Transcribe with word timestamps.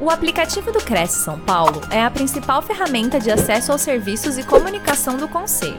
O 0.00 0.10
aplicativo 0.10 0.70
do 0.70 0.78
Cresce 0.78 1.24
São 1.24 1.40
Paulo 1.40 1.80
é 1.90 2.00
a 2.00 2.08
principal 2.08 2.62
ferramenta 2.62 3.18
de 3.18 3.32
acesso 3.32 3.72
aos 3.72 3.80
serviços 3.80 4.38
e 4.38 4.46
comunicação 4.46 5.16
do 5.18 5.26
Conselho. 5.26 5.74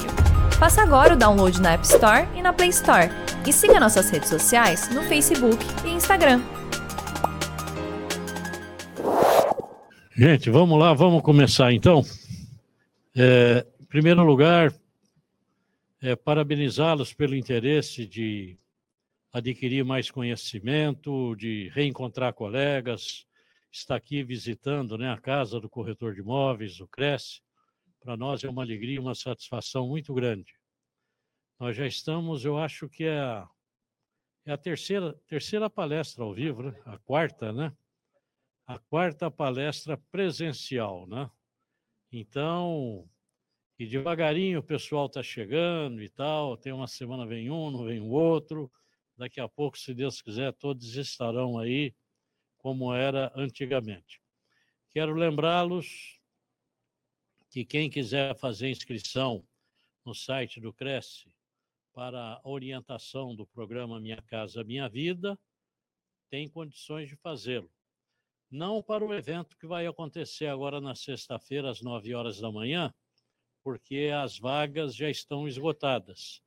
Faça 0.59 0.81
agora 0.81 1.13
o 1.13 1.17
download 1.17 1.61
na 1.61 1.71
App 1.71 1.85
Store 1.85 2.28
e 2.36 2.42
na 2.42 2.52
Play 2.52 2.68
Store. 2.68 3.08
E 3.47 3.54
siga 3.54 3.79
nossas 3.79 4.10
redes 4.10 4.28
sociais 4.28 4.94
no 4.94 5.04
Facebook 5.04 5.58
e 5.86 5.92
Instagram. 5.92 6.42
Gente, 10.13 10.49
vamos 10.49 10.78
lá, 10.78 10.94
vamos 10.94 11.22
começar 11.22 11.72
então. 11.72 12.04
É, 13.15 13.65
em 13.79 13.86
primeiro 13.86 14.22
lugar, 14.22 14.74
é, 16.02 16.13
parabenizá-los 16.17 17.13
pelo 17.13 17.36
interesse 17.36 18.05
de 18.05 18.58
adquirir 19.31 19.86
mais 19.86 20.12
conhecimento, 20.12 21.38
de 21.38 21.72
reencontrar 21.73 22.34
colegas, 22.34 23.28
está 23.72 23.95
aqui 23.95 24.23
visitando 24.23 24.98
né, 24.98 25.12
a 25.12 25.17
casa 25.17 25.59
do 25.59 25.70
corretor 25.70 26.13
de 26.13 26.21
imóveis, 26.21 26.80
o 26.80 26.88
Cresce. 26.88 27.41
Para 27.99 28.16
nós 28.16 28.43
é 28.43 28.49
uma 28.49 28.63
alegria 28.63 28.99
uma 28.99 29.16
satisfação 29.16 29.88
muito 29.88 30.13
grande. 30.13 30.53
Nós 31.59 31.76
já 31.76 31.85
estamos, 31.85 32.45
eu 32.45 32.57
acho 32.57 32.88
que 32.88 33.03
é 33.03 33.20
a, 33.20 33.49
é 34.45 34.53
a 34.53 34.57
terceira, 34.57 35.13
terceira 35.27 35.70
palestra 35.70 36.23
ao 36.23 36.34
vivo, 36.34 36.63
né? 36.63 36.81
a 36.85 36.98
quarta, 36.98 37.52
né? 37.52 37.76
A 38.66 38.79
quarta 38.79 39.29
palestra 39.29 39.98
presencial, 40.12 41.05
né? 41.07 41.29
Então, 42.12 43.07
e 43.77 43.85
devagarinho 43.85 44.59
o 44.59 44.63
pessoal 44.63 45.05
está 45.05 45.23
chegando 45.23 46.01
e 46.01 46.09
tal. 46.09 46.57
Tem 46.57 46.71
uma 46.73 46.88
semana 46.88 47.26
vem 47.26 47.49
um, 47.49 47.71
não 47.71 47.85
vem 47.85 47.99
o 47.99 48.09
outro. 48.09 48.71
Daqui 49.17 49.40
a 49.40 49.48
pouco, 49.48 49.77
se 49.77 49.93
Deus 49.93 50.21
quiser, 50.21 50.54
todos 50.54 50.95
estarão 50.95 51.57
aí 51.57 51.93
como 52.59 52.94
era 52.94 53.31
antigamente. 53.36 54.22
Quero 54.91 55.13
lembrá-los 55.13 56.20
que 57.49 57.66
quem 57.66 57.90
quiser 57.90 58.38
fazer 58.38 58.70
inscrição 58.70 59.46
no 60.05 60.13
site 60.13 60.60
do 60.60 60.71
Cresce 60.71 61.34
para 61.93 62.35
a 62.35 62.41
orientação 62.43 63.35
do 63.35 63.46
programa 63.46 63.99
Minha 63.99 64.22
Casa 64.22 64.64
Minha 64.64 64.88
Vida, 64.88 65.38
tem 66.30 66.48
condições 66.48 67.10
de 67.10 67.16
fazê-lo. 67.16 67.70
Não 68.50 68.82
para 68.82 69.06
o 69.06 69.14
evento 69.14 69.58
que 69.58 69.68
vai 69.68 69.86
acontecer 69.86 70.48
agora 70.48 70.80
na 70.80 70.96
sexta-feira, 70.96 71.70
às 71.70 71.82
nove 71.82 72.14
horas 72.14 72.40
da 72.40 72.52
manhã, 72.52 72.94
porque 73.64 74.12
as 74.16 74.38
vagas 74.38 74.96
já 74.96 75.10
estão 75.10 75.48
esgotadas. 75.48 76.42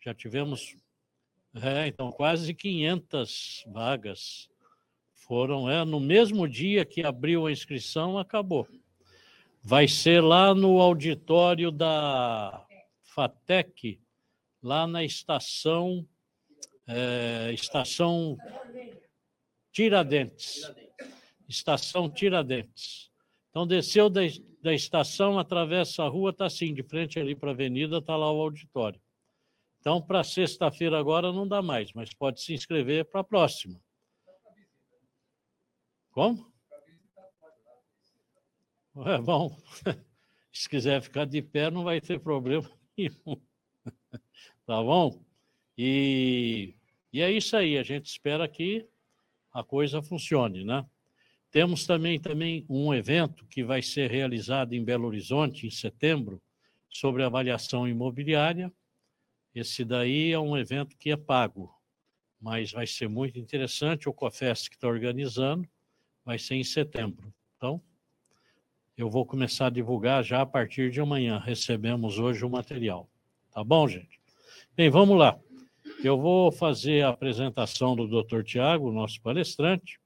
Já 0.00 0.14
tivemos, 0.14 0.76
é, 1.54 1.86
então, 1.86 2.10
quase 2.12 2.54
500 2.54 3.64
vagas 3.68 4.49
foram, 5.30 5.70
é, 5.70 5.84
no 5.84 6.00
mesmo 6.00 6.48
dia 6.48 6.84
que 6.84 7.04
abriu 7.04 7.46
a 7.46 7.52
inscrição, 7.52 8.18
acabou. 8.18 8.66
Vai 9.62 9.86
ser 9.86 10.20
lá 10.20 10.52
no 10.52 10.80
auditório 10.80 11.70
da 11.70 12.66
FATEC, 13.14 14.00
lá 14.60 14.88
na 14.88 15.04
estação, 15.04 16.04
é, 16.84 17.52
estação 17.52 18.36
Tiradentes. 19.70 20.68
Estação 21.48 22.10
Tiradentes. 22.10 23.08
Então, 23.50 23.64
desceu 23.64 24.10
da, 24.10 24.22
da 24.60 24.74
estação, 24.74 25.38
atravessa 25.38 26.02
a 26.02 26.08
rua, 26.08 26.30
está 26.30 26.46
assim, 26.46 26.74
de 26.74 26.82
frente 26.82 27.20
ali 27.20 27.36
para 27.36 27.50
a 27.50 27.52
avenida, 27.52 27.98
está 27.98 28.16
lá 28.16 28.32
o 28.32 28.40
auditório. 28.40 29.00
Então, 29.78 30.02
para 30.02 30.24
sexta-feira 30.24 30.98
agora 30.98 31.32
não 31.32 31.46
dá 31.46 31.62
mais, 31.62 31.92
mas 31.92 32.12
pode 32.12 32.42
se 32.42 32.52
inscrever 32.52 33.04
para 33.04 33.20
a 33.20 33.24
próxima. 33.24 33.80
Como? 36.10 36.50
É 39.06 39.18
bom. 39.18 39.56
Se 40.52 40.68
quiser 40.68 41.00
ficar 41.00 41.24
de 41.24 41.40
pé, 41.40 41.70
não 41.70 41.84
vai 41.84 42.00
ter 42.00 42.18
problema 42.18 42.68
nenhum. 42.98 43.40
Tá 44.66 44.82
bom? 44.82 45.22
E, 45.78 46.74
e 47.12 47.20
é 47.20 47.30
isso 47.30 47.56
aí. 47.56 47.78
A 47.78 47.82
gente 47.82 48.06
espera 48.06 48.46
que 48.48 48.86
a 49.52 49.62
coisa 49.62 50.02
funcione, 50.02 50.64
né? 50.64 50.84
Temos 51.50 51.86
também, 51.86 52.20
também 52.20 52.64
um 52.68 52.94
evento 52.94 53.46
que 53.46 53.64
vai 53.64 53.82
ser 53.82 54.10
realizado 54.10 54.72
em 54.72 54.84
Belo 54.84 55.06
Horizonte, 55.06 55.66
em 55.66 55.70
setembro, 55.70 56.40
sobre 56.88 57.22
avaliação 57.22 57.88
imobiliária. 57.88 58.72
Esse 59.54 59.84
daí 59.84 60.32
é 60.32 60.38
um 60.38 60.56
evento 60.56 60.96
que 60.96 61.10
é 61.10 61.16
pago, 61.16 61.74
mas 62.40 62.70
vai 62.72 62.86
ser 62.86 63.08
muito 63.08 63.38
interessante. 63.38 64.08
O 64.08 64.12
COFES 64.12 64.68
que 64.68 64.76
está 64.76 64.86
organizando 64.86 65.68
vai 66.24 66.38
ser 66.38 66.56
em 66.56 66.64
setembro. 66.64 67.32
Então, 67.56 67.80
eu 68.96 69.08
vou 69.08 69.24
começar 69.24 69.66
a 69.66 69.70
divulgar 69.70 70.22
já 70.22 70.42
a 70.42 70.46
partir 70.46 70.90
de 70.90 71.00
amanhã. 71.00 71.38
Recebemos 71.38 72.18
hoje 72.18 72.44
o 72.44 72.50
material. 72.50 73.08
Tá 73.50 73.64
bom, 73.64 73.88
gente? 73.88 74.20
Bem, 74.76 74.90
vamos 74.90 75.18
lá. 75.18 75.38
Eu 76.04 76.18
vou 76.18 76.52
fazer 76.52 77.02
a 77.04 77.08
apresentação 77.08 77.96
do 77.96 78.06
Dr. 78.06 78.42
Tiago, 78.42 78.92
nosso 78.92 79.20
palestrante. 79.20 79.98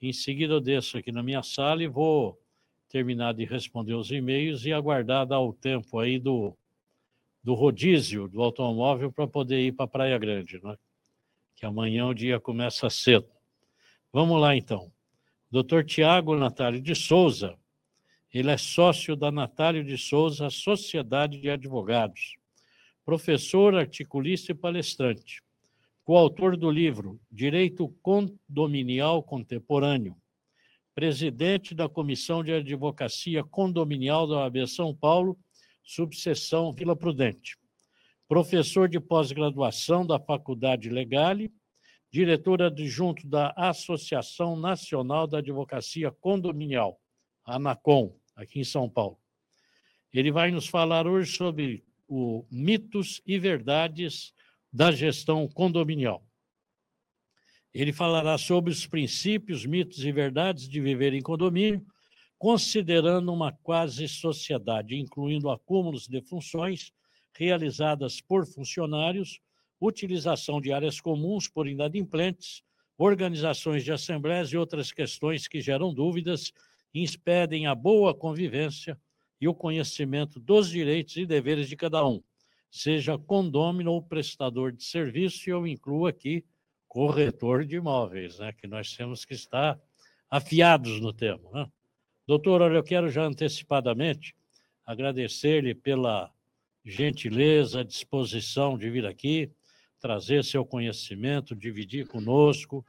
Em 0.00 0.12
seguida, 0.12 0.54
eu 0.54 0.60
desço 0.60 0.96
aqui 0.96 1.12
na 1.12 1.22
minha 1.22 1.42
sala 1.42 1.82
e 1.82 1.88
vou 1.88 2.40
terminar 2.88 3.34
de 3.34 3.44
responder 3.44 3.94
os 3.94 4.10
e-mails 4.10 4.64
e 4.64 4.72
aguardar 4.72 5.26
dar 5.26 5.40
o 5.40 5.52
tempo 5.52 5.98
aí 5.98 6.18
do, 6.18 6.56
do 7.42 7.54
rodízio 7.54 8.28
do 8.28 8.42
automóvel 8.42 9.12
para 9.12 9.26
poder 9.26 9.60
ir 9.60 9.72
para 9.72 9.86
Praia 9.86 10.18
Grande, 10.18 10.60
né? 10.62 10.76
que 11.54 11.66
amanhã 11.66 12.06
o 12.06 12.14
dia 12.14 12.40
começa 12.40 12.88
cedo. 12.88 13.28
Vamos 14.12 14.40
lá, 14.40 14.56
então. 14.56 14.90
Dr. 15.52 15.82
Tiago 15.84 16.36
Natário 16.36 16.80
de 16.80 16.94
Souza, 16.94 17.58
ele 18.32 18.52
é 18.52 18.56
sócio 18.56 19.16
da 19.16 19.32
Natário 19.32 19.82
de 19.82 19.98
Souza 19.98 20.48
Sociedade 20.48 21.40
de 21.40 21.50
Advogados, 21.50 22.36
professor, 23.04 23.74
articulista 23.74 24.52
e 24.52 24.54
palestrante, 24.54 25.42
coautor 26.04 26.56
do 26.56 26.70
livro 26.70 27.20
Direito 27.28 27.88
Condominial 28.00 29.24
Contemporâneo, 29.24 30.14
presidente 30.94 31.74
da 31.74 31.88
Comissão 31.88 32.44
de 32.44 32.52
Advocacia 32.52 33.42
Condominial 33.42 34.28
da 34.28 34.36
OAB 34.36 34.68
São 34.68 34.94
Paulo, 34.94 35.36
subseção 35.82 36.72
Vila 36.72 36.94
Prudente, 36.94 37.58
professor 38.28 38.88
de 38.88 39.00
pós-graduação 39.00 40.06
da 40.06 40.20
Faculdade 40.20 40.88
Legale 40.88 41.52
diretor 42.10 42.60
adjunto 42.60 43.26
da 43.26 43.52
Associação 43.56 44.56
Nacional 44.56 45.26
da 45.26 45.38
Advocacia 45.38 46.10
Condominial, 46.10 47.00
ANACOM, 47.44 48.16
aqui 48.34 48.60
em 48.60 48.64
São 48.64 48.88
Paulo. 48.88 49.18
Ele 50.12 50.32
vai 50.32 50.50
nos 50.50 50.66
falar 50.66 51.06
hoje 51.06 51.36
sobre 51.36 51.84
o 52.08 52.44
mitos 52.50 53.22
e 53.24 53.38
verdades 53.38 54.34
da 54.72 54.90
gestão 54.90 55.46
condominial. 55.46 56.26
Ele 57.72 57.92
falará 57.92 58.36
sobre 58.36 58.72
os 58.72 58.84
princípios, 58.84 59.64
mitos 59.64 60.04
e 60.04 60.10
verdades 60.10 60.68
de 60.68 60.80
viver 60.80 61.12
em 61.14 61.22
condomínio, 61.22 61.86
considerando 62.36 63.32
uma 63.32 63.52
quase 63.52 64.08
sociedade, 64.08 64.96
incluindo 64.96 65.48
acúmulos 65.48 66.08
de 66.08 66.20
funções 66.22 66.92
realizadas 67.32 68.20
por 68.20 68.44
funcionários 68.44 69.40
utilização 69.80 70.60
de 70.60 70.72
áreas 70.72 71.00
comuns 71.00 71.48
por 71.48 71.66
inadimplentes, 71.66 72.62
organizações 72.98 73.82
de 73.82 73.92
assembleias 73.92 74.52
e 74.52 74.56
outras 74.56 74.92
questões 74.92 75.48
que 75.48 75.60
geram 75.60 75.94
dúvidas 75.94 76.52
e 76.92 77.02
impedem 77.02 77.66
a 77.66 77.74
boa 77.74 78.14
convivência 78.14 78.98
e 79.40 79.48
o 79.48 79.54
conhecimento 79.54 80.38
dos 80.38 80.68
direitos 80.68 81.16
e 81.16 81.24
deveres 81.24 81.68
de 81.68 81.76
cada 81.76 82.06
um, 82.06 82.22
seja 82.70 83.16
condômino 83.16 83.92
ou 83.92 84.02
prestador 84.02 84.70
de 84.70 84.84
serviço, 84.84 85.48
e 85.48 85.52
eu 85.52 85.66
incluo 85.66 86.06
aqui 86.06 86.44
corretor 86.86 87.64
de 87.64 87.76
imóveis, 87.76 88.38
né, 88.38 88.52
que 88.52 88.66
nós 88.66 88.94
temos 88.94 89.24
que 89.24 89.32
estar 89.32 89.80
afiados 90.28 91.00
no 91.00 91.12
tema. 91.12 91.48
Né? 91.52 91.66
Doutor, 92.26 92.60
olha, 92.60 92.74
eu 92.74 92.82
quero 92.82 93.08
já 93.08 93.24
antecipadamente 93.24 94.36
agradecer-lhe 94.84 95.74
pela 95.74 96.30
gentileza, 96.84 97.84
disposição 97.84 98.76
de 98.76 98.90
vir 98.90 99.06
aqui, 99.06 99.50
trazer 100.00 100.44
seu 100.44 100.64
conhecimento, 100.64 101.54
dividir 101.54 102.06
conosco 102.06 102.84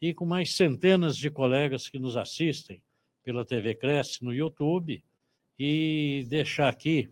e 0.00 0.12
com 0.12 0.26
mais 0.26 0.54
centenas 0.54 1.16
de 1.16 1.30
colegas 1.30 1.88
que 1.88 1.98
nos 1.98 2.16
assistem 2.16 2.82
pela 3.22 3.44
TV 3.44 3.74
Cresce 3.74 4.24
no 4.24 4.34
YouTube 4.34 5.02
e 5.58 6.26
deixar 6.28 6.68
aqui 6.68 7.08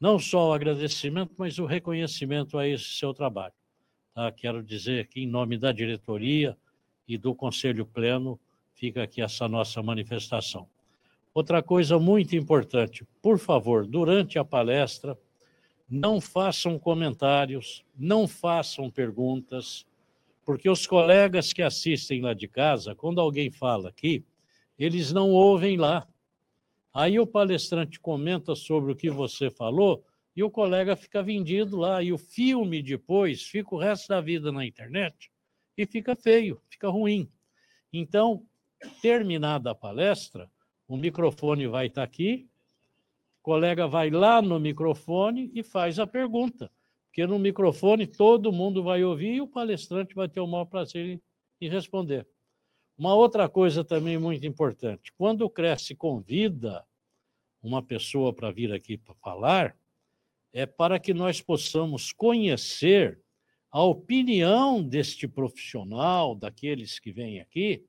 não 0.00 0.18
só 0.18 0.48
o 0.48 0.52
agradecimento, 0.52 1.32
mas 1.36 1.58
o 1.58 1.64
reconhecimento 1.64 2.58
a 2.58 2.66
esse 2.66 2.84
seu 2.84 3.14
trabalho. 3.14 3.54
Tá? 4.14 4.30
Quero 4.32 4.62
dizer 4.62 5.06
que, 5.06 5.20
em 5.20 5.26
nome 5.26 5.56
da 5.56 5.72
diretoria 5.72 6.56
e 7.06 7.16
do 7.16 7.34
Conselho 7.34 7.86
Pleno, 7.86 8.38
fica 8.74 9.02
aqui 9.04 9.22
essa 9.22 9.48
nossa 9.48 9.82
manifestação. 9.82 10.68
Outra 11.32 11.62
coisa 11.62 11.98
muito 11.98 12.36
importante, 12.36 13.06
por 13.22 13.38
favor, 13.38 13.86
durante 13.86 14.38
a 14.38 14.44
palestra, 14.44 15.16
não 15.94 16.22
façam 16.22 16.78
comentários, 16.78 17.84
não 17.94 18.26
façam 18.26 18.90
perguntas, 18.90 19.86
porque 20.42 20.70
os 20.70 20.86
colegas 20.86 21.52
que 21.52 21.60
assistem 21.60 22.22
lá 22.22 22.32
de 22.32 22.48
casa, 22.48 22.94
quando 22.94 23.20
alguém 23.20 23.50
fala 23.50 23.90
aqui, 23.90 24.24
eles 24.78 25.12
não 25.12 25.30
ouvem 25.32 25.76
lá. 25.76 26.08
Aí 26.94 27.20
o 27.20 27.26
palestrante 27.26 28.00
comenta 28.00 28.54
sobre 28.54 28.90
o 28.90 28.96
que 28.96 29.10
você 29.10 29.50
falou 29.50 30.02
e 30.34 30.42
o 30.42 30.50
colega 30.50 30.96
fica 30.96 31.22
vendido 31.22 31.76
lá. 31.76 32.02
E 32.02 32.10
o 32.10 32.16
filme 32.16 32.82
depois 32.82 33.42
fica 33.42 33.74
o 33.74 33.78
resto 33.78 34.08
da 34.08 34.20
vida 34.22 34.50
na 34.50 34.64
internet 34.64 35.30
e 35.76 35.84
fica 35.84 36.16
feio, 36.16 36.58
fica 36.70 36.88
ruim. 36.88 37.30
Então, 37.92 38.46
terminada 39.02 39.72
a 39.72 39.74
palestra, 39.74 40.50
o 40.88 40.96
microfone 40.96 41.66
vai 41.66 41.88
estar 41.88 42.02
aqui, 42.02 42.48
colega 43.42 43.86
vai 43.86 44.10
lá 44.10 44.40
no 44.40 44.58
microfone 44.58 45.50
e 45.54 45.62
faz 45.62 45.98
a 45.98 46.06
pergunta. 46.06 46.70
Porque 47.06 47.26
no 47.26 47.38
microfone 47.38 48.06
todo 48.06 48.52
mundo 48.52 48.82
vai 48.82 49.04
ouvir 49.04 49.34
e 49.34 49.40
o 49.40 49.46
palestrante 49.46 50.14
vai 50.14 50.28
ter 50.28 50.40
o 50.40 50.46
maior 50.46 50.64
prazer 50.64 51.20
em 51.60 51.68
responder. 51.68 52.26
Uma 52.96 53.14
outra 53.14 53.48
coisa 53.48 53.84
também 53.84 54.16
muito 54.16 54.46
importante: 54.46 55.12
quando 55.18 55.42
o 55.42 55.50
Cresce 55.50 55.94
convida 55.94 56.86
uma 57.62 57.82
pessoa 57.82 58.32
para 58.32 58.50
vir 58.50 58.72
aqui 58.72 58.96
para 58.96 59.14
falar, 59.16 59.76
é 60.52 60.66
para 60.66 60.98
que 60.98 61.12
nós 61.12 61.40
possamos 61.40 62.12
conhecer 62.12 63.20
a 63.70 63.82
opinião 63.82 64.82
deste 64.82 65.26
profissional, 65.26 66.34
daqueles 66.34 66.98
que 66.98 67.10
vêm 67.10 67.40
aqui, 67.40 67.84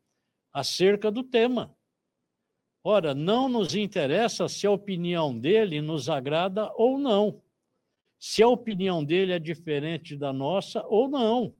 acerca 0.54 1.12
do 1.12 1.24
tema. 1.24 1.76
Ora, 2.84 3.16
não 3.16 3.48
nos 3.48 3.76
interessa 3.76 4.50
se 4.50 4.68
a 4.68 4.72
opinião 4.72 5.38
dele 5.38 5.82
nos 5.82 6.10
agrada 6.10 6.70
ou 6.76 6.98
não, 7.00 7.42
se 8.20 8.44
a 8.44 8.48
opinião 8.48 9.04
dele 9.04 9.32
é 9.32 9.40
diferente 9.40 10.18
da 10.18 10.34
nossa 10.34 10.86
ou 10.88 11.08
não. 11.08 11.56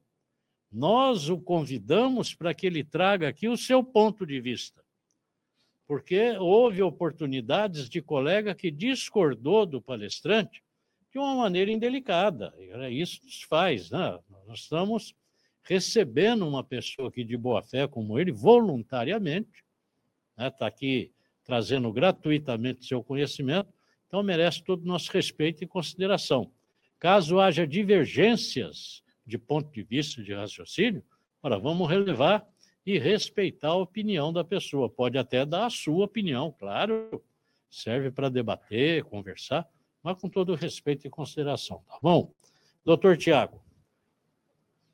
Nós 0.70 1.30
o 1.30 1.40
convidamos 1.40 2.34
para 2.34 2.54
que 2.54 2.68
ele 2.68 2.84
traga 2.84 3.30
aqui 3.30 3.48
o 3.48 3.56
seu 3.56 3.84
ponto 3.84 4.26
de 4.26 4.42
vista. 4.42 4.84
Porque 5.88 6.32
houve 6.40 6.82
oportunidades 6.82 7.88
de 7.88 8.02
colega 8.02 8.56
que 8.56 8.72
discordou 8.72 9.66
do 9.66 9.82
palestrante 9.82 10.64
de 11.12 11.20
uma 11.20 11.36
maneira 11.36 11.72
indelicada. 11.72 12.54
Isso 12.90 13.24
nos 13.24 13.44
faz, 13.44 13.92
né? 13.92 14.20
Nós 14.48 14.60
estamos 14.60 15.14
recebendo 15.62 16.48
uma 16.48 16.64
pessoa 16.64 17.10
aqui 17.10 17.24
de 17.24 17.38
boa 17.38 17.62
fé 17.62 17.88
como 17.88 18.20
ele, 18.20 18.32
voluntariamente, 18.32 19.63
está 20.34 20.44
né? 20.44 20.50
Tá 20.50 20.68
aqui 20.68 21.12
trazendo 21.44 21.92
gratuitamente 21.92 22.86
seu 22.86 23.04
conhecimento, 23.04 23.70
então 24.08 24.24
merece 24.24 24.64
todo 24.64 24.84
o 24.84 24.88
nosso 24.88 25.12
respeito 25.12 25.64
e 25.64 25.68
consideração. 25.68 26.52
Caso 27.00 27.40
haja 27.40 27.68
divergências 27.68 29.04
de 29.26 29.38
ponto 29.38 29.72
de 29.72 29.84
vista 29.84 30.22
de 30.24 30.34
raciocínio, 30.34 31.04
ora, 31.42 31.58
vamos 31.58 31.90
relevar 31.90 32.46
e 32.86 32.98
respeitar 32.98 33.70
a 33.70 33.76
opinião 33.76 34.32
da 34.32 34.44
pessoa. 34.44 34.90
Pode 34.90 35.18
até 35.18 35.46
dar 35.46 35.66
a 35.66 35.70
sua 35.70 36.06
opinião, 36.06 36.52
claro, 36.52 37.24
serve 37.70 38.12
para 38.12 38.30
debater, 38.30 39.04
conversar, 39.06 39.68
mas 40.02 40.20
com 40.20 40.30
todo 40.30 40.56
respeito 40.56 41.08
e 41.08 41.10
consideração, 41.10 41.82
tá 41.88 41.98
bom? 42.02 42.34
Doutor 42.84 43.18
Tiago, 43.18 43.64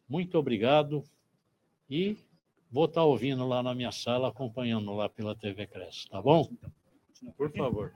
muito 0.08 0.38
obrigado 0.38 1.04
e 1.90 2.18
vou 2.72 2.86
estar 2.86 3.02
tá 3.02 3.06
ouvindo 3.06 3.48
lá 3.48 3.64
na 3.64 3.74
minha 3.74 3.92
sala, 3.92 4.30
acompanhando 4.30 4.94
lá 4.94 5.10
pela 5.10 5.36
TV 5.36 5.66
Cresce, 5.66 6.08
tá 6.08 6.22
bom? 6.22 6.50
Por 7.36 7.52
favor. 7.52 7.92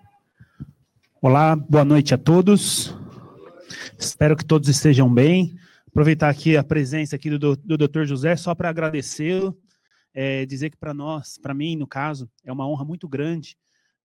Olá, 1.21 1.55
boa 1.55 1.85
noite 1.85 2.13
a 2.13 2.17
todos. 2.17 2.93
Espero 3.97 4.35
que 4.35 4.43
todos 4.43 4.67
estejam 4.67 5.11
bem. 5.13 5.55
Aproveitar 5.87 6.29
aqui 6.29 6.57
a 6.57 6.63
presença 6.63 7.15
aqui 7.15 7.29
do, 7.29 7.55
do 7.55 7.77
Dr. 7.77 8.03
José, 8.05 8.35
só 8.35 8.55
para 8.55 8.69
agradecê-lo, 8.69 9.55
é, 10.11 10.45
dizer 10.45 10.71
que 10.71 10.77
para 10.77 10.93
nós, 10.93 11.37
para 11.37 11.53
mim, 11.53 11.75
no 11.75 11.85
caso, 11.85 12.27
é 12.43 12.51
uma 12.51 12.67
honra 12.67 12.83
muito 12.83 13.07
grande 13.07 13.55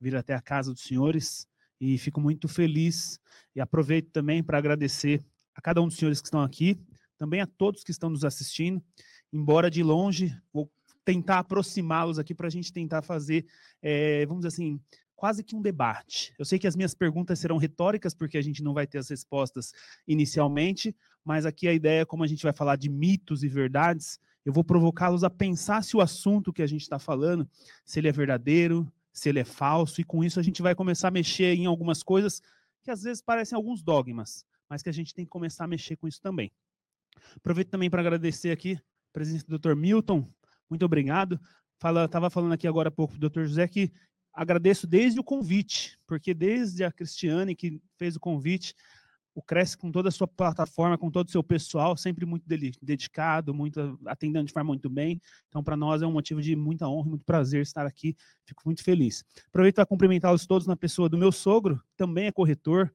vir 0.01 0.15
até 0.15 0.35
a 0.35 0.41
casa 0.41 0.73
dos 0.73 0.83
senhores 0.83 1.49
e 1.81 1.97
fico 1.99 2.21
muito 2.21 2.47
feliz 2.47 3.19
e 3.57 3.61
aproveito 3.61 4.11
também 4.11 4.43
para 4.43 4.59
agradecer 4.59 5.25
a 5.55 5.61
cada 5.61 5.81
um 5.81 5.89
dos 5.89 5.97
senhores 5.97 6.21
que 6.21 6.29
estão 6.29 6.43
aqui, 6.43 6.79
também 7.17 7.41
a 7.41 7.47
todos 7.47 7.83
que 7.83 7.91
estão 7.91 8.11
nos 8.11 8.25
assistindo, 8.25 8.83
embora 9.33 9.71
de 9.71 9.83
longe, 9.83 10.37
vou 10.53 10.71
tentar 11.05 11.39
aproximá-los 11.39 12.19
aqui 12.19 12.35
para 12.35 12.49
a 12.49 12.51
gente 12.51 12.73
tentar 12.73 13.03
fazer, 13.03 13.47
é, 13.81 14.27
vamos 14.27 14.45
dizer 14.45 14.55
assim, 14.55 14.81
quase 15.17 15.43
que 15.43 15.57
um 15.57 15.63
debate. 15.63 16.35
Eu 16.39 16.45
sei 16.45 16.59
que 16.59 16.67
as 16.67 16.77
minhas 16.77 16.95
perguntas 16.95 17.39
serão 17.39 17.57
retóricas, 17.57 18.15
porque 18.15 18.39
a 18.39 18.43
gente 18.43 18.63
não 18.63 18.75
vai 18.75 18.87
ter 18.87 18.99
as 18.99 19.09
respostas 19.09 19.73
inicialmente, 20.07 20.95
mas 21.25 21.45
aqui 21.45 21.67
a 21.67 21.73
ideia, 21.73 22.07
como 22.07 22.23
a 22.23 22.27
gente 22.27 22.43
vai 22.43 22.53
falar 22.53 22.77
de 22.77 22.89
mitos 22.89 23.43
e 23.43 23.49
verdades, 23.49 24.21
eu 24.45 24.53
vou 24.53 24.63
provocá-los 24.63 25.25
a 25.25 25.31
pensar 25.31 25.83
se 25.83 25.97
o 25.97 26.01
assunto 26.01 26.53
que 26.53 26.63
a 26.63 26.67
gente 26.67 26.83
está 26.83 26.99
falando, 26.99 27.49
se 27.85 27.99
ele 27.99 28.09
é 28.09 28.13
verdadeiro, 28.13 28.91
se 29.13 29.29
ele 29.29 29.41
é 29.41 29.45
falso, 29.45 30.01
e 30.01 30.05
com 30.05 30.23
isso 30.23 30.39
a 30.39 30.43
gente 30.43 30.63
vai 30.63 30.75
começar 30.75 31.09
a 31.09 31.11
mexer 31.11 31.55
em 31.55 31.67
algumas 31.67 32.03
coisas 32.03 32.41
que 32.83 32.91
às 32.91 33.03
vezes 33.03 33.21
parecem 33.21 33.57
alguns 33.57 33.83
dogmas, 33.83 34.47
mas 34.69 34.83
que 34.83 34.89
a 34.89 34.93
gente 34.93 35.13
tem 35.13 35.25
que 35.25 35.31
começar 35.31 35.65
a 35.65 35.69
mexer 35.69 35.97
com 35.97 36.07
isso 36.07 36.21
também. 36.21 36.53
Aproveito 37.37 37.71
também 37.71 37.91
para 37.91 38.01
agradecer 38.01 38.51
aqui 38.51 38.79
presença 39.13 39.45
do 39.47 39.59
Dr. 39.59 39.75
Milton, 39.75 40.29
muito 40.69 40.85
obrigado. 40.85 41.41
Estava 42.05 42.29
falando 42.29 42.53
aqui 42.53 42.67
agora 42.67 42.89
há 42.89 42.93
pouco 42.93 43.17
do 43.17 43.29
Dr. 43.29 43.45
José 43.45 43.69
que 43.69 43.93
agradeço 44.33 44.87
desde 44.87 45.19
o 45.19 45.25
convite, 45.25 45.99
porque 46.07 46.35
desde 46.35 46.85
a 46.85 46.93
Cristiane 46.93 47.55
que 47.55 47.81
fez 47.97 48.17
o 48.17 48.21
convite, 48.21 48.75
o 49.35 49.43
Cresce 49.43 49.79
com 49.79 49.93
toda 49.93 50.09
a 50.09 50.13
sua 50.13 50.27
plataforma, 50.27 50.99
com 50.99 51.11
todo 51.11 51.29
o 51.29 51.31
seu 51.31 51.45
pessoal, 51.45 51.97
sempre 51.97 52.27
muito 52.27 52.45
dedicado, 52.83 53.55
muito 53.55 53.97
atendendo 54.05 54.47
de 54.47 54.53
forma 54.53 54.67
muito 54.67 54.91
bem. 54.91 55.21
Então, 55.49 55.63
para 55.63 55.77
nós 55.77 56.03
é 56.03 56.07
um 56.07 56.13
motivo 56.13 56.43
de 56.43 56.57
muita 56.57 56.89
honra, 56.89 57.11
muito 57.11 57.25
prazer 57.25 57.63
estar 57.63 57.87
aqui. 57.87 58.17
Fico 58.45 58.63
muito 58.65 58.83
feliz. 58.83 59.25
Aproveito 59.47 59.77
para 59.77 59.87
cumprimentá-los 59.87 60.45
todos 60.45 60.67
na 60.67 60.77
pessoa 60.77 61.09
do 61.09 61.17
meu 61.17 61.31
sogro, 61.31 61.81
também 61.97 62.27
é 62.27 62.33
corretor, 62.33 62.93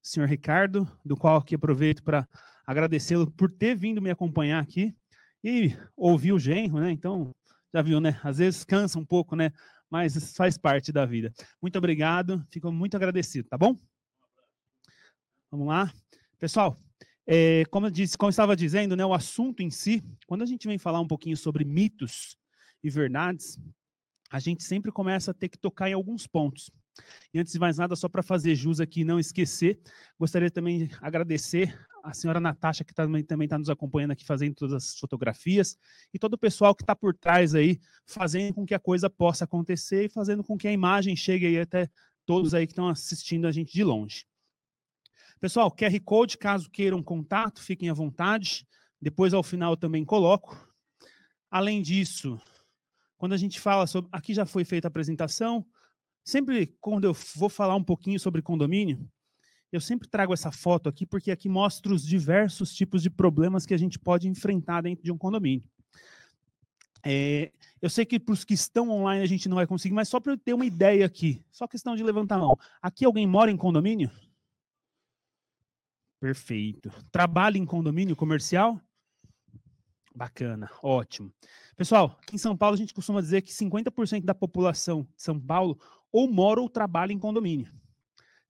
senhor 0.00 0.26
Ricardo, 0.26 0.90
do 1.04 1.14
qual 1.14 1.36
aqui 1.36 1.54
aproveito 1.54 2.02
para 2.02 2.26
agradecê-lo 2.66 3.30
por 3.30 3.50
ter 3.50 3.76
vindo 3.76 4.00
me 4.00 4.10
acompanhar 4.10 4.62
aqui 4.62 4.94
e 5.42 5.76
ouvir 5.96 6.32
o 6.32 6.38
genro, 6.38 6.80
né? 6.80 6.90
Então, 6.90 7.34
já 7.72 7.82
viu, 7.82 8.00
né? 8.00 8.20
Às 8.22 8.38
vezes 8.38 8.64
cansa 8.64 8.98
um 8.98 9.04
pouco, 9.04 9.34
né? 9.34 9.52
mas 9.92 10.34
faz 10.34 10.56
parte 10.56 10.90
da 10.90 11.04
vida. 11.04 11.30
Muito 11.60 11.76
obrigado, 11.76 12.42
fico 12.50 12.72
muito 12.72 12.96
agradecido, 12.96 13.46
tá 13.46 13.58
bom? 13.58 13.78
Vamos 15.50 15.66
lá. 15.66 15.92
Pessoal, 16.38 16.82
é, 17.26 17.66
como, 17.66 17.88
eu 17.88 17.90
disse, 17.90 18.16
como 18.16 18.28
eu 18.28 18.30
estava 18.30 18.56
dizendo, 18.56 18.96
né, 18.96 19.04
o 19.04 19.12
assunto 19.12 19.62
em 19.62 19.70
si, 19.70 20.02
quando 20.26 20.40
a 20.40 20.46
gente 20.46 20.66
vem 20.66 20.78
falar 20.78 20.98
um 20.98 21.06
pouquinho 21.06 21.36
sobre 21.36 21.62
mitos 21.62 22.38
e 22.82 22.88
verdades, 22.88 23.58
a 24.30 24.38
gente 24.38 24.64
sempre 24.64 24.90
começa 24.90 25.32
a 25.32 25.34
ter 25.34 25.50
que 25.50 25.58
tocar 25.58 25.90
em 25.90 25.92
alguns 25.92 26.26
pontos. 26.26 26.70
E 27.32 27.38
antes 27.38 27.52
de 27.52 27.58
mais 27.58 27.78
nada, 27.78 27.96
só 27.96 28.08
para 28.08 28.22
fazer 28.22 28.54
jus 28.54 28.80
aqui 28.80 29.04
não 29.04 29.18
esquecer, 29.18 29.80
gostaria 30.18 30.50
também 30.50 30.86
de 30.86 30.96
agradecer 31.00 31.74
a 32.02 32.12
senhora 32.12 32.40
Natasha, 32.40 32.84
que 32.84 32.92
também 32.92 33.24
está 33.44 33.58
nos 33.58 33.70
acompanhando 33.70 34.10
aqui, 34.10 34.24
fazendo 34.24 34.54
todas 34.54 34.74
as 34.74 34.98
fotografias, 34.98 35.76
e 36.12 36.18
todo 36.18 36.34
o 36.34 36.38
pessoal 36.38 36.74
que 36.74 36.82
está 36.82 36.96
por 36.96 37.14
trás 37.14 37.54
aí, 37.54 37.78
fazendo 38.04 38.52
com 38.54 38.66
que 38.66 38.74
a 38.74 38.78
coisa 38.78 39.08
possa 39.08 39.44
acontecer 39.44 40.06
e 40.06 40.08
fazendo 40.08 40.42
com 40.42 40.58
que 40.58 40.66
a 40.66 40.72
imagem 40.72 41.14
chegue 41.14 41.46
aí 41.46 41.60
até 41.60 41.88
todos 42.26 42.54
aí 42.54 42.66
que 42.66 42.72
estão 42.72 42.88
assistindo 42.88 43.46
a 43.46 43.52
gente 43.52 43.72
de 43.72 43.84
longe. 43.84 44.26
Pessoal, 45.40 45.70
QR 45.70 46.00
Code, 46.04 46.38
caso 46.38 46.70
queiram 46.70 47.02
contato, 47.02 47.62
fiquem 47.62 47.90
à 47.90 47.94
vontade. 47.94 48.66
Depois, 49.00 49.34
ao 49.34 49.42
final, 49.42 49.76
também 49.76 50.04
coloco. 50.04 50.56
Além 51.50 51.82
disso, 51.82 52.40
quando 53.18 53.32
a 53.32 53.36
gente 53.36 53.58
fala 53.58 53.86
sobre. 53.86 54.08
Aqui 54.12 54.34
já 54.34 54.46
foi 54.46 54.64
feita 54.64 54.86
a 54.86 54.90
apresentação. 54.90 55.66
Sempre 56.24 56.66
quando 56.80 57.04
eu 57.04 57.14
vou 57.34 57.48
falar 57.48 57.74
um 57.74 57.82
pouquinho 57.82 58.18
sobre 58.18 58.42
condomínio, 58.42 59.08
eu 59.72 59.80
sempre 59.80 60.08
trago 60.08 60.34
essa 60.34 60.52
foto 60.52 60.88
aqui 60.88 61.06
porque 61.06 61.30
aqui 61.30 61.48
mostra 61.48 61.92
os 61.92 62.06
diversos 62.06 62.74
tipos 62.74 63.02
de 63.02 63.10
problemas 63.10 63.64
que 63.64 63.74
a 63.74 63.78
gente 63.78 63.98
pode 63.98 64.28
enfrentar 64.28 64.82
dentro 64.82 65.02
de 65.02 65.10
um 65.10 65.18
condomínio. 65.18 65.66
É, 67.04 67.50
eu 67.80 67.90
sei 67.90 68.04
que 68.04 68.20
para 68.20 68.32
os 68.32 68.44
que 68.44 68.54
estão 68.54 68.90
online 68.90 69.24
a 69.24 69.26
gente 69.26 69.48
não 69.48 69.56
vai 69.56 69.66
conseguir, 69.66 69.94
mas 69.94 70.08
só 70.08 70.20
para 70.20 70.32
eu 70.32 70.38
ter 70.38 70.54
uma 70.54 70.64
ideia 70.64 71.04
aqui, 71.04 71.44
só 71.50 71.66
questão 71.66 71.96
de 71.96 72.04
levantar 72.04 72.36
a 72.36 72.38
mão. 72.38 72.56
Aqui 72.80 73.04
alguém 73.04 73.26
mora 73.26 73.50
em 73.50 73.56
condomínio? 73.56 74.10
Perfeito. 76.20 76.92
Trabalha 77.10 77.58
em 77.58 77.66
condomínio 77.66 78.14
comercial? 78.14 78.80
Bacana, 80.14 80.70
ótimo. 80.82 81.32
Pessoal, 81.76 82.18
aqui 82.22 82.36
em 82.36 82.38
São 82.38 82.56
Paulo 82.56 82.74
a 82.74 82.78
gente 82.78 82.92
costuma 82.92 83.20
dizer 83.20 83.42
que 83.42 83.52
50% 83.52 84.24
da 84.24 84.34
população 84.34 85.06
de 85.16 85.22
São 85.22 85.40
Paulo 85.40 85.78
ou 86.10 86.30
mora 86.30 86.60
ou 86.60 86.68
trabalha 86.68 87.12
em 87.12 87.18
condomínio 87.18 87.72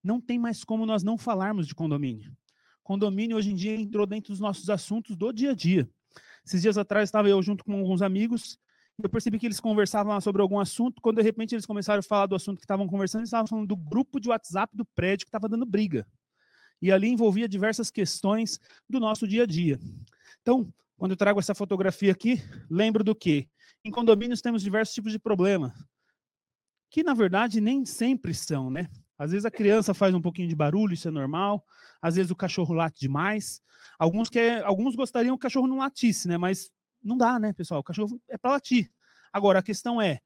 não 0.03 0.19
tem 0.19 0.37
mais 0.37 0.65
como 0.65 0.85
nós 0.85 1.01
não 1.01 1.17
falarmos 1.17 1.65
de 1.65 1.73
condomínio. 1.73 2.35
Condomínio 2.83 3.37
hoje 3.37 3.51
em 3.51 3.55
dia 3.55 3.73
entrou 3.73 4.05
dentro 4.05 4.33
dos 4.33 4.39
nossos 4.41 4.69
assuntos 4.69 5.15
do 5.15 5.31
dia 5.31 5.51
a 5.51 5.55
dia. 5.55 5.89
Esses 6.45 6.61
dias 6.61 6.77
atrás 6.77 7.07
estava 7.07 7.29
eu 7.29 7.41
junto 7.41 7.63
com 7.63 7.73
alguns 7.73 8.01
amigos 8.01 8.59
eu 9.01 9.09
percebi 9.09 9.39
que 9.39 9.47
eles 9.47 9.59
conversavam 9.59 10.19
sobre 10.21 10.41
algum 10.41 10.59
assunto. 10.59 11.01
Quando 11.01 11.17
de 11.17 11.23
repente 11.23 11.55
eles 11.55 11.65
começaram 11.65 11.99
a 11.99 12.03
falar 12.03 12.27
do 12.27 12.35
assunto 12.35 12.57
que 12.57 12.65
estavam 12.65 12.87
conversando, 12.87 13.21
eles 13.21 13.29
estavam 13.29 13.47
falando 13.47 13.67
do 13.67 13.75
grupo 13.75 14.19
de 14.19 14.29
WhatsApp 14.29 14.75
do 14.75 14.85
prédio 14.85 15.25
que 15.25 15.29
estava 15.29 15.49
dando 15.49 15.65
briga. 15.65 16.05
E 16.81 16.91
ali 16.91 17.07
envolvia 17.07 17.47
diversas 17.47 17.89
questões 17.89 18.59
do 18.87 18.99
nosso 18.99 19.27
dia 19.27 19.43
a 19.43 19.45
dia. 19.45 19.79
Então, 20.41 20.71
quando 20.97 21.11
eu 21.11 21.17
trago 21.17 21.39
essa 21.39 21.55
fotografia 21.55 22.11
aqui, 22.11 22.41
lembro 22.69 23.03
do 23.03 23.15
que? 23.15 23.49
Em 23.83 23.91
condomínios 23.91 24.41
temos 24.41 24.61
diversos 24.61 24.93
tipos 24.93 25.11
de 25.11 25.19
problemas 25.19 25.73
que 26.93 27.01
na 27.01 27.15
verdade 27.15 27.59
nem 27.59 27.83
sempre 27.85 28.35
são, 28.35 28.69
né? 28.69 28.87
Às 29.17 29.31
vezes 29.31 29.45
a 29.45 29.51
criança 29.51 29.95
faz 29.95 30.13
um 30.13 30.21
pouquinho 30.21 30.47
de 30.47 30.55
barulho, 30.55 30.93
isso 30.93 31.07
é 31.07 31.11
normal. 31.11 31.65
Às 31.99 32.17
vezes 32.17 32.29
o 32.29 32.35
cachorro 32.35 32.71
late 32.71 32.99
demais. 32.99 33.61
Alguns 33.97 34.29
quer, 34.29 34.63
alguns 34.63 34.95
gostariam 34.95 35.35
que 35.35 35.39
o 35.39 35.49
cachorro 35.49 35.65
não 35.65 35.77
latisse, 35.77 36.27
né? 36.27 36.37
Mas 36.37 36.69
não 37.01 37.17
dá, 37.17 37.39
né, 37.39 37.51
pessoal? 37.51 37.79
O 37.79 37.83
cachorro 37.83 38.21
é 38.29 38.37
para 38.37 38.51
latir. 38.51 38.91
Agora 39.31 39.57
a 39.57 39.63
questão 39.63 39.99
é, 39.99 40.19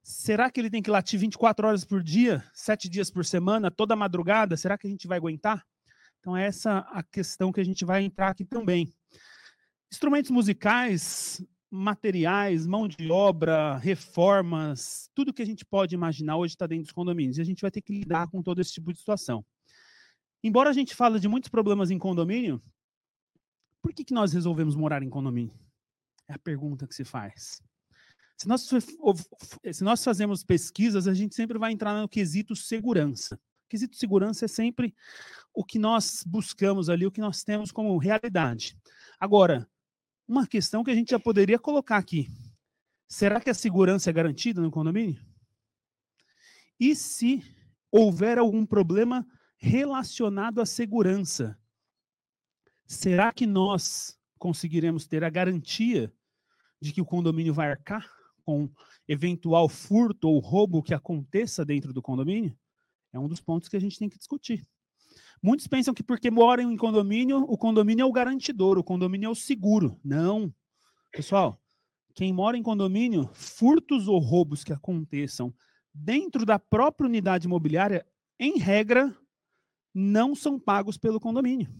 será 0.00 0.48
que 0.48 0.60
ele 0.60 0.70
tem 0.70 0.80
que 0.80 0.90
latir 0.92 1.18
24 1.18 1.66
horas 1.66 1.84
por 1.84 2.00
dia, 2.00 2.44
sete 2.54 2.88
dias 2.88 3.10
por 3.10 3.24
semana, 3.24 3.68
toda 3.68 3.96
madrugada? 3.96 4.56
Será 4.56 4.78
que 4.78 4.86
a 4.86 4.90
gente 4.90 5.08
vai 5.08 5.18
aguentar? 5.18 5.66
Então, 6.20 6.36
essa 6.36 6.86
é 6.94 6.98
a 6.98 7.02
questão 7.02 7.50
que 7.50 7.60
a 7.60 7.64
gente 7.64 7.84
vai 7.84 8.04
entrar 8.04 8.28
aqui 8.28 8.44
também. 8.44 8.94
Instrumentos 9.90 10.30
musicais, 10.30 11.44
materiais, 11.70 12.66
mão 12.66 12.88
de 12.88 13.10
obra, 13.10 13.76
reformas, 13.76 15.10
tudo 15.14 15.32
que 15.32 15.42
a 15.42 15.46
gente 15.46 15.64
pode 15.64 15.94
imaginar 15.94 16.36
hoje 16.36 16.54
está 16.54 16.66
dentro 16.66 16.84
dos 16.84 16.92
condomínios. 16.92 17.38
E 17.38 17.40
a 17.40 17.44
gente 17.44 17.62
vai 17.62 17.70
ter 17.70 17.80
que 17.80 17.92
lidar 17.92 18.28
com 18.28 18.42
todo 18.42 18.60
esse 18.60 18.72
tipo 18.72 18.92
de 18.92 18.98
situação. 18.98 19.44
Embora 20.42 20.70
a 20.70 20.72
gente 20.72 20.94
fale 20.94 21.18
de 21.18 21.28
muitos 21.28 21.48
problemas 21.48 21.90
em 21.90 21.98
condomínio, 21.98 22.62
por 23.82 23.92
que, 23.92 24.04
que 24.04 24.14
nós 24.14 24.32
resolvemos 24.32 24.74
morar 24.74 25.02
em 25.02 25.10
condomínio? 25.10 25.54
É 26.28 26.34
a 26.34 26.38
pergunta 26.38 26.86
que 26.86 26.94
se 26.94 27.04
faz. 27.04 27.62
Se 28.36 28.46
nós, 28.46 28.68
se 29.72 29.84
nós 29.84 30.04
fazemos 30.04 30.44
pesquisas, 30.44 31.08
a 31.08 31.14
gente 31.14 31.34
sempre 31.34 31.58
vai 31.58 31.72
entrar 31.72 31.98
no 31.98 32.08
quesito 32.08 32.54
segurança. 32.54 33.36
O 33.36 33.68
quesito 33.68 33.96
segurança 33.96 34.44
é 34.44 34.48
sempre 34.48 34.94
o 35.54 35.64
que 35.64 35.78
nós 35.78 36.22
buscamos 36.26 36.90
ali, 36.90 37.06
o 37.06 37.10
que 37.10 37.20
nós 37.20 37.42
temos 37.42 37.72
como 37.72 37.96
realidade. 37.96 38.76
Agora, 39.18 39.68
uma 40.26 40.46
questão 40.46 40.82
que 40.82 40.90
a 40.90 40.94
gente 40.94 41.10
já 41.10 41.20
poderia 41.20 41.58
colocar 41.58 41.96
aqui. 41.96 42.28
Será 43.08 43.40
que 43.40 43.50
a 43.50 43.54
segurança 43.54 44.10
é 44.10 44.12
garantida 44.12 44.60
no 44.60 44.70
condomínio? 44.70 45.24
E 46.78 46.94
se 46.94 47.42
houver 47.90 48.38
algum 48.38 48.66
problema 48.66 49.26
relacionado 49.56 50.60
à 50.60 50.66
segurança, 50.66 51.58
será 52.84 53.32
que 53.32 53.46
nós 53.46 54.18
conseguiremos 54.38 55.06
ter 55.06 55.24
a 55.24 55.30
garantia 55.30 56.12
de 56.80 56.92
que 56.92 57.00
o 57.00 57.06
condomínio 57.06 57.54
vai 57.54 57.70
arcar 57.70 58.10
com 58.44 58.70
eventual 59.08 59.68
furto 59.68 60.28
ou 60.28 60.38
roubo 60.38 60.82
que 60.82 60.92
aconteça 60.92 61.64
dentro 61.64 61.92
do 61.92 62.02
condomínio? 62.02 62.56
É 63.12 63.18
um 63.18 63.28
dos 63.28 63.40
pontos 63.40 63.68
que 63.68 63.76
a 63.76 63.80
gente 63.80 63.98
tem 63.98 64.08
que 64.08 64.18
discutir. 64.18 64.66
Muitos 65.46 65.68
pensam 65.68 65.94
que 65.94 66.02
porque 66.02 66.28
moram 66.28 66.72
em 66.72 66.76
condomínio, 66.76 67.44
o 67.44 67.56
condomínio 67.56 68.02
é 68.02 68.04
o 68.04 68.10
garantidor, 68.10 68.78
o 68.78 68.82
condomínio 68.82 69.28
é 69.28 69.30
o 69.30 69.34
seguro. 69.36 69.96
Não. 70.04 70.52
Pessoal, 71.12 71.62
quem 72.16 72.32
mora 72.32 72.56
em 72.56 72.64
condomínio, 72.64 73.30
furtos 73.32 74.08
ou 74.08 74.18
roubos 74.18 74.64
que 74.64 74.72
aconteçam 74.72 75.54
dentro 75.94 76.44
da 76.44 76.58
própria 76.58 77.06
unidade 77.06 77.46
imobiliária, 77.46 78.04
em 78.40 78.58
regra, 78.58 79.16
não 79.94 80.34
são 80.34 80.58
pagos 80.58 80.98
pelo 80.98 81.20
condomínio. 81.20 81.72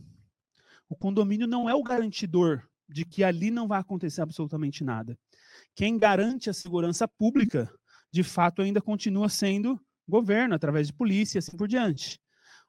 O 0.89 0.95
condomínio 0.95 1.49
não 1.49 1.69
é 1.69 1.75
o 1.75 1.83
garantidor 1.83 2.63
de 2.89 3.05
que 3.05 3.25
ali 3.25 3.51
não 3.51 3.67
vai 3.67 3.81
acontecer 3.81 4.23
absolutamente 4.23 4.85
nada. 4.85 5.19
Quem 5.75 5.99
garante 5.99 6.49
a 6.49 6.55
segurança 6.55 7.09
pública, 7.09 7.69
de 8.13 8.23
fato, 8.23 8.63
ainda 8.63 8.81
continua 8.81 9.29
sendo 9.29 9.77
governo, 10.07 10.55
através 10.55 10.87
de 10.87 10.93
polícia 10.93 11.39
e 11.39 11.41
assim 11.41 11.57
por 11.57 11.67
diante. 11.67 12.21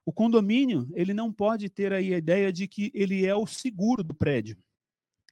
O 0.08 0.14
condomínio, 0.14 0.90
ele 0.94 1.14
não 1.14 1.34
pode 1.34 1.68
ter 1.68 1.92
aí 1.92 2.14
a 2.14 2.18
ideia 2.18 2.50
de 2.50 2.66
que 2.66 2.90
ele 2.94 3.26
é 3.26 3.36
o 3.36 3.46
seguro 3.46 4.02
do 4.02 4.14
prédio. 4.14 4.58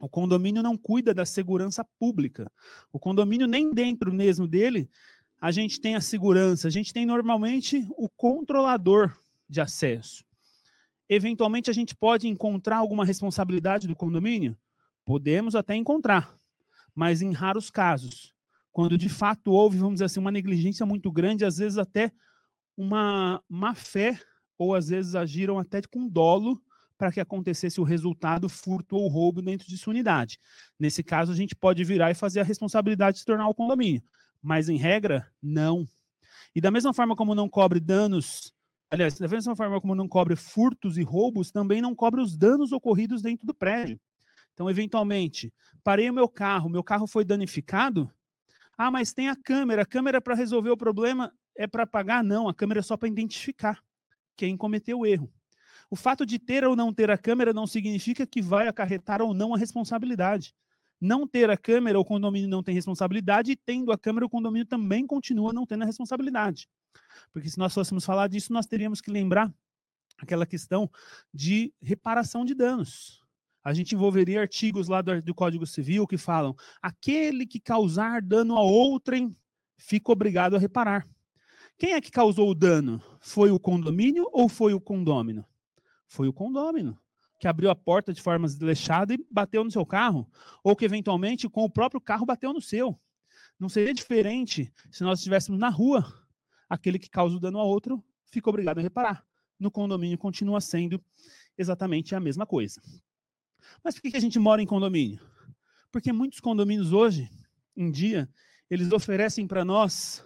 O 0.02 0.10
condomínio 0.10 0.62
não 0.62 0.78
cuida 0.78 1.14
da 1.14 1.26
segurança 1.26 1.82
pública. 1.98 2.52
O 2.92 3.00
condomínio, 3.00 3.48
nem 3.48 3.72
dentro 3.72 4.14
mesmo 4.14 4.46
dele, 4.46 4.90
a 5.40 5.50
gente 5.50 5.80
tem 5.80 5.96
a 5.96 6.02
segurança. 6.02 6.68
A 6.68 6.70
gente 6.70 6.92
tem 6.92 7.06
normalmente 7.06 7.88
o 7.92 8.10
controlador 8.10 9.18
de 9.48 9.62
acesso. 9.62 10.26
Eventualmente, 11.08 11.70
a 11.70 11.74
gente 11.74 11.96
pode 11.96 12.28
encontrar 12.28 12.76
alguma 12.76 13.06
responsabilidade 13.06 13.88
do 13.88 13.96
condomínio? 13.96 14.58
Podemos 15.06 15.56
até 15.56 15.74
encontrar, 15.74 16.38
mas 16.94 17.22
em 17.22 17.32
raros 17.32 17.70
casos. 17.70 18.34
Quando 18.74 18.98
de 18.98 19.08
fato 19.08 19.54
houve, 19.54 19.78
vamos 19.78 19.94
dizer 19.94 20.06
assim, 20.06 20.20
uma 20.20 20.32
negligência 20.32 20.86
muito 20.86 21.10
grande, 21.10 21.46
às 21.46 21.60
vezes 21.60 21.78
até 21.78 22.12
uma 22.76 23.42
má 23.48 23.74
fé 23.74 24.20
ou 24.58 24.76
às 24.76 24.90
vezes 24.90 25.16
agiram 25.16 25.60
até 25.60 25.82
com 25.82 26.08
dolo 26.08 26.62
para 26.98 27.12
que 27.12 27.20
acontecesse 27.20 27.80
o 27.82 27.84
resultado 27.84 28.48
furto 28.48 28.96
ou 28.96 29.08
roubo 29.08 29.42
dentro 29.42 29.68
de 29.68 29.78
sua 29.78 29.92
unidade. 29.92 30.40
Nesse 30.80 31.04
caso, 31.04 31.32
a 31.32 31.36
gente 31.36 31.56
pode 31.56 31.84
virar 31.84 32.12
e 32.12 32.16
fazer 32.16 32.40
a 32.40 32.44
responsabilidade 32.44 33.16
de 33.16 33.20
se 33.20 33.26
tornar 33.26 33.48
o 33.48 33.54
condomínio, 33.54 34.02
mas 34.42 34.70
em 34.70 34.78
regra, 34.78 35.30
não. 35.42 35.86
E 36.56 36.62
da 36.62 36.72
mesma 36.72 36.94
forma 36.94 37.16
como 37.16 37.36
não 37.36 37.50
cobre 37.50 37.80
danos, 37.80 38.54
aliás, 38.90 39.18
da 39.18 39.28
mesma 39.28 39.56
forma 39.56 39.82
como 39.82 39.94
não 39.94 40.08
cobre 40.08 40.36
furtos 40.36 40.98
e 40.98 41.04
roubos, 41.04 41.52
também 41.52 41.82
não 41.82 41.94
cobre 41.94 42.22
os 42.22 42.38
danos 42.38 42.72
ocorridos 42.72 43.22
dentro 43.22 43.46
do 43.46 43.54
prédio. 43.54 44.00
Então, 44.54 44.70
eventualmente, 44.70 45.54
parei 45.84 46.10
o 46.10 46.14
meu 46.14 46.30
carro, 46.30 46.70
meu 46.70 46.84
carro 46.84 47.08
foi 47.08 47.26
danificado. 47.26 48.10
Ah, 48.78 48.90
mas 48.90 49.14
tem 49.14 49.28
a 49.28 49.36
câmera, 49.36 49.82
a 49.82 49.86
câmera 49.86 50.22
para 50.22 50.34
resolver 50.34 50.70
o 50.70 50.78
problema 50.78 51.34
é 51.58 51.68
para 51.68 51.86
pagar? 51.86 52.24
Não, 52.24 52.48
a 52.48 52.54
câmera 52.54 52.80
é 52.80 52.84
só 52.84 52.96
para 52.96 53.10
identificar 53.10 53.84
quem 54.36 54.58
cometeu 54.58 55.00
o 55.00 55.06
erro. 55.06 55.32
O 55.90 55.96
fato 55.96 56.26
de 56.26 56.40
ter 56.40 56.64
ou 56.64 56.76
não 56.76 56.94
ter 56.94 57.12
a 57.12 57.18
câmera 57.18 57.54
não 57.54 57.68
significa 57.68 58.26
que 58.26 58.42
vai 58.42 58.68
acarretar 58.68 59.22
ou 59.22 59.34
não 59.34 59.54
a 59.54 59.58
responsabilidade. 59.58 60.54
Não 61.00 61.28
ter 61.28 61.50
a 61.50 61.58
câmera, 61.58 62.00
o 62.00 62.06
condomínio 62.06 62.50
não 62.50 62.64
tem 62.64 62.74
responsabilidade, 62.74 63.52
e 63.52 63.56
tendo 63.56 63.92
a 63.92 63.98
câmera, 63.98 64.26
o 64.26 64.30
condomínio 64.30 64.66
também 64.66 65.06
continua 65.06 65.54
não 65.54 65.66
tendo 65.66 65.84
a 65.84 65.86
responsabilidade. 65.86 66.68
Porque 67.32 67.50
se 67.50 67.58
nós 67.58 67.74
fôssemos 67.74 68.06
falar 68.06 68.28
disso, 68.28 68.54
nós 68.54 68.66
teríamos 68.66 69.02
que 69.02 69.12
lembrar 69.12 69.54
aquela 70.18 70.46
questão 70.46 70.90
de 71.34 71.74
reparação 71.82 72.46
de 72.46 72.56
danos. 72.56 73.22
A 73.64 73.74
gente 73.74 73.96
envolveria 73.96 74.42
artigos 74.42 74.88
lá 74.88 75.02
do, 75.02 75.22
do 75.22 75.34
Código 75.34 75.66
Civil 75.66 76.08
que 76.08 76.18
falam: 76.18 76.56
aquele 76.82 77.46
que 77.46 77.60
causar 77.60 78.22
dano 78.22 78.56
a 78.56 78.62
outrem 78.62 79.36
fica 79.78 80.12
obrigado 80.12 80.56
a 80.56 80.60
reparar. 80.60 81.08
Quem 81.78 81.94
é 81.94 82.02
que 82.02 82.10
causou 82.10 82.50
o 82.50 82.56
dano? 82.56 83.02
Foi 83.20 83.52
o 83.52 83.60
condomínio 83.60 84.30
ou 84.32 84.48
foi 84.48 84.74
o 84.74 84.80
condômino? 84.80 85.46
Foi 86.08 86.28
o 86.28 86.34
condômino 86.34 86.98
que 87.38 87.48
abriu 87.48 87.70
a 87.70 87.76
porta 87.76 88.14
de 88.14 88.22
forma 88.22 88.48
desleixada 88.48 89.14
e 89.14 89.26
bateu 89.30 89.64
no 89.64 89.70
seu 89.70 89.86
carro, 89.86 90.28
ou 90.64 90.76
que 90.76 90.86
eventualmente 90.86 91.50
com 91.50 91.66
o 91.66 91.70
próprio 91.70 92.00
carro 92.00 92.26
bateu 92.26 92.54
no 92.54 92.62
seu. 92.62 92.98
Não 93.60 93.68
seria 93.68 93.94
diferente 93.94 94.72
se 94.90 95.04
nós 95.04 95.20
estivéssemos 95.20 95.60
na 95.60 95.70
rua, 95.70 96.06
aquele 96.70 96.98
que 96.98 97.10
causa 97.10 97.36
o 97.36 97.40
dano 97.40 97.60
a 97.60 97.64
outro 97.64 98.04
fica 98.26 98.50
obrigado 98.50 98.80
a 98.80 98.82
reparar. 98.82 99.26
No 99.60 99.70
condomínio 99.70 100.18
continua 100.18 100.62
sendo 100.62 101.02
exatamente 101.58 102.16
a 102.16 102.20
mesma 102.20 102.46
coisa. 102.46 102.82
Mas 103.84 103.96
por 103.96 104.10
que 104.10 104.18
a 104.18 104.22
gente 104.22 104.40
mora 104.40 104.62
em 104.62 104.66
condomínio? 104.66 105.20
Porque 105.92 106.12
muitos 106.12 106.40
condomínios 106.40 106.94
hoje, 106.94 107.30
em 107.76 107.92
dia, 107.92 108.30
eles 108.70 108.92
oferecem 108.92 109.46
para 109.46 109.64
nós 109.64 110.26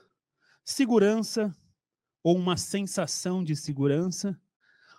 segurança 0.70 1.56
ou 2.24 2.38
uma 2.38 2.56
sensação 2.56 3.44
de 3.44 3.56
segurança, 3.56 4.40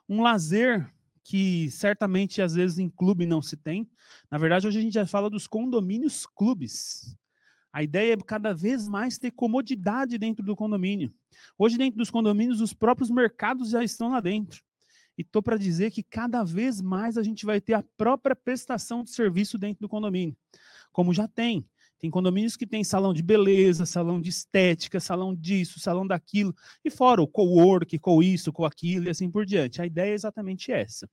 um 0.09 0.21
lazer 0.21 0.93
que 1.23 1.71
certamente 1.71 2.43
às 2.43 2.55
vezes 2.55 2.79
em 2.79 2.89
clube 2.89 3.25
não 3.25 3.41
se 3.41 3.57
tem. 3.57 3.89
Na 4.29 4.37
verdade, 4.37 4.67
hoje 4.67 4.81
a 4.81 4.83
gente 4.83 4.95
já 4.95 5.07
fala 5.07 5.31
dos 5.31 5.47
condomínios 5.47 6.27
clubes. 6.27 7.17
A 7.73 7.85
ideia 7.85 8.15
é 8.15 8.17
cada 8.17 8.53
vez 8.53 8.89
mais 8.89 9.17
ter 9.17 9.31
comodidade 9.31 10.19
dentro 10.19 10.45
do 10.45 10.57
condomínio. 10.57 11.15
Hoje, 11.57 11.79
dentro 11.79 11.99
dos 11.99 12.11
condomínios, 12.11 12.61
os 12.61 12.73
próprios 12.73 13.09
mercados 13.09 13.71
já 13.71 13.85
estão 13.85 14.11
lá 14.11 14.21
dentro. 14.21 14.61
E 15.17 15.23
estou 15.23 15.41
para 15.41 15.57
dizer 15.57 15.93
que 15.93 16.03
cada 16.03 16.43
vez 16.43 16.81
mais 16.81 17.17
a 17.17 17.23
gente 17.23 17.47
vai 17.47 17.61
ter 17.61 17.75
a 17.75 17.85
própria 17.97 18.35
prestação 18.35 19.05
de 19.05 19.11
serviço 19.11 19.57
dentro 19.57 19.83
do 19.83 19.89
condomínio, 19.89 20.37
como 20.91 21.15
já 21.15 21.29
tem. 21.29 21.65
Tem 22.01 22.11
condomínios 22.11 22.57
que 22.57 22.67
tem 22.67 22.83
salão 22.83 23.13
de 23.13 23.23
beleza, 23.23 23.85
salão 23.85 24.21
de 24.21 24.31
estética, 24.31 24.99
salão 24.99 25.35
disso, 25.35 25.79
salão 25.79 26.07
daquilo, 26.07 26.55
e 26.83 26.91
fora 26.91 27.21
o 27.21 27.29
co-work, 27.29 27.99
co 27.99 28.23
isso, 28.23 28.53
co 28.53 28.65
aquilo 28.65 29.07
e 29.07 29.11
assim 29.11 29.31
por 29.31 29.45
diante. 29.45 29.83
A 29.83 29.87
ideia 29.87 30.11
é 30.11 30.15
exatamente 30.15 30.73
essa. 30.73 31.09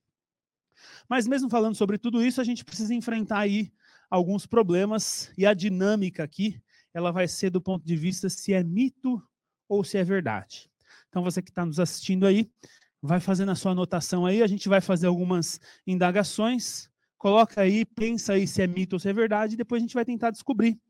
Mas 1.06 1.26
mesmo 1.26 1.50
falando 1.50 1.74
sobre 1.74 1.98
tudo 1.98 2.24
isso, 2.24 2.40
a 2.40 2.44
gente 2.44 2.64
precisa 2.64 2.94
enfrentar 2.94 3.40
aí 3.40 3.70
alguns 4.10 4.46
problemas 4.46 5.30
e 5.36 5.44
a 5.44 5.52
dinâmica 5.52 6.24
aqui, 6.24 6.58
ela 6.94 7.12
vai 7.12 7.28
ser 7.28 7.50
do 7.50 7.60
ponto 7.60 7.84
de 7.84 7.94
vista 7.94 8.30
se 8.30 8.54
é 8.54 8.64
mito 8.64 9.22
ou 9.68 9.84
se 9.84 9.98
é 9.98 10.04
verdade. 10.04 10.70
Então 11.10 11.22
você 11.22 11.42
que 11.42 11.50
está 11.50 11.66
nos 11.66 11.78
assistindo 11.78 12.26
aí, 12.26 12.50
vai 13.02 13.20
fazendo 13.20 13.50
a 13.50 13.54
sua 13.54 13.72
anotação 13.72 14.24
aí, 14.24 14.42
a 14.42 14.46
gente 14.46 14.68
vai 14.68 14.80
fazer 14.80 15.06
algumas 15.06 15.60
indagações 15.86 16.87
Coloca 17.18 17.60
aí, 17.60 17.84
pensa 17.84 18.34
aí 18.34 18.46
se 18.46 18.62
é 18.62 18.66
mito 18.66 18.94
ou 18.94 19.00
se 19.00 19.08
é 19.08 19.12
verdade, 19.12 19.54
e 19.54 19.56
depois 19.56 19.82
a 19.82 19.84
gente 19.84 19.94
vai 19.94 20.04
tentar 20.04 20.30
descobrir. 20.30 20.80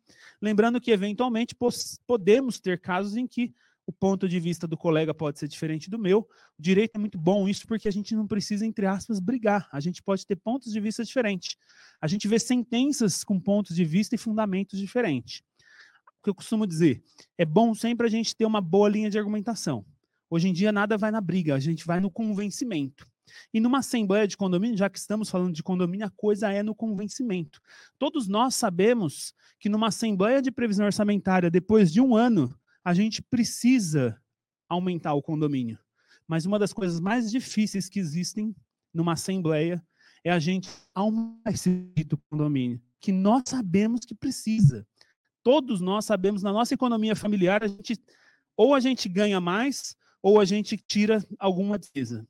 Lembrando 0.40 0.80
que, 0.80 0.90
eventualmente, 0.90 1.56
podemos 2.06 2.60
ter 2.60 2.78
casos 2.80 3.16
em 3.16 3.26
que 3.26 3.54
o 3.86 3.92
ponto 3.92 4.28
de 4.28 4.38
vista 4.38 4.66
do 4.66 4.76
colega 4.76 5.14
pode 5.14 5.38
ser 5.38 5.48
diferente 5.48 5.88
do 5.88 5.98
meu. 5.98 6.28
O 6.58 6.62
direito 6.62 6.96
é 6.96 6.98
muito 6.98 7.16
bom 7.16 7.48
isso 7.48 7.66
porque 7.66 7.88
a 7.88 7.90
gente 7.90 8.14
não 8.14 8.26
precisa, 8.26 8.66
entre 8.66 8.84
aspas, 8.84 9.18
brigar. 9.18 9.66
A 9.72 9.80
gente 9.80 10.02
pode 10.02 10.26
ter 10.26 10.36
pontos 10.36 10.70
de 10.70 10.78
vista 10.78 11.02
diferentes. 11.02 11.56
A 11.98 12.06
gente 12.06 12.28
vê 12.28 12.38
sentenças 12.38 13.24
com 13.24 13.40
pontos 13.40 13.74
de 13.74 13.86
vista 13.86 14.14
e 14.14 14.18
fundamentos 14.18 14.78
diferentes. 14.78 15.42
o 16.20 16.22
que 16.22 16.28
eu 16.28 16.34
costumo 16.34 16.66
dizer, 16.66 17.02
é 17.38 17.46
bom 17.46 17.74
sempre 17.74 18.06
a 18.06 18.10
gente 18.10 18.36
ter 18.36 18.44
uma 18.44 18.60
boa 18.60 18.90
linha 18.90 19.08
de 19.08 19.18
argumentação. 19.18 19.86
Hoje 20.28 20.48
em 20.48 20.52
dia 20.52 20.70
nada 20.70 20.98
vai 20.98 21.10
na 21.10 21.22
briga, 21.22 21.54
a 21.54 21.60
gente 21.60 21.86
vai 21.86 21.98
no 21.98 22.10
convencimento. 22.10 23.08
E 23.52 23.60
numa 23.60 23.78
assembleia 23.78 24.26
de 24.26 24.36
condomínio, 24.36 24.76
já 24.76 24.88
que 24.88 24.98
estamos 24.98 25.30
falando 25.30 25.54
de 25.54 25.62
condomínio, 25.62 26.06
a 26.06 26.10
coisa 26.10 26.52
é 26.52 26.62
no 26.62 26.74
convencimento. 26.74 27.60
Todos 27.98 28.28
nós 28.28 28.54
sabemos 28.54 29.34
que 29.58 29.68
numa 29.68 29.88
assembleia 29.88 30.40
de 30.40 30.50
previsão 30.50 30.86
orçamentária, 30.86 31.50
depois 31.50 31.92
de 31.92 32.00
um 32.00 32.16
ano, 32.16 32.54
a 32.84 32.94
gente 32.94 33.22
precisa 33.22 34.20
aumentar 34.68 35.14
o 35.14 35.22
condomínio. 35.22 35.78
Mas 36.26 36.44
uma 36.44 36.58
das 36.58 36.72
coisas 36.72 37.00
mais 37.00 37.30
difíceis 37.30 37.88
que 37.88 37.98
existem 37.98 38.54
numa 38.92 39.14
assembleia 39.14 39.82
é 40.24 40.30
a 40.30 40.38
gente 40.38 40.68
aumentar 40.94 41.50
esse 41.50 41.70
condomínio, 42.28 42.80
que 43.00 43.12
nós 43.12 43.44
sabemos 43.46 44.00
que 44.04 44.14
precisa. 44.14 44.86
Todos 45.42 45.80
nós 45.80 46.04
sabemos, 46.04 46.42
na 46.42 46.52
nossa 46.52 46.74
economia 46.74 47.16
familiar, 47.16 47.62
a 47.62 47.68
gente, 47.68 47.98
ou 48.56 48.74
a 48.74 48.80
gente 48.80 49.08
ganha 49.08 49.40
mais, 49.40 49.96
ou 50.22 50.40
a 50.40 50.44
gente 50.44 50.76
tira 50.76 51.24
alguma 51.38 51.78
despesa. 51.78 52.26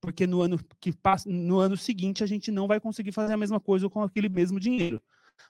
Porque 0.00 0.26
no 0.26 0.42
ano, 0.42 0.58
que 0.80 0.92
passa, 0.92 1.28
no 1.28 1.58
ano 1.58 1.76
seguinte 1.76 2.22
a 2.22 2.26
gente 2.26 2.50
não 2.50 2.66
vai 2.66 2.78
conseguir 2.78 3.12
fazer 3.12 3.32
a 3.32 3.36
mesma 3.36 3.58
coisa 3.58 3.88
com 3.88 4.02
aquele 4.02 4.28
mesmo 4.28 4.60
dinheiro. 4.60 5.02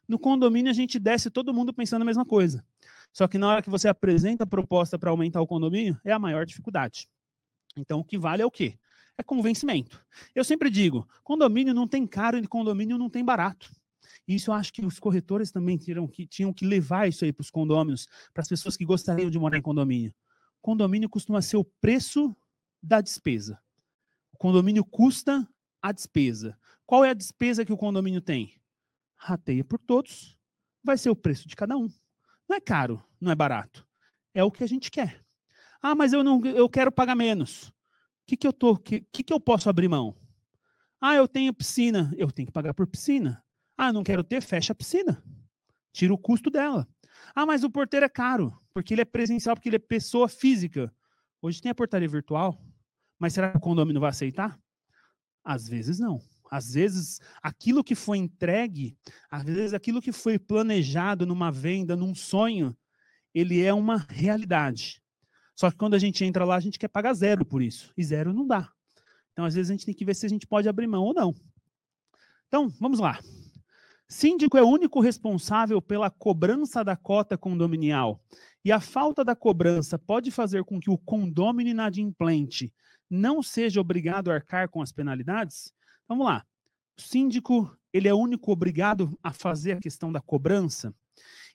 No 0.09 0.19
condomínio 0.19 0.71
a 0.71 0.75
gente 0.75 0.99
desce 0.99 1.31
todo 1.31 1.53
mundo 1.53 1.73
pensando 1.73 2.03
a 2.03 2.05
mesma 2.05 2.25
coisa. 2.25 2.65
Só 3.13 3.27
que 3.27 3.39
na 3.39 3.49
hora 3.49 3.63
que 3.63 3.71
você 3.71 3.89
apresenta 3.89 4.45
a 4.45 4.47
proposta 4.47 4.99
para 4.99 5.11
aumentar 5.11 5.41
o 5.41 5.47
condomínio, 5.47 5.99
é 6.05 6.13
a 6.13 6.19
maior 6.19 6.45
dificuldade. 6.45 7.09
Então 7.77 8.01
o 8.01 8.05
que 8.05 8.19
vale 8.19 8.43
é 8.43 8.47
o 8.47 8.51
quê? 8.51 8.79
É 9.19 9.23
convencimento. 9.23 10.05
Eu 10.35 10.45
sempre 10.45 10.71
digo, 10.71 11.09
condomínio 11.25 11.73
não 11.73 11.89
tem 11.89 12.07
caro 12.07 12.39
e 12.39 12.47
condomínio 12.47 12.99
não 12.99 13.09
tem 13.09 13.25
barato. 13.25 13.71
Isso 14.27 14.51
eu 14.51 14.55
acho 14.55 14.73
que 14.73 14.85
os 14.85 14.99
corretores 14.99 15.51
também 15.51 15.77
tinham 15.77 16.07
que, 16.07 16.27
tinham 16.27 16.53
que 16.53 16.67
levar 16.67 17.09
isso 17.09 17.25
aí 17.25 17.33
para 17.33 17.43
os 17.43 17.51
condôminos, 17.51 18.07
para 18.35 18.43
as 18.43 18.49
pessoas 18.49 18.77
que 18.77 18.85
gostariam 18.85 19.31
de 19.31 19.39
morar 19.39 19.57
em 19.57 19.63
condomínio. 19.63 20.15
Condomínio 20.61 21.09
costuma 21.09 21.41
ser 21.41 21.57
o 21.57 21.65
preço 21.81 22.37
da 22.83 23.01
despesa. 23.01 23.59
O 24.37 24.39
condomínio 24.39 24.85
custa 24.85 25.49
a 25.81 25.93
despesa. 25.93 26.59
Qual 26.85 27.03
é 27.03 27.09
a 27.09 27.15
despesa 27.15 27.65
que 27.65 27.73
o 27.73 27.77
condomínio 27.77 28.21
tem? 28.21 28.61
Rateia 29.17 29.65
por 29.65 29.79
todos, 29.79 30.39
vai 30.85 30.99
ser 30.99 31.09
o 31.09 31.17
preço 31.17 31.49
de 31.49 31.57
cada 31.57 31.75
um. 31.75 31.89
Não 32.47 32.55
é 32.55 32.61
caro, 32.61 33.03
não 33.19 33.33
é 33.33 33.35
barato. 33.35 33.89
É 34.35 34.45
o 34.45 34.51
que 34.51 34.63
a 34.63 34.67
gente 34.67 34.91
quer. 34.91 35.25
Ah, 35.81 35.95
mas 35.95 36.13
eu 36.13 36.23
não, 36.23 36.45
eu 36.45 36.69
quero 36.69 36.93
pagar 36.93 37.15
menos. 37.15 37.69
O 37.69 37.73
que, 38.27 38.37
que 38.37 38.47
eu 38.47 38.53
tô, 38.53 38.77
que, 38.77 39.01
que, 39.11 39.23
que 39.23 39.33
eu 39.33 39.41
posso 39.41 39.71
abrir 39.71 39.89
mão? 39.89 40.15
Ah, 41.01 41.15
eu 41.15 41.27
tenho 41.27 41.55
piscina, 41.55 42.13
eu 42.19 42.31
tenho 42.31 42.45
que 42.45 42.53
pagar 42.53 42.75
por 42.75 42.87
piscina. 42.87 43.43
Ah, 43.75 43.91
não 43.91 44.05
quero 44.05 44.23
ter, 44.23 44.43
fecha 44.43 44.75
a 44.75 44.77
piscina. 44.77 45.25
Tira 45.95 46.13
o 46.13 46.19
custo 46.19 46.51
dela. 46.51 46.87
Ah, 47.35 47.47
mas 47.47 47.65
o 47.65 47.71
porteiro 47.71 48.05
é 48.05 48.11
caro, 48.11 48.55
porque 48.75 48.93
ele 48.93 49.01
é 49.01 49.07
presencial, 49.07 49.57
porque 49.57 49.71
ele 49.71 49.77
é 49.77 49.79
pessoa 49.79 50.29
física. 50.29 50.95
Hoje 51.41 51.63
tem 51.63 51.71
a 51.71 51.75
portaria 51.75 52.07
virtual, 52.07 52.61
mas 53.19 53.33
será 53.33 53.51
que 53.51 53.57
o 53.57 53.61
condomínio 53.61 54.01
vai 54.01 54.11
aceitar? 54.11 54.59
Às 55.45 55.69
vezes 55.69 55.99
não. 55.99 56.21
Às 56.51 56.75
vezes, 56.75 57.21
aquilo 57.43 57.83
que 57.83 57.95
foi 57.95 58.19
entregue, 58.19 58.97
às 59.31 59.45
vezes 59.45 59.75
aquilo 59.75 60.01
que 60.01 60.13
foi 60.13 60.39
planejado 60.39 61.27
numa 61.27 61.51
venda, 61.51 61.97
num 61.97 62.15
sonho, 62.15 62.77
ele 63.35 63.63
é 63.63 63.73
uma 63.73 63.97
realidade. 64.09 65.03
Só 65.55 65.71
que 65.71 65.77
quando 65.77 65.95
a 65.95 65.99
gente 65.99 66.25
entra 66.25 66.45
lá, 66.45 66.57
a 66.57 66.61
gente 66.61 66.79
quer 66.79 66.89
pagar 66.89 67.15
zero 67.15 67.45
por 67.45 67.63
isso. 67.63 67.93
E 67.97 68.05
zero 68.05 68.33
não 68.33 68.47
dá. 68.47 68.71
Então, 69.33 69.45
às 69.45 69.55
vezes, 69.55 69.71
a 69.71 69.75
gente 69.75 69.87
tem 69.87 69.95
que 69.95 70.05
ver 70.05 70.15
se 70.15 70.27
a 70.27 70.29
gente 70.29 70.47
pode 70.47 70.69
abrir 70.69 70.87
mão 70.87 71.03
ou 71.03 71.15
não. 71.15 71.35
Então, 72.49 72.69
vamos 72.81 72.99
lá. 72.99 73.19
Síndico 74.09 74.57
é 74.57 74.63
o 74.63 74.69
único 74.69 75.01
responsável 75.01 75.83
pela 75.83 76.11
cobrança 76.11 76.85
da 76.85 76.97
cota 76.97 77.37
condominial. 77.37 78.21
E 78.65 78.71
a 78.71 78.81
falta 78.81 79.25
da 79.25 79.35
cobrança 79.35 79.99
pode 79.99 80.31
fazer 80.31 80.65
com 80.65 80.79
que 80.79 80.91
o 80.91 80.99
condômino 80.99 81.71
inadimplente 81.71 82.73
não 83.09 83.43
seja 83.43 83.81
obrigado 83.81 84.31
a 84.31 84.35
arcar 84.35 84.69
com 84.69 84.83
as 84.83 84.93
penalidades? 84.93 85.73
Vamos 86.09 86.27
lá. 86.27 86.45
O 86.99 87.03
síndico, 87.03 87.77
ele 87.93 88.09
é 88.09 88.15
o 88.15 88.19
único 88.19 88.51
obrigado 88.51 89.19
a 89.23 89.33
fazer 89.33 89.73
a 89.73 89.81
questão 89.81 90.13
da 90.13 90.21
cobrança? 90.21 90.95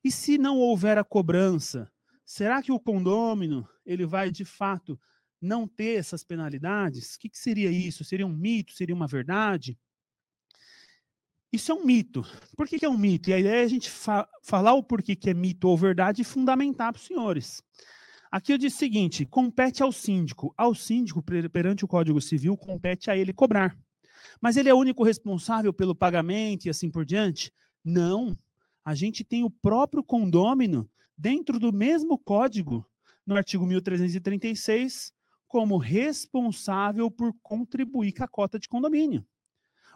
E 0.04 0.12
se 0.12 0.38
não 0.38 0.58
houver 0.58 0.98
a 0.98 1.04
cobrança, 1.04 1.92
será 2.26 2.62
que 2.62 2.72
o 2.72 2.80
condômino, 2.80 3.68
ele 3.86 4.06
vai 4.06 4.32
de 4.32 4.46
fato 4.46 5.00
não 5.40 5.68
ter 5.68 5.98
essas 5.98 6.24
penalidades? 6.24 7.16
O 7.16 7.20
que, 7.20 7.30
que 7.30 7.38
seria 7.38 7.70
isso? 7.70 8.04
Seria 8.04 8.26
um 8.26 8.36
mito? 8.36 8.74
Seria 8.74 8.96
uma 8.96 9.08
verdade? 9.08 9.78
Isso 11.52 11.72
é 11.72 11.76
um 11.76 11.84
mito. 11.84 12.26
Por 12.56 12.68
que, 12.68 12.80
que 12.80 12.86
é 12.86 12.90
um 12.90 12.98
mito? 12.98 13.30
E 13.30 13.34
a 13.34 13.40
ideia 13.40 13.62
é 13.62 13.64
a 13.64 13.68
gente 13.68 13.90
fa 13.90 14.28
falar 14.42 14.74
o 14.74 14.84
porquê 14.84 15.16
que 15.16 15.30
é 15.30 15.34
mito 15.34 15.68
ou 15.68 15.78
verdade 15.78 16.22
e 16.22 16.26
fundamentar 16.26 16.94
para 16.94 17.00
os 17.00 17.06
senhores. 17.06 17.62
Aqui 18.32 18.54
eu 18.54 18.58
disse 18.58 18.78
o 18.78 18.80
seguinte: 18.80 19.26
compete 19.26 19.84
ao 19.84 19.92
síndico. 19.92 20.54
Ao 20.58 20.74
síndico, 20.74 21.22
perante 21.22 21.84
o 21.84 21.88
Código 21.88 22.22
Civil, 22.22 22.56
compete 22.56 23.12
a 23.12 23.18
ele 23.18 23.34
cobrar. 23.34 23.78
Mas 24.40 24.56
ele 24.56 24.70
é 24.70 24.74
o 24.74 24.78
único 24.78 25.04
responsável 25.04 25.74
pelo 25.74 25.94
pagamento 25.94 26.66
e 26.66 26.70
assim 26.70 26.90
por 26.90 27.04
diante? 27.04 27.52
Não. 27.84 28.38
A 28.86 28.96
gente 28.96 29.24
tem 29.24 29.44
o 29.44 29.50
próprio 29.50 30.04
condômino 30.04 30.90
dentro 31.18 31.60
do 31.60 31.74
mesmo 31.74 32.18
código, 32.18 32.88
no 33.28 33.36
artigo 33.36 33.66
1336, 33.66 35.12
como 35.48 35.78
responsável 35.78 37.12
por 37.12 37.34
contribuir 37.44 38.14
com 38.14 38.24
a 38.24 38.28
cota 38.28 38.58
de 38.58 38.70
condomínio. 38.70 39.26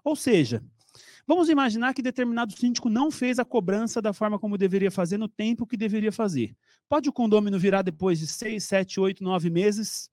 Ou 0.03 0.15
seja, 0.15 0.63
vamos 1.27 1.49
imaginar 1.49 1.93
que 1.93 2.01
determinado 2.01 2.57
síndico 2.57 2.89
não 2.89 3.09
fez 3.09 3.39
a 3.39 3.45
cobrança 3.45 4.01
da 4.01 4.13
forma 4.13 4.39
como 4.39 4.57
deveria 4.57 4.91
fazer, 4.91 5.17
no 5.17 5.27
tempo 5.27 5.65
que 5.65 5.77
deveria 5.77 6.11
fazer. 6.11 6.55
Pode 6.87 7.09
o 7.09 7.13
condômino 7.13 7.57
virar 7.59 7.81
depois 7.81 8.19
de 8.19 8.27
seis, 8.27 8.63
sete, 8.63 8.99
oito, 8.99 9.23
nove 9.23 9.49
meses 9.49 10.09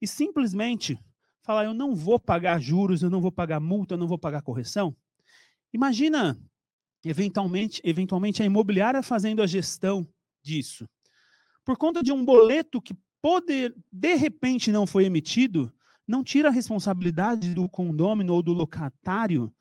e 0.00 0.06
simplesmente 0.06 0.98
falar, 1.42 1.64
eu 1.64 1.74
não 1.74 1.94
vou 1.94 2.18
pagar 2.20 2.60
juros, 2.60 3.02
eu 3.02 3.10
não 3.10 3.20
vou 3.20 3.32
pagar 3.32 3.58
multa, 3.58 3.94
eu 3.94 3.98
não 3.98 4.06
vou 4.06 4.18
pagar 4.18 4.42
correção? 4.42 4.94
Imagina, 5.72 6.38
eventualmente, 7.04 7.80
eventualmente 7.84 8.42
a 8.42 8.46
imobiliária 8.46 9.02
fazendo 9.02 9.42
a 9.42 9.46
gestão 9.46 10.06
disso. 10.42 10.86
Por 11.64 11.76
conta 11.76 12.02
de 12.02 12.12
um 12.12 12.24
boleto 12.24 12.80
que 12.80 12.94
poder, 13.20 13.74
de 13.90 14.14
repente 14.14 14.70
não 14.70 14.86
foi 14.86 15.04
emitido, 15.04 15.72
não 16.06 16.24
tira 16.24 16.48
a 16.48 16.52
responsabilidade 16.52 17.54
do 17.54 17.68
condômino 17.68 18.32
ou 18.32 18.42
do 18.42 18.52
locatário 18.52 19.52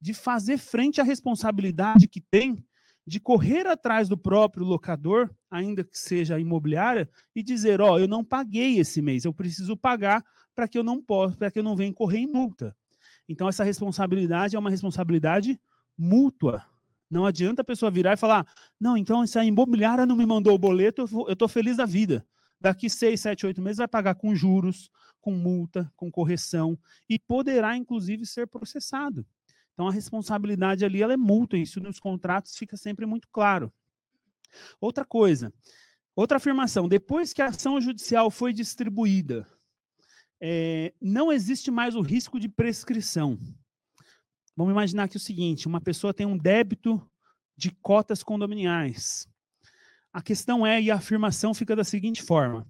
de 0.00 0.14
fazer 0.14 0.58
frente 0.58 1.00
à 1.00 1.04
responsabilidade 1.04 2.08
que 2.08 2.20
tem 2.20 2.64
de 3.06 3.20
correr 3.20 3.66
atrás 3.66 4.08
do 4.08 4.18
próprio 4.18 4.64
locador, 4.66 5.30
ainda 5.48 5.84
que 5.84 5.96
seja 5.96 6.40
imobiliária, 6.40 7.08
e 7.34 7.42
dizer, 7.42 7.80
ó, 7.80 7.92
oh, 7.92 7.98
eu 7.98 8.08
não 8.08 8.24
paguei 8.24 8.78
esse 8.78 9.00
mês, 9.00 9.24
eu 9.24 9.32
preciso 9.32 9.76
pagar 9.76 10.24
para 10.54 10.66
que 10.66 10.76
eu 10.76 10.82
não 10.82 11.00
possa, 11.00 11.36
para 11.36 11.50
que 11.50 11.58
eu 11.58 11.62
não 11.62 11.76
venha 11.76 11.92
correr 11.92 12.18
em 12.18 12.26
multa. 12.26 12.76
Então 13.28 13.48
essa 13.48 13.62
responsabilidade 13.62 14.56
é 14.56 14.58
uma 14.58 14.70
responsabilidade 14.70 15.60
mútua. 15.96 16.64
Não 17.08 17.24
adianta 17.24 17.62
a 17.62 17.64
pessoa 17.64 17.90
virar 17.90 18.14
e 18.14 18.16
falar: 18.16 18.46
não, 18.80 18.96
então 18.96 19.24
se 19.26 19.38
a 19.38 19.44
imobiliária 19.44 20.06
não 20.06 20.16
me 20.16 20.26
mandou 20.26 20.54
o 20.54 20.58
boleto, 20.58 21.02
eu 21.02 21.32
estou 21.32 21.48
feliz 21.48 21.76
da 21.76 21.86
vida. 21.86 22.26
Daqui 22.60 22.90
seis, 22.90 23.20
sete, 23.20 23.46
oito 23.46 23.60
meses 23.60 23.78
vai 23.78 23.88
pagar 23.88 24.14
com 24.14 24.34
juros, 24.34 24.90
com 25.20 25.32
multa, 25.32 25.90
com 25.94 26.10
correção 26.10 26.78
e 27.08 27.18
poderá 27.18 27.76
inclusive 27.76 28.24
ser 28.24 28.46
processado. 28.46 29.26
Então 29.76 29.88
a 29.88 29.92
responsabilidade 29.92 30.86
ali 30.86 31.02
ela 31.02 31.12
é 31.12 31.18
mútua, 31.18 31.58
isso 31.58 31.80
nos 31.80 32.00
contratos 32.00 32.56
fica 32.56 32.78
sempre 32.78 33.04
muito 33.04 33.28
claro. 33.30 33.70
Outra 34.80 35.04
coisa, 35.04 35.52
outra 36.14 36.38
afirmação: 36.38 36.88
depois 36.88 37.34
que 37.34 37.42
a 37.42 37.48
ação 37.48 37.78
judicial 37.78 38.30
foi 38.30 38.54
distribuída, 38.54 39.46
é, 40.40 40.94
não 40.98 41.30
existe 41.30 41.70
mais 41.70 41.94
o 41.94 42.00
risco 42.00 42.40
de 42.40 42.48
prescrição. 42.48 43.38
Vamos 44.56 44.72
imaginar 44.72 45.04
aqui 45.04 45.18
o 45.18 45.20
seguinte: 45.20 45.66
uma 45.66 45.80
pessoa 45.80 46.14
tem 46.14 46.24
um 46.24 46.38
débito 46.38 47.06
de 47.54 47.70
cotas 47.70 48.22
condominiais. 48.22 49.28
A 50.10 50.22
questão 50.22 50.66
é, 50.66 50.80
e 50.80 50.90
a 50.90 50.96
afirmação 50.96 51.52
fica 51.52 51.76
da 51.76 51.84
seguinte 51.84 52.22
forma, 52.22 52.66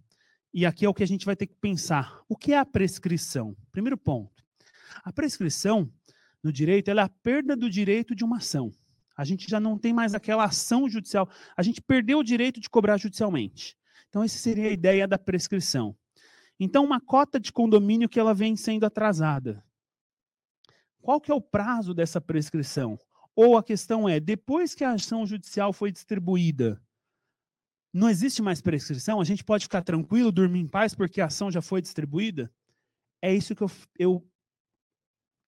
e 0.52 0.66
aqui 0.66 0.84
é 0.84 0.88
o 0.88 0.94
que 0.94 1.04
a 1.04 1.06
gente 1.06 1.24
vai 1.24 1.36
ter 1.36 1.46
que 1.46 1.54
pensar: 1.54 2.20
o 2.28 2.36
que 2.36 2.52
é 2.52 2.58
a 2.58 2.66
prescrição? 2.66 3.56
Primeiro 3.70 3.96
ponto. 3.96 4.44
A 5.04 5.12
prescrição 5.12 5.88
no 6.46 6.52
direito 6.52 6.88
é 6.88 7.00
a 7.00 7.08
perda 7.08 7.56
do 7.56 7.68
direito 7.68 8.14
de 8.14 8.22
uma 8.22 8.36
ação. 8.36 8.72
A 9.16 9.24
gente 9.24 9.50
já 9.50 9.58
não 9.58 9.76
tem 9.76 9.92
mais 9.92 10.14
aquela 10.14 10.44
ação 10.44 10.88
judicial. 10.88 11.28
A 11.56 11.62
gente 11.62 11.82
perdeu 11.82 12.20
o 12.20 12.22
direito 12.22 12.60
de 12.60 12.70
cobrar 12.70 12.98
judicialmente. 12.98 13.76
Então, 14.08 14.22
essa 14.22 14.38
seria 14.38 14.68
a 14.68 14.72
ideia 14.72 15.08
da 15.08 15.18
prescrição. 15.18 15.96
Então, 16.60 16.84
uma 16.84 17.00
cota 17.00 17.40
de 17.40 17.52
condomínio 17.52 18.08
que 18.08 18.20
ela 18.20 18.32
vem 18.32 18.54
sendo 18.54 18.86
atrasada. 18.86 19.60
Qual 21.00 21.20
que 21.20 21.32
é 21.32 21.34
o 21.34 21.40
prazo 21.40 21.92
dessa 21.92 22.20
prescrição? 22.20 22.96
Ou 23.34 23.58
a 23.58 23.62
questão 23.62 24.08
é, 24.08 24.20
depois 24.20 24.72
que 24.72 24.84
a 24.84 24.92
ação 24.92 25.26
judicial 25.26 25.72
foi 25.72 25.90
distribuída, 25.90 26.80
não 27.92 28.08
existe 28.08 28.40
mais 28.40 28.60
prescrição? 28.60 29.20
A 29.20 29.24
gente 29.24 29.42
pode 29.42 29.64
ficar 29.64 29.82
tranquilo, 29.82 30.30
dormir 30.30 30.60
em 30.60 30.68
paz, 30.68 30.94
porque 30.94 31.20
a 31.20 31.26
ação 31.26 31.50
já 31.50 31.60
foi 31.60 31.82
distribuída? 31.82 32.48
É 33.20 33.34
isso 33.34 33.52
que 33.56 33.64
eu, 33.64 33.70
eu, 33.98 34.30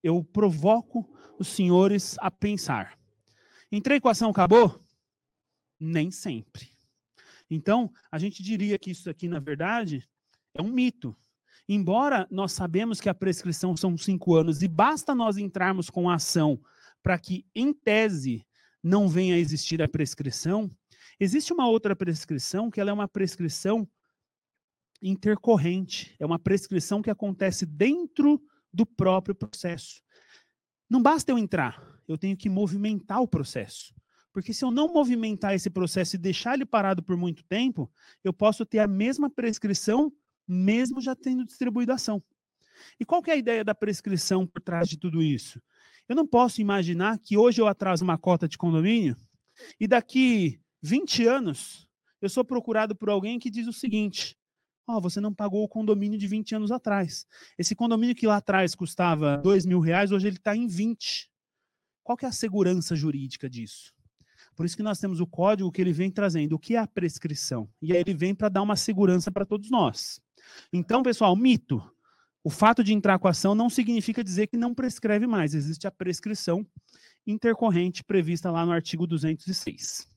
eu 0.03 0.23
provoco 0.25 1.09
os 1.39 1.49
senhores 1.49 2.17
a 2.19 2.31
pensar. 2.31 2.99
Entrei 3.71 4.01
a 4.03 4.11
ação, 4.11 4.31
acabou? 4.31 4.85
Nem 5.79 6.11
sempre. 6.11 6.73
Então, 7.51 7.93
a 8.11 8.19
gente 8.19 8.43
diria 8.43 8.79
que 8.79 8.91
isso 8.91 9.09
aqui, 9.09 9.29
na 9.29 9.39
verdade, 9.39 10.09
é 10.55 10.63
um 10.63 10.69
mito. 10.69 11.17
Embora 11.69 12.27
nós 12.31 12.53
sabemos 12.53 13.01
que 13.01 13.09
a 13.09 13.15
prescrição 13.15 13.77
são 13.77 13.97
cinco 13.97 14.35
anos 14.35 14.63
e 14.63 14.69
basta 14.69 15.15
nós 15.15 15.37
entrarmos 15.37 15.91
com 15.91 16.09
a 16.09 16.15
ação 16.15 16.61
para 17.03 17.19
que, 17.19 17.47
em 17.55 17.73
tese, 17.73 18.47
não 18.83 19.09
venha 19.09 19.35
a 19.35 19.39
existir 19.39 19.83
a 19.83 19.89
prescrição, 19.89 20.71
existe 21.21 21.53
uma 21.53 21.69
outra 21.69 21.95
prescrição 21.95 22.71
que 22.71 22.81
ela 22.81 22.91
é 22.91 22.93
uma 22.93 23.09
prescrição 23.09 23.89
intercorrente, 25.03 26.15
é 26.19 26.27
uma 26.27 26.39
prescrição 26.39 27.03
que 27.03 27.11
acontece 27.11 27.65
dentro 27.65 28.41
do 28.73 28.87
próprio 28.87 29.35
processo. 29.35 30.03
Não 30.89 31.03
basta 31.03 31.31
eu 31.31 31.39
entrar, 31.39 31.83
eu 32.07 32.17
tenho 32.17 32.37
que 32.37 32.49
movimentar 32.49 33.21
o 33.21 33.29
processo. 33.29 33.95
Porque 34.33 34.55
se 34.55 34.65
eu 34.65 34.71
não 34.71 34.93
movimentar 34.93 35.55
esse 35.55 35.69
processo 35.69 36.17
e 36.17 36.19
deixar 36.19 36.55
ele 36.55 36.65
parado 36.65 37.03
por 37.03 37.17
muito 37.17 37.43
tempo, 37.45 37.91
eu 38.23 38.33
posso 38.33 38.65
ter 38.65 38.79
a 38.79 38.87
mesma 38.87 39.29
prescrição, 39.29 40.13
mesmo 40.47 41.01
já 41.01 41.15
tendo 41.17 41.45
distribuído 41.45 41.93
a 41.93 41.97
ação. 41.97 42.23
E 43.01 43.05
qual 43.05 43.23
é 43.27 43.33
a 43.33 43.37
ideia 43.37 43.65
da 43.65 43.75
prescrição 43.75 44.47
por 44.47 44.63
trás 44.63 44.89
de 44.89 44.97
tudo 44.97 45.23
isso? 45.23 45.61
Eu 46.09 46.15
não 46.15 46.27
posso 46.27 46.61
imaginar 46.61 47.19
que 47.19 47.37
hoje 47.37 47.61
eu 47.61 47.67
atraso 47.67 48.05
uma 48.05 48.17
cota 48.17 48.49
de 48.49 48.57
condomínio 48.57 49.17
e 49.79 49.87
daqui 49.87 50.61
20 50.83 51.27
anos 51.27 51.89
eu 52.21 52.29
sou 52.29 52.45
procurado 52.45 52.95
por 52.95 53.11
alguém 53.11 53.39
que 53.39 53.51
diz 53.51 53.67
o 53.67 53.73
seguinte: 53.73 54.38
Ó, 54.88 54.96
oh, 54.96 55.01
você 55.03 55.20
não 55.20 55.35
pagou 55.35 55.62
o 55.62 55.68
condomínio 55.68 56.18
de 56.18 56.27
20 56.27 56.55
anos 56.55 56.72
atrás. 56.72 57.27
Esse 57.59 57.74
condomínio 57.74 58.14
que 58.14 58.27
lá 58.27 58.37
atrás 58.37 58.74
custava 58.74 59.37
2 59.37 59.66
mil 59.66 59.81
reais, 59.81 60.11
hoje 60.11 60.27
ele 60.27 60.37
está 60.37 60.57
em 60.57 60.66
20. 60.66 61.31
Qual 62.03 62.16
que 62.16 62.24
é 62.24 62.29
a 62.29 62.33
segurança 62.33 62.96
jurídica 62.96 63.51
disso? 63.51 63.92
Por 64.57 64.64
isso 64.64 64.74
que 64.74 64.83
nós 64.83 64.98
temos 64.98 65.20
o 65.20 65.27
código 65.27 65.70
que 65.70 65.81
ele 65.83 65.92
vem 65.92 66.11
trazendo. 66.11 66.55
O 66.55 66.59
que 66.59 66.74
é 66.74 66.79
a 66.79 66.87
prescrição? 66.87 67.68
E 67.83 67.92
aí 67.92 68.01
ele 68.01 68.14
vem 68.14 68.35
para 68.35 68.48
dar 68.48 68.62
uma 68.62 68.77
segurança 68.77 69.31
para 69.31 69.44
todos 69.44 69.70
nós. 69.70 70.20
Então, 70.72 71.03
pessoal, 71.03 71.37
mito. 71.37 71.83
O 72.42 72.48
fato 72.48 72.83
de 72.83 72.94
entrar 72.94 73.18
com 73.18 73.29
a 73.29 73.33
ação 73.33 73.55
não 73.55 73.68
significa 73.68 74.24
dizer 74.24 74.46
que 74.46 74.57
não 74.57 74.74
prescreve 74.74 75.27
mais. 75.27 75.55
Existe 75.55 75.87
a 75.87 75.90
prescrição 75.90 76.66
intercorrente 77.27 78.03
prevista 78.03 78.51
lá 78.51 78.64
no 78.64 78.72
artigo 78.72 79.07
206. 79.07 80.09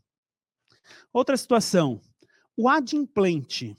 Outra 1.12 1.36
situação. 1.36 2.00
O 2.56 2.70
adimplente 2.70 3.76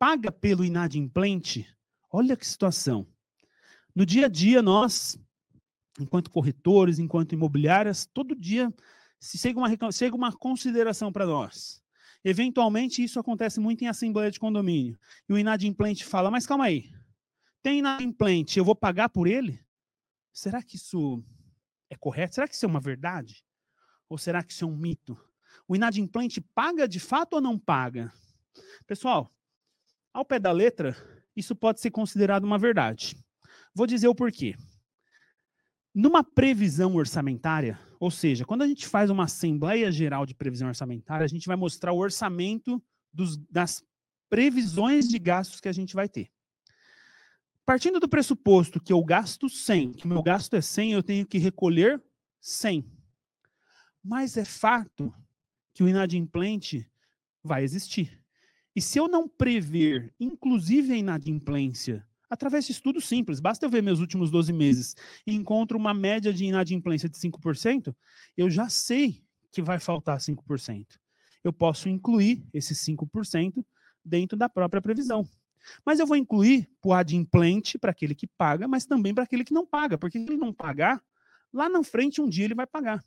paga 0.00 0.32
pelo 0.32 0.64
inadimplente? 0.64 1.68
Olha 2.10 2.34
que 2.34 2.46
situação. 2.46 3.06
No 3.94 4.06
dia 4.06 4.24
a 4.24 4.28
dia, 4.30 4.62
nós, 4.62 5.20
enquanto 6.00 6.30
corretores, 6.30 6.98
enquanto 6.98 7.34
imobiliárias, 7.34 8.06
todo 8.06 8.34
dia 8.34 8.72
chega 9.20 9.58
uma, 9.58 9.92
chega 9.92 10.16
uma 10.16 10.32
consideração 10.32 11.12
para 11.12 11.26
nós. 11.26 11.82
Eventualmente, 12.24 13.04
isso 13.04 13.20
acontece 13.20 13.60
muito 13.60 13.84
em 13.84 13.88
assembleia 13.88 14.30
de 14.30 14.40
condomínio. 14.40 14.98
E 15.28 15.34
o 15.34 15.38
inadimplente 15.38 16.02
fala: 16.02 16.30
Mas 16.30 16.46
calma 16.46 16.64
aí, 16.64 16.90
tem 17.62 17.80
inadimplente, 17.80 18.58
eu 18.58 18.64
vou 18.64 18.74
pagar 18.74 19.10
por 19.10 19.26
ele? 19.26 19.62
Será 20.32 20.62
que 20.62 20.76
isso 20.76 21.22
é 21.90 21.96
correto? 21.96 22.36
Será 22.36 22.48
que 22.48 22.54
isso 22.54 22.64
é 22.64 22.68
uma 22.68 22.80
verdade? 22.80 23.44
Ou 24.08 24.16
será 24.16 24.42
que 24.42 24.52
isso 24.52 24.64
é 24.64 24.66
um 24.66 24.76
mito? 24.76 25.18
O 25.68 25.76
inadimplente 25.76 26.40
paga 26.40 26.88
de 26.88 26.98
fato 26.98 27.34
ou 27.34 27.40
não 27.40 27.58
paga? 27.58 28.10
Pessoal, 28.86 29.30
ao 30.12 30.24
pé 30.24 30.38
da 30.38 30.52
letra, 30.52 30.96
isso 31.36 31.54
pode 31.54 31.80
ser 31.80 31.90
considerado 31.90 32.44
uma 32.44 32.58
verdade. 32.58 33.16
Vou 33.74 33.86
dizer 33.86 34.08
o 34.08 34.14
porquê. 34.14 34.56
Numa 35.94 36.22
previsão 36.22 36.94
orçamentária, 36.94 37.78
ou 37.98 38.10
seja, 38.10 38.44
quando 38.44 38.62
a 38.62 38.66
gente 38.66 38.86
faz 38.86 39.10
uma 39.10 39.24
Assembleia 39.24 39.90
Geral 39.90 40.24
de 40.24 40.34
Previsão 40.34 40.68
Orçamentária, 40.68 41.24
a 41.24 41.28
gente 41.28 41.46
vai 41.46 41.56
mostrar 41.56 41.92
o 41.92 41.98
orçamento 41.98 42.82
dos, 43.12 43.36
das 43.36 43.84
previsões 44.28 45.08
de 45.08 45.18
gastos 45.18 45.60
que 45.60 45.68
a 45.68 45.72
gente 45.72 45.94
vai 45.94 46.08
ter. 46.08 46.30
Partindo 47.66 48.00
do 48.00 48.08
pressuposto 48.08 48.80
que 48.80 48.92
eu 48.92 49.02
gasto 49.04 49.48
100, 49.48 49.92
que 49.92 50.08
meu 50.08 50.22
gasto 50.22 50.54
é 50.54 50.60
100, 50.60 50.92
eu 50.92 51.02
tenho 51.02 51.26
que 51.26 51.38
recolher 51.38 52.02
100. 52.40 52.84
Mas 54.02 54.36
é 54.36 54.44
fato 54.44 55.12
que 55.74 55.82
o 55.82 55.88
inadimplente 55.88 56.88
vai 57.42 57.62
existir. 57.62 58.19
E 58.74 58.80
se 58.80 58.98
eu 58.98 59.08
não 59.08 59.28
prever, 59.28 60.14
inclusive 60.18 60.92
a 60.92 60.96
inadimplência, 60.96 62.06
através 62.28 62.64
de 62.64 62.72
estudo 62.72 63.00
simples, 63.00 63.40
basta 63.40 63.66
eu 63.66 63.70
ver 63.70 63.82
meus 63.82 63.98
últimos 63.98 64.30
12 64.30 64.52
meses 64.52 64.94
e 65.26 65.34
encontro 65.34 65.76
uma 65.76 65.92
média 65.92 66.32
de 66.32 66.44
inadimplência 66.44 67.08
de 67.08 67.18
5%, 67.18 67.94
eu 68.36 68.48
já 68.48 68.68
sei 68.68 69.24
que 69.50 69.60
vai 69.60 69.80
faltar 69.80 70.18
5%. 70.18 70.86
Eu 71.42 71.52
posso 71.52 71.88
incluir 71.88 72.46
esses 72.54 72.78
5% 72.86 73.64
dentro 74.04 74.38
da 74.38 74.48
própria 74.48 74.80
previsão. 74.80 75.28
Mas 75.84 75.98
eu 75.98 76.06
vou 76.06 76.16
incluir 76.16 76.70
o 76.84 76.92
adimplente 76.92 77.78
para 77.78 77.90
aquele 77.90 78.14
que 78.14 78.26
paga, 78.26 78.66
mas 78.68 78.86
também 78.86 79.14
para 79.14 79.24
aquele 79.24 79.44
que 79.44 79.52
não 79.52 79.66
paga, 79.66 79.98
porque 79.98 80.18
se 80.18 80.24
ele 80.24 80.36
não 80.36 80.52
pagar, 80.52 81.02
lá 81.52 81.68
na 81.68 81.82
frente 81.82 82.20
um 82.20 82.28
dia 82.28 82.44
ele 82.44 82.54
vai 82.54 82.66
pagar, 82.66 83.04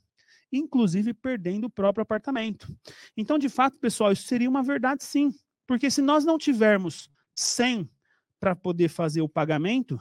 inclusive 0.52 1.13
perdendo 1.13 1.65
o 1.65 1.69
próprio 1.69 2.04
apartamento. 2.04 2.76
Então, 3.17 3.39
de 3.39 3.49
fato, 3.49 3.80
pessoal, 3.80 4.12
isso 4.12 4.28
seria 4.28 4.49
uma 4.49 4.62
verdade 4.62 5.04
sim. 5.04 5.34
Porque 5.67 5.89
se 5.89 6.02
nós 6.02 6.26
não 6.26 6.38
tivermos 6.38 7.10
100 7.36 7.89
para 8.39 8.56
poder 8.56 8.89
fazer 8.89 9.21
o 9.21 9.30
pagamento, 9.30 9.99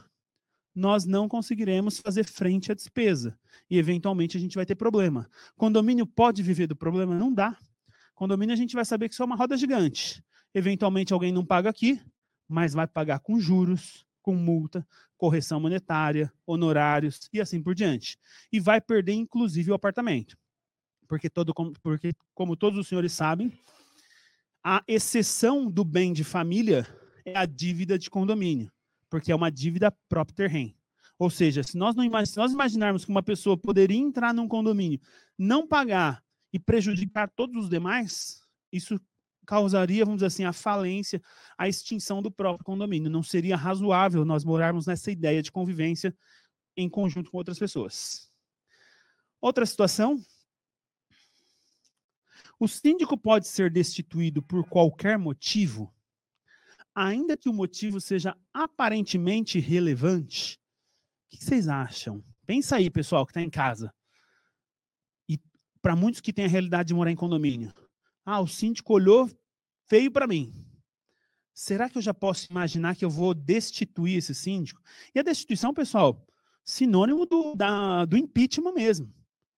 nós 0.75 1.05
não 1.05 1.29
conseguiremos 1.29 1.99
fazer 1.99 2.23
frente 2.23 2.71
à 2.71 2.75
despesa. 2.75 3.37
E, 3.69 3.77
eventualmente, 3.77 4.37
a 4.37 4.39
gente 4.39 4.55
vai 4.55 4.65
ter 4.65 4.75
problema. 4.75 5.29
Condomínio 5.55 6.05
pode 6.05 6.41
viver 6.41 6.67
do 6.67 6.75
problema? 6.75 7.15
Não 7.15 7.31
dá. 7.31 7.57
Condomínio 8.15 8.53
a 8.53 8.57
gente 8.57 8.75
vai 8.75 8.85
saber 8.85 9.07
que 9.07 9.13
isso 9.13 9.23
é 9.23 9.25
uma 9.25 9.35
roda 9.35 9.55
gigante. 9.55 10.23
Eventualmente, 10.53 11.13
alguém 11.13 11.31
não 11.31 11.45
paga 11.45 11.69
aqui, 11.69 12.01
mas 12.47 12.73
vai 12.73 12.87
pagar 12.87 13.19
com 13.19 13.39
juros, 13.39 14.05
com 14.21 14.35
multa, 14.35 14.85
correção 15.17 15.59
monetária, 15.59 16.31
honorários 16.45 17.29
e 17.31 17.39
assim 17.39 17.61
por 17.61 17.75
diante. 17.75 18.17
E 18.51 18.59
vai 18.59 18.81
perder, 18.81 19.13
inclusive, 19.13 19.71
o 19.71 19.73
apartamento. 19.73 20.37
Porque, 21.07 21.29
todo, 21.29 21.53
porque 21.81 22.13
como 22.33 22.55
todos 22.55 22.79
os 22.79 22.87
senhores 22.87 23.13
sabem, 23.13 23.51
a 24.63 24.81
exceção 24.87 25.69
do 25.69 25.83
bem 25.83 26.13
de 26.13 26.23
família 26.23 26.87
é 27.25 27.37
a 27.37 27.45
dívida 27.45 27.99
de 27.99 28.09
condomínio, 28.09 28.71
porque 29.09 29.31
é 29.31 29.35
uma 29.35 29.51
dívida 29.51 29.91
própria 30.07 30.35
terreno. 30.35 30.73
Ou 31.19 31.29
seja, 31.29 31.63
se 31.63 31.77
nós, 31.77 31.95
não 31.95 32.25
se 32.25 32.37
nós 32.37 32.51
imaginarmos 32.53 33.05
que 33.05 33.11
uma 33.11 33.21
pessoa 33.21 33.57
poderia 33.57 33.97
entrar 33.97 34.33
num 34.33 34.47
condomínio, 34.47 34.99
não 35.37 35.67
pagar 35.67 36.23
e 36.51 36.59
prejudicar 36.59 37.29
todos 37.29 37.65
os 37.65 37.69
demais, 37.69 38.41
isso 38.71 38.99
causaria, 39.45 40.05
vamos 40.05 40.19
dizer 40.19 40.27
assim, 40.27 40.45
a 40.45 40.53
falência, 40.53 41.21
a 41.57 41.67
extinção 41.67 42.21
do 42.21 42.31
próprio 42.31 42.65
condomínio. 42.65 43.09
Não 43.09 43.21
seria 43.21 43.57
razoável 43.57 44.23
nós 44.23 44.43
morarmos 44.43 44.87
nessa 44.87 45.11
ideia 45.11 45.41
de 45.41 45.51
convivência 45.51 46.15
em 46.75 46.89
conjunto 46.89 47.29
com 47.29 47.37
outras 47.37 47.59
pessoas. 47.59 48.29
Outra 49.41 49.65
situação 49.65 50.23
o 52.59 52.67
síndico 52.67 53.17
pode 53.17 53.47
ser 53.47 53.71
destituído 53.71 54.41
por 54.41 54.67
qualquer 54.67 55.17
motivo, 55.17 55.93
ainda 56.93 57.35
que 57.35 57.49
o 57.49 57.53
motivo 57.53 57.99
seja 57.99 58.37
aparentemente 58.53 59.59
relevante. 59.59 60.59
O 61.25 61.37
que 61.37 61.43
vocês 61.43 61.67
acham? 61.67 62.23
Pensa 62.45 62.75
aí, 62.75 62.89
pessoal, 62.89 63.25
que 63.25 63.31
está 63.31 63.41
em 63.41 63.49
casa. 63.49 63.93
E 65.27 65.39
para 65.81 65.95
muitos 65.95 66.21
que 66.21 66.33
têm 66.33 66.45
a 66.45 66.49
realidade 66.49 66.87
de 66.87 66.93
morar 66.93 67.11
em 67.11 67.15
condomínio. 67.15 67.73
Ah, 68.25 68.39
o 68.39 68.47
síndico 68.47 68.93
olhou 68.93 69.29
feio 69.87 70.11
para 70.11 70.27
mim. 70.27 70.53
Será 71.53 71.89
que 71.89 71.97
eu 71.97 72.01
já 72.01 72.13
posso 72.13 72.47
imaginar 72.49 72.95
que 72.95 73.05
eu 73.05 73.09
vou 73.09 73.33
destituir 73.33 74.17
esse 74.17 74.33
síndico? 74.33 74.81
E 75.13 75.19
a 75.19 75.23
destituição, 75.23 75.73
pessoal, 75.73 76.25
sinônimo 76.63 77.25
do, 77.25 77.55
da, 77.55 78.05
do 78.05 78.17
impeachment 78.17 78.73
mesmo. 78.73 79.13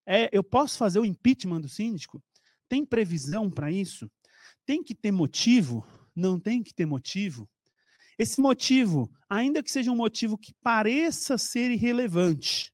É, 0.05 0.29
eu 0.31 0.43
posso 0.43 0.77
fazer 0.77 0.99
o 0.99 1.05
impeachment 1.05 1.62
do 1.62 1.69
síndico? 1.69 2.21
Tem 2.67 2.86
previsão 2.86 3.49
para 3.49 3.71
isso? 3.71 4.10
Tem 4.65 4.84
que 4.84 4.95
ter 4.95 5.12
motivo? 5.12 5.86
Não 6.15 6.39
tem 6.39 6.63
que 6.63 6.73
ter 6.73 6.86
motivo? 6.86 7.49
Esse 8.17 8.39
motivo, 8.39 9.12
ainda 9.30 9.62
que 9.62 9.71
seja 9.71 9.91
um 9.91 9.95
motivo 9.95 10.38
que 10.38 10.54
pareça 10.63 11.38
ser 11.38 11.69
irrelevante, 11.71 12.71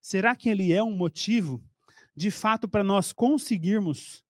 será 0.00 0.34
que 0.34 0.48
ele 0.48 0.72
é 0.72 0.82
um 0.82 0.96
motivo, 0.96 1.62
de 2.16 2.30
fato, 2.30 2.68
para 2.68 2.82
nós 2.82 3.12
conseguirmos 3.12 4.24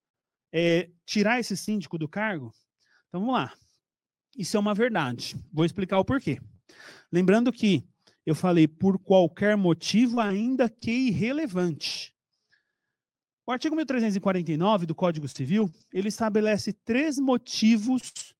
é, 0.53 0.89
tirar 1.05 1.39
esse 1.39 1.57
síndico 1.57 1.97
do 1.97 2.07
cargo? 2.07 2.53
Então 3.07 3.21
vamos 3.21 3.33
lá. 3.33 3.53
Isso 4.37 4.55
é 4.55 4.59
uma 4.59 4.73
verdade. 4.73 5.35
Vou 5.51 5.65
explicar 5.65 5.99
o 5.99 6.05
porquê. 6.05 6.39
Lembrando 7.11 7.51
que 7.51 7.83
eu 8.25 8.35
falei 8.35 8.67
por 8.67 8.99
qualquer 8.99 9.57
motivo, 9.57 10.19
ainda 10.19 10.69
que 10.69 10.91
irrelevante. 10.91 12.10
O 13.51 13.53
artigo 13.53 13.75
1349 13.75 14.85
do 14.85 14.95
Código 14.95 15.27
Civil, 15.27 15.69
ele 15.91 16.07
estabelece 16.07 16.71
três 16.71 17.19
motivos 17.19 18.33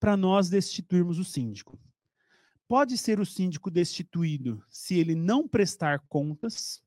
para 0.00 0.16
nós 0.16 0.48
destituirmos 0.48 1.20
o 1.20 1.24
síndico. 1.24 1.78
Pode 2.66 2.98
ser 2.98 3.20
o 3.20 3.24
síndico 3.24 3.70
destituído 3.70 4.60
se 4.68 4.98
ele 4.98 5.14
não 5.14 5.46
prestar 5.46 6.00
contas, 6.08 6.82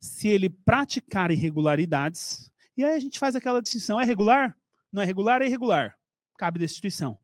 se 0.00 0.28
ele 0.28 0.48
praticar 0.48 1.32
irregularidades, 1.32 2.48
e 2.76 2.84
aí 2.84 2.94
a 2.94 3.00
gente 3.00 3.18
faz 3.18 3.34
aquela 3.34 3.60
distinção, 3.60 4.00
é 4.00 4.04
regular? 4.04 4.56
Não 4.92 5.02
é 5.02 5.04
regular, 5.04 5.42
é 5.42 5.46
irregular. 5.46 5.98
Cabe 6.38 6.60
destituição. 6.60 7.18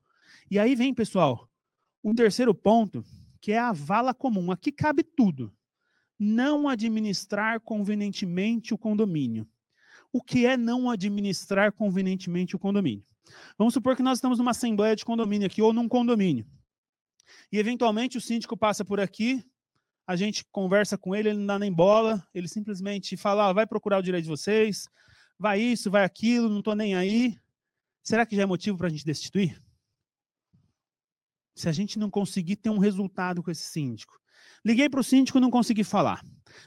E 0.51 0.59
aí 0.59 0.75
vem, 0.75 0.93
pessoal, 0.93 1.49
o 2.03 2.13
terceiro 2.13 2.53
ponto, 2.53 3.05
que 3.41 3.53
é 3.53 3.59
a 3.61 3.71
vala 3.71 4.13
comum. 4.13 4.51
Aqui 4.51 4.73
cabe 4.73 5.05
tudo. 5.05 5.55
Não 6.19 6.69
administrar 6.69 7.61
convenientemente 7.61 8.75
o 8.75 8.79
condomínio. 8.79 9.47
O 10.13 10.23
que 10.23 10.47
é 10.47 10.57
não 10.57 10.91
administrar 10.91 11.73
convenientemente 11.73 12.57
o 12.57 12.59
condomínio? 12.59 13.05
Vamos 13.57 13.75
supor 13.75 13.95
que 13.95 14.03
nós 14.03 14.19
estamos 14.19 14.39
numa 14.39 14.51
assembleia 14.51 14.97
de 14.97 15.05
condomínio 15.05 15.47
aqui 15.47 15.63
ou 15.63 15.73
num 15.73 15.89
condomínio. 15.89 16.47
E 17.53 17.59
eventualmente 17.59 18.19
o 18.19 18.21
síndico 18.21 18.57
passa 18.57 18.85
por 18.85 18.99
aqui, 18.99 19.45
a 20.07 20.17
gente 20.17 20.45
conversa 20.51 20.99
com 20.99 21.15
ele, 21.15 21.29
ele 21.29 21.39
não 21.39 21.47
dá 21.47 21.59
nem 21.59 21.73
bola, 21.73 22.27
ele 22.35 22.49
simplesmente 22.49 23.17
fala: 23.17 23.49
ah, 23.49 23.53
vai 23.53 23.67
procurar 23.67 23.99
o 23.99 24.03
direito 24.03 24.25
de 24.25 24.31
vocês, 24.31 24.89
vai 25.39 25.61
isso, 25.61 25.91
vai 25.91 26.05
aquilo, 26.05 26.49
não 26.49 26.59
estou 26.59 26.75
nem 26.75 26.97
aí. 26.97 27.39
Será 28.03 28.27
que 28.27 28.35
já 28.35 28.43
é 28.43 28.47
motivo 28.47 28.77
para 28.77 28.89
a 28.89 28.91
gente 28.91 29.05
destituir? 29.05 29.63
Se 31.55 31.69
a 31.69 31.73
gente 31.73 31.99
não 31.99 32.11
conseguir 32.11 32.57
ter 32.57 32.71
um 32.71 32.79
resultado 32.79 33.43
com 33.43 33.51
esse 33.51 33.63
síndico. 33.63 34.19
Liguei 34.65 34.89
para 34.89 35.01
o 35.01 35.05
síndico 35.05 35.39
não 35.39 35.51
consegui 35.51 35.85
falar. 35.85 36.25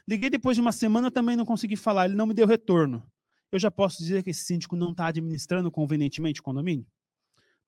Liguei 0.08 0.30
depois 0.30 0.56
de 0.56 0.62
uma 0.62 0.72
semana 0.72 1.12
também 1.12 1.36
não 1.36 1.46
consegui 1.46 1.76
falar, 1.76 2.06
ele 2.06 2.16
não 2.16 2.26
me 2.26 2.34
deu 2.34 2.48
retorno. 2.48 3.04
Eu 3.54 3.60
já 3.60 3.70
posso 3.70 4.00
dizer 4.00 4.24
que 4.24 4.32
esse 4.32 4.44
síndico 4.46 4.76
não 4.76 4.90
está 4.90 5.06
administrando 5.06 5.70
convenientemente 5.70 6.40
o 6.40 6.44
condomínio? 6.44 6.88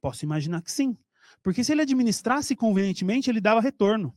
Posso 0.01 0.25
imaginar 0.25 0.63
que 0.63 0.71
sim. 0.71 0.97
Porque 1.43 1.63
se 1.63 1.71
ele 1.73 1.83
administrasse 1.83 2.55
convenientemente, 2.55 3.29
ele 3.29 3.39
dava 3.39 3.61
retorno. 3.61 4.11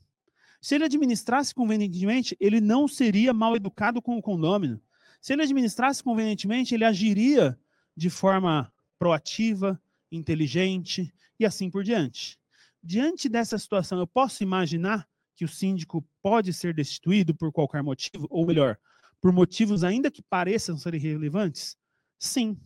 Se 0.62 0.76
ele 0.76 0.84
administrasse 0.84 1.54
convenientemente, 1.54 2.34
ele 2.40 2.58
não 2.58 2.88
seria 2.88 3.34
mal 3.34 3.54
educado 3.54 4.00
com 4.00 4.16
o 4.16 4.22
condômino. 4.22 4.80
Se 5.20 5.34
ele 5.34 5.42
administrasse 5.42 6.02
convenientemente, 6.02 6.74
ele 6.74 6.86
agiria 6.86 7.58
de 7.94 8.08
forma 8.08 8.72
proativa, 8.98 9.78
inteligente 10.10 11.12
e 11.38 11.44
assim 11.44 11.68
por 11.68 11.84
diante. 11.84 12.38
Diante 12.82 13.28
dessa 13.28 13.58
situação, 13.58 13.98
eu 13.98 14.06
posso 14.06 14.42
imaginar 14.42 15.06
que 15.36 15.44
o 15.44 15.48
síndico 15.48 16.02
pode 16.22 16.50
ser 16.54 16.72
destituído 16.72 17.34
por 17.34 17.52
qualquer 17.52 17.82
motivo, 17.82 18.26
ou 18.30 18.46
melhor, 18.46 18.78
por 19.20 19.32
motivos 19.32 19.84
ainda 19.84 20.10
que 20.10 20.22
pareçam 20.22 20.76
ser 20.76 20.94
irrelevantes? 20.94 21.76
Sim. 22.18 22.60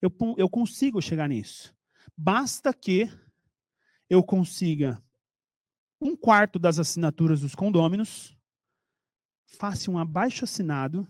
Eu, 0.00 0.12
eu 0.36 0.48
consigo 0.48 1.00
chegar 1.00 1.28
nisso. 1.28 1.74
Basta 2.16 2.72
que 2.72 3.10
eu 4.08 4.22
consiga 4.22 5.02
um 6.00 6.14
quarto 6.14 6.58
das 6.58 6.78
assinaturas 6.78 7.40
dos 7.40 7.54
condôminos, 7.54 8.36
faça 9.46 9.90
um 9.90 9.98
abaixo 9.98 10.44
assinado, 10.44 11.06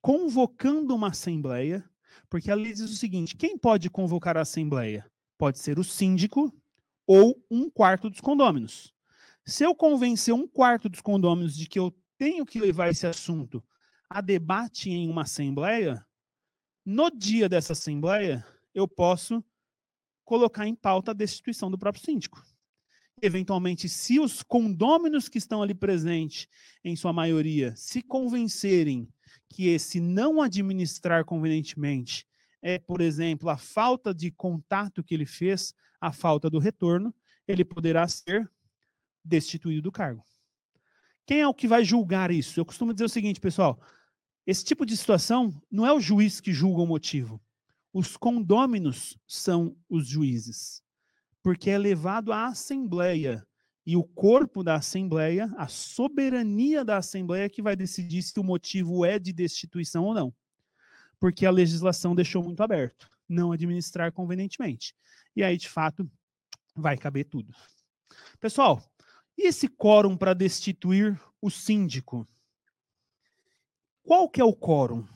convocando 0.00 0.94
uma 0.94 1.08
assembleia, 1.08 1.88
porque 2.28 2.50
a 2.50 2.54
lei 2.54 2.72
diz 2.72 2.80
o 2.80 2.96
seguinte: 2.96 3.36
quem 3.36 3.56
pode 3.56 3.88
convocar 3.88 4.36
a 4.36 4.42
assembleia? 4.42 5.06
Pode 5.38 5.58
ser 5.58 5.78
o 5.78 5.84
síndico 5.84 6.52
ou 7.06 7.40
um 7.50 7.70
quarto 7.70 8.10
dos 8.10 8.20
condôminos. 8.20 8.92
Se 9.44 9.64
eu 9.64 9.74
convencer 9.74 10.34
um 10.34 10.46
quarto 10.46 10.88
dos 10.88 11.00
condôminos 11.00 11.56
de 11.56 11.66
que 11.66 11.78
eu 11.78 11.92
tenho 12.22 12.46
que 12.46 12.60
levar 12.60 12.88
esse 12.88 13.04
assunto 13.04 13.60
a 14.08 14.20
debate 14.20 14.88
em 14.88 15.08
uma 15.08 15.22
assembleia, 15.22 16.06
no 16.86 17.10
dia 17.10 17.48
dessa 17.48 17.72
assembleia, 17.72 18.46
eu 18.72 18.86
posso 18.86 19.44
colocar 20.24 20.64
em 20.64 20.74
pauta 20.76 21.10
a 21.10 21.14
destituição 21.14 21.68
do 21.68 21.76
próprio 21.76 22.04
síndico. 22.04 22.40
Eventualmente, 23.20 23.88
se 23.88 24.20
os 24.20 24.40
condôminos 24.40 25.28
que 25.28 25.36
estão 25.36 25.64
ali 25.64 25.74
presentes, 25.74 26.46
em 26.84 26.94
sua 26.94 27.12
maioria, 27.12 27.74
se 27.74 28.00
convencerem 28.00 29.08
que 29.48 29.66
esse 29.66 29.98
não 29.98 30.40
administrar 30.40 31.24
convenientemente 31.24 32.24
é, 32.62 32.78
por 32.78 33.00
exemplo, 33.00 33.48
a 33.48 33.56
falta 33.56 34.14
de 34.14 34.30
contato 34.30 35.02
que 35.02 35.12
ele 35.12 35.26
fez, 35.26 35.74
a 36.00 36.12
falta 36.12 36.48
do 36.48 36.60
retorno, 36.60 37.12
ele 37.48 37.64
poderá 37.64 38.06
ser 38.06 38.48
destituído 39.24 39.82
do 39.82 39.90
cargo. 39.90 40.24
Quem 41.26 41.40
é 41.40 41.48
o 41.48 41.54
que 41.54 41.68
vai 41.68 41.84
julgar 41.84 42.30
isso? 42.30 42.58
Eu 42.58 42.64
costumo 42.64 42.92
dizer 42.92 43.04
o 43.04 43.08
seguinte, 43.08 43.40
pessoal: 43.40 43.80
esse 44.46 44.64
tipo 44.64 44.84
de 44.84 44.96
situação 44.96 45.52
não 45.70 45.86
é 45.86 45.92
o 45.92 46.00
juiz 46.00 46.40
que 46.40 46.52
julga 46.52 46.82
o 46.82 46.86
motivo. 46.86 47.40
Os 47.92 48.16
condôminos 48.16 49.18
são 49.26 49.76
os 49.88 50.08
juízes, 50.08 50.82
porque 51.42 51.70
é 51.70 51.78
levado 51.78 52.32
à 52.32 52.46
assembleia 52.46 53.46
e 53.84 53.96
o 53.96 54.04
corpo 54.04 54.62
da 54.62 54.76
assembleia, 54.76 55.52
a 55.56 55.68
soberania 55.68 56.84
da 56.84 56.98
assembleia 56.98 57.48
que 57.48 57.60
vai 57.60 57.76
decidir 57.76 58.22
se 58.22 58.38
o 58.38 58.44
motivo 58.44 59.04
é 59.04 59.18
de 59.18 59.32
destituição 59.32 60.04
ou 60.04 60.14
não. 60.14 60.34
Porque 61.18 61.44
a 61.44 61.50
legislação 61.50 62.14
deixou 62.14 62.42
muito 62.42 62.62
aberto, 62.62 63.10
não 63.28 63.52
administrar 63.52 64.12
convenientemente. 64.12 64.94
E 65.36 65.42
aí, 65.42 65.56
de 65.56 65.68
fato, 65.68 66.08
vai 66.74 66.96
caber 66.96 67.26
tudo. 67.26 67.52
Pessoal, 68.40 68.82
e 69.36 69.46
esse 69.46 69.68
quórum 69.68 70.16
para 70.16 70.34
destituir 70.34 71.20
o 71.40 71.50
síndico? 71.50 72.26
Qual 74.02 74.28
que 74.28 74.40
é 74.40 74.44
o 74.44 74.54
quórum? 74.54 75.06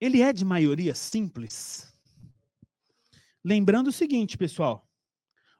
Ele 0.00 0.20
é 0.20 0.32
de 0.32 0.44
maioria 0.44 0.94
simples? 0.94 1.92
Lembrando 3.44 3.88
o 3.88 3.92
seguinte, 3.92 4.36
pessoal. 4.36 4.86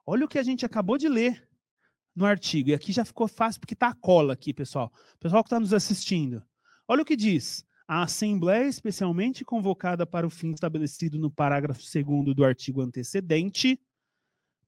Olha 0.05 0.25
o 0.25 0.29
que 0.29 0.38
a 0.38 0.42
gente 0.42 0.66
acabou 0.66 0.99
de 0.99 1.09
ler 1.09 1.49
no 2.14 2.25
artigo. 2.25 2.70
E 2.70 2.75
aqui 2.75 2.92
já 2.92 3.05
ficou 3.05 3.29
fácil 3.29 3.61
porque 3.61 3.75
está 3.75 3.88
a 3.88 3.94
cola 3.94 4.33
aqui, 4.33 4.53
pessoal. 4.53 4.92
Pessoal 5.18 5.42
que 5.42 5.49
está 5.49 5.61
nos 5.61 5.72
assistindo. 5.72 6.42
Olha 6.88 7.03
o 7.03 7.05
que 7.05 7.16
diz. 7.16 7.64
A 7.88 8.03
Assembleia 8.03 8.66
especialmente 8.66 9.44
convocada 9.44 10.05
para 10.05 10.27
o 10.27 10.31
fim 10.31 10.51
estabelecido 10.51 11.18
no 11.18 11.31
parágrafo 11.31 11.81
2 11.81 12.35
do 12.35 12.44
artigo 12.44 12.81
antecedente 12.83 13.81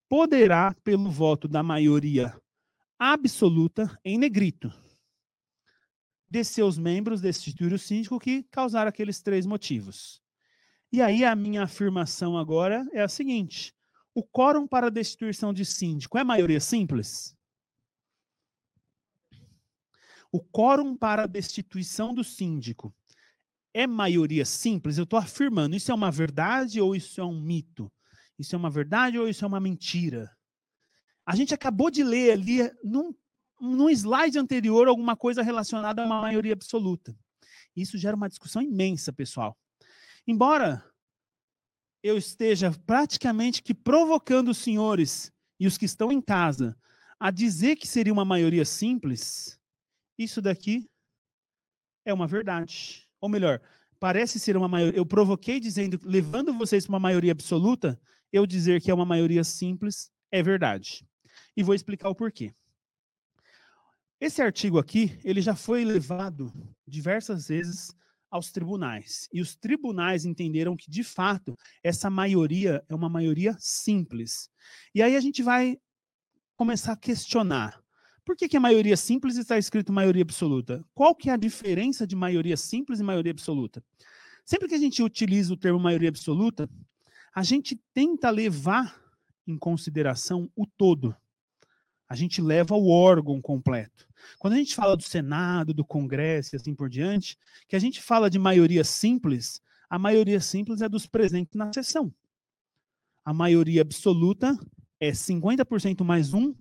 poderá, 0.09 0.75
pelo 0.83 1.11
voto 1.11 1.47
da 1.47 1.63
maioria 1.63 2.35
absoluta, 2.99 3.99
em 4.05 4.19
negrito, 4.19 4.73
de 6.29 6.45
seus 6.45 6.77
membros 6.79 7.21
destituir 7.21 7.73
o 7.73 7.79
síndico 7.79 8.19
que 8.19 8.43
causar 8.45 8.87
aqueles 8.87 9.21
três 9.23 9.47
motivos. 9.47 10.21
E 10.91 11.03
aí 11.03 11.25
a 11.25 11.35
minha 11.37 11.65
afirmação 11.65 12.37
agora 12.37 12.87
é 12.93 13.03
a 13.03 13.09
seguinte: 13.09 13.75
o 14.15 14.23
quórum 14.23 14.67
para 14.67 14.91
destituição 14.91 15.53
de 15.53 15.65
síndico 15.65 16.19
é 16.19 16.25
maioria 16.25 16.61
simples? 16.61 17.37
O 20.31 20.41
quórum 20.41 20.95
para 20.97 21.27
destituição 21.27 22.13
do 22.13 22.23
síndico 22.23 22.95
é 23.73 23.87
maioria 23.87 24.45
simples? 24.45 24.99
Eu 24.99 25.05
estou 25.05 25.19
afirmando, 25.19 25.77
isso 25.77 25.91
é 25.91 25.95
uma 25.95 26.11
verdade 26.11 26.81
ou 26.81 26.95
isso 26.95 27.21
é 27.21 27.25
um 27.25 27.41
mito? 27.41 27.91
Isso 28.39 28.55
é 28.55 28.59
uma 28.59 28.71
verdade 28.71 29.19
ou 29.19 29.29
isso 29.29 29.45
é 29.45 29.49
uma 29.49 29.61
mentira? 29.61 30.31
A 31.27 31.35
gente 31.35 31.53
acabou 31.53 31.91
de 31.91 32.03
ler 32.03 32.33
ali 32.33 32.59
num, 32.83 33.15
num 33.61 33.91
slide 33.91 34.39
anterior 34.39 34.89
alguma 34.89 35.17
coisa 35.17 35.43
relacionada 35.43 36.03
a 36.03 36.07
uma 36.07 36.21
maioria 36.21 36.53
absoluta. 36.53 37.15
Isso 37.77 37.99
gera 37.99 38.17
uma 38.17 38.29
discussão 38.29 38.63
imensa, 38.63 39.13
pessoal. 39.13 39.57
Embora 40.27 40.85
eu 42.03 42.17
esteja 42.17 42.73
praticamente 42.87 43.63
que 43.63 43.75
provocando 43.75 44.49
os 44.49 44.59
senhores 44.59 45.33
e 45.59 45.67
os 45.67 45.77
que 45.77 45.85
estão 45.85 46.13
em 46.13 46.21
casa 46.21 46.77
a 47.19 47.31
dizer 47.31 47.77
que 47.77 47.87
seria 47.87 48.13
uma 48.13 48.25
maioria 48.25 48.65
simples, 48.65 49.59
isso 50.17 50.41
daqui 50.41 50.89
é 52.05 52.15
uma 52.15 52.27
verdade. 52.27 53.09
Ou 53.21 53.29
melhor, 53.29 53.61
parece 53.99 54.39
ser 54.39 54.57
uma 54.57 54.69
maioria. 54.69 54.99
Eu 54.99 55.05
provoquei 55.05 55.59
dizendo, 55.59 55.99
levando 56.05 56.55
vocês 56.55 56.87
para 56.87 56.95
uma 56.95 57.01
maioria 57.01 57.33
absoluta, 57.33 58.01
eu 58.33 58.47
dizer 58.47 58.81
que 58.81 58.91
é 58.91 58.95
uma 58.95 59.05
maioria 59.05 59.45
simples 59.45 60.11
é 60.31 60.43
verdade. 60.43 61.05
E 61.57 61.63
vou 61.63 61.75
explicar 61.75 62.09
o 62.09 62.15
porquê. 62.15 62.55
Esse 64.21 64.43
artigo 64.43 64.79
aqui, 64.79 65.19
ele 65.23 65.41
já 65.41 65.55
foi 65.55 65.85
levado 65.85 66.53
diversas 66.87 67.49
vezes 67.49 67.95
aos 68.31 68.51
tribunais. 68.51 69.29
E 69.33 69.41
os 69.41 69.55
tribunais 69.57 70.25
entenderam 70.25 70.77
que, 70.77 70.91
de 70.91 71.05
fato, 71.05 71.57
essa 71.83 72.11
maioria 72.11 72.85
é 72.89 72.95
uma 72.95 73.09
maioria 73.09 73.57
simples. 73.59 74.51
E 74.95 75.03
aí 75.03 75.17
a 75.17 75.21
gente 75.21 75.43
vai 75.43 75.79
começar 76.57 76.93
a 76.93 76.97
questionar. 76.97 77.81
Por 78.25 78.37
que, 78.37 78.49
que 78.49 78.57
a 78.57 78.61
maioria 78.61 78.97
simples 78.97 79.37
está 79.37 79.57
escrito 79.57 79.93
maioria 79.93 80.23
absoluta? 80.23 80.85
Qual 80.93 81.15
que 81.15 81.31
é 81.31 81.33
a 81.33 81.37
diferença 81.37 82.07
de 82.07 82.17
maioria 82.17 82.57
simples 82.57 83.01
e 83.01 83.05
maioria 83.05 83.33
absoluta? 83.33 83.83
Sempre 84.45 84.69
que 84.69 84.75
a 84.75 84.79
gente 84.79 85.03
utiliza 85.03 85.53
o 85.53 85.57
termo 85.57 85.79
maioria 85.79 86.09
absoluta, 86.09 86.69
a 87.35 87.43
gente 87.43 87.77
tenta 87.93 88.31
levar 88.31 89.01
em 89.47 89.57
consideração 89.57 90.51
o 90.55 90.67
todo. 90.67 91.15
A 92.09 92.15
gente 92.15 92.41
leva 92.41 92.75
o 92.75 92.89
órgão 92.89 93.41
completo. 93.41 94.07
Quando 94.39 94.55
a 94.55 94.57
gente 94.57 94.75
fala 94.75 94.97
do 94.97 95.03
Senado, 95.03 95.75
do 95.75 95.85
Congresso 95.85 96.55
e 96.55 96.57
assim 96.57 96.75
por 96.75 96.89
diante, 96.89 97.39
que 97.69 97.77
a 97.77 97.79
gente 97.79 98.01
fala 98.01 98.31
de 98.31 98.39
maioria 98.39 98.83
simples, 98.83 99.61
a 99.89 99.99
maioria 99.99 100.41
simples 100.41 100.81
é 100.81 100.89
dos 100.89 101.07
presentes 101.07 101.55
na 101.55 101.73
sessão. 101.73 102.13
A 103.25 103.33
maioria 103.33 103.83
absoluta 103.83 104.59
é 105.01 105.11
50% 105.11 106.03
mais 106.03 106.33
um 106.33 106.55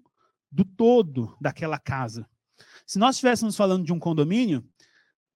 do 0.51 0.65
todo 0.65 1.36
daquela 1.39 1.80
casa. 1.80 2.27
Se 2.86 2.99
nós 2.99 3.15
estivéssemos 3.15 3.56
falando 3.56 3.86
de 3.86 3.93
um 3.93 3.99
condomínio 3.99 4.65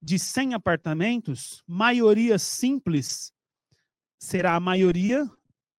de 0.02 0.18
100 0.18 0.56
apartamentos, 0.56 1.64
maioria 1.68 2.40
simples 2.40 3.34
será 4.22 4.56
a 4.56 4.60
maioria 4.60 5.28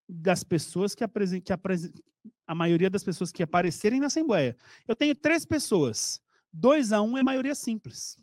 das 0.08 0.42
pessoas 0.42 0.96
que, 0.96 1.04
apresentem, 1.04 1.42
que 1.42 1.52
a 2.44 2.54
maioria 2.54 2.90
das 2.90 3.04
pessoas 3.04 3.30
que 3.30 3.40
aparecerem 3.40 4.00
na 4.00 4.06
Assembleia. 4.06 4.56
Eu 4.86 4.96
tenho 4.96 5.14
três 5.14 5.46
pessoas. 5.46 6.20
Dois 6.52 6.92
a 6.92 7.00
um 7.00 7.16
é 7.16 7.22
maioria 7.22 7.54
simples. 7.54 8.18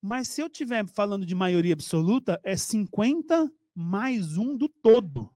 Mas 0.00 0.28
se 0.28 0.40
eu 0.40 0.46
estiver 0.46 0.86
falando 0.88 1.26
de 1.26 1.34
maioria 1.34 1.74
absoluta, 1.74 2.40
é 2.42 2.56
50 2.56 3.52
mais 3.74 4.38
um 4.38 4.56
do 4.56 4.66
todo. 4.66 5.30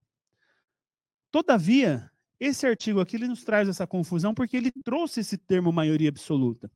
Todavia, 1.30 2.10
esse 2.40 2.66
artigo 2.66 3.00
aqui 3.00 3.16
ele 3.16 3.28
nos 3.28 3.44
traz 3.44 3.68
essa 3.68 3.86
confusão 3.86 4.34
porque 4.34 4.56
ele 4.56 4.72
trouxe 4.82 5.20
esse 5.20 5.36
termo 5.36 5.70
maioria 5.70 6.08
absoluta. 6.08 6.72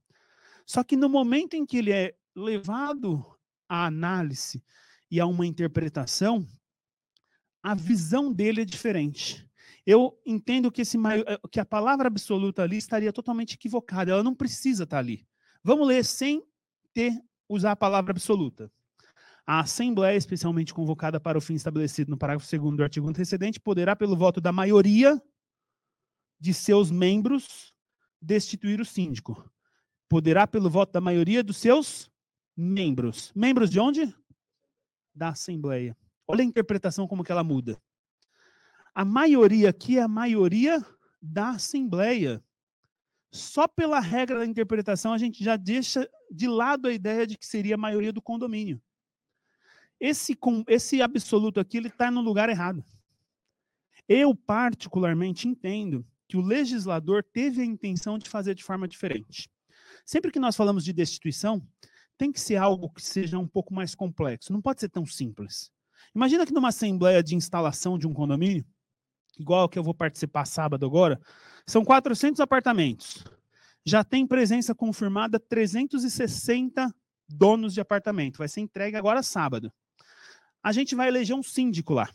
Só 0.66 0.84
que 0.84 0.96
no 0.96 1.08
momento 1.08 1.54
em 1.54 1.64
que 1.64 1.78
ele 1.78 1.92
é 1.92 2.14
levado 2.36 3.24
à 3.66 3.86
análise 3.86 4.62
e 5.10 5.18
a 5.18 5.26
uma 5.26 5.46
interpretação, 5.46 6.46
a 7.62 7.74
visão 7.74 8.32
dele 8.32 8.62
é 8.62 8.64
diferente. 8.64 9.48
Eu 9.86 10.18
entendo 10.24 10.70
que, 10.70 10.82
esse, 10.82 10.96
eh, 10.96 11.38
que 11.50 11.60
a 11.60 11.64
palavra 11.64 12.08
absoluta 12.08 12.62
ali 12.62 12.76
estaria 12.76 13.12
totalmente 13.12 13.54
equivocada, 13.54 14.12
ela 14.12 14.22
não 14.22 14.34
precisa 14.34 14.84
estar 14.84 14.98
ali. 14.98 15.26
Vamos 15.62 15.86
ler 15.86 16.04
sem 16.04 16.44
ter 16.92 17.12
usar 17.48 17.72
a 17.72 17.76
palavra 17.76 18.12
absoluta. 18.12 18.70
A 19.46 19.60
Assembleia, 19.60 20.16
especialmente 20.16 20.72
convocada 20.72 21.18
para 21.18 21.36
o 21.36 21.40
fim 21.40 21.54
estabelecido 21.54 22.10
no 22.10 22.16
parágrafo 22.16 22.48
2 22.48 22.76
do 22.76 22.82
artigo 22.82 23.08
antecedente, 23.08 23.58
poderá, 23.58 23.96
pelo 23.96 24.16
voto 24.16 24.40
da 24.40 24.52
maioria 24.52 25.20
de 26.38 26.54
seus 26.54 26.90
membros, 26.90 27.74
destituir 28.20 28.80
o 28.80 28.84
síndico. 28.84 29.50
Poderá, 30.08 30.46
pelo 30.46 30.70
voto 30.70 30.92
da 30.92 31.00
maioria 31.00 31.42
dos 31.42 31.56
seus 31.56 32.10
membros. 32.56 33.32
Membros 33.34 33.68
de 33.68 33.80
onde? 33.80 34.14
Da 35.14 35.30
Assembleia. 35.30 35.96
Olha 36.32 36.40
a 36.40 36.46
interpretação 36.46 37.06
como 37.06 37.22
que 37.22 37.30
ela 37.30 37.44
muda. 37.44 37.78
A 38.94 39.04
maioria 39.04 39.68
aqui 39.68 39.98
é 39.98 40.02
a 40.02 40.08
maioria 40.08 40.82
da 41.20 41.50
Assembleia. 41.50 42.42
Só 43.30 43.68
pela 43.68 44.00
regra 44.00 44.38
da 44.38 44.46
interpretação 44.46 45.12
a 45.12 45.18
gente 45.18 45.44
já 45.44 45.56
deixa 45.56 46.08
de 46.30 46.48
lado 46.48 46.88
a 46.88 46.92
ideia 46.92 47.26
de 47.26 47.36
que 47.36 47.44
seria 47.44 47.74
a 47.74 47.78
maioria 47.78 48.14
do 48.14 48.22
condomínio. 48.22 48.80
Esse, 50.00 50.34
esse 50.68 51.02
absoluto 51.02 51.60
aqui 51.60 51.76
ele 51.76 51.88
está 51.88 52.10
no 52.10 52.22
lugar 52.22 52.48
errado. 52.48 52.82
Eu 54.08 54.34
particularmente 54.34 55.46
entendo 55.46 56.02
que 56.26 56.38
o 56.38 56.40
legislador 56.40 57.22
teve 57.22 57.60
a 57.60 57.66
intenção 57.66 58.18
de 58.18 58.30
fazer 58.30 58.54
de 58.54 58.64
forma 58.64 58.88
diferente. 58.88 59.50
Sempre 60.02 60.32
que 60.32 60.40
nós 60.40 60.56
falamos 60.56 60.82
de 60.82 60.94
destituição, 60.94 61.62
tem 62.16 62.32
que 62.32 62.40
ser 62.40 62.56
algo 62.56 62.88
que 62.88 63.02
seja 63.02 63.38
um 63.38 63.46
pouco 63.46 63.74
mais 63.74 63.94
complexo. 63.94 64.50
Não 64.50 64.62
pode 64.62 64.80
ser 64.80 64.88
tão 64.88 65.04
simples. 65.04 65.70
Imagina 66.14 66.44
que 66.46 66.52
numa 66.52 66.68
assembleia 66.68 67.22
de 67.22 67.34
instalação 67.34 67.98
de 67.98 68.06
um 68.06 68.12
condomínio, 68.12 68.64
igual 69.38 69.68
que 69.68 69.78
eu 69.78 69.82
vou 69.82 69.94
participar 69.94 70.44
sábado 70.44 70.84
agora, 70.84 71.20
são 71.66 71.84
400 71.84 72.40
apartamentos. 72.40 73.24
Já 73.84 74.04
tem 74.04 74.26
presença 74.26 74.74
confirmada 74.74 75.40
360 75.40 76.94
donos 77.28 77.74
de 77.74 77.80
apartamento. 77.80 78.38
Vai 78.38 78.48
ser 78.48 78.60
entregue 78.60 78.96
agora 78.96 79.22
sábado. 79.22 79.72
A 80.62 80.70
gente 80.70 80.94
vai 80.94 81.08
eleger 81.08 81.34
um 81.34 81.42
síndico 81.42 81.94
lá. 81.94 82.08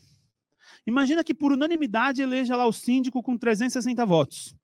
Imagina 0.86 1.22
que 1.22 1.34
por 1.34 1.52
unanimidade 1.52 2.22
eleja 2.22 2.56
lá 2.56 2.66
o 2.66 2.72
síndico 2.72 3.22
com 3.22 3.36
360 3.36 4.06
votos. 4.06 4.54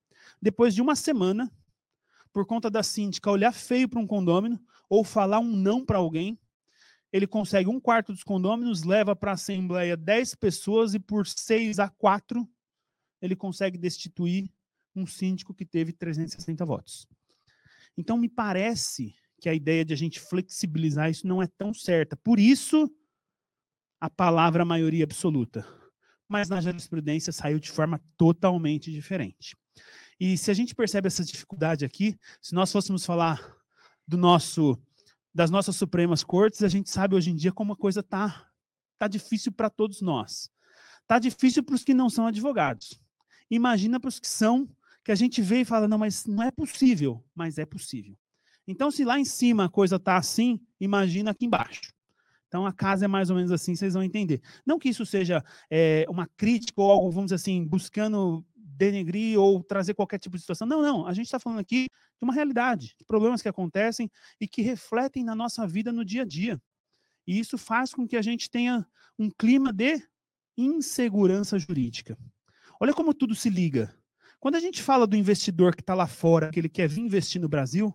Depois 0.40 0.74
de 0.74 0.80
uma 0.80 0.94
semana, 0.94 1.50
por 2.32 2.46
conta 2.46 2.70
da 2.70 2.82
síndica 2.82 3.30
olhar 3.30 3.52
feio 3.52 3.88
para 3.88 4.00
um 4.00 4.06
condômino 4.06 4.58
ou 4.88 5.04
falar 5.04 5.38
um 5.38 5.56
não 5.56 5.84
para 5.84 5.98
alguém, 5.98 6.38
ele 7.14 7.28
consegue 7.28 7.68
um 7.68 7.78
quarto 7.78 8.12
dos 8.12 8.24
condôminos, 8.24 8.82
leva 8.82 9.14
para 9.14 9.30
a 9.30 9.34
Assembleia 9.34 9.96
10 9.96 10.34
pessoas 10.34 10.94
e 10.94 10.98
por 10.98 11.28
6 11.28 11.78
a 11.78 11.88
4 11.88 12.44
ele 13.22 13.36
consegue 13.36 13.78
destituir 13.78 14.50
um 14.96 15.06
síndico 15.06 15.54
que 15.54 15.64
teve 15.64 15.92
360 15.92 16.66
votos. 16.66 17.06
Então, 17.96 18.18
me 18.18 18.28
parece 18.28 19.14
que 19.40 19.48
a 19.48 19.54
ideia 19.54 19.84
de 19.84 19.94
a 19.94 19.96
gente 19.96 20.18
flexibilizar 20.18 21.08
isso 21.08 21.24
não 21.24 21.40
é 21.40 21.46
tão 21.46 21.72
certa. 21.72 22.16
Por 22.16 22.40
isso, 22.40 22.92
a 24.00 24.10
palavra 24.10 24.64
maioria 24.64 25.04
absoluta. 25.04 25.64
Mas 26.28 26.48
na 26.48 26.60
jurisprudência 26.60 27.32
saiu 27.32 27.60
de 27.60 27.70
forma 27.70 28.02
totalmente 28.16 28.90
diferente. 28.90 29.56
E 30.18 30.36
se 30.36 30.50
a 30.50 30.54
gente 30.54 30.74
percebe 30.74 31.06
essa 31.06 31.24
dificuldade 31.24 31.84
aqui, 31.84 32.18
se 32.42 32.56
nós 32.56 32.72
fôssemos 32.72 33.06
falar 33.06 33.56
do 34.04 34.16
nosso 34.16 34.76
das 35.34 35.50
nossas 35.50 35.76
Supremas 35.76 36.22
Cortes, 36.22 36.62
a 36.62 36.68
gente 36.68 36.88
sabe 36.88 37.14
hoje 37.16 37.30
em 37.30 37.34
dia 37.34 37.52
como 37.52 37.72
a 37.72 37.76
coisa 37.76 38.02
tá 38.02 38.48
tá 38.96 39.08
difícil 39.08 39.52
para 39.52 39.68
todos 39.68 40.00
nós. 40.00 40.48
Tá 41.06 41.18
difícil 41.18 41.62
para 41.62 41.74
os 41.74 41.84
que 41.84 41.92
não 41.92 42.08
são 42.08 42.26
advogados. 42.26 43.00
Imagina 43.50 44.00
para 44.00 44.08
os 44.08 44.18
que 44.18 44.28
são, 44.28 44.68
que 45.04 45.12
a 45.12 45.14
gente 45.14 45.42
vê 45.42 45.60
e 45.60 45.64
fala, 45.64 45.86
não, 45.88 45.98
mas 45.98 46.24
não 46.24 46.42
é 46.42 46.50
possível, 46.50 47.22
mas 47.34 47.58
é 47.58 47.66
possível. 47.66 48.16
Então, 48.66 48.90
se 48.90 49.04
lá 49.04 49.18
em 49.18 49.24
cima 49.24 49.66
a 49.66 49.68
coisa 49.68 49.98
tá 49.98 50.16
assim, 50.16 50.58
imagina 50.80 51.32
aqui 51.32 51.44
embaixo. 51.44 51.92
Então, 52.48 52.64
a 52.64 52.72
casa 52.72 53.04
é 53.04 53.08
mais 53.08 53.28
ou 53.28 53.36
menos 53.36 53.52
assim, 53.52 53.74
vocês 53.74 53.94
vão 53.94 54.02
entender. 54.02 54.40
Não 54.64 54.78
que 54.78 54.88
isso 54.88 55.04
seja 55.04 55.44
é, 55.68 56.06
uma 56.08 56.26
crítica 56.36 56.80
ou 56.80 56.90
algo, 56.90 57.10
vamos 57.10 57.26
dizer 57.26 57.34
assim, 57.34 57.66
buscando 57.66 58.44
denegrir 58.76 59.38
ou 59.38 59.62
trazer 59.62 59.94
qualquer 59.94 60.18
tipo 60.18 60.36
de 60.36 60.42
situação. 60.42 60.66
Não, 60.66 60.82
não. 60.82 61.06
A 61.06 61.12
gente 61.12 61.26
está 61.26 61.38
falando 61.38 61.60
aqui 61.60 61.84
de 61.84 62.22
uma 62.24 62.32
realidade, 62.32 62.94
de 62.98 63.04
problemas 63.04 63.42
que 63.42 63.48
acontecem 63.48 64.10
e 64.40 64.46
que 64.48 64.62
refletem 64.62 65.24
na 65.24 65.34
nossa 65.34 65.66
vida 65.66 65.92
no 65.92 66.04
dia 66.04 66.22
a 66.22 66.24
dia. 66.24 66.60
E 67.26 67.38
isso 67.38 67.56
faz 67.56 67.92
com 67.92 68.06
que 68.06 68.16
a 68.16 68.22
gente 68.22 68.50
tenha 68.50 68.86
um 69.18 69.30
clima 69.30 69.72
de 69.72 70.02
insegurança 70.56 71.58
jurídica. 71.58 72.18
Olha 72.80 72.92
como 72.92 73.14
tudo 73.14 73.34
se 73.34 73.48
liga. 73.48 73.94
Quando 74.38 74.56
a 74.56 74.60
gente 74.60 74.82
fala 74.82 75.06
do 75.06 75.16
investidor 75.16 75.74
que 75.74 75.80
está 75.80 75.94
lá 75.94 76.06
fora, 76.06 76.50
que 76.50 76.60
ele 76.60 76.68
quer 76.68 76.88
vir 76.88 77.00
investir 77.00 77.40
no 77.40 77.48
Brasil, 77.48 77.94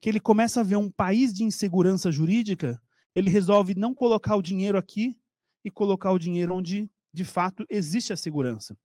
que 0.00 0.08
ele 0.08 0.20
começa 0.20 0.60
a 0.60 0.64
ver 0.64 0.76
um 0.76 0.90
país 0.90 1.32
de 1.34 1.44
insegurança 1.44 2.10
jurídica, 2.10 2.80
ele 3.14 3.30
resolve 3.30 3.74
não 3.74 3.94
colocar 3.94 4.36
o 4.36 4.42
dinheiro 4.42 4.78
aqui 4.78 5.16
e 5.64 5.70
colocar 5.70 6.12
o 6.12 6.18
dinheiro 6.18 6.54
onde 6.54 6.90
de 7.12 7.24
fato 7.24 7.66
existe 7.68 8.12
a 8.12 8.16
segurança. 8.16 8.76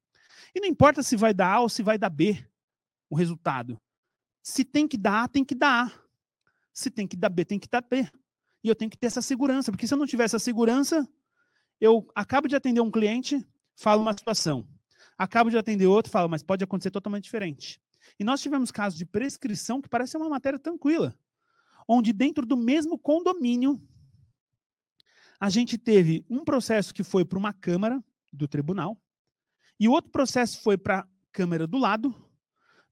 E 0.53 0.59
não 0.59 0.67
importa 0.67 1.03
se 1.03 1.15
vai 1.15 1.33
dar 1.33 1.53
A 1.53 1.59
ou 1.61 1.69
se 1.69 1.83
vai 1.83 1.97
dar 1.97 2.09
B 2.09 2.43
o 3.09 3.15
resultado. 3.15 3.79
Se 4.41 4.63
tem 4.63 4.87
que 4.87 4.97
dar 4.97 5.23
A, 5.23 5.27
tem 5.27 5.45
que 5.45 5.55
dar 5.55 5.87
A. 5.87 6.01
Se 6.73 6.89
tem 6.89 7.07
que 7.07 7.15
dar 7.15 7.29
B, 7.29 7.45
tem 7.45 7.59
que 7.59 7.67
dar 7.69 7.81
B. 7.81 8.09
E 8.63 8.69
eu 8.69 8.75
tenho 8.75 8.89
que 8.89 8.97
ter 8.97 9.07
essa 9.07 9.21
segurança, 9.21 9.71
porque 9.71 9.87
se 9.87 9.93
eu 9.93 9.97
não 9.97 10.05
tiver 10.05 10.23
essa 10.23 10.39
segurança, 10.39 11.07
eu 11.79 12.07
acabo 12.15 12.47
de 12.47 12.55
atender 12.55 12.81
um 12.81 12.91
cliente, 12.91 13.45
falo 13.75 14.01
uma 14.01 14.13
situação. 14.13 14.67
Acabo 15.17 15.49
de 15.49 15.57
atender 15.57 15.87
outro, 15.87 16.11
falo, 16.11 16.29
mas 16.29 16.43
pode 16.43 16.63
acontecer 16.63 16.91
totalmente 16.91 17.23
diferente. 17.25 17.81
E 18.19 18.23
nós 18.23 18.41
tivemos 18.41 18.71
casos 18.71 18.97
de 18.97 19.05
prescrição 19.05 19.81
que 19.81 19.89
parece 19.89 20.15
uma 20.17 20.29
matéria 20.29 20.59
tranquila, 20.59 21.15
onde 21.87 22.13
dentro 22.13 22.45
do 22.45 22.55
mesmo 22.55 22.97
condomínio 22.97 23.81
a 25.39 25.49
gente 25.49 25.77
teve 25.77 26.23
um 26.29 26.43
processo 26.43 26.93
que 26.93 27.03
foi 27.03 27.25
para 27.25 27.37
uma 27.37 27.51
câmara 27.51 28.03
do 28.31 28.47
tribunal, 28.47 28.95
e 29.81 29.87
o 29.87 29.93
outro 29.93 30.11
processo 30.11 30.61
foi 30.61 30.77
para 30.77 30.99
a 30.99 31.07
Câmara 31.31 31.65
do 31.65 31.79
lado. 31.79 32.13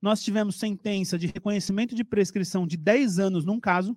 Nós 0.02 0.24
tivemos 0.24 0.56
sentença 0.56 1.20
de 1.20 1.28
reconhecimento 1.28 1.94
de 1.94 2.04
prescrição 2.04 2.66
de 2.66 2.76
10 2.76 3.20
anos 3.20 3.46
num 3.46 3.60
caso 3.60 3.96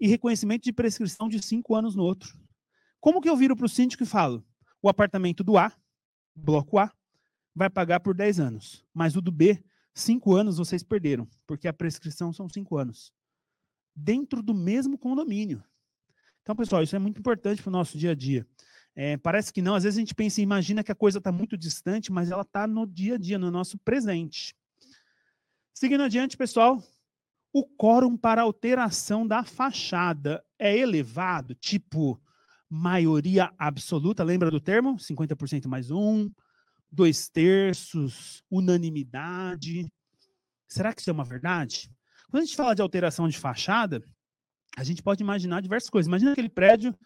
e 0.00 0.08
reconhecimento 0.08 0.64
de 0.64 0.72
prescrição 0.72 1.28
de 1.28 1.42
5 1.42 1.74
anos 1.74 1.94
no 1.94 2.02
outro. 2.02 2.34
Como 3.00 3.20
que 3.20 3.28
eu 3.28 3.36
viro 3.36 3.54
para 3.54 3.66
o 3.66 3.68
síndico 3.68 4.02
e 4.02 4.06
falo? 4.06 4.42
O 4.80 4.88
apartamento 4.88 5.44
do 5.44 5.58
A, 5.58 5.76
bloco 6.34 6.78
A, 6.78 6.90
vai 7.54 7.68
pagar 7.68 8.00
por 8.00 8.14
10 8.14 8.40
anos, 8.40 8.82
mas 8.94 9.14
o 9.14 9.20
do 9.20 9.30
B, 9.30 9.62
5 9.92 10.34
anos 10.34 10.56
vocês 10.56 10.82
perderam, 10.82 11.28
porque 11.46 11.68
a 11.68 11.72
prescrição 11.72 12.32
são 12.32 12.48
5 12.48 12.78
anos. 12.78 13.12
Dentro 13.94 14.42
do 14.42 14.54
mesmo 14.54 14.96
condomínio. 14.96 15.62
Então, 16.40 16.56
pessoal, 16.56 16.82
isso 16.82 16.96
é 16.96 16.98
muito 16.98 17.18
importante 17.18 17.60
para 17.60 17.68
o 17.68 17.72
nosso 17.72 17.98
dia 17.98 18.12
a 18.12 18.14
dia. 18.14 18.46
É, 18.96 19.16
parece 19.16 19.52
que 19.52 19.60
não, 19.60 19.74
às 19.74 19.82
vezes 19.82 19.98
a 19.98 20.00
gente 20.00 20.14
pensa, 20.14 20.40
imagina 20.40 20.84
que 20.84 20.92
a 20.92 20.94
coisa 20.94 21.18
está 21.18 21.32
muito 21.32 21.56
distante, 21.56 22.12
mas 22.12 22.30
ela 22.30 22.42
está 22.42 22.66
no 22.66 22.86
dia 22.86 23.16
a 23.16 23.18
dia, 23.18 23.38
no 23.38 23.50
nosso 23.50 23.76
presente. 23.78 24.54
Seguindo 25.72 26.04
adiante, 26.04 26.36
pessoal, 26.36 26.80
o 27.52 27.64
quórum 27.64 28.16
para 28.16 28.42
alteração 28.42 29.26
da 29.26 29.44
fachada 29.44 30.44
é 30.58 30.76
elevado, 30.76 31.54
tipo 31.54 32.20
maioria 32.70 33.52
absoluta, 33.58 34.24
lembra 34.24 34.50
do 34.50 34.60
termo? 34.60 34.96
50% 34.96 35.66
mais 35.66 35.90
um, 35.90 36.30
dois 36.90 37.28
terços, 37.28 38.42
unanimidade. 38.50 39.88
Será 40.68 40.92
que 40.92 41.00
isso 41.00 41.10
é 41.10 41.12
uma 41.12 41.24
verdade? 41.24 41.90
Quando 42.30 42.42
a 42.42 42.46
gente 42.46 42.56
fala 42.56 42.74
de 42.74 42.82
alteração 42.82 43.28
de 43.28 43.38
fachada, 43.38 44.02
a 44.76 44.82
gente 44.82 45.02
pode 45.02 45.22
imaginar 45.22 45.60
diversas 45.60 45.88
coisas. 45.88 46.08
Imagina 46.08 46.32
aquele 46.32 46.48
prédio 46.48 46.96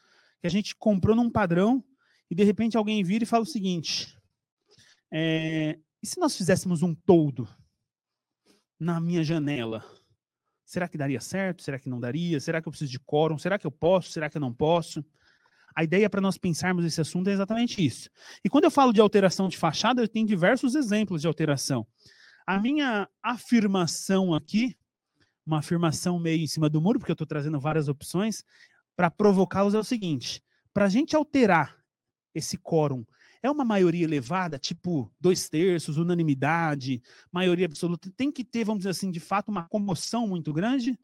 que 0.40 0.46
a 0.46 0.50
gente 0.50 0.74
comprou 0.76 1.16
num 1.16 1.30
padrão 1.30 1.84
e 2.30 2.34
de 2.34 2.44
repente 2.44 2.76
alguém 2.76 3.02
vira 3.02 3.24
e 3.24 3.26
fala 3.26 3.42
o 3.42 3.46
seguinte: 3.46 4.16
é, 5.12 5.78
e 6.02 6.06
se 6.06 6.18
nós 6.18 6.36
fizéssemos 6.36 6.82
um 6.82 6.94
toldo 6.94 7.48
na 8.78 9.00
minha 9.00 9.22
janela? 9.22 9.84
Será 10.64 10.86
que 10.86 10.98
daria 10.98 11.20
certo? 11.20 11.62
Será 11.62 11.78
que 11.78 11.88
não 11.88 11.98
daria? 11.98 12.38
Será 12.40 12.60
que 12.60 12.68
eu 12.68 12.70
preciso 12.70 12.90
de 12.90 13.00
quórum? 13.00 13.38
Será 13.38 13.58
que 13.58 13.66
eu 13.66 13.70
posso? 13.70 14.12
Será 14.12 14.28
que 14.28 14.36
eu 14.36 14.40
não 14.40 14.52
posso? 14.52 15.02
A 15.74 15.82
ideia 15.82 16.10
para 16.10 16.20
nós 16.20 16.36
pensarmos 16.36 16.84
esse 16.84 17.00
assunto 17.00 17.28
é 17.28 17.32
exatamente 17.32 17.84
isso. 17.84 18.10
E 18.44 18.50
quando 18.50 18.64
eu 18.64 18.70
falo 18.70 18.92
de 18.92 19.00
alteração 19.00 19.48
de 19.48 19.56
fachada, 19.56 20.02
eu 20.02 20.08
tenho 20.08 20.26
diversos 20.26 20.74
exemplos 20.74 21.22
de 21.22 21.26
alteração. 21.26 21.86
A 22.46 22.58
minha 22.58 23.08
afirmação 23.22 24.34
aqui, 24.34 24.76
uma 25.46 25.60
afirmação 25.60 26.18
meio 26.18 26.42
em 26.42 26.46
cima 26.46 26.68
do 26.68 26.82
muro, 26.82 26.98
porque 26.98 27.12
eu 27.12 27.14
estou 27.14 27.26
trazendo 27.26 27.58
várias 27.58 27.88
opções, 27.88 28.44
para 28.98 29.12
provocá-los 29.12 29.74
é 29.74 29.78
o 29.78 29.84
seguinte: 29.84 30.42
para 30.74 30.86
a 30.86 30.88
gente 30.88 31.14
alterar 31.14 31.78
esse 32.34 32.58
quórum, 32.58 33.06
é 33.40 33.48
uma 33.48 33.64
maioria 33.64 34.02
elevada, 34.02 34.58
tipo 34.58 35.14
dois 35.20 35.48
terços, 35.48 35.96
unanimidade, 35.96 37.00
maioria 37.30 37.66
absoluta, 37.66 38.10
tem 38.16 38.32
que 38.32 38.44
ter, 38.44 38.64
vamos 38.64 38.80
dizer 38.80 38.90
assim, 38.90 39.12
de 39.12 39.20
fato, 39.20 39.50
uma 39.50 39.68
comoção 39.68 40.26
muito 40.26 40.52
grande? 40.52 40.98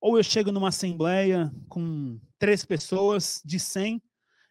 Ou 0.00 0.18
eu 0.18 0.24
chego 0.24 0.50
numa 0.50 0.68
assembleia 0.68 1.54
com 1.68 2.20
três 2.36 2.64
pessoas 2.64 3.40
de 3.44 3.60
100 3.60 4.02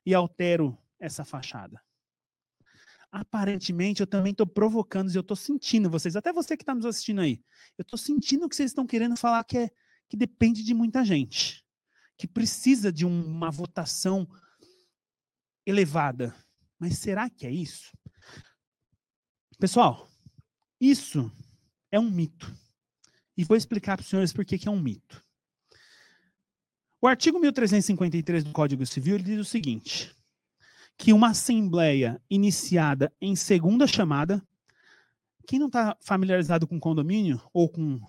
e 0.06 0.14
altero 0.14 0.78
essa 0.98 1.26
fachada? 1.26 1.82
Aparentemente, 3.12 4.00
eu 4.00 4.08
também 4.08 4.32
estou 4.32 4.48
provocando, 4.48 5.12
e 5.12 5.16
eu 5.16 5.22
estou 5.22 5.36
sentindo 5.36 5.90
vocês, 5.90 6.16
até 6.16 6.32
você 6.32 6.56
que 6.56 6.64
está 6.64 6.74
nos 6.74 6.86
assistindo 6.86 7.20
aí, 7.20 7.44
eu 7.78 7.84
estou 7.84 8.00
sentindo 8.00 8.48
que 8.48 8.56
vocês 8.56 8.72
estão 8.72 8.88
querendo 8.88 9.18
falar 9.18 9.44
que, 9.44 9.58
é, 9.58 9.70
que 10.10 10.16
depende 10.16 10.64
de 10.64 10.74
muita 10.74 11.04
gente, 11.04 11.63
que 12.24 12.28
precisa 12.28 12.90
de 12.90 13.06
um, 13.06 13.26
uma 13.26 13.52
votação 13.52 14.26
elevada. 15.66 16.34
Mas 16.80 16.98
será 16.98 17.30
que 17.30 17.46
é 17.46 17.52
isso? 17.52 17.92
Pessoal, 19.60 20.10
isso 20.80 21.30
é 21.92 22.00
um 22.00 22.10
mito. 22.10 22.50
E 23.36 23.44
vou 23.44 23.58
explicar 23.58 23.98
para 23.98 24.04
os 24.04 24.10
senhores 24.10 24.32
por 24.32 24.46
que, 24.46 24.66
é 24.66 24.72
um 24.72 24.80
mito. 24.80 25.22
O 27.02 27.08
artigo 27.08 27.38
1353 27.40 28.46
do 28.46 28.54
Código 28.54 28.86
Civil 28.86 29.18
diz 29.18 29.38
o 29.38 29.44
seguinte: 29.44 30.16
que 30.98 31.12
uma 31.12 31.32
assembleia 31.32 32.24
iniciada 32.30 33.14
em 33.20 33.36
segunda 33.36 33.86
chamada, 33.86 34.42
quem 35.46 35.60
não 35.60 35.68
está 35.68 35.98
familiarizado 36.00 36.66
com 36.66 36.80
condomínio 36.80 37.42
ou 37.52 37.68
com 37.68 38.00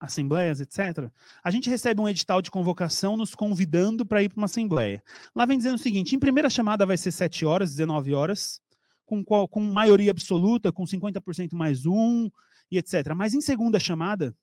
assembleias, 0.00 0.60
etc., 0.60 1.10
a 1.44 1.50
gente 1.50 1.68
recebe 1.68 2.00
um 2.00 2.08
edital 2.08 2.40
de 2.40 2.50
convocação 2.50 3.16
nos 3.16 3.34
convidando 3.34 4.06
para 4.06 4.22
ir 4.22 4.30
para 4.30 4.38
uma 4.38 4.46
assembleia. 4.46 5.02
Lá 5.34 5.44
vem 5.44 5.58
dizendo 5.58 5.74
o 5.74 5.78
seguinte: 5.78 6.16
em 6.16 6.18
primeira 6.18 6.48
chamada 6.48 6.86
vai 6.86 6.96
ser 6.96 7.12
7 7.12 7.44
horas, 7.44 7.70
19 7.70 8.14
horas, 8.14 8.60
com, 9.04 9.22
qual, 9.22 9.46
com 9.46 9.60
maioria 9.60 10.10
absoluta, 10.10 10.72
com 10.72 10.84
50% 10.84 11.52
mais 11.52 11.84
um, 11.84 12.30
e 12.70 12.78
etc. 12.78 13.12
Mas 13.14 13.34
em 13.34 13.40
segunda 13.40 13.78
chamada, 13.78 14.34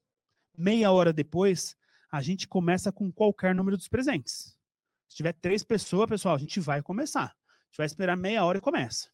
meia 0.56 0.92
hora 0.92 1.12
depois, 1.12 1.76
a 2.12 2.22
gente 2.22 2.48
começa 2.48 2.92
com 2.92 3.12
qualquer 3.12 3.56
número 3.56 3.78
dos 3.78 3.88
presentes. 3.88 4.56
Se 5.08 5.16
tiver 5.16 5.34
três 5.34 5.64
pessoas, 5.64 6.10
pessoal, 6.10 6.36
a 6.36 6.40
gente 6.40 6.60
vai 6.60 6.82
começar. 6.82 7.26
A 7.26 7.66
gente 7.70 7.78
vai 7.78 7.86
esperar 7.86 8.16
meia 8.16 8.44
hora 8.44 8.58
e 8.58 8.62
começa. 8.62 9.10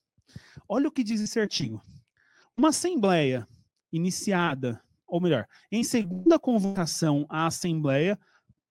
Olha 0.68 0.88
o 0.88 0.92
que 0.92 1.04
diz 1.04 1.22
esse 1.22 1.40
artigo. 1.40 1.84
Uma 2.58 2.70
assembleia 2.70 3.48
iniciada, 3.92 4.82
ou 5.14 5.22
melhor, 5.22 5.48
em 5.72 5.84
segunda 5.84 6.40
convocação 6.40 7.28
à 7.30 7.46
assembleia, 7.46 8.20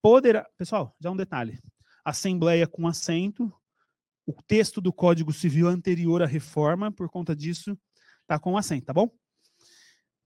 poderá. 0.03 0.45
Pessoal, 0.59 0.93
já 0.99 1.09
um 1.09 1.16
detalhe. 1.16 1.62
Assembleia 2.05 2.66
com 2.66 2.88
assento, 2.88 3.53
o 4.26 4.32
texto 4.43 4.80
do 4.80 4.93
Código 4.93 5.32
Civil 5.32 5.68
anterior 5.68 6.20
à 6.20 6.26
reforma, 6.26 6.90
por 6.90 7.09
conta 7.09 7.36
disso, 7.36 7.78
está 8.22 8.40
com 8.40 8.59
assento, 8.59 8.86
tá 8.86 8.93
bom? 8.93 9.09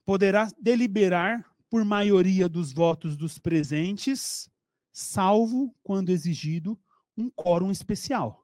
Poderá 0.07 0.49
deliberar 0.59 1.45
por 1.69 1.85
maioria 1.85 2.49
dos 2.49 2.73
votos 2.73 3.15
dos 3.15 3.39
presentes, 3.39 4.49
salvo 4.95 5.77
quando 5.83 6.09
exigido 6.09 6.81
um 7.15 7.29
quórum 7.29 7.71
especial. 7.71 8.43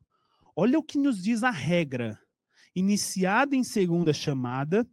Olha 0.54 0.78
o 0.78 0.82
que 0.82 0.98
nos 0.98 1.22
diz 1.22 1.42
a 1.42 1.50
regra. 1.50 2.20
Iniciada 2.76 3.56
em 3.56 3.64
segunda 3.64 4.12
chamada, 4.12 4.86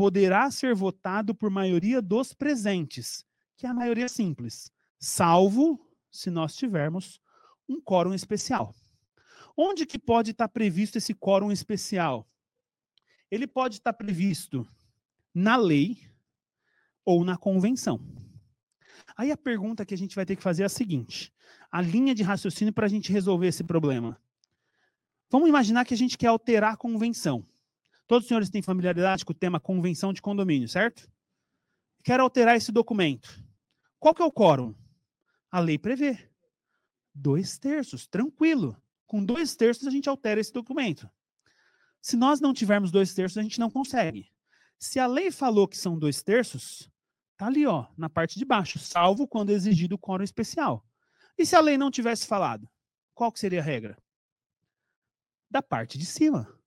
poderá 0.00 0.50
ser 0.50 0.74
votado 0.74 1.34
por 1.34 1.50
maioria 1.50 2.00
dos 2.00 2.32
presentes, 2.32 3.22
que 3.54 3.66
é 3.66 3.68
a 3.68 3.74
maioria 3.74 4.08
simples, 4.08 4.72
salvo 4.98 5.78
se 6.10 6.30
nós 6.30 6.56
tivermos 6.56 7.20
um 7.68 7.78
quórum 7.78 8.14
especial. 8.14 8.74
Onde 9.54 9.84
que 9.84 9.98
pode 9.98 10.30
estar 10.30 10.48
previsto 10.48 10.96
esse 10.96 11.12
quórum 11.12 11.52
especial? 11.52 12.26
Ele 13.30 13.46
pode 13.46 13.74
estar 13.74 13.92
previsto 13.92 14.66
na 15.34 15.56
lei, 15.56 15.98
ou 17.04 17.22
na 17.22 17.36
convenção. 17.36 18.00
Aí 19.14 19.30
a 19.30 19.36
pergunta 19.36 19.84
que 19.84 19.92
a 19.92 19.98
gente 19.98 20.16
vai 20.16 20.24
ter 20.24 20.34
que 20.34 20.42
fazer 20.42 20.62
é 20.62 20.66
a 20.66 20.70
seguinte: 20.70 21.30
a 21.70 21.82
linha 21.82 22.14
de 22.14 22.22
raciocínio 22.22 22.72
para 22.72 22.86
a 22.86 22.88
gente 22.88 23.12
resolver 23.12 23.48
esse 23.48 23.62
problema. 23.62 24.18
Vamos 25.28 25.50
imaginar 25.50 25.84
que 25.84 25.92
a 25.92 25.96
gente 25.96 26.16
quer 26.16 26.28
alterar 26.28 26.72
a 26.72 26.76
convenção. 26.78 27.46
Todos 28.10 28.24
os 28.24 28.28
senhores 28.28 28.50
têm 28.50 28.60
familiaridade 28.60 29.24
com 29.24 29.30
o 29.30 29.36
tema 29.36 29.60
convenção 29.60 30.12
de 30.12 30.20
condomínio, 30.20 30.68
certo? 30.68 31.08
Quero 32.02 32.24
alterar 32.24 32.56
esse 32.56 32.72
documento. 32.72 33.40
Qual 34.00 34.12
que 34.12 34.20
é 34.20 34.24
o 34.24 34.32
quórum? 34.32 34.74
A 35.48 35.60
lei 35.60 35.78
prevê. 35.78 36.18
Dois 37.14 37.56
terços, 37.56 38.08
tranquilo. 38.08 38.76
Com 39.06 39.24
dois 39.24 39.54
terços 39.54 39.86
a 39.86 39.92
gente 39.92 40.08
altera 40.08 40.40
esse 40.40 40.52
documento. 40.52 41.08
Se 42.02 42.16
nós 42.16 42.40
não 42.40 42.52
tivermos 42.52 42.90
dois 42.90 43.14
terços, 43.14 43.38
a 43.38 43.42
gente 43.44 43.60
não 43.60 43.70
consegue. 43.70 44.28
Se 44.76 44.98
a 44.98 45.06
lei 45.06 45.30
falou 45.30 45.68
que 45.68 45.78
são 45.78 45.96
dois 45.96 46.20
terços, 46.20 46.90
tá 47.36 47.46
ali, 47.46 47.64
ó, 47.64 47.86
na 47.96 48.10
parte 48.10 48.40
de 48.40 48.44
baixo, 48.44 48.80
salvo 48.80 49.24
quando 49.24 49.50
exigido 49.50 49.94
o 49.94 49.98
quórum 50.00 50.24
especial. 50.24 50.84
E 51.38 51.46
se 51.46 51.54
a 51.54 51.60
lei 51.60 51.78
não 51.78 51.92
tivesse 51.92 52.26
falado, 52.26 52.68
qual 53.14 53.30
que 53.30 53.38
seria 53.38 53.60
a 53.60 53.64
regra? 53.64 53.96
Da 55.48 55.62
parte 55.62 55.96
de 55.96 56.04
cima. 56.04 56.59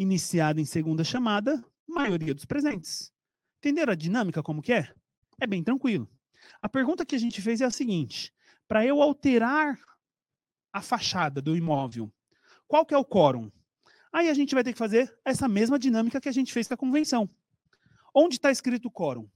Iniciada 0.00 0.58
em 0.58 0.64
segunda 0.64 1.04
chamada, 1.04 1.62
maioria 1.86 2.32
dos 2.32 2.46
presentes. 2.46 3.12
Entenderam 3.58 3.92
a 3.92 3.94
dinâmica 3.94 4.42
como 4.42 4.62
que 4.62 4.72
é? 4.72 4.90
É 5.38 5.46
bem 5.46 5.62
tranquilo. 5.62 6.10
A 6.62 6.70
pergunta 6.70 7.04
que 7.04 7.14
a 7.14 7.18
gente 7.18 7.42
fez 7.42 7.60
é 7.60 7.66
a 7.66 7.70
seguinte: 7.70 8.32
para 8.66 8.82
eu 8.82 9.02
alterar 9.02 9.78
a 10.72 10.80
fachada 10.80 11.42
do 11.42 11.54
imóvel, 11.54 12.10
qual 12.66 12.86
que 12.86 12.94
é 12.94 12.96
o 12.96 13.04
quórum? 13.04 13.52
Aí 14.10 14.30
a 14.30 14.32
gente 14.32 14.54
vai 14.54 14.64
ter 14.64 14.72
que 14.72 14.78
fazer 14.78 15.14
essa 15.22 15.46
mesma 15.46 15.78
dinâmica 15.78 16.18
que 16.18 16.30
a 16.30 16.32
gente 16.32 16.50
fez 16.50 16.66
com 16.66 16.72
a 16.72 16.78
convenção. 16.78 17.28
Onde 18.14 18.36
está 18.36 18.50
escrito 18.50 18.88
o 18.88 18.90
quórum? 18.90 19.28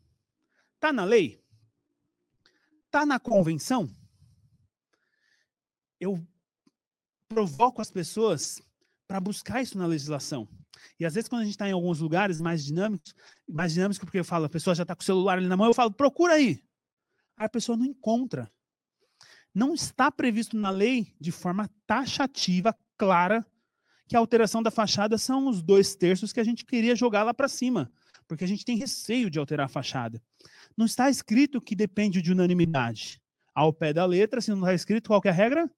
Está 0.76 0.90
na 0.94 1.04
lei? 1.04 1.44
Está 2.86 3.04
na 3.04 3.20
convenção? 3.20 3.86
Eu 6.00 6.26
provoco 7.28 7.82
as 7.82 7.90
pessoas 7.90 8.62
para 9.06 9.20
buscar 9.20 9.62
isso 9.62 9.76
na 9.76 9.86
legislação. 9.86 10.48
E 10.98 11.04
às 11.04 11.14
vezes, 11.14 11.28
quando 11.28 11.42
a 11.42 11.44
gente 11.44 11.54
está 11.54 11.68
em 11.68 11.72
alguns 11.72 12.00
lugares 12.00 12.40
mais 12.40 12.64
dinâmicos, 12.64 13.14
mais 13.48 13.72
dinâmicos, 13.72 13.98
porque 13.98 14.18
eu 14.18 14.24
falo, 14.24 14.46
a 14.46 14.48
pessoa 14.48 14.74
já 14.74 14.82
está 14.82 14.94
com 14.94 15.02
o 15.02 15.04
celular 15.04 15.38
ali 15.38 15.46
na 15.46 15.56
mão, 15.56 15.66
eu 15.66 15.74
falo, 15.74 15.92
procura 15.92 16.34
aí. 16.34 16.62
Aí 17.36 17.46
a 17.46 17.48
pessoa 17.48 17.76
não 17.76 17.84
encontra. 17.84 18.50
Não 19.54 19.74
está 19.74 20.10
previsto 20.10 20.56
na 20.56 20.70
lei 20.70 21.14
de 21.20 21.30
forma 21.30 21.70
taxativa, 21.86 22.76
clara, 22.96 23.46
que 24.08 24.16
a 24.16 24.18
alteração 24.18 24.62
da 24.62 24.70
fachada 24.70 25.16
são 25.16 25.48
os 25.48 25.62
dois 25.62 25.94
terços 25.94 26.32
que 26.32 26.40
a 26.40 26.44
gente 26.44 26.64
queria 26.64 26.94
jogar 26.94 27.22
lá 27.22 27.32
para 27.32 27.48
cima 27.48 27.90
porque 28.26 28.44
a 28.44 28.48
gente 28.48 28.64
tem 28.64 28.76
receio 28.76 29.30
de 29.30 29.38
alterar 29.38 29.66
a 29.66 29.68
fachada. 29.68 30.22
Não 30.76 30.86
está 30.86 31.08
escrito 31.08 31.60
que 31.60 31.76
depende 31.76 32.20
de 32.20 32.32
unanimidade. 32.32 33.20
Ao 33.54 33.72
pé 33.72 33.92
da 33.92 34.04
letra, 34.04 34.40
se 34.40 34.50
não 34.50 34.58
está 34.58 34.74
escrito 34.74 35.08
qual 35.08 35.20
é 35.24 35.28
a 35.28 35.32
regra, 35.32 35.70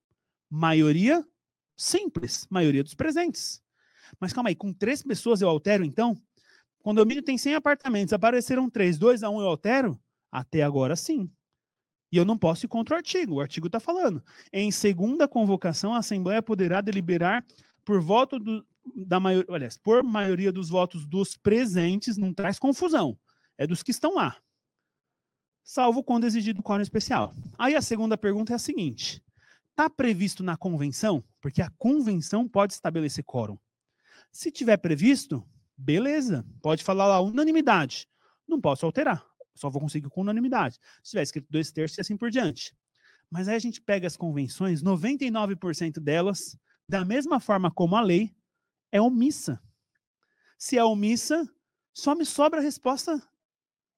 maioria 0.50 1.26
simples, 1.76 2.46
maioria 2.50 2.82
dos 2.82 2.94
presentes. 2.94 3.62
Mas 4.20 4.32
calma 4.32 4.50
aí, 4.50 4.54
com 4.54 4.72
três 4.72 5.02
pessoas 5.02 5.40
eu 5.40 5.48
altero 5.48 5.84
então? 5.84 6.16
Condomínio 6.82 7.22
tem 7.22 7.36
100 7.36 7.56
apartamentos, 7.56 8.12
apareceram 8.12 8.70
três, 8.70 8.96
dois 8.96 9.22
a 9.22 9.30
um 9.30 9.40
eu 9.40 9.48
altero? 9.48 9.98
Até 10.30 10.62
agora 10.62 10.94
sim. 10.94 11.30
E 12.12 12.16
eu 12.16 12.24
não 12.24 12.38
posso 12.38 12.66
ir 12.66 12.68
contra 12.68 12.94
o 12.94 12.98
artigo. 12.98 13.34
O 13.34 13.40
artigo 13.40 13.66
está 13.66 13.80
falando. 13.80 14.22
Em 14.52 14.70
segunda 14.70 15.26
convocação, 15.26 15.92
a 15.92 15.98
Assembleia 15.98 16.40
poderá 16.40 16.80
deliberar 16.80 17.44
por 17.84 18.00
voto 18.00 18.38
do, 18.38 18.64
da 18.94 19.18
maioria, 19.18 19.54
aliás, 19.54 19.76
por 19.76 20.02
maioria 20.02 20.52
dos 20.52 20.68
votos 20.68 21.06
dos 21.06 21.36
presentes, 21.36 22.16
não 22.16 22.32
traz 22.32 22.58
confusão. 22.58 23.18
É 23.58 23.66
dos 23.66 23.82
que 23.82 23.90
estão 23.90 24.14
lá. 24.14 24.36
Salvo 25.64 26.04
quando 26.04 26.24
exigido 26.24 26.62
quórum 26.62 26.82
especial. 26.82 27.32
Aí 27.58 27.74
a 27.74 27.82
segunda 27.82 28.16
pergunta 28.16 28.52
é 28.52 28.56
a 28.56 28.58
seguinte: 28.58 29.20
está 29.76 29.90
previsto 29.90 30.42
na 30.42 30.56
convenção? 30.56 31.22
Porque 31.38 31.60
a 31.60 31.70
convenção 31.76 32.48
pode 32.48 32.72
estabelecer 32.72 33.22
quórum. 33.22 33.58
Se 34.32 34.50
tiver 34.50 34.78
previsto, 34.78 35.46
beleza, 35.76 36.46
pode 36.62 36.82
falar 36.82 37.06
lá 37.06 37.20
unanimidade. 37.20 38.08
Não 38.48 38.58
posso 38.58 38.86
alterar, 38.86 39.22
só 39.54 39.68
vou 39.68 39.82
conseguir 39.82 40.08
com 40.08 40.22
unanimidade. 40.22 40.78
Se 41.04 41.10
tiver 41.10 41.22
escrito 41.22 41.46
dois 41.50 41.70
terços 41.70 41.98
e 41.98 42.00
assim 42.00 42.16
por 42.16 42.30
diante. 42.30 42.74
Mas 43.30 43.48
aí 43.48 43.56
a 43.56 43.58
gente 43.58 43.82
pega 43.82 44.06
as 44.06 44.16
convenções, 44.16 44.82
99% 44.82 46.00
delas, 46.00 46.56
da 46.88 47.04
mesma 47.04 47.38
forma 47.38 47.70
como 47.70 47.96
a 47.96 48.00
lei, 48.00 48.34
é 48.90 48.98
omissa. 48.98 49.60
Se 50.56 50.78
é 50.78 50.84
omissa, 50.84 51.46
só 51.92 52.14
me 52.14 52.24
sobra 52.24 52.60
a 52.60 52.62
resposta 52.62 53.20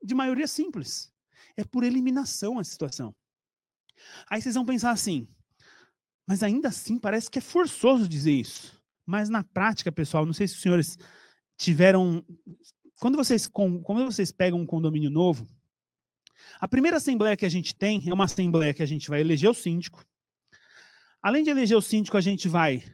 de 0.02 0.12
maioria 0.12 0.48
simples. 0.48 1.12
É 1.56 1.62
por 1.62 1.84
eliminação 1.84 2.58
a 2.58 2.64
situação. 2.64 3.14
Aí 4.28 4.42
vocês 4.42 4.56
vão 4.56 4.64
pensar 4.64 4.90
assim: 4.90 5.28
Mas 6.28 6.42
ainda 6.42 6.68
assim 6.68 6.98
parece 6.98 7.30
que 7.30 7.38
é 7.38 7.42
forçoso 7.42 8.06
dizer 8.06 8.32
isso. 8.32 8.78
Mas 9.06 9.30
na 9.30 9.42
prática, 9.42 9.90
pessoal, 9.90 10.26
não 10.26 10.34
sei 10.34 10.46
se 10.46 10.56
os 10.56 10.60
senhores 10.60 10.98
tiveram. 11.56 12.22
Quando 13.00 13.16
vocês, 13.16 13.46
quando 13.46 14.04
vocês 14.04 14.30
pegam 14.30 14.60
um 14.60 14.66
condomínio 14.66 15.08
novo, 15.08 15.48
a 16.60 16.68
primeira 16.68 16.98
assembleia 16.98 17.34
que 17.34 17.46
a 17.46 17.48
gente 17.48 17.74
tem 17.74 18.06
é 18.06 18.12
uma 18.12 18.26
assembleia 18.26 18.74
que 18.74 18.82
a 18.82 18.86
gente 18.86 19.08
vai 19.08 19.22
eleger 19.22 19.48
o 19.48 19.54
síndico. 19.54 20.04
Além 21.22 21.42
de 21.42 21.48
eleger 21.48 21.78
o 21.78 21.80
síndico, 21.82 22.18
a 22.18 22.20
gente 22.20 22.46
vai 22.46 22.84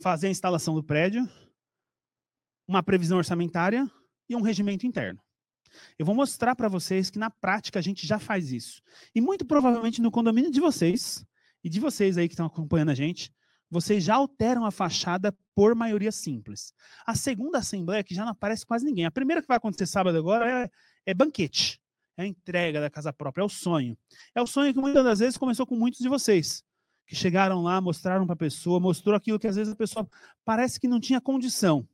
fazer 0.00 0.28
a 0.28 0.30
instalação 0.30 0.74
do 0.74 0.82
prédio, 0.82 1.28
uma 2.66 2.82
previsão 2.82 3.18
orçamentária 3.18 3.86
e 4.26 4.34
um 4.34 4.40
regimento 4.40 4.86
interno. 4.86 5.20
Eu 5.98 6.06
vou 6.06 6.14
mostrar 6.14 6.56
para 6.56 6.68
vocês 6.68 7.10
que 7.10 7.18
na 7.18 7.28
prática 7.28 7.78
a 7.78 7.82
gente 7.82 8.06
já 8.06 8.18
faz 8.18 8.50
isso. 8.52 8.80
E 9.14 9.20
muito 9.20 9.44
provavelmente 9.44 10.00
no 10.00 10.10
condomínio 10.10 10.50
de 10.50 10.60
vocês, 10.60 11.26
e 11.64 11.70
de 11.70 11.80
vocês 11.80 12.18
aí 12.18 12.28
que 12.28 12.34
estão 12.34 12.46
acompanhando 12.46 12.90
a 12.90 12.94
gente, 12.94 13.32
vocês 13.70 14.04
já 14.04 14.14
alteram 14.14 14.64
a 14.64 14.70
fachada 14.70 15.34
por 15.54 15.74
maioria 15.74 16.12
simples. 16.12 16.72
A 17.06 17.14
segunda 17.14 17.58
assembleia, 17.58 18.04
que 18.04 18.14
já 18.14 18.22
não 18.22 18.32
aparece 18.32 18.66
quase 18.66 18.84
ninguém. 18.84 19.06
A 19.06 19.10
primeira 19.10 19.40
que 19.40 19.48
vai 19.48 19.56
acontecer 19.56 19.86
sábado 19.86 20.16
agora 20.18 20.64
é, 20.64 20.70
é 21.06 21.14
banquete. 21.14 21.80
É 22.16 22.22
a 22.22 22.26
entrega 22.26 22.80
da 22.80 22.90
casa 22.90 23.12
própria, 23.12 23.42
é 23.42 23.44
o 23.44 23.48
sonho. 23.48 23.98
É 24.34 24.40
o 24.40 24.46
sonho 24.46 24.72
que 24.72 24.78
muitas 24.78 25.02
das 25.02 25.18
vezes 25.18 25.36
começou 25.36 25.66
com 25.66 25.74
muitos 25.74 25.98
de 25.98 26.08
vocês, 26.08 26.62
que 27.06 27.16
chegaram 27.16 27.62
lá, 27.62 27.80
mostraram 27.80 28.26
para 28.26 28.34
a 28.34 28.36
pessoa, 28.36 28.78
mostrou 28.78 29.16
aquilo 29.16 29.38
que 29.38 29.48
às 29.48 29.56
vezes 29.56 29.72
a 29.72 29.76
pessoa 29.76 30.06
parece 30.44 30.78
que 30.78 30.86
não 30.86 31.00
tinha 31.00 31.20
condição. 31.20 31.88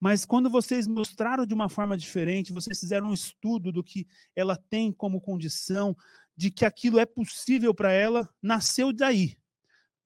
Mas 0.00 0.24
quando 0.24 0.48
vocês 0.48 0.88
mostraram 0.88 1.44
de 1.44 1.52
uma 1.52 1.68
forma 1.68 1.96
diferente, 1.96 2.54
vocês 2.54 2.80
fizeram 2.80 3.10
um 3.10 3.14
estudo 3.14 3.70
do 3.70 3.84
que 3.84 4.08
ela 4.34 4.56
tem 4.56 4.90
como 4.90 5.20
condição, 5.20 5.94
de 6.40 6.50
que 6.50 6.64
aquilo 6.64 6.98
é 6.98 7.04
possível 7.04 7.74
para 7.74 7.92
ela, 7.92 8.26
nasceu 8.42 8.94
daí. 8.94 9.36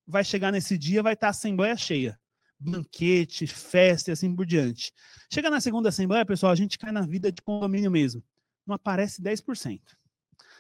Vai 0.04 0.24
chegar 0.24 0.50
nesse 0.50 0.76
dia, 0.76 1.00
vai 1.00 1.12
estar 1.12 1.28
a 1.28 1.30
assembleia 1.30 1.76
cheia. 1.76 2.18
Banquete, 2.58 3.46
festa 3.46 4.10
e 4.10 4.12
assim 4.12 4.34
por 4.34 4.44
diante. 4.44 4.92
Chega 5.32 5.48
na 5.48 5.60
segunda 5.60 5.90
assembleia, 5.90 6.26
pessoal, 6.26 6.50
a 6.50 6.56
gente 6.56 6.76
cai 6.76 6.90
na 6.90 7.02
vida 7.02 7.30
de 7.30 7.40
condomínio 7.40 7.88
mesmo. 7.88 8.20
Não 8.66 8.74
aparece 8.74 9.22
10%. 9.22 9.80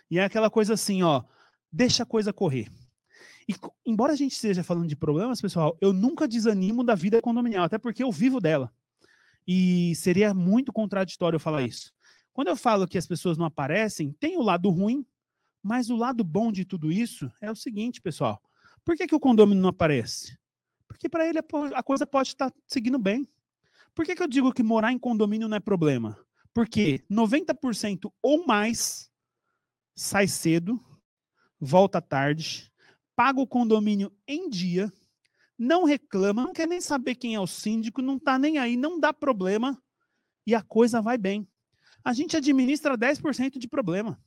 E 0.08 0.20
é 0.20 0.24
aquela 0.24 0.48
coisa 0.48 0.74
assim, 0.74 1.02
ó, 1.02 1.24
deixa 1.72 2.04
a 2.04 2.06
coisa 2.06 2.32
correr. 2.32 2.70
E 3.48 3.56
embora 3.84 4.12
a 4.12 4.16
gente 4.16 4.34
esteja 4.34 4.62
falando 4.62 4.86
de 4.86 4.94
problemas, 4.94 5.40
pessoal, 5.40 5.76
eu 5.80 5.92
nunca 5.92 6.28
desanimo 6.28 6.84
da 6.84 6.94
vida 6.94 7.20
condominial, 7.20 7.64
até 7.64 7.78
porque 7.78 8.04
eu 8.04 8.12
vivo 8.12 8.40
dela. 8.40 8.72
E 9.44 9.92
seria 9.96 10.32
muito 10.32 10.72
contraditório 10.72 11.34
eu 11.34 11.40
falar 11.40 11.62
isso. 11.62 11.92
Quando 12.32 12.46
eu 12.46 12.56
falo 12.56 12.86
que 12.86 12.96
as 12.96 13.08
pessoas 13.08 13.36
não 13.36 13.44
aparecem, 13.44 14.12
tem 14.20 14.36
o 14.36 14.42
lado 14.42 14.70
ruim, 14.70 15.04
mas 15.64 15.88
o 15.88 15.96
lado 15.96 16.22
bom 16.22 16.52
de 16.52 16.62
tudo 16.62 16.92
isso 16.92 17.32
é 17.40 17.50
o 17.50 17.56
seguinte, 17.56 18.02
pessoal. 18.02 18.38
Por 18.84 18.94
que, 18.94 19.06
que 19.06 19.14
o 19.14 19.20
condomínio 19.20 19.62
não 19.62 19.70
aparece? 19.70 20.36
Porque 20.86 21.08
para 21.08 21.26
ele 21.26 21.38
a 21.74 21.82
coisa 21.82 22.06
pode 22.06 22.28
estar 22.28 22.52
seguindo 22.68 22.98
bem. 22.98 23.26
Por 23.94 24.04
que, 24.04 24.14
que 24.14 24.22
eu 24.22 24.28
digo 24.28 24.52
que 24.52 24.62
morar 24.62 24.92
em 24.92 24.98
condomínio 24.98 25.48
não 25.48 25.56
é 25.56 25.60
problema? 25.60 26.18
Porque 26.52 27.02
90% 27.10 28.12
ou 28.22 28.46
mais 28.46 29.10
sai 29.96 30.28
cedo, 30.28 30.78
volta 31.58 32.02
tarde, 32.02 32.70
paga 33.16 33.40
o 33.40 33.46
condomínio 33.46 34.12
em 34.28 34.50
dia, 34.50 34.92
não 35.58 35.84
reclama, 35.84 36.44
não 36.44 36.52
quer 36.52 36.68
nem 36.68 36.80
saber 36.80 37.14
quem 37.14 37.34
é 37.34 37.40
o 37.40 37.46
síndico, 37.46 38.02
não 38.02 38.16
está 38.16 38.38
nem 38.38 38.58
aí, 38.58 38.76
não 38.76 39.00
dá 39.00 39.14
problema 39.14 39.82
e 40.46 40.54
a 40.54 40.60
coisa 40.60 41.00
vai 41.00 41.16
bem. 41.16 41.48
A 42.04 42.12
gente 42.12 42.36
administra 42.36 42.98
10% 42.98 43.58
de 43.58 43.66
problema. 43.66 44.20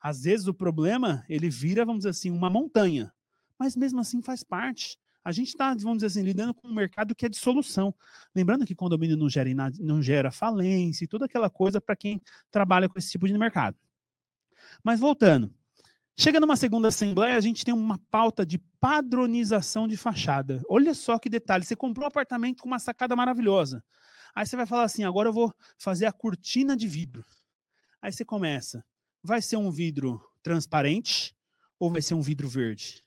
Às 0.00 0.22
vezes 0.22 0.46
o 0.46 0.54
problema, 0.54 1.24
ele 1.28 1.50
vira, 1.50 1.84
vamos 1.84 2.00
dizer 2.00 2.10
assim, 2.10 2.30
uma 2.30 2.48
montanha, 2.48 3.12
mas 3.58 3.76
mesmo 3.76 4.00
assim 4.00 4.22
faz 4.22 4.42
parte. 4.42 4.98
A 5.24 5.32
gente 5.32 5.48
está, 5.48 5.74
vamos 5.74 5.98
dizer 5.98 6.06
assim, 6.06 6.22
lidando 6.22 6.54
com 6.54 6.68
um 6.68 6.74
mercado 6.74 7.14
que 7.14 7.26
é 7.26 7.28
de 7.28 7.36
solução. 7.36 7.94
Lembrando 8.34 8.64
que 8.64 8.74
condomínio 8.74 9.16
não 9.16 9.28
gera, 9.28 9.50
não 9.80 10.00
gera 10.00 10.30
falência 10.30 11.04
e 11.04 11.08
toda 11.08 11.26
aquela 11.26 11.50
coisa 11.50 11.80
para 11.80 11.96
quem 11.96 12.20
trabalha 12.50 12.88
com 12.88 12.98
esse 12.98 13.10
tipo 13.10 13.26
de 13.26 13.36
mercado. 13.36 13.76
Mas 14.82 15.00
voltando, 15.00 15.52
Chega 16.20 16.40
numa 16.40 16.56
segunda 16.56 16.88
assembleia, 16.88 17.36
a 17.36 17.40
gente 17.40 17.64
tem 17.64 17.72
uma 17.72 17.96
pauta 18.10 18.44
de 18.44 18.58
padronização 18.80 19.86
de 19.86 19.96
fachada. 19.96 20.60
Olha 20.68 20.92
só 20.92 21.16
que 21.16 21.28
detalhe, 21.28 21.64
você 21.64 21.76
comprou 21.76 22.04
um 22.04 22.08
apartamento 22.08 22.60
com 22.60 22.66
uma 22.66 22.80
sacada 22.80 23.14
maravilhosa. 23.14 23.84
Aí 24.34 24.44
você 24.44 24.56
vai 24.56 24.66
falar 24.66 24.82
assim, 24.82 25.04
agora 25.04 25.28
eu 25.28 25.32
vou 25.32 25.54
fazer 25.78 26.06
a 26.06 26.12
cortina 26.12 26.76
de 26.76 26.88
vidro. 26.88 27.24
Aí 28.02 28.10
você 28.10 28.24
começa, 28.24 28.84
vai 29.28 29.42
ser 29.42 29.58
um 29.58 29.70
vidro 29.70 30.18
transparente 30.42 31.36
ou 31.78 31.92
vai 31.92 32.00
ser 32.00 32.14
um 32.14 32.22
vidro 32.22 32.48
verde? 32.48 33.04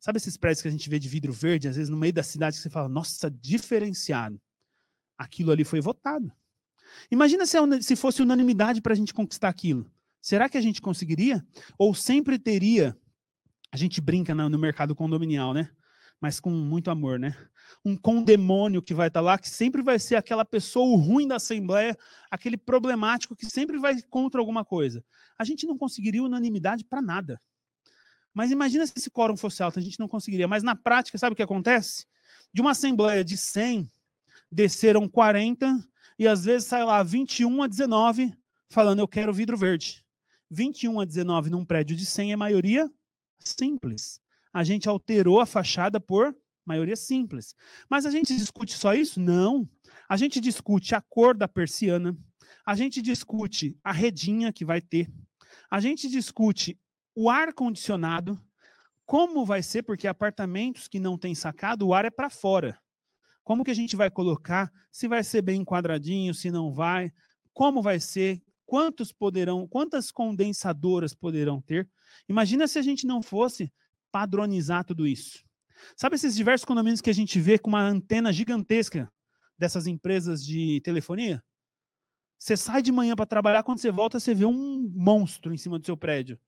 Sabe 0.00 0.16
esses 0.16 0.36
prédios 0.36 0.62
que 0.62 0.68
a 0.68 0.70
gente 0.70 0.88
vê 0.88 0.98
de 0.98 1.10
vidro 1.10 1.30
verde, 1.30 1.68
às 1.68 1.76
vezes 1.76 1.90
no 1.90 1.96
meio 1.96 2.12
da 2.12 2.22
cidade, 2.22 2.56
que 2.56 2.62
você 2.62 2.70
fala, 2.70 2.88
nossa, 2.88 3.30
diferenciado. 3.30 4.40
Aquilo 5.16 5.52
ali 5.52 5.62
foi 5.62 5.80
votado. 5.80 6.32
Imagina 7.10 7.44
se, 7.44 7.58
é 7.58 7.82
se 7.82 7.94
fosse 7.94 8.22
unanimidade 8.22 8.80
para 8.80 8.94
a 8.94 8.96
gente 8.96 9.12
conquistar 9.12 9.50
aquilo. 9.50 9.88
Será 10.22 10.48
que 10.48 10.56
a 10.56 10.60
gente 10.60 10.80
conseguiria? 10.80 11.46
Ou 11.78 11.94
sempre 11.94 12.38
teria? 12.38 12.96
A 13.70 13.76
gente 13.76 14.00
brinca 14.00 14.34
no, 14.34 14.58
mercado 14.58 14.94
condominial, 14.94 15.52
né? 15.52 15.70
Mas 16.18 16.40
com 16.40 16.50
muito 16.50 16.90
amor, 16.90 17.18
né? 17.18 17.36
Um 17.84 17.96
condemônio 17.96 18.82
que 18.82 18.94
vai 18.94 19.08
estar 19.08 19.20
tá 19.20 19.24
lá, 19.24 19.38
que 19.38 19.48
sempre 19.48 19.82
vai 19.82 19.98
ser 19.98 20.16
aquela 20.16 20.44
pessoa 20.44 20.96
ruim 20.98 21.26
da 21.26 21.36
Assembleia, 21.36 21.96
aquele 22.30 22.56
problemático 22.56 23.36
que 23.36 23.46
sempre 23.46 23.78
vai 23.78 24.00
contra 24.02 24.40
alguma 24.40 24.64
coisa. 24.64 25.04
A 25.38 25.44
gente 25.44 25.66
não 25.66 25.76
conseguiria 25.76 26.22
unanimidade 26.22 26.84
para 26.84 27.02
nada. 27.02 27.40
Mas 28.34 28.50
imagina 28.50 28.86
se 28.86 28.92
esse 28.96 29.10
quórum 29.10 29.36
fosse 29.36 29.62
alto, 29.62 29.78
a 29.78 29.82
gente 29.82 30.00
não 30.00 30.08
conseguiria. 30.08 30.48
Mas 30.48 30.62
na 30.62 30.74
prática, 30.74 31.18
sabe 31.18 31.34
o 31.34 31.36
que 31.36 31.42
acontece? 31.42 32.06
De 32.52 32.60
uma 32.60 32.70
Assembleia 32.70 33.24
de 33.24 33.36
100, 33.36 33.90
desceram 34.50 35.08
40, 35.08 35.78
e 36.18 36.26
às 36.26 36.44
vezes 36.44 36.68
sai 36.68 36.84
lá 36.84 37.02
21 37.02 37.62
a 37.62 37.66
19, 37.66 38.32
falando 38.68 39.00
eu 39.00 39.08
quero 39.08 39.32
vidro 39.32 39.56
verde. 39.56 40.04
21 40.50 41.00
a 41.00 41.04
19 41.04 41.50
num 41.50 41.64
prédio 41.64 41.96
de 41.96 42.04
100 42.04 42.32
é 42.32 42.36
maioria 42.36 42.90
simples. 43.38 44.20
A 44.52 44.62
gente 44.62 44.88
alterou 44.88 45.40
a 45.40 45.46
fachada 45.46 45.98
por 45.98 46.36
maioria 46.64 46.96
simples. 46.96 47.54
Mas 47.88 48.06
a 48.06 48.10
gente 48.10 48.36
discute 48.36 48.76
só 48.76 48.94
isso? 48.94 49.20
Não. 49.20 49.68
A 50.08 50.16
gente 50.16 50.40
discute 50.40 50.94
a 50.94 51.00
cor 51.00 51.36
da 51.36 51.48
persiana, 51.48 52.16
a 52.64 52.74
gente 52.74 53.00
discute 53.00 53.76
a 53.82 53.92
redinha 53.92 54.52
que 54.52 54.64
vai 54.64 54.80
ter, 54.80 55.10
a 55.70 55.80
gente 55.80 56.08
discute 56.08 56.78
o 57.14 57.28
ar 57.28 57.52
condicionado, 57.52 58.40
como 59.04 59.44
vai 59.44 59.62
ser, 59.62 59.82
porque 59.82 60.06
apartamentos 60.06 60.88
que 60.88 61.00
não 61.00 61.18
têm 61.18 61.34
sacado, 61.34 61.86
o 61.86 61.94
ar 61.94 62.04
é 62.04 62.10
para 62.10 62.30
fora. 62.30 62.78
Como 63.44 63.64
que 63.64 63.70
a 63.70 63.74
gente 63.74 63.96
vai 63.96 64.10
colocar? 64.10 64.72
Se 64.90 65.08
vai 65.08 65.24
ser 65.24 65.42
bem 65.42 65.62
enquadradinho, 65.62 66.32
se 66.32 66.50
não 66.50 66.72
vai, 66.72 67.12
como 67.52 67.82
vai 67.82 67.98
ser, 67.98 68.40
quantos 68.64 69.12
poderão, 69.12 69.66
quantas 69.66 70.10
condensadoras 70.10 71.14
poderão 71.14 71.60
ter? 71.60 71.88
Imagina 72.28 72.68
se 72.68 72.78
a 72.78 72.82
gente 72.82 73.06
não 73.06 73.20
fosse 73.22 73.72
padronizar 74.10 74.84
tudo 74.84 75.06
isso. 75.06 75.44
Sabe 75.96 76.16
esses 76.16 76.34
diversos 76.34 76.64
condomínios 76.64 77.00
que 77.00 77.10
a 77.10 77.14
gente 77.14 77.40
vê 77.40 77.58
com 77.58 77.68
uma 77.68 77.82
antena 77.82 78.32
gigantesca 78.32 79.12
dessas 79.58 79.86
empresas 79.86 80.44
de 80.44 80.80
telefonia? 80.82 81.42
Você 82.38 82.56
sai 82.56 82.82
de 82.82 82.90
manhã 82.90 83.14
para 83.14 83.26
trabalhar, 83.26 83.62
quando 83.62 83.78
você 83.78 83.90
volta, 83.90 84.18
você 84.18 84.34
vê 84.34 84.44
um 84.44 84.90
monstro 84.94 85.54
em 85.54 85.56
cima 85.56 85.78
do 85.78 85.86
seu 85.86 85.96
prédio. 85.96 86.38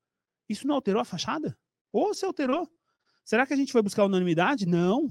Isso 0.49 0.66
não 0.66 0.74
alterou 0.74 1.01
a 1.01 1.05
fachada? 1.05 1.57
Ou 1.93 2.12
se 2.12 2.24
alterou? 2.24 2.68
Será 3.24 3.47
que 3.47 3.55
a 3.55 3.57
gente 3.57 3.72
vai 3.72 3.80
buscar 3.80 4.05
unanimidade? 4.05 4.66
Não. 4.66 5.11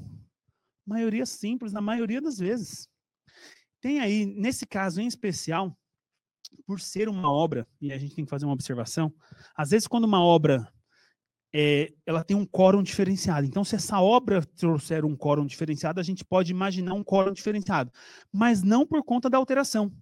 Maioria 0.86 1.26
simples, 1.26 1.72
na 1.72 1.82
maioria 1.82 2.22
das 2.22 2.38
vezes. 2.38 2.90
Tem 3.80 4.00
aí, 4.00 4.26
nesse 4.26 4.66
caso 4.66 5.00
em 5.02 5.08
especial, 5.08 5.78
por 6.66 6.80
ser 6.80 7.10
uma 7.10 7.32
obra, 7.32 7.68
e 7.82 7.92
a 7.92 7.98
gente 7.98 8.16
tem 8.16 8.26
que 8.26 8.30
fazer 8.30 8.46
uma 8.46 8.54
observação, 8.54 9.14
às 9.56 9.72
vezes 9.72 9.88
quando 9.88 10.04
uma 10.04 10.24
obra 10.24 10.72
é, 11.54 11.94
ela 12.06 12.24
tem 12.24 12.36
um 12.36 12.46
quórum 12.46 12.82
diferenciado. 12.82 13.46
Então, 13.46 13.64
se 13.64 13.76
essa 13.76 14.02
obra 14.02 14.44
trouxer 14.44 15.06
um 15.06 15.16
quórum 15.16 15.46
diferenciado, 15.46 16.00
a 16.00 16.04
gente 16.04 16.26
pode 16.26 16.52
imaginar 16.52 16.96
um 16.96 17.04
quórum 17.04 17.32
diferenciado, 17.32 17.92
mas 18.32 18.64
não 18.64 18.88
por 18.88 19.04
conta 19.04 19.30
da 19.30 19.38
alteração, 19.38 19.94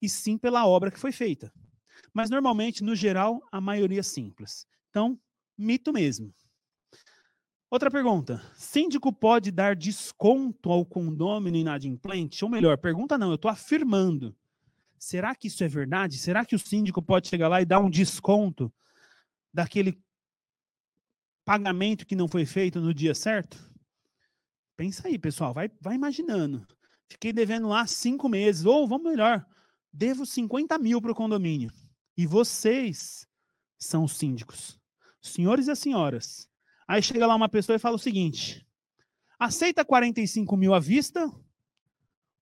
e 0.00 0.08
sim 0.08 0.38
pela 0.38 0.66
obra 0.66 0.90
que 0.90 0.98
foi 0.98 1.12
feita. 1.12 1.52
Mas 2.12 2.30
normalmente, 2.30 2.82
no 2.82 2.94
geral, 2.94 3.42
a 3.52 3.60
maioria 3.60 4.00
é 4.00 4.02
simples. 4.02 4.66
Então, 4.88 5.18
mito 5.58 5.92
mesmo. 5.92 6.32
Outra 7.70 7.90
pergunta: 7.90 8.42
síndico 8.56 9.12
pode 9.12 9.50
dar 9.50 9.76
desconto 9.76 10.70
ao 10.70 10.86
condômino 10.86 11.56
inadimplente? 11.56 12.44
Ou 12.44 12.50
melhor, 12.50 12.78
pergunta 12.78 13.18
não, 13.18 13.28
eu 13.28 13.34
estou 13.34 13.50
afirmando. 13.50 14.34
Será 14.98 15.34
que 15.34 15.48
isso 15.48 15.62
é 15.62 15.68
verdade? 15.68 16.16
Será 16.16 16.44
que 16.46 16.54
o 16.54 16.58
síndico 16.58 17.02
pode 17.02 17.28
chegar 17.28 17.48
lá 17.48 17.60
e 17.60 17.66
dar 17.66 17.80
um 17.80 17.90
desconto 17.90 18.72
daquele 19.52 20.00
pagamento 21.44 22.06
que 22.06 22.16
não 22.16 22.28
foi 22.28 22.46
feito 22.46 22.80
no 22.80 22.94
dia 22.94 23.14
certo? 23.14 23.58
Pensa 24.76 25.08
aí, 25.08 25.18
pessoal, 25.18 25.54
vai, 25.54 25.70
vai 25.80 25.94
imaginando. 25.94 26.66
Fiquei 27.08 27.32
devendo 27.32 27.68
lá 27.68 27.86
cinco 27.86 28.28
meses, 28.28 28.64
ou 28.64 28.88
vamos 28.88 29.10
melhor, 29.10 29.46
devo 29.92 30.26
50 30.26 30.78
mil 30.78 31.00
para 31.00 31.12
o 31.12 31.14
condomínio. 31.14 31.70
E 32.16 32.26
vocês 32.26 33.26
são 33.78 34.04
os 34.04 34.16
síndicos, 34.16 34.80
senhores 35.20 35.68
e 35.68 35.70
as 35.70 35.78
senhoras. 35.78 36.48
Aí 36.88 37.02
chega 37.02 37.26
lá 37.26 37.34
uma 37.34 37.48
pessoa 37.48 37.76
e 37.76 37.80
fala 37.80 37.96
o 37.96 38.00
seguinte: 38.00 38.66
Aceita 39.38 39.84
45 39.84 40.56
mil 40.56 40.74
à 40.74 40.80
vista 40.80 41.30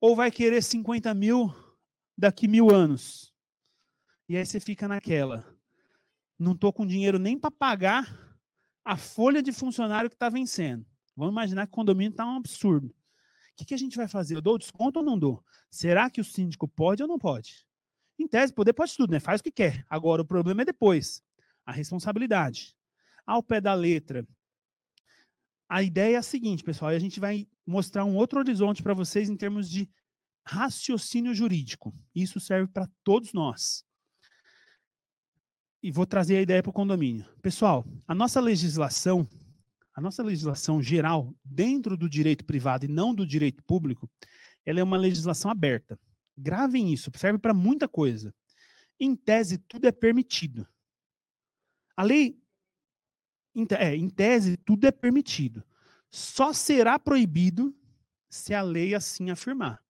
ou 0.00 0.16
vai 0.16 0.30
querer 0.30 0.62
50 0.62 1.12
mil 1.14 1.54
daqui 2.16 2.48
mil 2.48 2.70
anos? 2.70 3.32
E 4.28 4.36
aí 4.36 4.46
você 4.46 4.60
fica 4.60 4.88
naquela. 4.88 5.46
Não 6.38 6.52
estou 6.52 6.72
com 6.72 6.86
dinheiro 6.86 7.18
nem 7.18 7.38
para 7.38 7.50
pagar 7.50 8.21
a 8.84 8.96
folha 8.96 9.42
de 9.42 9.52
funcionário 9.52 10.10
que 10.10 10.16
está 10.16 10.28
vencendo. 10.28 10.84
Vamos 11.16 11.32
imaginar 11.32 11.66
que 11.66 11.72
o 11.72 11.76
condomínio 11.76 12.10
está 12.10 12.26
um 12.26 12.36
absurdo. 12.36 12.88
O 12.88 12.94
que, 13.56 13.64
que 13.66 13.74
a 13.74 13.78
gente 13.78 13.96
vai 13.96 14.08
fazer? 14.08 14.36
Eu 14.36 14.42
dou 14.42 14.58
desconto 14.58 15.00
ou 15.00 15.04
não 15.04 15.18
dou? 15.18 15.44
Será 15.70 16.10
que 16.10 16.20
o 16.20 16.24
síndico 16.24 16.66
pode 16.66 17.02
ou 17.02 17.08
não 17.08 17.18
pode? 17.18 17.66
Em 18.18 18.26
tese, 18.26 18.52
poder 18.52 18.72
pode 18.72 18.96
tudo, 18.96 19.10
né? 19.10 19.20
Faz 19.20 19.40
o 19.40 19.44
que 19.44 19.50
quer. 19.50 19.84
Agora, 19.88 20.22
o 20.22 20.26
problema 20.26 20.62
é 20.62 20.64
depois. 20.64 21.22
A 21.64 21.72
responsabilidade. 21.72 22.74
Ao 23.26 23.42
pé 23.42 23.60
da 23.60 23.74
letra. 23.74 24.26
A 25.68 25.82
ideia 25.82 26.16
é 26.16 26.18
a 26.18 26.22
seguinte, 26.22 26.62
pessoal, 26.62 26.92
e 26.92 26.96
a 26.96 26.98
gente 26.98 27.18
vai 27.18 27.46
mostrar 27.66 28.04
um 28.04 28.16
outro 28.16 28.38
horizonte 28.38 28.82
para 28.82 28.94
vocês 28.94 29.30
em 29.30 29.36
termos 29.36 29.70
de 29.70 29.88
raciocínio 30.44 31.34
jurídico. 31.34 31.94
Isso 32.14 32.40
serve 32.40 32.70
para 32.70 32.88
todos 33.02 33.32
nós. 33.32 33.84
E 35.82 35.90
vou 35.90 36.06
trazer 36.06 36.36
a 36.36 36.42
ideia 36.42 36.62
para 36.62 36.70
o 36.70 36.72
condomínio. 36.72 37.24
Pessoal, 37.42 37.84
a 38.06 38.14
nossa 38.14 38.40
legislação, 38.40 39.28
a 39.92 40.00
nossa 40.00 40.22
legislação 40.22 40.80
geral, 40.80 41.34
dentro 41.44 41.96
do 41.96 42.08
direito 42.08 42.44
privado 42.44 42.84
e 42.84 42.88
não 42.88 43.12
do 43.12 43.26
direito 43.26 43.64
público, 43.64 44.08
ela 44.64 44.78
é 44.78 44.82
uma 44.82 44.96
legislação 44.96 45.50
aberta. 45.50 45.98
Gravem 46.36 46.92
isso, 46.92 47.10
serve 47.16 47.38
para 47.38 47.52
muita 47.52 47.88
coisa. 47.88 48.32
Em 48.98 49.16
tese, 49.16 49.58
tudo 49.58 49.86
é 49.88 49.92
permitido. 49.92 50.66
A 51.96 52.04
lei, 52.04 52.40
é, 53.78 53.96
em 53.96 54.08
tese, 54.08 54.56
tudo 54.56 54.86
é 54.86 54.92
permitido. 54.92 55.64
Só 56.10 56.52
será 56.52 56.98
proibido 56.98 57.74
se 58.30 58.54
a 58.54 58.62
lei 58.62 58.94
assim 58.94 59.30
afirmar. 59.30 59.82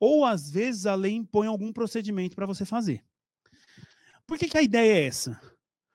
Ou, 0.00 0.24
às 0.24 0.50
vezes, 0.50 0.86
a 0.86 0.94
lei 0.94 1.12
impõe 1.12 1.46
algum 1.46 1.72
procedimento 1.72 2.34
para 2.34 2.46
você 2.46 2.64
fazer. 2.64 3.04
Por 4.26 4.38
que, 4.38 4.48
que 4.48 4.58
a 4.58 4.62
ideia 4.62 4.92
é 4.92 5.06
essa? 5.06 5.40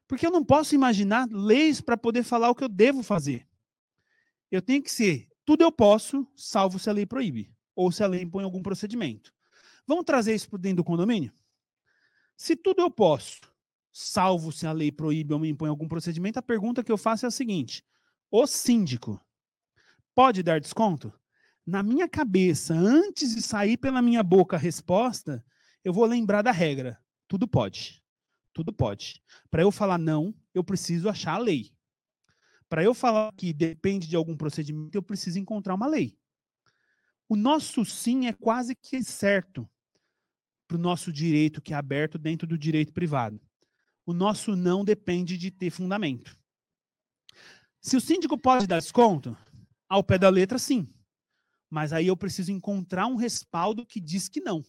Porque 0.08 0.26
eu 0.26 0.32
não 0.32 0.44
posso 0.44 0.74
imaginar 0.76 1.28
leis 1.30 1.82
para 1.82 1.98
poder 1.98 2.24
falar 2.24 2.50
o 2.50 2.56
que 2.56 2.64
eu 2.64 2.70
devo 2.70 3.04
fazer. 3.04 3.48
Eu 4.50 4.62
tenho 4.62 4.82
que 4.82 4.92
ser, 4.92 5.30
tudo 5.46 5.64
eu 5.64 5.72
posso, 5.72 6.28
salvo 6.36 6.78
se 6.78 6.90
a 6.90 6.94
lei 6.94 7.06
proíbe, 7.06 7.54
ou 7.76 7.92
se 7.92 8.04
a 8.04 8.08
lei 8.08 8.22
impõe 8.22 8.44
algum 8.44 8.62
procedimento. 8.62 9.34
Vamos 9.88 10.06
trazer 10.06 10.36
isso 10.36 10.50
para 10.50 10.60
dentro 10.60 10.78
do 10.78 10.84
condomínio? 10.84 11.34
Se 12.38 12.56
tudo 12.56 12.82
eu 12.82 12.90
posso, 12.90 13.40
salvo 13.92 14.52
se 14.52 14.66
a 14.66 14.72
lei 14.72 14.92
proíbe 14.92 15.34
ou 15.34 15.40
me 15.40 15.50
impõe 15.50 15.70
algum 15.70 15.88
procedimento, 15.88 16.40
a 16.40 16.42
pergunta 16.42 16.84
que 16.84 16.92
eu 16.92 16.98
faço 16.98 17.26
é 17.26 17.28
a 17.28 17.32
seguinte: 17.32 17.84
o 18.30 18.48
síndico 18.48 19.20
pode 20.16 20.44
dar 20.44 20.60
desconto? 20.60 21.14
Na 21.66 21.84
minha 21.84 22.08
cabeça, 22.08 22.74
antes 22.74 23.36
de 23.36 23.42
sair 23.42 23.78
pela 23.78 24.02
minha 24.02 24.24
boca 24.24 24.56
a 24.56 24.60
resposta, 24.60 25.46
eu 25.84 25.94
vou 25.94 26.06
lembrar 26.06 26.42
da 26.42 26.52
regra. 26.52 27.00
Tudo 27.28 27.48
pode. 27.48 28.01
Tudo 28.54 28.74
pode. 28.74 29.22
Para 29.49 29.62
eu 29.62 29.72
falar 29.72 29.97
não, 29.97 30.34
eu 30.54 30.64
preciso 30.64 31.10
achar 31.10 31.34
a 31.34 31.39
lei. 31.39 31.72
Para 32.68 32.84
eu 32.84 32.93
falar 32.93 33.34
que 33.34 33.52
depende 33.52 34.08
de 34.08 34.16
algum 34.16 34.36
procedimento, 34.36 34.95
eu 34.97 35.04
preciso 35.04 35.39
encontrar 35.39 35.76
uma 35.76 35.88
lei. 35.88 36.18
O 37.28 37.36
nosso 37.36 37.86
sim 37.86 38.28
é 38.28 38.34
quase 38.34 38.76
que 38.76 39.04
certo 39.04 39.70
para 40.68 40.78
o 40.78 40.82
nosso 40.82 41.12
direito 41.12 41.62
que 41.62 41.74
é 41.74 41.78
aberto 41.78 42.18
dentro 42.18 42.47
do 42.47 42.58
direito 42.58 42.93
privado. 42.93 43.41
O 44.06 44.14
nosso 44.14 44.56
não 44.56 44.84
depende 44.84 45.38
de 45.38 45.52
ter 45.52 45.70
fundamento. 45.70 46.38
Se 47.82 47.97
o 47.97 48.02
síndico 48.02 48.38
pode 48.38 48.68
dar 48.68 48.80
desconto, 48.80 49.36
ao 49.89 50.04
pé 50.04 50.18
da 50.18 50.30
letra, 50.30 50.58
sim. 50.58 50.88
Mas 51.70 51.91
aí 51.91 52.08
eu 52.08 52.16
preciso 52.16 52.52
encontrar 52.52 53.08
um 53.08 53.16
respaldo 53.16 53.86
que 53.86 53.99
diz 53.99 54.30
que 54.30 54.39
não. 54.39 54.64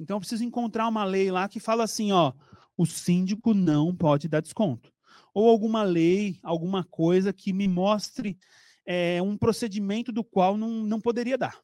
Então 0.00 0.16
eu 0.16 0.20
preciso 0.20 0.44
encontrar 0.44 0.88
uma 0.88 1.04
lei 1.04 1.30
lá 1.30 1.48
que 1.48 1.60
fala 1.60 1.84
assim, 1.84 2.12
ó, 2.12 2.32
o 2.78 2.86
síndico 2.86 3.52
não 3.52 3.94
pode 3.94 4.28
dar 4.28 4.40
desconto. 4.40 4.94
Ou 5.34 5.50
alguma 5.50 5.82
lei, 5.82 6.38
alguma 6.44 6.84
coisa 6.84 7.32
que 7.32 7.52
me 7.52 7.66
mostre 7.66 8.38
é, 8.86 9.20
um 9.20 9.36
procedimento 9.36 10.12
do 10.12 10.22
qual 10.22 10.56
não, 10.56 10.70
não 10.84 11.00
poderia 11.00 11.36
dar. 11.36 11.60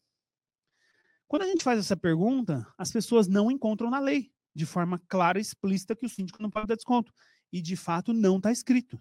Quando 1.29 1.43
a 1.43 1.47
gente 1.47 1.62
faz 1.62 1.79
essa 1.79 1.97
pergunta, 1.97 2.67
as 2.77 2.91
pessoas 2.91 3.29
não 3.29 3.49
encontram 3.49 3.89
na 3.89 4.01
lei, 4.01 4.33
de 4.55 4.67
forma 4.67 5.01
clara 5.09 5.39
e 5.39 5.43
explícita, 5.43 5.95
que 5.95 6.05
o 6.05 6.09
síndico 6.09 6.43
não 6.43 6.51
pode 6.51 6.67
dar 6.67 6.75
desconto. 6.75 7.12
E, 7.53 7.62
de 7.62 7.77
fato, 7.77 8.12
não 8.12 8.39
está 8.39 8.51
escrito. 8.51 8.99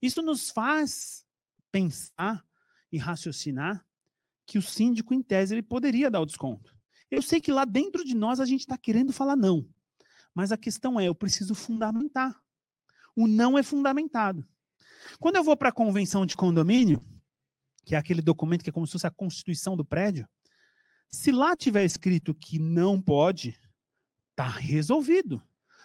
Isso 0.00 0.22
nos 0.22 0.48
faz 0.50 1.26
pensar 1.72 2.44
e 2.90 2.98
raciocinar 2.98 3.84
que 4.46 4.58
o 4.58 4.62
síndico, 4.62 5.12
em 5.12 5.22
tese, 5.22 5.54
ele 5.54 5.62
poderia 5.62 6.10
dar 6.10 6.20
o 6.20 6.26
desconto. 6.26 6.72
Eu 7.10 7.20
sei 7.20 7.40
que 7.40 7.50
lá 7.50 7.64
dentro 7.64 8.04
de 8.04 8.14
nós 8.14 8.38
a 8.38 8.44
gente 8.44 8.60
está 8.60 8.78
querendo 8.78 9.12
falar 9.12 9.36
não. 9.36 9.68
Mas 10.34 10.52
a 10.52 10.56
questão 10.56 10.98
é, 10.98 11.06
eu 11.06 11.14
preciso 11.14 11.54
fundamentar. 11.54 12.34
O 13.14 13.26
não 13.26 13.58
é 13.58 13.62
fundamentado. 13.62 14.46
Quando 15.18 15.36
eu 15.36 15.44
vou 15.44 15.56
para 15.56 15.68
a 15.68 15.72
convenção 15.72 16.24
de 16.24 16.36
condomínio, 16.36 17.04
que 17.84 17.94
é 17.94 17.98
aquele 17.98 18.22
documento 18.22 18.62
que 18.62 18.70
é 18.70 18.72
como 18.72 18.86
se 18.86 18.92
fosse 18.92 19.06
a 19.06 19.10
constituição 19.10 19.76
do 19.76 19.84
prédio, 19.84 20.26
se 21.10 21.30
lá 21.30 21.54
tiver 21.54 21.84
escrito 21.84 22.34
que 22.34 22.58
não 22.58 23.00
pode, 23.00 23.58
tá 24.34 24.48
resolvido. 24.48 25.42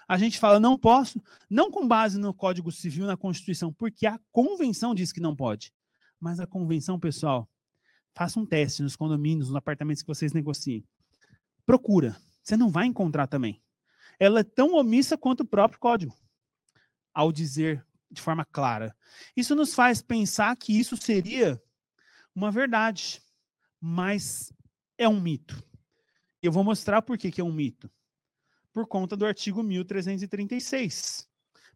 A 0.07 0.17
gente 0.17 0.39
fala 0.39 0.59
não 0.59 0.77
posso, 0.79 1.21
não 1.49 1.69
com 1.69 1.85
base 1.85 2.17
no 2.17 2.33
Código 2.33 2.71
Civil, 2.71 3.05
na 3.05 3.17
Constituição, 3.17 3.73
porque 3.73 4.07
a 4.07 4.19
convenção 4.31 4.95
diz 4.95 5.11
que 5.11 5.19
não 5.19 5.35
pode. 5.35 5.73
Mas 6.17 6.39
a 6.39 6.47
convenção, 6.47 6.97
pessoal, 6.97 7.49
faça 8.15 8.39
um 8.39 8.45
teste 8.45 8.81
nos 8.81 8.95
condomínios, 8.95 9.49
nos 9.49 9.57
apartamentos 9.57 10.01
que 10.01 10.07
vocês 10.07 10.31
negociem. 10.31 10.87
Procura. 11.65 12.15
Você 12.41 12.55
não 12.55 12.69
vai 12.69 12.85
encontrar 12.85 13.27
também. 13.27 13.61
Ela 14.19 14.39
é 14.39 14.43
tão 14.43 14.73
omissa 14.73 15.17
quanto 15.17 15.41
o 15.41 15.47
próprio 15.47 15.79
código, 15.79 16.15
ao 17.13 17.31
dizer 17.31 17.85
de 18.09 18.21
forma 18.21 18.45
clara. 18.45 18.95
Isso 19.35 19.55
nos 19.55 19.73
faz 19.73 20.01
pensar 20.01 20.55
que 20.55 20.77
isso 20.77 20.97
seria 20.97 21.61
uma 22.33 22.51
verdade, 22.51 23.21
mas 23.79 24.51
é 24.97 25.07
um 25.07 25.19
mito. 25.19 25.63
Eu 26.41 26.51
vou 26.51 26.63
mostrar 26.63 27.01
por 27.01 27.17
que, 27.17 27.31
que 27.31 27.41
é 27.41 27.43
um 27.43 27.51
mito. 27.51 27.89
Por 28.71 28.87
conta 28.87 29.17
do 29.17 29.25
artigo 29.25 29.63
1336. 29.63 31.27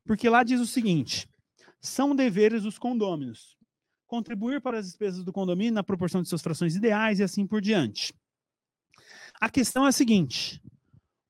Porque 0.06 0.30
lá 0.30 0.44
diz 0.44 0.60
o 0.60 0.68
seguinte: 0.68 1.30
são 1.80 2.16
deveres 2.16 2.64
dos 2.64 2.78
condôminos 2.78 3.58
contribuir 4.12 4.60
para 4.60 4.78
as 4.78 4.88
despesas 4.88 5.24
do 5.24 5.32
condomínio 5.32 5.74
na 5.74 5.84
proporção 5.84 6.22
de 6.22 6.28
suas 6.28 6.42
frações 6.42 6.76
ideais 6.76 7.20
e 7.20 7.24
assim 7.24 7.48
por 7.48 7.62
diante. 7.62 8.14
A 9.40 9.50
questão 9.50 9.86
é 9.86 9.90
a 9.90 9.94
seguinte: 9.94 10.62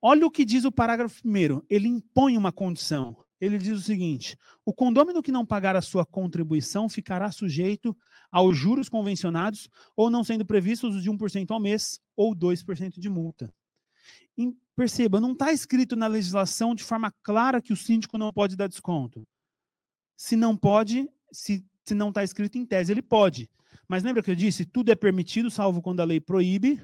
olha 0.01 0.25
o 0.25 0.31
que 0.31 0.45
diz 0.45 0.65
o 0.65 0.71
parágrafo 0.71 1.21
primeiro. 1.21 1.65
Ele 1.69 1.87
impõe 1.87 2.37
uma 2.37 2.51
condição 2.51 3.15
ele 3.41 3.57
diz 3.57 3.79
o 3.79 3.81
seguinte: 3.81 4.37
o 4.63 4.71
condômino 4.71 5.23
que 5.23 5.31
não 5.31 5.45
pagar 5.45 5.75
a 5.75 5.81
sua 5.81 6.05
contribuição 6.05 6.87
ficará 6.87 7.31
sujeito 7.31 7.97
aos 8.31 8.55
juros 8.55 8.87
convencionados 8.87 9.67
ou 9.95 10.11
não 10.11 10.23
sendo 10.23 10.45
previstos 10.45 10.95
os 10.95 11.03
de 11.03 11.09
1% 11.09 11.49
ao 11.49 11.59
mês 11.59 11.99
ou 12.15 12.35
2% 12.35 12.99
de 12.99 13.09
multa. 13.09 13.51
E 14.37 14.53
perceba, 14.75 15.19
não 15.19 15.33
está 15.33 15.51
escrito 15.51 15.95
na 15.95 16.07
legislação 16.07 16.75
de 16.75 16.83
forma 16.83 17.11
clara 17.23 17.61
que 17.61 17.73
o 17.73 17.75
síndico 17.75 18.17
não 18.17 18.31
pode 18.31 18.55
dar 18.55 18.67
desconto. 18.67 19.27
Se 20.15 20.35
não 20.35 20.55
pode, 20.55 21.09
se, 21.31 21.65
se 21.83 21.95
não 21.95 22.09
está 22.09 22.23
escrito 22.23 22.57
em 22.57 22.65
tese, 22.65 22.91
ele 22.91 23.01
pode. 23.01 23.49
Mas 23.87 24.03
lembra 24.03 24.21
que 24.21 24.31
eu 24.31 24.35
disse? 24.35 24.65
Tudo 24.65 24.91
é 24.91 24.95
permitido, 24.95 25.49
salvo 25.49 25.81
quando 25.81 25.99
a 25.99 26.05
lei 26.05 26.21
proíbe 26.21 26.81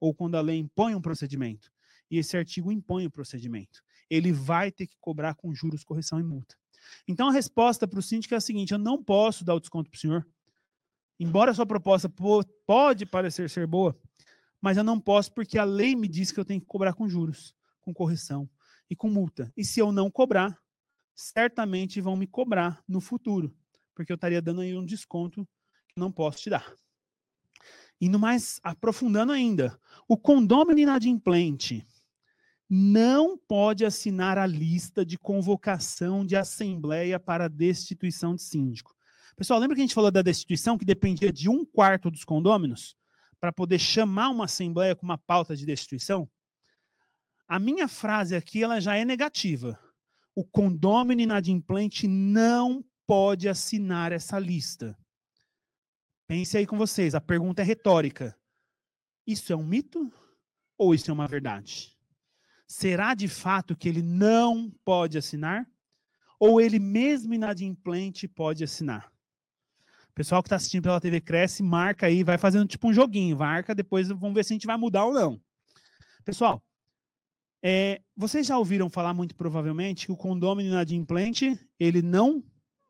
ou 0.00 0.14
quando 0.14 0.36
a 0.36 0.40
lei 0.40 0.58
impõe 0.58 0.94
um 0.94 1.02
procedimento. 1.02 1.70
E 2.10 2.18
esse 2.18 2.36
artigo 2.36 2.70
impõe 2.70 3.06
o 3.06 3.10
procedimento 3.10 3.82
ele 4.08 4.32
vai 4.32 4.70
ter 4.70 4.86
que 4.86 4.96
cobrar 5.00 5.34
com 5.34 5.54
juros, 5.54 5.84
correção 5.84 6.18
e 6.20 6.22
multa. 6.22 6.56
Então 7.06 7.28
a 7.28 7.32
resposta 7.32 7.86
para 7.86 7.98
o 7.98 8.02
síndico 8.02 8.34
é 8.34 8.36
a 8.36 8.40
seguinte: 8.40 8.72
eu 8.72 8.78
não 8.78 9.02
posso 9.02 9.44
dar 9.44 9.54
o 9.54 9.60
desconto 9.60 9.90
para 9.90 9.96
o 9.96 10.00
senhor. 10.00 10.26
Embora 11.18 11.50
a 11.50 11.54
sua 11.54 11.66
proposta 11.66 12.12
pode 12.66 13.06
parecer 13.06 13.48
ser 13.48 13.66
boa, 13.66 13.98
mas 14.60 14.76
eu 14.76 14.84
não 14.84 15.00
posso 15.00 15.32
porque 15.32 15.58
a 15.58 15.64
lei 15.64 15.96
me 15.96 16.06
diz 16.06 16.30
que 16.30 16.38
eu 16.38 16.44
tenho 16.44 16.60
que 16.60 16.66
cobrar 16.66 16.92
com 16.92 17.08
juros, 17.08 17.54
com 17.80 17.92
correção 17.92 18.48
e 18.90 18.94
com 18.94 19.08
multa. 19.08 19.50
E 19.56 19.64
se 19.64 19.80
eu 19.80 19.90
não 19.90 20.10
cobrar, 20.10 20.56
certamente 21.14 22.02
vão 22.02 22.16
me 22.16 22.26
cobrar 22.26 22.82
no 22.86 23.00
futuro, 23.00 23.56
porque 23.94 24.12
eu 24.12 24.16
estaria 24.16 24.42
dando 24.42 24.60
aí 24.60 24.76
um 24.76 24.84
desconto 24.84 25.48
que 25.88 25.98
não 25.98 26.12
posso 26.12 26.42
te 26.42 26.50
dar. 26.50 26.70
Indo 27.98 28.18
mais 28.18 28.60
aprofundando 28.62 29.32
ainda, 29.32 29.80
o 30.06 30.18
condômino 30.18 30.78
inadimplente 30.78 31.86
não 32.68 33.38
pode 33.38 33.84
assinar 33.84 34.38
a 34.38 34.46
lista 34.46 35.04
de 35.04 35.16
convocação 35.16 36.26
de 36.26 36.34
assembleia 36.34 37.18
para 37.18 37.48
destituição 37.48 38.34
de 38.34 38.42
síndico. 38.42 38.94
Pessoal, 39.36 39.60
lembra 39.60 39.76
que 39.76 39.82
a 39.82 39.84
gente 39.84 39.94
falou 39.94 40.10
da 40.10 40.22
destituição 40.22 40.78
que 40.78 40.84
dependia 40.84 41.32
de 41.32 41.48
um 41.48 41.64
quarto 41.64 42.10
dos 42.10 42.24
condôminos 42.24 42.96
para 43.38 43.52
poder 43.52 43.78
chamar 43.78 44.30
uma 44.30 44.46
assembleia 44.46 44.96
com 44.96 45.04
uma 45.04 45.18
pauta 45.18 45.54
de 45.54 45.66
destituição? 45.66 46.28
A 47.46 47.58
minha 47.58 47.86
frase 47.86 48.34
aqui 48.34 48.62
ela 48.64 48.80
já 48.80 48.96
é 48.96 49.04
negativa. 49.04 49.78
O 50.34 50.44
condômino 50.44 51.20
inadimplente 51.20 52.08
não 52.08 52.84
pode 53.06 53.48
assinar 53.48 54.10
essa 54.10 54.38
lista. 54.38 54.98
Pense 56.26 56.58
aí 56.58 56.66
com 56.66 56.76
vocês, 56.76 57.14
a 57.14 57.20
pergunta 57.20 57.62
é 57.62 57.64
retórica. 57.64 58.36
Isso 59.24 59.52
é 59.52 59.56
um 59.56 59.64
mito 59.64 60.12
ou 60.76 60.94
isso 60.94 61.10
é 61.10 61.14
uma 61.14 61.28
verdade? 61.28 61.95
Será 62.66 63.14
de 63.14 63.28
fato 63.28 63.76
que 63.76 63.88
ele 63.88 64.02
não 64.02 64.70
pode 64.84 65.16
assinar? 65.16 65.66
Ou 66.38 66.60
ele 66.60 66.78
mesmo 66.78 67.32
inadimplente 67.32 68.26
pode 68.26 68.64
assinar? 68.64 69.10
Pessoal 70.14 70.42
que 70.42 70.46
está 70.46 70.56
assistindo 70.56 70.84
pela 70.84 71.00
TV 71.00 71.20
Cresce, 71.20 71.62
marca 71.62 72.06
aí, 72.06 72.24
vai 72.24 72.38
fazendo 72.38 72.66
tipo 72.66 72.88
um 72.88 72.92
joguinho, 72.92 73.36
marca, 73.36 73.74
depois 73.74 74.08
vamos 74.08 74.34
ver 74.34 74.44
se 74.44 74.52
a 74.52 74.56
gente 74.56 74.66
vai 74.66 74.76
mudar 74.76 75.04
ou 75.04 75.12
não. 75.12 75.40
Pessoal, 76.24 76.64
é, 77.62 78.00
vocês 78.16 78.46
já 78.46 78.56
ouviram 78.56 78.88
falar 78.88 79.12
muito 79.12 79.34
provavelmente 79.34 80.06
que 80.06 80.12
o 80.12 80.16
condômino 80.16 80.70
inadimplente, 80.70 81.58
ele 81.78 82.00
não 82.00 82.42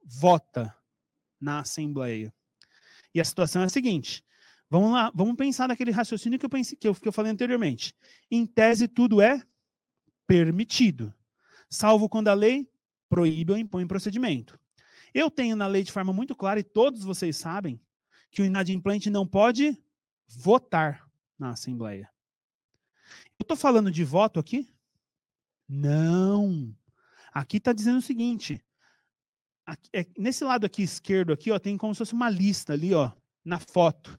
vota 0.04 0.74
na 1.40 1.60
Assembleia. 1.60 2.32
E 3.14 3.20
a 3.20 3.24
situação 3.24 3.62
é 3.62 3.64
a 3.64 3.70
seguinte, 3.70 4.24
vamos 4.70 4.92
lá, 4.92 5.10
vamos 5.14 5.34
pensar 5.34 5.66
naquele 5.66 5.90
raciocínio 5.90 6.38
que 6.38 6.46
eu, 6.46 6.50
pensei, 6.50 6.76
que 6.76 6.86
eu, 6.86 6.94
que 6.94 7.08
eu 7.08 7.12
falei 7.12 7.32
anteriormente. 7.32 7.92
Em 8.30 8.46
tese, 8.46 8.86
tudo 8.86 9.20
é 9.20 9.42
permitido, 10.26 11.12
salvo 11.68 12.08
quando 12.08 12.28
a 12.28 12.34
lei 12.34 12.68
proíbe 13.08 13.52
ou 13.52 13.58
impõe 13.58 13.86
procedimento. 13.86 14.58
Eu 15.14 15.30
tenho 15.30 15.56
na 15.56 15.66
lei 15.66 15.82
de 15.82 15.92
forma 15.92 16.12
muito 16.12 16.34
clara, 16.34 16.60
e 16.60 16.64
todos 16.64 17.02
vocês 17.02 17.36
sabem, 17.36 17.80
que 18.30 18.42
o 18.42 18.44
inadimplente 18.44 19.08
não 19.08 19.26
pode 19.26 19.78
votar 20.28 21.08
na 21.38 21.50
Assembleia. 21.50 22.10
Eu 23.38 23.44
estou 23.44 23.56
falando 23.56 23.90
de 23.90 24.04
voto 24.04 24.40
aqui? 24.40 24.68
Não. 25.68 26.74
Aqui 27.32 27.58
está 27.58 27.72
dizendo 27.72 27.98
o 27.98 28.02
seguinte: 28.02 28.62
aqui, 29.64 29.88
é, 29.92 30.06
nesse 30.18 30.44
lado 30.44 30.64
aqui 30.64 30.82
esquerdo 30.82 31.32
aqui, 31.32 31.50
ó, 31.50 31.58
tem 31.58 31.76
como 31.76 31.94
se 31.94 31.98
fosse 31.98 32.14
uma 32.14 32.30
lista 32.30 32.72
ali, 32.72 32.94
ó, 32.94 33.12
na 33.44 33.58
foto. 33.58 34.18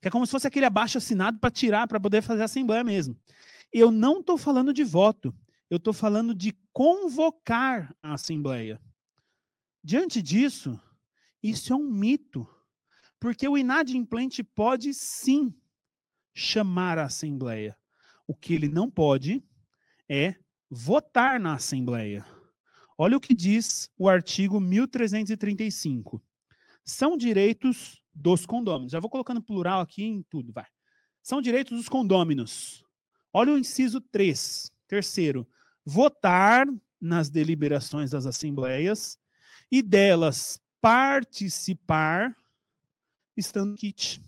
Que 0.00 0.08
é 0.08 0.10
como 0.10 0.26
se 0.26 0.32
fosse 0.32 0.46
aquele 0.46 0.66
abaixo 0.66 0.98
assinado 0.98 1.38
para 1.38 1.50
tirar, 1.50 1.86
para 1.86 2.00
poder 2.00 2.22
fazer 2.22 2.42
a 2.42 2.46
assembleia 2.46 2.82
mesmo. 2.82 3.16
Eu 3.72 3.90
não 3.90 4.20
estou 4.20 4.38
falando 4.38 4.72
de 4.72 4.84
voto, 4.84 5.34
eu 5.68 5.76
estou 5.76 5.92
falando 5.92 6.34
de 6.34 6.56
convocar 6.72 7.94
a 8.02 8.14
assembleia. 8.14 8.80
Diante 9.82 10.20
disso, 10.22 10.80
isso 11.42 11.72
é 11.72 11.76
um 11.76 11.90
mito, 11.90 12.48
porque 13.20 13.46
o 13.46 13.56
inadimplente 13.56 14.42
pode 14.42 14.92
sim 14.94 15.54
chamar 16.34 16.98
a 16.98 17.04
assembleia. 17.04 17.76
O 18.26 18.34
que 18.34 18.52
ele 18.54 18.68
não 18.68 18.90
pode 18.90 19.42
é 20.08 20.36
votar 20.70 21.38
na 21.38 21.54
assembleia. 21.54 22.26
Olha 22.98 23.16
o 23.16 23.20
que 23.20 23.34
diz 23.34 23.90
o 23.98 24.08
artigo 24.08 24.60
1335. 24.60 26.22
São 26.84 27.16
direitos 27.16 28.02
dos 28.14 28.46
condôminos. 28.46 28.92
Já 28.92 29.00
vou 29.00 29.10
colocando 29.10 29.42
plural 29.42 29.80
aqui 29.80 30.02
em 30.02 30.22
tudo, 30.22 30.52
vai. 30.52 30.66
São 31.22 31.42
direitos 31.42 31.76
dos 31.76 31.88
condôminos. 31.88 32.85
Olha 33.38 33.52
o 33.52 33.58
inciso 33.58 34.00
3. 34.00 34.72
Terceiro, 34.88 35.46
votar 35.84 36.66
nas 36.98 37.28
deliberações 37.28 38.12
das 38.12 38.24
assembleias 38.24 39.18
e 39.70 39.82
delas 39.82 40.58
participar 40.80 42.34
estando 43.36 43.76
kit. 43.76 44.24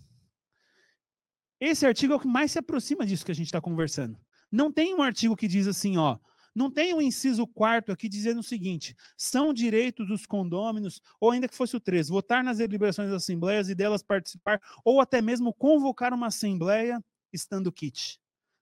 Esse 1.59 1.87
artigo 1.87 2.13
é 2.13 2.17
o 2.17 2.19
que 2.19 2.27
mais 2.27 2.51
se 2.51 2.59
aproxima 2.59 3.03
disso 3.03 3.25
que 3.25 3.31
a 3.31 3.35
gente 3.35 3.47
está 3.47 3.59
conversando. 3.59 4.15
Não 4.51 4.71
tem 4.71 4.93
um 4.93 5.01
artigo 5.01 5.35
que 5.35 5.47
diz 5.47 5.65
assim, 5.65 5.97
ó, 5.97 6.19
não 6.53 6.69
tem 6.69 6.93
um 6.93 7.01
inciso 7.01 7.47
quarto 7.47 7.91
aqui 7.91 8.07
dizendo 8.07 8.41
o 8.41 8.43
seguinte: 8.43 8.95
são 9.17 9.51
direitos 9.51 10.07
dos 10.07 10.27
condôminos, 10.27 11.01
ou 11.19 11.31
ainda 11.31 11.47
que 11.47 11.55
fosse 11.55 11.75
o 11.75 11.79
3, 11.79 12.09
votar 12.09 12.43
nas 12.43 12.59
deliberações 12.59 13.09
das 13.09 13.23
assembleias 13.23 13.69
e 13.69 13.73
delas 13.73 14.03
participar, 14.03 14.61
ou 14.85 15.01
até 15.01 15.19
mesmo 15.19 15.51
convocar 15.51 16.13
uma 16.13 16.27
assembleia 16.27 17.03
estando 17.33 17.71
kit. 17.71 18.18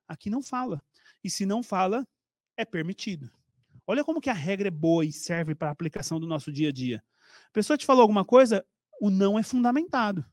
Aqui 0.08 0.30
não 0.30 0.42
fala. 0.42 0.82
E 1.24 1.30
se 1.30 1.46
não 1.46 1.62
fala, 1.62 2.08
é 2.56 2.64
permitido. 2.64 3.30
Olha 3.86 4.04
como 4.04 4.22
que 4.22 4.30
a 4.30 4.34
regra 4.34 4.68
é 4.68 4.72
boa 4.72 5.06
e 5.06 5.12
serve 5.12 5.56
para 5.56 5.70
a 5.70 5.72
aplicação 5.72 6.20
do 6.20 6.28
nosso 6.28 6.52
dia 6.52 6.70
a 6.70 6.72
dia. 6.72 7.04
A 7.48 7.52
pessoa 7.52 7.78
te 7.78 7.86
falou 7.86 8.02
alguma 8.02 8.26
coisa, 8.26 8.66
o 9.02 9.10
não 9.10 9.38
é 9.38 9.44
fundamentado. 9.44 10.26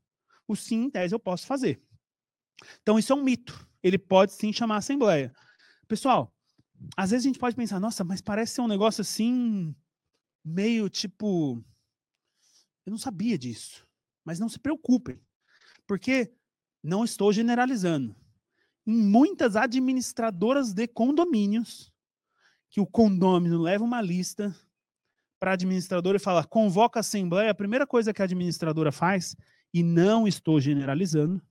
O 0.46 0.56
sim, 0.56 0.84
em 0.84 0.90
tese, 0.90 1.14
eu 1.14 1.20
posso 1.20 1.46
fazer. 1.46 1.82
Então, 2.82 2.98
isso 2.98 3.12
é 3.12 3.16
um 3.16 3.22
mito. 3.22 3.66
Ele 3.82 3.98
pode 3.98 4.32
sim 4.32 4.52
chamar 4.52 4.76
a 4.76 4.78
assembleia. 4.78 5.32
Pessoal, 5.86 6.34
às 6.96 7.10
vezes 7.10 7.24
a 7.24 7.28
gente 7.28 7.38
pode 7.38 7.56
pensar, 7.56 7.78
nossa, 7.80 8.02
mas 8.04 8.20
parece 8.20 8.54
ser 8.54 8.60
um 8.60 8.68
negócio 8.68 9.02
assim, 9.02 9.74
meio 10.44 10.88
tipo. 10.88 11.62
Eu 12.84 12.90
não 12.90 12.98
sabia 12.98 13.38
disso. 13.38 13.86
Mas 14.24 14.38
não 14.38 14.48
se 14.48 14.58
preocupem, 14.58 15.20
porque 15.86 16.34
não 16.82 17.04
estou 17.04 17.32
generalizando. 17.32 18.16
Em 18.86 18.96
muitas 18.96 19.56
administradoras 19.56 20.72
de 20.72 20.86
condomínios, 20.86 21.92
que 22.70 22.80
o 22.80 22.86
condômino 22.86 23.60
leva 23.60 23.84
uma 23.84 24.02
lista 24.02 24.54
para 25.38 25.52
a 25.52 25.54
administradora 25.54 26.16
e 26.16 26.20
fala: 26.20 26.44
convoca 26.44 26.98
a 26.98 27.00
assembleia. 27.00 27.50
A 27.50 27.54
primeira 27.54 27.86
coisa 27.86 28.12
que 28.12 28.20
a 28.20 28.24
administradora 28.24 28.90
faz, 28.90 29.36
e 29.72 29.82
não 29.82 30.26
estou 30.26 30.60
generalizando, 30.60 31.42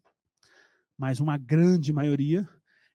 mas 0.98 1.20
uma 1.20 1.38
grande 1.38 1.92
maioria, 1.92 2.48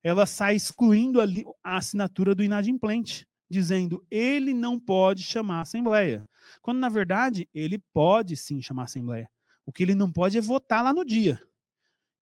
ela 0.03 0.27
sai 0.27 0.57
excluindo 0.57 1.21
a 1.21 1.77
assinatura 1.77 2.35
do 2.35 2.43
inadimplente, 2.43 3.27
dizendo 3.51 4.05
ele 4.11 4.55
não 4.55 4.79
pode 4.79 5.23
chamar 5.23 5.59
a 5.59 5.63
assembleia. 5.63 6.25
Quando, 6.63 6.79
na 6.79 6.89
verdade, 6.89 7.49
ele 7.53 7.79
pode 7.93 8.37
sim 8.37 8.63
chamar 8.63 8.83
a 8.83 8.85
assembleia. 8.85 9.29
O 9.67 9.73
que 9.73 9.83
ele 9.83 9.95
não 9.95 10.11
pode 10.11 10.39
é 10.39 10.41
votar 10.41 10.83
lá 10.83 10.93
no 10.93 11.05
dia. 11.05 11.41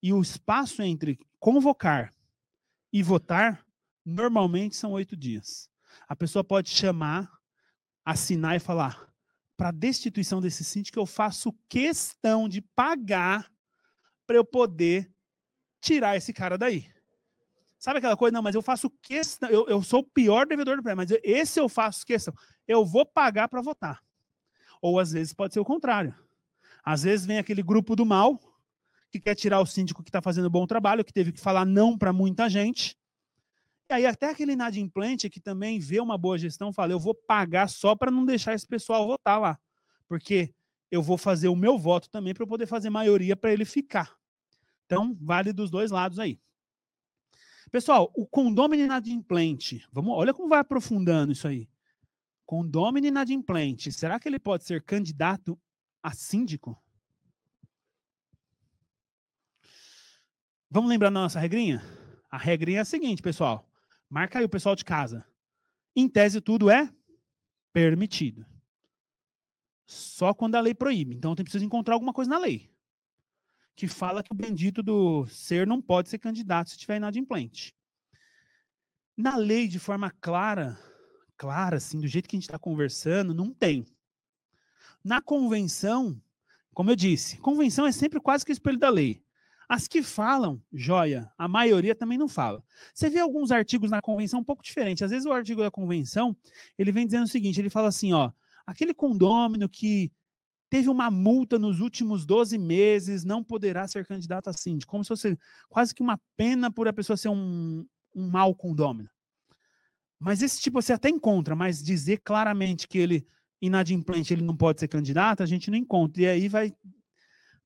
E 0.07 0.13
o 0.13 0.23
espaço 0.23 0.83
entre 0.83 1.19
convocar 1.41 2.15
e 2.93 3.03
votar, 3.03 3.67
normalmente 4.05 4.77
são 4.77 4.93
oito 4.93 5.17
dias. 5.17 5.69
A 6.07 6.15
pessoa 6.15 6.45
pode 6.45 6.71
chamar, 6.71 7.29
assinar 8.05 8.55
e 8.55 8.61
falar: 8.61 9.13
para 9.57 9.73
destituição 9.73 10.41
desse 10.41 10.63
síndico, 10.63 10.97
eu 10.97 11.07
faço 11.07 11.53
questão 11.69 12.49
de 12.49 12.61
pagar 12.61 13.51
para 14.29 14.37
eu 14.37 14.45
poder 14.45 15.13
tirar 15.81 16.17
esse 16.17 16.33
cara 16.33 16.57
daí. 16.57 16.89
Sabe 17.77 17.99
aquela 17.99 18.17
coisa? 18.17 18.33
Não, 18.33 18.43
mas 18.43 18.55
eu 18.55 18.63
faço 18.63 18.89
questão, 19.03 19.51
eu, 19.51 19.67
eu 19.67 19.83
sou 19.83 20.03
o 20.03 20.09
pior 20.09 20.47
devedor 20.47 20.77
do 20.77 20.85
prédio, 20.85 20.99
mas 20.99 21.11
esse 21.25 21.59
eu 21.59 21.69
faço 21.69 22.07
questão. 22.07 22.33
Eu 22.65 22.87
vou 22.87 23.05
pagar 23.05 23.49
para 23.49 23.61
votar. 23.61 24.01
Ou 24.81 25.01
às 25.01 25.11
vezes 25.11 25.35
pode 25.35 25.53
ser 25.53 25.59
o 25.59 25.65
contrário. 25.65 26.15
Às 26.85 27.03
vezes 27.03 27.27
vem 27.27 27.39
aquele 27.39 27.61
grupo 27.61 27.97
do 27.97 28.07
mal 28.07 28.41
que 29.11 29.21
quer 29.21 29.35
tirar 29.35 29.61
o 29.61 29.67
síndico 29.67 30.03
que 30.03 30.09
está 30.09 30.21
fazendo 30.21 30.51
bom 30.51 30.67
trabalho, 30.67 31.05
que 31.05 31.13
teve 31.13 31.33
que 31.33 31.41
falar 31.41 31.65
não 31.65 31.97
para 31.97 32.13
muita 32.13 32.49
gente, 32.49 32.97
e 33.89 33.95
aí 33.95 34.07
até 34.07 34.31
aquele 34.31 34.53
inadimplente 34.53 35.31
que 35.31 35.41
também 35.41 35.79
vê 35.79 36.01
uma 36.01 36.19
boa 36.19 36.37
gestão 36.37 36.73
fala, 36.73 36.93
eu 36.93 36.99
vou 36.99 37.15
pagar 37.15 37.69
só 37.69 37.95
para 37.95 38.11
não 38.11 38.25
deixar 38.25 38.53
esse 38.53 38.67
pessoal 38.67 39.07
votar 39.07 39.41
lá. 39.41 39.59
Porque 40.09 40.53
eu 40.91 41.03
vou 41.03 41.17
fazer 41.17 41.49
o 41.49 41.57
meu 41.57 41.79
voto 41.79 42.11
também 42.11 42.35
para 42.35 42.43
eu 42.43 42.49
poder 42.49 42.67
fazer 42.67 42.91
maioria 42.91 43.37
para 43.37 43.53
ele 43.53 43.65
ficar. 43.65 44.17
Então, 44.85 45.17
vale 45.21 45.53
dos 45.53 45.71
dois 45.71 45.91
lados 45.91 46.19
aí. 46.19 46.41
Pessoal, 47.71 48.13
o 48.15 48.27
condômino 48.27 48.85
inadimplente, 48.85 49.85
vamos, 49.93 50.13
olha 50.13 50.33
como 50.33 50.49
vai 50.49 50.61
aprofundando 50.61 51.33
isso 51.33 51.47
aí. 51.49 51.69
Condômino 52.45 53.07
inadimplente, 53.07 53.91
será 53.91 54.21
que 54.21 54.29
ele 54.29 54.39
pode 54.39 54.65
ser 54.65 54.83
candidato 54.83 55.59
a 56.01 56.13
síndico? 56.13 56.81
Vamos 60.71 60.91
lembrar 60.91 61.11
da 61.11 61.21
nossa 61.21 61.41
regrinha? 61.41 61.83
A 62.31 62.37
regrinha 62.39 62.79
é 62.79 62.83
a 62.83 62.85
seguinte, 62.85 63.23
pessoal. 63.23 63.69
Marca 64.09 64.39
aí 64.39 64.45
o 64.45 64.49
pessoal 64.49 64.75
de 64.75 64.85
casa. 64.85 65.25
Em 65.95 66.09
tese, 66.09 66.41
tudo 66.41 66.71
é 66.71 66.93
permitido. 67.73 68.45
Só 69.87 70.35
quando 70.35 70.57
a 70.57 70.61
lei 70.61 70.75
proíbe. 70.75 71.15
Então, 71.15 71.35
tem 71.35 71.45
preciso 71.45 71.65
encontrar 71.65 71.95
alguma 71.95 72.13
coisa 72.13 72.31
na 72.31 72.39
lei 72.39 72.71
que 73.77 73.87
fala 73.87 74.23
que 74.23 74.33
o 74.33 74.35
bendito 74.35 74.83
do 74.83 75.27
ser 75.27 75.67
não 75.67 75.83
pode 75.83 76.09
ser 76.09 76.19
candidato 76.19 76.71
se 76.71 76.77
estiver 76.77 76.97
inadimplente. 76.97 77.77
Na 79.15 79.37
lei, 79.37 79.69
de 79.69 79.79
forma 79.79 80.11
clara, 80.11 80.79
clara, 81.37 81.77
assim, 81.77 82.01
do 82.01 82.09
jeito 82.09 82.27
que 82.27 82.35
a 82.35 82.39
gente 82.39 82.49
está 82.49 82.59
conversando, 82.59 83.35
não 83.35 83.53
tem. 83.53 83.87
Na 85.05 85.21
convenção, 85.21 86.21
como 86.73 86.91
eu 86.91 86.97
disse, 86.97 87.37
convenção 87.37 87.87
é 87.87 87.93
sempre 87.93 88.19
quase 88.19 88.45
que 88.45 88.51
o 88.51 88.55
espelho 88.55 88.79
da 88.79 88.89
lei. 88.89 89.23
As 89.69 89.89
que 89.89 90.03
falam, 90.03 90.63
joia, 90.73 91.31
a 91.37 91.49
maioria 91.49 91.95
também 91.95 92.17
não 92.17 92.29
fala. 92.29 92.63
Você 92.95 93.11
vê 93.11 93.19
alguns 93.19 93.51
artigos 93.51 93.91
na 93.91 94.01
convenção 94.01 94.41
um 94.41 94.45
pouco 94.45 94.63
diferentes. 94.63 95.03
Às 95.03 95.11
vezes 95.11 95.27
o 95.27 95.33
artigo 95.33 95.61
da 95.61 95.71
convenção, 95.71 96.37
ele 96.79 96.93
vem 96.93 97.05
dizendo 97.05 97.25
o 97.25 97.29
seguinte, 97.29 97.61
ele 97.61 97.71
fala 97.71 97.89
assim, 97.89 98.13
ó, 98.13 98.31
aquele 98.65 98.95
condômino 98.95 99.69
que 99.69 100.13
teve 100.71 100.89
uma 100.89 101.11
multa 101.11 101.59
nos 101.59 101.81
últimos 101.81 102.25
12 102.25 102.59
meses 102.59 103.25
não 103.25 103.43
poderá 103.43 103.87
ser 103.89 104.07
candidato 104.07 104.49
a 104.49 104.53
síndico, 104.53 104.91
como 104.91 105.05
se 105.05 105.09
fosse 105.09 105.39
quase 105.69 105.95
que 105.95 106.03
uma 106.03 106.21
pena 106.37 106.71
por 106.71 106.87
a 106.87 106.93
pessoa 106.93 107.17
ser 107.17 107.29
um, 107.29 107.85
um 108.15 108.29
mau 108.29 108.55
condômino. 108.55 109.09
Mas 110.19 110.43
esse 110.43 110.61
tipo 110.61 110.81
você 110.81 110.93
até 110.93 111.09
encontra, 111.09 111.55
mas 111.55 111.83
dizer 111.83 112.21
claramente 112.25 112.89
que 112.89 112.99
ele 112.99 113.27
inadimplente 113.61 114.33
ele 114.33 114.43
não 114.43 114.57
pode 114.57 114.81
ser 114.81 114.89
candidato, 114.89 115.43
a 115.43 115.47
gente 115.47 115.71
não 115.71 115.79
encontra. 115.79 116.23
E 116.23 116.27
aí 116.27 116.49
vai 116.49 116.75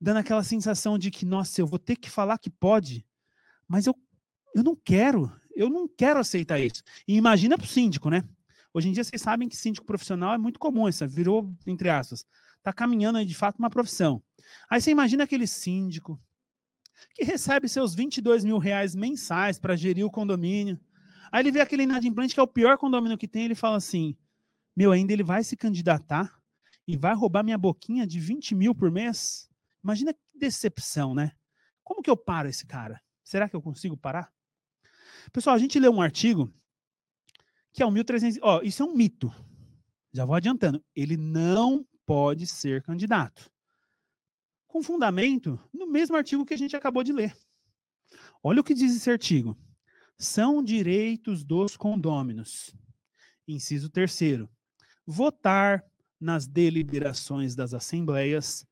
dando 0.01 0.18
aquela 0.18 0.42
sensação 0.42 0.98
de 0.98 1.11
que, 1.11 1.26
nossa, 1.26 1.61
eu 1.61 1.66
vou 1.66 1.78
ter 1.78 1.96
que 1.96 2.11
falar 2.11 2.38
que 2.38 2.48
pode, 2.48 3.07
mas 3.68 3.86
eu, 3.86 3.94
eu 4.55 4.62
não 4.62 4.74
quero, 4.74 5.30
eu 5.55 5.68
não 5.68 5.86
quero 5.86 6.18
aceitar 6.18 6.59
isso. 6.59 6.82
E 7.07 7.16
imagina 7.16 7.59
para 7.59 7.64
o 7.64 7.68
síndico, 7.68 8.09
né? 8.09 8.24
Hoje 8.72 8.88
em 8.88 8.92
dia 8.92 9.05
vocês 9.05 9.20
sabem 9.20 9.48
que 9.48 9.57
síndico 9.57 9.86
profissional 9.86 10.32
é 10.32 10.38
muito 10.38 10.59
comum, 10.59 10.88
isso 10.88 11.07
virou, 11.07 11.53
entre 11.66 11.90
aspas, 11.90 12.24
está 12.57 12.72
caminhando 12.72 13.18
aí 13.18 13.26
de 13.26 13.34
fato 13.34 13.59
uma 13.59 13.68
profissão. 13.68 14.22
Aí 14.70 14.80
você 14.80 14.90
imagina 14.90 15.24
aquele 15.24 15.46
síndico 15.46 16.20
que 17.14 17.24
recebe 17.24 17.68
seus 17.68 17.94
22 17.94 18.44
mil 18.44 18.59
reais 18.59 18.94
mensais 18.94 19.59
para 19.59 19.76
gerir 19.76 20.05
o 20.05 20.11
condomínio. 20.11 20.78
Aí 21.32 21.42
ele 21.42 21.53
vê 21.53 21.61
aquele 21.61 21.82
inadimplente 21.82 22.34
que 22.34 22.40
é 22.40 22.42
o 22.42 22.46
pior 22.46 22.78
condomínio 22.78 23.18
que 23.18 23.28
tem, 23.28 23.44
ele 23.44 23.55
fala 23.55 23.76
assim: 23.76 24.16
meu, 24.76 24.92
ainda 24.92 25.12
ele 25.12 25.22
vai 25.22 25.42
se 25.44 25.57
candidatar 25.57 26.32
e 26.86 26.96
vai 26.96 27.14
roubar 27.14 27.44
minha 27.44 27.59
boquinha 27.59 28.07
de 28.07 28.18
20 28.18 28.55
mil 28.55 28.74
por 28.74 28.90
mês? 28.90 29.49
Imagina 29.82 30.12
que 30.12 30.20
decepção, 30.34 31.14
né? 31.14 31.32
Como 31.82 32.02
que 32.02 32.10
eu 32.10 32.16
paro 32.16 32.48
esse 32.48 32.66
cara? 32.66 33.02
Será 33.24 33.48
que 33.48 33.56
eu 33.56 33.62
consigo 33.62 33.96
parar? 33.96 34.32
Pessoal, 35.32 35.56
a 35.56 35.58
gente 35.58 35.78
leu 35.78 35.92
um 35.92 36.02
artigo 36.02 36.52
que 37.72 37.82
é 37.82 37.86
o 37.86 37.90
1300. 37.90 38.38
Ó, 38.42 38.60
isso 38.62 38.82
é 38.82 38.86
um 38.86 38.94
mito. 38.94 39.32
Já 40.12 40.24
vou 40.24 40.34
adiantando. 40.34 40.84
Ele 40.94 41.16
não 41.16 41.86
pode 42.04 42.46
ser 42.46 42.82
candidato. 42.82 43.50
Com 44.66 44.82
fundamento 44.82 45.58
no 45.72 45.86
mesmo 45.86 46.16
artigo 46.16 46.44
que 46.44 46.54
a 46.54 46.58
gente 46.58 46.76
acabou 46.76 47.02
de 47.02 47.12
ler. 47.12 47.36
Olha 48.42 48.60
o 48.60 48.64
que 48.64 48.74
diz 48.74 48.94
esse 48.94 49.10
artigo. 49.10 49.56
São 50.18 50.62
direitos 50.62 51.44
dos 51.44 51.76
condôminos. 51.76 52.74
Inciso 53.46 53.88
terceiro. 53.88 54.48
Votar 55.06 55.84
nas 56.20 56.46
deliberações 56.46 57.54
das 57.54 57.72
assembleias 57.72 58.66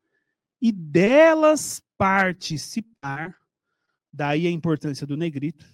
e 0.60 0.72
delas 0.72 1.82
participar, 1.96 3.38
daí 4.12 4.46
a 4.46 4.50
importância 4.50 5.06
do 5.06 5.16
negrito, 5.16 5.66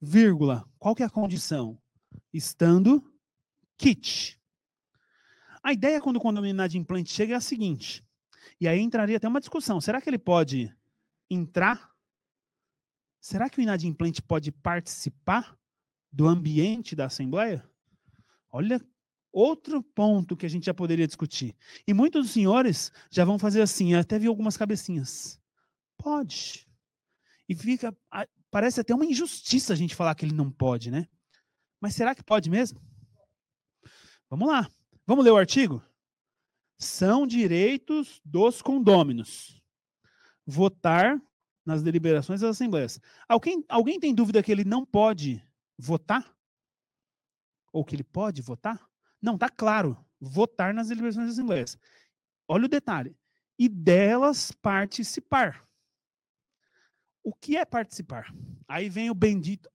vírgula, 0.00 0.68
qual 0.78 0.94
que 0.94 1.02
é 1.02 1.06
a 1.06 1.10
condição? 1.10 1.80
Estando 2.32 3.02
kit. 3.76 4.40
A 5.62 5.72
ideia 5.72 6.00
quando 6.00 6.16
o 6.16 6.20
condomínio 6.20 6.54
inadimplente 6.54 7.12
chega 7.12 7.34
é 7.34 7.36
a 7.36 7.40
seguinte, 7.40 8.04
e 8.60 8.66
aí 8.66 8.80
entraria 8.80 9.16
até 9.16 9.28
uma 9.28 9.40
discussão, 9.40 9.80
será 9.80 10.00
que 10.00 10.08
ele 10.08 10.18
pode 10.18 10.74
entrar? 11.30 11.92
Será 13.20 13.50
que 13.50 13.58
o 13.58 13.62
inadimplente 13.62 14.22
pode 14.22 14.50
participar 14.50 15.56
do 16.10 16.26
ambiente 16.26 16.96
da 16.96 17.06
Assembleia? 17.06 17.68
Olha 18.50 18.80
outro 19.32 19.82
ponto 19.82 20.36
que 20.36 20.46
a 20.46 20.48
gente 20.48 20.66
já 20.66 20.74
poderia 20.74 21.06
discutir. 21.06 21.54
E 21.86 21.94
muitos 21.94 22.22
dos 22.22 22.32
senhores 22.32 22.92
já 23.10 23.24
vão 23.24 23.38
fazer 23.38 23.62
assim, 23.62 23.94
até 23.94 24.18
vi 24.18 24.26
algumas 24.26 24.56
cabecinhas. 24.56 25.40
Pode. 25.96 26.66
E 27.48 27.54
fica. 27.54 27.96
Parece 28.50 28.80
até 28.80 28.94
uma 28.94 29.04
injustiça 29.04 29.72
a 29.72 29.76
gente 29.76 29.94
falar 29.94 30.14
que 30.14 30.24
ele 30.24 30.34
não 30.34 30.50
pode, 30.50 30.90
né? 30.90 31.06
Mas 31.80 31.94
será 31.94 32.14
que 32.14 32.22
pode 32.22 32.48
mesmo? 32.48 32.80
Vamos 34.30 34.48
lá. 34.48 34.68
Vamos 35.06 35.24
ler 35.24 35.30
o 35.30 35.36
artigo? 35.36 35.82
São 36.78 37.26
direitos 37.26 38.20
dos 38.24 38.62
condôminos. 38.62 39.60
Votar 40.46 41.20
nas 41.64 41.82
deliberações 41.82 42.40
das 42.40 42.50
assembleias. 42.50 43.00
Alguém, 43.28 43.64
alguém 43.68 44.00
tem 44.00 44.14
dúvida 44.14 44.42
que 44.42 44.50
ele 44.50 44.64
não 44.64 44.86
pode 44.86 45.42
votar? 45.76 46.34
Ou 47.72 47.84
que 47.84 47.94
ele 47.94 48.04
pode 48.04 48.40
votar? 48.40 48.88
Não, 49.20 49.34
está 49.34 49.48
claro. 49.48 49.96
Votar 50.20 50.74
nas 50.74 50.88
das 50.88 51.16
assembleias. 51.16 51.78
Olha 52.46 52.66
o 52.66 52.68
detalhe. 52.68 53.16
E 53.58 53.68
delas 53.68 54.52
participar. 54.52 55.66
O 57.22 57.34
que 57.34 57.56
é 57.56 57.64
participar? 57.64 58.32
Aí 58.66 58.88
vem 58.88 59.10
o 59.10 59.14
bendito 59.14 59.68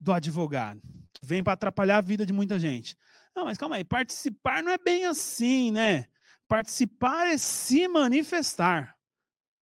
do 0.00 0.12
advogado. 0.12 0.80
Vem 1.22 1.42
para 1.42 1.54
atrapalhar 1.54 1.98
a 1.98 2.02
vida 2.02 2.24
de 2.24 2.32
muita 2.32 2.58
gente. 2.58 2.96
Não, 3.34 3.44
mas 3.44 3.58
calma 3.58 3.76
aí. 3.76 3.84
Participar 3.84 4.62
não 4.62 4.70
é 4.70 4.78
bem 4.78 5.04
assim, 5.06 5.70
né? 5.70 6.06
Participar 6.46 7.28
é 7.28 7.38
se 7.38 7.88
manifestar. 7.88 8.96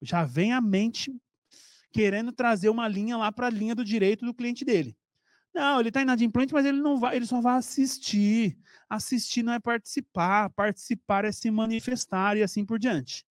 Já 0.02 0.24
vem 0.24 0.52
a 0.52 0.60
mente 0.60 1.14
querendo 1.92 2.32
trazer 2.32 2.68
uma 2.68 2.88
linha 2.88 3.16
lá 3.16 3.30
para 3.30 3.46
a 3.46 3.50
linha 3.50 3.74
do 3.74 3.84
direito 3.84 4.26
do 4.26 4.34
cliente 4.34 4.64
dele. 4.64 4.96
Não, 5.54 5.78
ele 5.78 5.88
está 5.88 6.02
inadimplente, 6.02 6.52
mas 6.52 6.66
ele 6.66 6.80
não 6.80 6.98
vai, 6.98 7.14
ele 7.14 7.26
só 7.26 7.40
vai 7.40 7.56
assistir. 7.56 8.58
Assistir 8.90 9.44
não 9.44 9.52
é 9.52 9.60
participar, 9.60 10.50
participar 10.50 11.24
é 11.24 11.30
se 11.30 11.48
manifestar 11.50 12.36
e 12.36 12.42
assim 12.42 12.64
por 12.66 12.78
diante. 12.78 13.24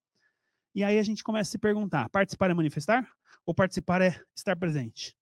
E 0.73 0.83
aí 0.83 0.97
a 0.97 1.03
gente 1.03 1.23
começa 1.23 1.49
a 1.49 1.51
se 1.51 1.57
perguntar: 1.57 2.09
participar 2.09 2.49
é 2.49 2.53
manifestar? 2.53 3.07
Ou 3.45 3.53
participar 3.53 4.01
é 4.01 4.21
estar 4.35 4.55
presente? 4.55 5.15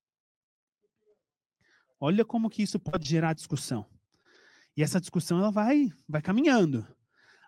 Olha 1.99 2.23
como 2.23 2.49
que 2.49 2.61
isso 2.61 2.79
pode 2.79 3.09
gerar 3.09 3.33
discussão. 3.33 3.85
E 4.77 4.83
essa 4.83 4.99
discussão 4.99 5.39
ela 5.39 5.51
vai, 5.51 5.91
vai 6.07 6.21
caminhando. 6.21 6.87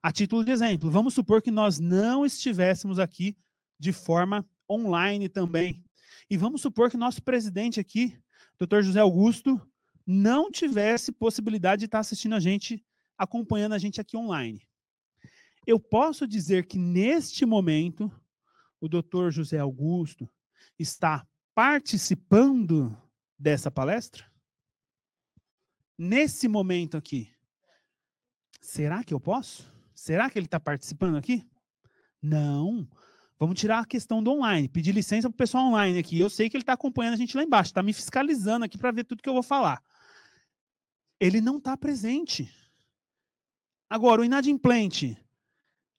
A 0.01 0.11
título 0.11 0.43
de 0.43 0.51
exemplo, 0.51 0.91
vamos 0.91 1.13
supor 1.13 1.41
que 1.41 1.51
nós 1.51 1.79
não 1.79 2.25
estivéssemos 2.25 2.99
aqui 2.99 3.37
de 3.79 3.93
forma 3.93 4.45
online 4.69 5.29
também. 5.29 5.83
E 6.29 6.37
vamos 6.37 6.61
supor 6.61 6.89
que 6.89 6.97
nosso 6.97 7.21
presidente 7.21 7.79
aqui 7.79 8.17
doutor 8.57 8.83
José 8.83 8.99
Augusto 8.99 9.61
não 10.05 10.51
tivesse 10.51 11.11
possibilidade 11.11 11.81
de 11.81 11.85
estar 11.85 11.99
assistindo 11.99 12.35
a 12.35 12.39
gente, 12.39 12.85
acompanhando 13.17 13.73
a 13.73 13.77
gente 13.77 14.01
aqui 14.01 14.17
online. 14.17 14.67
Eu 15.65 15.79
posso 15.79 16.27
dizer 16.27 16.65
que 16.65 16.77
neste 16.77 17.45
momento 17.45 18.11
o 18.81 18.89
doutor 18.89 19.31
José 19.31 19.59
Augusto 19.59 20.29
está 20.77 21.25
participando 21.55 22.97
dessa 23.39 23.71
palestra? 23.71 24.29
Nesse 25.97 26.47
momento 26.47 26.97
aqui. 26.97 27.33
Será 28.59 29.03
que 29.03 29.13
eu 29.13 29.19
posso? 29.19 29.71
Será 29.93 30.29
que 30.29 30.37
ele 30.37 30.47
está 30.47 30.59
participando 30.59 31.15
aqui? 31.15 31.47
Não. 32.21 32.87
Vamos 33.43 33.59
tirar 33.59 33.79
a 33.79 33.85
questão 33.85 34.23
do 34.23 34.31
online, 34.31 34.69
pedir 34.69 34.93
licença 34.93 35.29
para 35.29 35.35
o 35.35 35.37
pessoal 35.37 35.65
online 35.65 35.99
aqui. 35.99 36.17
Eu 36.17 36.29
sei 36.29 36.49
que 36.49 36.55
ele 36.55 36.61
está 36.61 36.71
acompanhando 36.71 37.15
a 37.15 37.17
gente 37.17 37.35
lá 37.35 37.43
embaixo, 37.43 37.71
está 37.71 37.83
me 37.83 37.91
fiscalizando 37.91 38.63
aqui 38.63 38.77
para 38.77 38.89
ver 38.89 39.03
tudo 39.03 39.21
que 39.21 39.27
eu 39.27 39.33
vou 39.33 39.43
falar. 39.43 39.83
Ele 41.19 41.41
não 41.41 41.57
está 41.57 41.75
presente. 41.75 42.49
Agora, 43.89 44.21
o 44.21 44.23
inadimplente, 44.23 45.17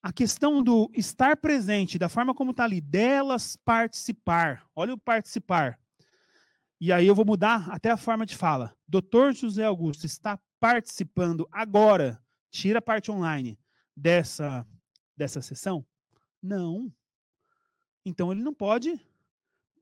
a 0.02 0.10
questão 0.10 0.62
do 0.62 0.90
estar 0.94 1.36
presente, 1.36 1.98
da 1.98 2.08
forma 2.08 2.34
como 2.34 2.52
está 2.52 2.64
ali, 2.64 2.80
delas 2.80 3.56
participar. 3.56 4.66
Olha 4.74 4.94
o 4.94 4.98
participar. 4.98 5.78
E 6.80 6.90
aí 6.90 7.06
eu 7.06 7.14
vou 7.14 7.26
mudar 7.26 7.68
até 7.68 7.90
a 7.90 7.98
forma 7.98 8.24
de 8.24 8.34
fala. 8.34 8.74
Doutor 8.88 9.34
José 9.34 9.66
Augusto 9.66 10.06
está 10.06 10.40
participando 10.58 11.46
agora, 11.52 12.18
tira 12.50 12.78
a 12.78 12.82
parte 12.82 13.10
online 13.10 13.58
dessa, 13.94 14.66
dessa 15.14 15.42
sessão? 15.42 15.84
Não. 16.42 16.90
Então 18.04 18.30
ele 18.30 18.42
não 18.42 18.52
pode 18.52 19.00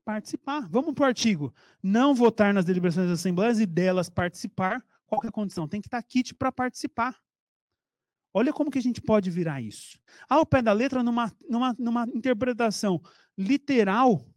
participar. 0.03 0.67
Vamos 0.69 0.93
para 0.93 1.03
o 1.03 1.07
artigo. 1.07 1.53
Não 1.81 2.13
votar 2.13 2.53
nas 2.53 2.65
deliberações 2.65 3.09
das 3.09 3.19
assembleias 3.19 3.59
e 3.59 3.65
delas 3.65 4.09
participar. 4.09 4.83
Qual 5.05 5.21
é 5.23 5.27
a 5.27 5.31
condição? 5.31 5.67
Tem 5.67 5.81
que 5.81 5.87
estar 5.87 6.01
kit 6.03 6.33
para 6.33 6.51
participar. 6.51 7.17
Olha 8.33 8.51
como 8.51 8.71
que 8.71 8.79
a 8.79 8.81
gente 8.81 9.01
pode 9.01 9.29
virar 9.29 9.61
isso. 9.61 9.99
Ao 10.27 10.45
pé 10.45 10.61
da 10.61 10.73
letra, 10.73 11.03
numa, 11.03 11.31
numa, 11.47 11.75
numa 11.77 12.07
interpretação 12.13 13.01
literal, 13.37 14.27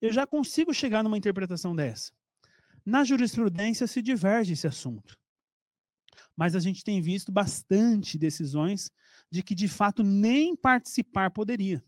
eu 0.00 0.12
já 0.12 0.26
consigo 0.26 0.72
chegar 0.72 1.02
numa 1.02 1.18
interpretação 1.18 1.74
dessa. 1.74 2.12
Na 2.86 3.02
jurisprudência 3.02 3.86
se 3.86 4.00
diverge 4.00 4.52
esse 4.52 4.66
assunto. 4.66 5.18
Mas 6.36 6.54
a 6.54 6.60
gente 6.60 6.84
tem 6.84 7.00
visto 7.00 7.32
bastante 7.32 8.18
decisões 8.18 8.90
de 9.30 9.42
que, 9.42 9.54
de 9.54 9.66
fato, 9.66 10.02
nem 10.02 10.54
participar 10.54 11.30
poderia 11.30 11.82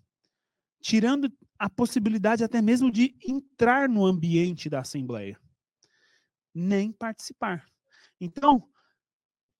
tirando 0.87 1.28
a 1.59 1.68
possibilidade 1.68 2.45
até 2.45 2.62
mesmo 2.62 2.93
de 2.93 3.16
entrar 3.20 3.89
no 3.89 4.07
ambiente 4.07 4.70
da 4.70 4.82
Assembleia, 4.82 5.37
nem 6.55 6.93
participar. 6.93 7.66
Então, 8.20 8.68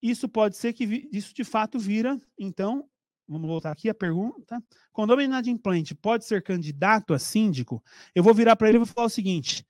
isso 0.01 0.29
pode 0.29 0.57
ser 0.57 0.72
que 0.72 1.09
isso 1.12 1.35
de 1.35 1.43
fato 1.43 1.81
vira, 1.81 2.16
então, 2.39 2.89
vamos 3.27 3.49
voltar 3.49 3.72
aqui 3.72 3.89
a 3.89 3.95
pergunta. 3.95 4.62
Condomínio 4.93 5.31
inadimplente 5.31 5.97
pode 5.97 6.24
ser 6.24 6.45
candidato 6.45 7.12
a 7.12 7.18
síndico? 7.18 7.83
Eu 8.14 8.22
vou 8.22 8.33
virar 8.33 8.55
para 8.55 8.68
ele 8.68 8.77
e 8.77 8.85
vou 8.85 8.87
falar 8.87 9.09
o 9.09 9.11
seguinte: 9.11 9.66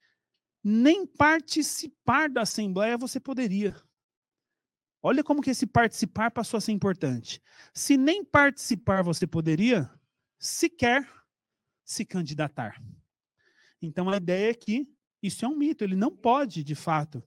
nem 0.62 1.07
participar 1.07 2.28
da 2.28 2.42
Assembleia 2.42 2.98
você 2.98 3.18
poderia. 3.18 3.74
Olha 5.02 5.24
como 5.24 5.40
que 5.40 5.50
esse 5.50 5.66
participar 5.66 6.30
passou 6.30 6.59
a 6.59 6.61
ser 6.61 6.72
importante. 6.72 7.40
Se 7.72 7.96
nem 7.96 8.22
participar 8.22 9.02
você 9.02 9.26
poderia, 9.26 9.90
sequer 10.38 11.16
se 11.87 12.05
candidatar. 12.05 12.82
Então 13.80 14.11
a 14.11 14.16
ideia 14.16 14.51
é 14.51 14.55
que 14.55 14.87
isso 15.22 15.45
é 15.45 15.49
um 15.49 15.57
mito, 15.57 15.84
ele 15.84 15.97
não 15.97 16.14
pode, 16.14 16.62
de 16.62 16.74
fato, 16.74 17.22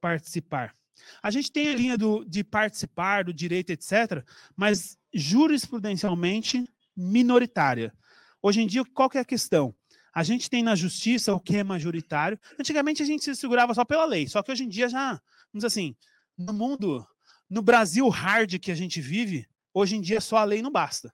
participar. 0.00 0.76
A 1.22 1.30
gente 1.30 1.50
tem 1.50 1.68
a 1.68 1.74
linha 1.74 1.98
do, 1.98 2.24
de 2.24 2.44
participar, 2.44 3.24
do 3.24 3.32
direito, 3.32 3.70
etc., 3.70 4.24
mas 4.54 4.96
jurisprudencialmente 5.12 6.64
minoritária. 6.96 7.92
Hoje 8.40 8.60
em 8.60 8.66
dia, 8.66 8.84
qual 8.84 9.10
é 9.14 9.18
a 9.18 9.24
questão? 9.24 9.74
A 10.14 10.22
gente 10.22 10.50
tem 10.50 10.62
na 10.62 10.74
justiça 10.74 11.34
o 11.34 11.40
que 11.40 11.56
é 11.56 11.64
majoritário. 11.64 12.38
Antigamente 12.60 13.02
a 13.02 13.06
gente 13.06 13.24
se 13.24 13.34
segurava 13.34 13.72
só 13.72 13.84
pela 13.84 14.04
lei, 14.04 14.28
só 14.28 14.42
que 14.42 14.52
hoje 14.52 14.64
em 14.64 14.68
dia 14.68 14.88
já, 14.88 15.20
vamos 15.52 15.64
assim, 15.64 15.96
no 16.36 16.52
mundo, 16.52 17.06
no 17.48 17.62
Brasil 17.62 18.08
hard 18.08 18.58
que 18.58 18.70
a 18.70 18.74
gente 18.74 19.00
vive, 19.00 19.46
hoje 19.72 19.96
em 19.96 20.00
dia 20.00 20.20
só 20.20 20.36
a 20.36 20.44
lei 20.44 20.60
não 20.60 20.70
basta. 20.70 21.12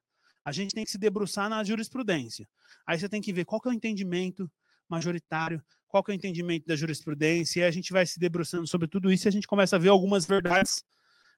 A 0.48 0.52
gente 0.52 0.74
tem 0.74 0.82
que 0.82 0.90
se 0.90 0.96
debruçar 0.96 1.50
na 1.50 1.62
jurisprudência. 1.62 2.48
Aí 2.86 2.98
você 2.98 3.06
tem 3.06 3.20
que 3.20 3.34
ver 3.34 3.44
qual 3.44 3.60
que 3.60 3.68
é 3.68 3.70
o 3.70 3.74
entendimento 3.74 4.50
majoritário, 4.88 5.62
qual 5.86 6.02
que 6.02 6.10
é 6.10 6.14
o 6.14 6.16
entendimento 6.16 6.66
da 6.66 6.74
jurisprudência, 6.74 7.60
e 7.60 7.64
a 7.64 7.70
gente 7.70 7.92
vai 7.92 8.06
se 8.06 8.18
debruçando 8.18 8.66
sobre 8.66 8.88
tudo 8.88 9.12
isso 9.12 9.26
e 9.26 9.28
a 9.28 9.32
gente 9.32 9.46
começa 9.46 9.76
a 9.76 9.78
ver 9.78 9.90
algumas 9.90 10.24
verdades 10.24 10.82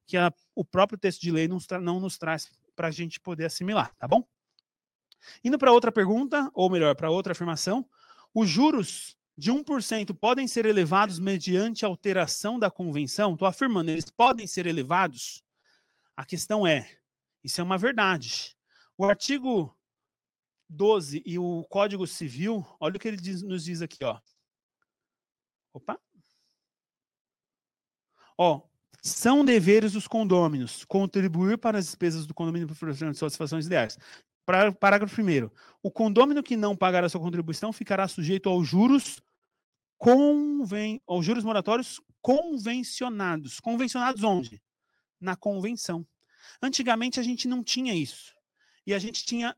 que 0.06 0.16
a, 0.16 0.32
o 0.54 0.64
próprio 0.64 0.96
texto 0.96 1.20
de 1.20 1.32
lei 1.32 1.48
não, 1.48 1.58
não 1.82 1.98
nos 1.98 2.18
traz 2.18 2.48
para 2.76 2.86
a 2.86 2.90
gente 2.92 3.18
poder 3.18 3.46
assimilar, 3.46 3.92
tá 3.96 4.06
bom? 4.06 4.24
Indo 5.42 5.58
para 5.58 5.72
outra 5.72 5.90
pergunta, 5.90 6.48
ou 6.54 6.70
melhor, 6.70 6.94
para 6.94 7.10
outra 7.10 7.32
afirmação, 7.32 7.84
os 8.32 8.48
juros 8.48 9.16
de 9.36 9.50
1% 9.50 10.16
podem 10.16 10.46
ser 10.46 10.66
elevados 10.66 11.18
mediante 11.18 11.84
alteração 11.84 12.60
da 12.60 12.70
convenção? 12.70 13.32
Estou 13.32 13.48
afirmando, 13.48 13.90
eles 13.90 14.08
podem 14.08 14.46
ser 14.46 14.66
elevados? 14.66 15.42
A 16.16 16.24
questão 16.24 16.64
é, 16.64 16.88
isso 17.42 17.60
é 17.60 17.64
uma 17.64 17.76
verdade. 17.76 18.56
O 19.00 19.06
artigo 19.06 19.74
12 20.68 21.22
e 21.24 21.38
o 21.38 21.64
Código 21.70 22.06
Civil, 22.06 22.66
olha 22.78 22.98
o 22.98 23.00
que 23.00 23.08
ele 23.08 23.16
diz, 23.16 23.40
nos 23.40 23.64
diz 23.64 23.80
aqui, 23.80 24.04
ó. 24.04 24.20
Opa. 25.72 25.98
Ó, 28.36 28.60
são 29.02 29.42
deveres 29.42 29.94
dos 29.94 30.06
condôminos 30.06 30.84
contribuir 30.84 31.56
para 31.56 31.78
as 31.78 31.86
despesas 31.86 32.26
do 32.26 32.34
condomínio 32.34 32.68
para 32.68 32.92
de 32.92 33.16
satisfações 33.16 33.64
ideais. 33.64 33.96
Parágrafo 34.78 35.22
1. 35.22 35.50
O 35.82 35.90
condômino 35.90 36.42
que 36.42 36.54
não 36.54 36.76
pagar 36.76 37.02
a 37.02 37.08
sua 37.08 37.22
contribuição 37.22 37.72
ficará 37.72 38.06
sujeito 38.06 38.50
aos 38.50 38.68
juros 38.68 39.22
conven... 39.96 41.00
aos 41.06 41.24
juros 41.24 41.42
moratórios 41.42 42.02
convencionados. 42.20 43.60
Convencionados 43.60 44.22
onde? 44.22 44.62
Na 45.18 45.36
convenção. 45.36 46.06
Antigamente 46.60 47.18
a 47.18 47.22
gente 47.22 47.48
não 47.48 47.64
tinha 47.64 47.94
isso. 47.94 48.38
E 48.86 48.94
a 48.94 48.98
gente 48.98 49.24
tinha 49.24 49.56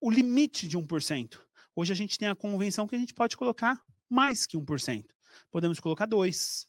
o 0.00 0.10
limite 0.10 0.66
de 0.68 0.78
1%. 0.78 1.40
Hoje 1.74 1.92
a 1.92 1.96
gente 1.96 2.18
tem 2.18 2.28
a 2.28 2.34
convenção 2.34 2.86
que 2.86 2.94
a 2.94 2.98
gente 2.98 3.14
pode 3.14 3.36
colocar 3.36 3.82
mais 4.08 4.46
que 4.46 4.56
1%. 4.56 5.04
Podemos 5.50 5.78
colocar 5.80 6.06
2%, 6.06 6.66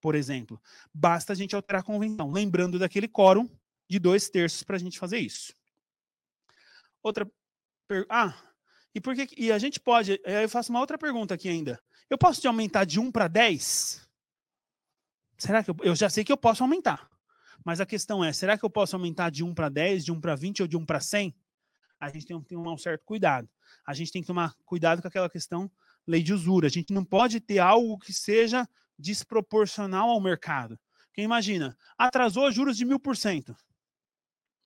por 0.00 0.14
exemplo. 0.14 0.60
Basta 0.92 1.32
a 1.32 1.36
gente 1.36 1.54
alterar 1.54 1.80
a 1.80 1.84
convenção. 1.84 2.30
Lembrando 2.30 2.78
daquele 2.78 3.08
quórum 3.08 3.48
de 3.88 3.98
dois 3.98 4.28
terços 4.28 4.62
para 4.62 4.76
a 4.76 4.78
gente 4.78 4.98
fazer 4.98 5.18
isso. 5.18 5.52
Outra. 7.02 7.30
Ah, 8.08 8.34
e 8.94 9.00
por 9.00 9.14
que 9.14 9.28
e 9.36 9.52
a 9.52 9.58
gente 9.58 9.80
pode, 9.80 10.20
eu 10.24 10.48
faço 10.48 10.70
uma 10.70 10.80
outra 10.80 10.98
pergunta 10.98 11.34
aqui 11.34 11.48
ainda. 11.48 11.80
Eu 12.10 12.18
posso 12.18 12.46
aumentar 12.46 12.84
de 12.84 12.98
1 12.98 13.12
para 13.12 13.28
10? 13.28 14.06
Será 15.38 15.62
que 15.62 15.70
eu, 15.70 15.76
eu 15.82 15.94
já 15.94 16.10
sei 16.10 16.24
que 16.24 16.32
eu 16.32 16.36
posso 16.36 16.62
aumentar. 16.62 17.08
Mas 17.64 17.80
a 17.80 17.86
questão 17.86 18.24
é, 18.24 18.32
será 18.32 18.56
que 18.56 18.64
eu 18.64 18.70
posso 18.70 18.96
aumentar 18.96 19.30
de 19.30 19.44
1 19.44 19.54
para 19.54 19.68
10, 19.68 20.04
de 20.04 20.12
1 20.12 20.20
para 20.20 20.34
20 20.34 20.62
ou 20.62 20.68
de 20.68 20.76
1 20.76 20.86
para 20.86 21.00
100? 21.00 21.34
A 22.00 22.08
gente 22.08 22.26
tem 22.26 22.40
que 22.40 22.48
tomar 22.48 22.72
um 22.72 22.78
certo 22.78 23.04
cuidado. 23.04 23.48
A 23.84 23.92
gente 23.92 24.12
tem 24.12 24.22
que 24.22 24.26
tomar 24.26 24.54
cuidado 24.64 25.02
com 25.02 25.08
aquela 25.08 25.28
questão 25.28 25.70
lei 26.06 26.22
de 26.22 26.32
usura. 26.32 26.66
A 26.66 26.70
gente 26.70 26.92
não 26.92 27.04
pode 27.04 27.40
ter 27.40 27.58
algo 27.58 27.98
que 27.98 28.12
seja 28.12 28.68
desproporcional 28.98 30.08
ao 30.08 30.20
mercado. 30.20 30.78
Quem 31.12 31.24
imagina, 31.24 31.76
atrasou 31.96 32.50
juros 32.50 32.76
de 32.76 32.84
mil 32.84 32.98
por 32.98 33.16
cento. 33.16 33.56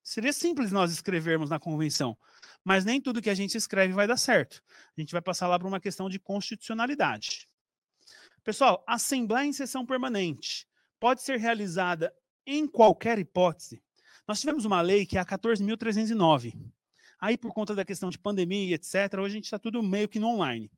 Seria 0.02 0.32
simples 0.32 0.72
nós 0.72 0.92
escrevermos 0.92 1.48
na 1.48 1.60
convenção, 1.60 2.18
mas 2.64 2.84
nem 2.84 3.00
tudo 3.00 3.22
que 3.22 3.30
a 3.30 3.34
gente 3.34 3.56
escreve 3.56 3.92
vai 3.92 4.06
dar 4.06 4.16
certo. 4.16 4.62
A 4.96 5.00
gente 5.00 5.12
vai 5.12 5.22
passar 5.22 5.46
lá 5.46 5.58
para 5.58 5.68
uma 5.68 5.80
questão 5.80 6.10
de 6.10 6.18
constitucionalidade. 6.18 7.48
Pessoal, 8.42 8.82
assembleia 8.86 9.46
em 9.46 9.52
sessão 9.52 9.86
permanente 9.86 10.66
pode 10.98 11.22
ser 11.22 11.38
realizada 11.38 12.12
em 12.46 12.66
qualquer 12.66 13.18
hipótese. 13.18 13.82
Nós 14.26 14.40
tivemos 14.40 14.64
uma 14.64 14.80
lei 14.80 15.04
que 15.04 15.18
é 15.18 15.20
a 15.20 15.24
14.309. 15.24 16.54
Aí, 17.20 17.36
por 17.36 17.52
conta 17.52 17.74
da 17.74 17.84
questão 17.84 18.10
de 18.10 18.18
pandemia 18.18 18.70
e 18.70 18.74
etc., 18.74 19.14
hoje 19.18 19.34
a 19.34 19.36
gente 19.36 19.44
está 19.44 19.58
tudo 19.58 19.82
meio 19.82 20.08
que 20.08 20.18
no 20.18 20.28
online. 20.28 20.70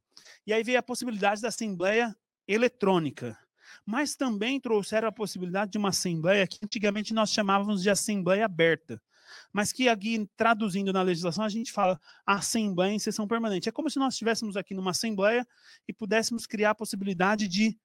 E 0.46 0.52
aí 0.52 0.62
veio 0.62 0.78
a 0.78 0.82
possibilidade 0.82 1.40
da 1.40 1.48
assembleia 1.48 2.14
eletrônica 2.46 3.38
mas 3.84 4.14
também 4.14 4.60
trouxeram 4.60 5.08
a 5.08 5.12
possibilidade 5.12 5.72
de 5.72 5.78
uma 5.78 5.88
assembleia 5.88 6.46
que 6.46 6.58
antigamente 6.62 7.12
nós 7.12 7.30
chamávamos 7.30 7.82
de 7.82 7.90
assembleia 7.90 8.44
aberta 8.44 9.00
mas 9.52 9.72
que 9.72 9.88
aqui, 9.88 10.28
traduzindo 10.36 10.92
na 10.92 11.02
legislação, 11.02 11.44
a 11.44 11.48
gente 11.48 11.72
fala 11.72 12.00
assembleia 12.26 12.92
em 12.92 12.98
sessão 12.98 13.26
permanente. 13.26 13.68
É 13.68 13.72
como 13.72 13.90
se 13.90 13.98
nós 13.98 14.14
estivéssemos 14.14 14.56
aqui 14.56 14.74
numa 14.74 14.90
assembleia 14.90 15.46
e 15.86 15.92
pudéssemos 15.92 16.46
criar 16.46 16.70
a 16.70 16.74
possibilidade 16.74 17.48
de, 17.48 17.78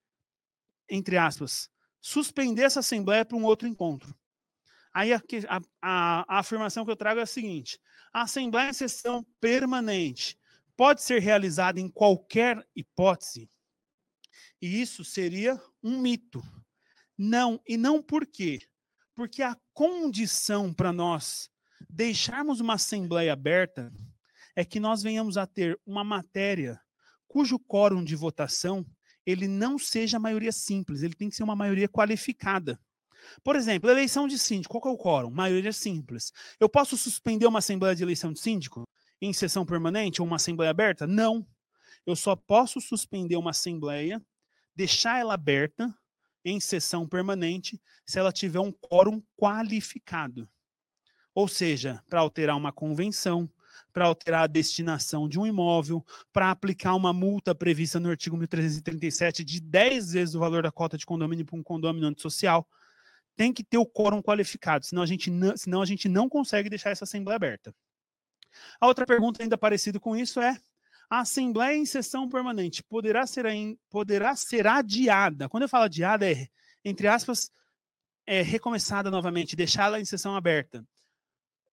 entre 0.89 1.17
aspas, 1.17 1.69
suspender 2.01 2.63
essa 2.63 2.79
assembleia 2.79 3.25
para 3.25 3.37
um 3.37 3.43
outro 3.43 3.67
encontro. 3.67 4.15
Aí 4.93 5.13
a, 5.13 5.21
a, 5.47 5.61
a, 5.81 6.39
afirmação 6.39 6.83
que 6.83 6.91
eu 6.91 6.95
trago 6.95 7.19
é 7.19 7.23
a 7.23 7.27
seguinte: 7.27 7.79
a 8.11 8.23
assembleia 8.23 8.69
em 8.69 8.73
sessão 8.73 9.25
permanente 9.39 10.37
pode 10.75 11.01
ser 11.03 11.19
realizada 11.19 11.79
em 11.79 11.89
qualquer 11.89 12.65
hipótese, 12.75 13.49
e 14.61 14.81
isso 14.81 15.03
seria 15.03 15.61
um 15.83 15.99
mito. 15.99 16.41
Não, 17.17 17.61
e 17.67 17.77
não 17.77 18.01
por 18.01 18.25
quê? 18.25 18.59
Porque 19.13 19.43
a 19.43 19.57
condição 19.73 20.73
para 20.73 20.93
nós 20.93 21.49
deixarmos 21.89 22.59
uma 22.59 22.75
assembleia 22.75 23.33
aberta 23.33 23.91
é 24.55 24.65
que 24.65 24.79
nós 24.79 25.01
venhamos 25.03 25.37
a 25.37 25.45
ter 25.45 25.79
uma 25.85 26.03
matéria 26.03 26.81
cujo 27.27 27.59
quórum 27.59 28.03
de 28.03 28.15
votação 28.15 28.85
ele 29.29 29.47
não 29.47 29.77
seja 29.77 30.19
maioria 30.19 30.51
simples, 30.51 31.03
ele 31.03 31.13
tem 31.13 31.29
que 31.29 31.35
ser 31.35 31.43
uma 31.43 31.55
maioria 31.55 31.87
qualificada. 31.87 32.79
Por 33.43 33.55
exemplo, 33.55 33.89
eleição 33.89 34.27
de 34.27 34.39
síndico, 34.39 34.79
qual 34.79 34.93
é 34.93 34.95
o 34.95 34.97
quórum? 34.97 35.29
Maioria 35.29 35.73
simples. 35.73 36.31
Eu 36.59 36.69
posso 36.69 36.97
suspender 36.97 37.45
uma 37.45 37.59
assembleia 37.59 37.95
de 37.95 38.01
eleição 38.01 38.33
de 38.33 38.39
síndico 38.39 38.87
em 39.21 39.33
sessão 39.33 39.65
permanente 39.65 40.21
ou 40.21 40.27
uma 40.27 40.37
assembleia 40.37 40.71
aberta? 40.71 41.05
Não. 41.05 41.45
Eu 42.05 42.15
só 42.15 42.35
posso 42.35 42.79
suspender 42.79 43.35
uma 43.35 43.51
assembleia, 43.51 44.21
deixar 44.75 45.19
ela 45.19 45.33
aberta 45.33 45.93
em 46.43 46.59
sessão 46.59 47.07
permanente 47.07 47.79
se 48.05 48.17
ela 48.17 48.31
tiver 48.31 48.59
um 48.59 48.71
quórum 48.71 49.21
qualificado. 49.37 50.49
Ou 51.35 51.47
seja, 51.47 52.03
para 52.09 52.21
alterar 52.21 52.57
uma 52.57 52.71
convenção, 52.71 53.49
para 53.91 54.05
alterar 54.05 54.43
a 54.43 54.47
destinação 54.47 55.27
de 55.27 55.39
um 55.39 55.45
imóvel, 55.45 56.05
para 56.31 56.51
aplicar 56.51 56.95
uma 56.95 57.13
multa 57.13 57.53
prevista 57.53 57.99
no 57.99 58.09
artigo 58.09 58.37
1337 58.37 59.43
de 59.43 59.59
10 59.59 60.13
vezes 60.13 60.35
o 60.35 60.39
valor 60.39 60.63
da 60.63 60.71
cota 60.71 60.97
de 60.97 61.05
condomínio 61.05 61.45
para 61.45 61.57
um 61.57 61.63
condomínio 61.63 62.07
antissocial, 62.07 62.67
tem 63.35 63.53
que 63.53 63.63
ter 63.63 63.77
o 63.77 63.85
quórum 63.85 64.21
qualificado, 64.21 64.85
senão 64.85 65.01
a 65.01 65.05
gente 65.05 65.31
não, 65.31 65.55
senão 65.55 65.81
a 65.81 65.85
gente 65.85 66.09
não 66.09 66.27
consegue 66.27 66.69
deixar 66.69 66.89
essa 66.89 67.05
assembleia 67.05 67.37
aberta. 67.37 67.73
A 68.79 68.87
outra 68.87 69.05
pergunta 69.05 69.41
ainda 69.41 69.57
parecida 69.57 69.99
com 69.99 70.15
isso 70.15 70.41
é: 70.41 70.57
a 71.09 71.21
Assembleia 71.21 71.75
em 71.75 71.85
sessão 71.85 72.29
permanente 72.29 72.83
poderá 72.83 73.25
ser, 73.25 73.45
poderá 73.89 74.35
ser 74.35 74.67
adiada. 74.67 75.49
Quando 75.49 75.63
eu 75.63 75.69
falo 75.69 75.85
adiada, 75.85 76.29
é, 76.29 76.47
entre 76.83 77.07
aspas, 77.07 77.51
é 78.25 78.41
recomeçada 78.41 79.09
novamente, 79.09 79.55
deixá-la 79.55 79.99
em 79.99 80.05
sessão 80.05 80.35
aberta. 80.35 80.85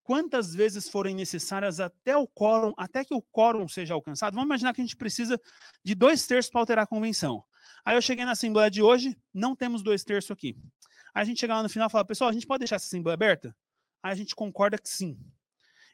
Quantas 0.06 0.54
vezes 0.54 0.88
forem 0.88 1.16
necessárias 1.16 1.80
até 1.80 2.16
o 2.16 2.28
quórum, 2.28 2.72
até 2.76 3.04
que 3.04 3.12
o 3.12 3.20
quórum 3.20 3.66
seja 3.66 3.92
alcançado? 3.92 4.34
Vamos 4.34 4.46
imaginar 4.46 4.72
que 4.72 4.80
a 4.80 4.84
gente 4.84 4.94
precisa 4.94 5.36
de 5.82 5.96
dois 5.96 6.24
terços 6.28 6.48
para 6.48 6.60
alterar 6.60 6.84
a 6.84 6.86
convenção. 6.86 7.42
Aí 7.84 7.96
eu 7.96 8.00
cheguei 8.00 8.24
na 8.24 8.30
Assembleia 8.30 8.70
de 8.70 8.80
hoje, 8.80 9.18
não 9.34 9.56
temos 9.56 9.82
dois 9.82 10.04
terços 10.04 10.30
aqui. 10.30 10.56
Aí 11.12 11.22
a 11.22 11.24
gente 11.24 11.40
chega 11.40 11.56
lá 11.56 11.60
no 11.60 11.68
final 11.68 11.88
e 11.88 11.90
fala, 11.90 12.04
pessoal, 12.04 12.30
a 12.30 12.32
gente 12.32 12.46
pode 12.46 12.60
deixar 12.60 12.76
essa 12.76 12.86
Assembleia 12.86 13.14
aberta? 13.14 13.52
Aí 14.00 14.12
a 14.12 14.14
gente 14.14 14.32
concorda 14.36 14.78
que 14.78 14.88
sim. 14.88 15.18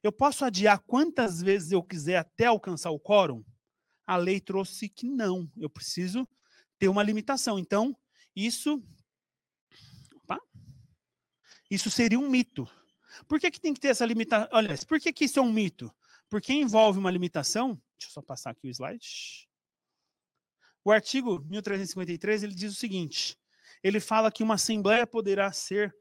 Eu 0.03 0.13
posso 0.13 0.45
adiar 0.45 0.79
quantas 0.81 1.41
vezes 1.41 1.73
eu 1.73 1.83
quiser 1.83 2.19
até 2.19 2.45
alcançar 2.45 2.91
o 2.91 3.01
quórum? 3.01 3.43
A 4.07 4.19
lei 4.19 4.41
trouxe 4.41 4.91
que 4.91 5.09
não. 5.09 5.51
Eu 5.57 5.71
preciso 5.71 6.29
ter 6.79 6.89
uma 6.89 7.03
limitação. 7.03 7.59
Então, 7.59 7.97
isso. 8.37 8.85
Opa, 10.17 10.39
isso 11.71 11.91
seria 11.91 12.21
um 12.21 12.29
mito. 12.29 12.69
Por 13.27 13.39
que, 13.41 13.51
que 13.51 13.61
tem 13.61 13.75
que 13.75 13.81
ter 13.81 13.89
essa 13.89 14.05
limitação? 14.05 14.49
Olha, 14.53 14.77
por 14.87 15.01
que, 15.01 15.13
que 15.13 15.25
isso 15.25 15.39
é 15.39 15.43
um 15.43 15.53
mito? 15.53 15.93
Porque 16.29 16.53
envolve 16.53 16.99
uma 16.99 17.11
limitação. 17.11 17.75
Deixa 17.99 18.11
eu 18.11 18.15
só 18.15 18.23
passar 18.23 18.51
aqui 18.51 18.69
o 18.69 18.71
slide. 18.71 19.49
O 20.85 20.91
artigo 20.91 21.45
1353 21.49 22.43
ele 22.43 22.55
diz 22.55 22.73
o 22.73 22.77
seguinte: 22.77 23.37
ele 23.83 24.01
fala 24.01 24.33
que 24.33 24.43
uma 24.43 24.55
assembleia 24.55 25.07
poderá 25.07 25.53
ser 25.53 25.95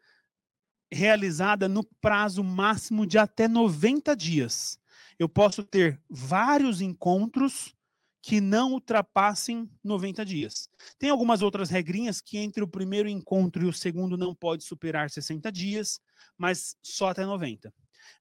realizada 0.92 1.70
no 1.70 1.84
prazo 1.84 2.44
máximo 2.44 3.06
de 3.06 3.18
até 3.18 3.48
90 3.48 4.16
dias. 4.16 4.80
Eu 5.18 5.30
posso 5.30 5.64
ter 5.64 6.02
vários 6.10 6.82
encontros 6.82 7.76
que 8.22 8.40
não 8.40 8.74
ultrapassem 8.74 9.70
90 9.84 10.24
dias. 10.24 10.70
Tem 11.00 11.10
algumas 11.10 11.42
outras 11.42 11.70
regrinhas 11.70 12.22
que 12.22 12.38
entre 12.38 12.64
o 12.64 12.68
primeiro 12.68 13.10
encontro 13.10 13.64
e 13.64 13.68
o 13.68 13.74
segundo 13.74 14.16
não 14.16 14.36
pode 14.36 14.64
superar 14.64 15.10
60 15.10 15.52
dias, 15.52 16.00
mas 16.38 16.76
só 16.84 17.10
até 17.10 17.26
90. 17.26 17.74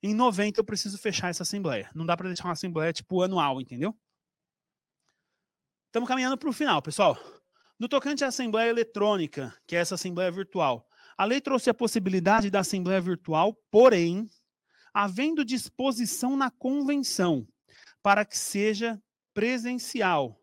em 0.03 0.15
90 0.15 0.61
eu 0.61 0.65
preciso 0.65 0.97
fechar 0.99 1.29
essa 1.29 1.43
assembleia. 1.43 1.91
Não 1.95 2.07
dá 2.07 2.17
para 2.17 2.29
deixar 2.29 2.45
uma 2.45 2.53
assembleia 2.53 2.93
tipo 2.93 3.23
anual, 3.23 3.61
entendeu? 3.61 3.95
Estamos 5.87 6.09
caminhando 6.09 6.39
para 6.39 6.49
o 6.49 6.53
final, 6.53 6.81
pessoal. 6.81 7.19
No 7.79 7.89
tocante 7.89 8.25
à 8.25 8.29
assembleia 8.29 8.71
eletrônica, 8.71 9.55
que 9.67 9.75
é 9.75 9.81
essa 9.81 9.97
assembleia 9.97 10.31
virtual, 10.31 10.87
a 11.17 11.25
lei 11.25 11.41
trouxe 11.41 11.69
a 11.69 11.75
possibilidade 11.75 12.51
da 12.51 12.61
assembleia 12.61 13.01
virtual, 13.01 13.55
porém, 13.71 14.29
havendo 14.95 15.45
disposição 15.45 16.37
na 16.37 16.51
convenção 16.51 17.47
para 18.03 18.25
que 18.25 18.39
seja 18.39 19.03
presencial, 19.35 20.39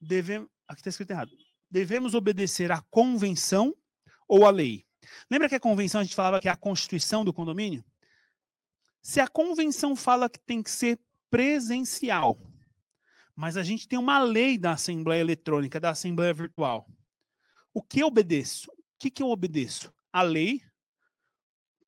devemos, 0.00 0.48
aqui 0.66 0.80
está 0.80 0.90
escrito 0.90 1.10
errado, 1.10 1.30
devemos 1.70 2.14
obedecer 2.14 2.72
à 2.72 2.80
convenção 2.90 3.74
ou 4.26 4.46
à 4.46 4.50
lei. 4.50 4.84
Lembra 5.30 5.48
que 5.48 5.54
a 5.54 5.60
convenção 5.60 6.00
a 6.00 6.04
gente 6.04 6.14
falava 6.14 6.40
que 6.40 6.48
é 6.48 6.50
a 6.50 6.56
constituição 6.56 7.24
do 7.24 7.32
condomínio? 7.32 7.84
Se 9.02 9.20
a 9.20 9.28
convenção 9.28 9.96
fala 9.96 10.28
que 10.28 10.38
tem 10.38 10.62
que 10.62 10.70
ser 10.70 10.98
presencial, 11.30 12.38
mas 13.34 13.56
a 13.56 13.62
gente 13.62 13.86
tem 13.86 13.98
uma 13.98 14.18
lei 14.18 14.58
da 14.58 14.72
Assembleia 14.72 15.20
Eletrônica, 15.20 15.78
da 15.78 15.90
Assembleia 15.90 16.34
Virtual. 16.34 16.88
O 17.72 17.82
que 17.82 18.00
eu 18.00 18.08
obedeço? 18.08 18.70
O 18.70 18.74
que, 18.98 19.10
que 19.10 19.22
eu 19.22 19.28
obedeço? 19.28 19.92
A 20.12 20.22
lei 20.22 20.60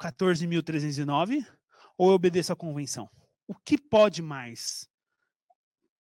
14.309 0.00 1.44
ou 1.98 2.10
eu 2.10 2.14
obedeço 2.14 2.52
à 2.52 2.56
convenção? 2.56 3.10
O 3.48 3.54
que 3.54 3.76
pode 3.76 4.22
mais? 4.22 4.88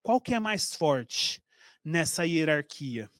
Qual 0.02 0.20
que 0.20 0.34
é 0.34 0.40
mais 0.40 0.74
forte 0.74 1.42
nessa 1.84 2.26
hierarquia? 2.26 3.10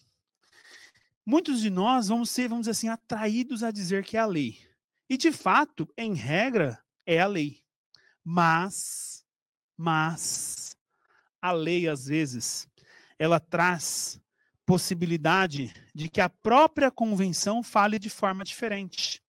Muitos 1.24 1.61
de 1.61 1.70
nós 1.70 2.09
vamos 2.09 2.31
ser, 2.31 2.49
vamos 2.49 2.62
dizer 2.62 2.72
assim, 2.72 2.89
atraídos 2.89 3.62
a 3.62 3.70
dizer 3.70 4.05
que 4.05 4.16
é 4.16 4.20
a 4.20 4.26
lei. 4.26 4.59
E 5.09 5.16
de 5.16 5.31
fato, 5.31 5.89
em 5.97 6.14
regra, 6.14 6.83
é 7.05 7.20
a 7.20 7.26
lei. 7.26 7.62
Mas, 8.24 9.24
mas, 9.76 10.76
a 11.41 11.53
lei, 11.53 11.89
às 11.89 12.07
vezes, 12.07 12.68
ela 13.18 13.39
traz 13.39 14.20
possibilidade 14.64 15.72
de 15.95 16.09
que 16.09 16.20
a 16.20 16.28
própria 16.28 16.91
convenção 16.91 17.62
fale 17.62 17.99
de 17.99 18.09
forma 18.09 18.45
diferente. 18.45 19.22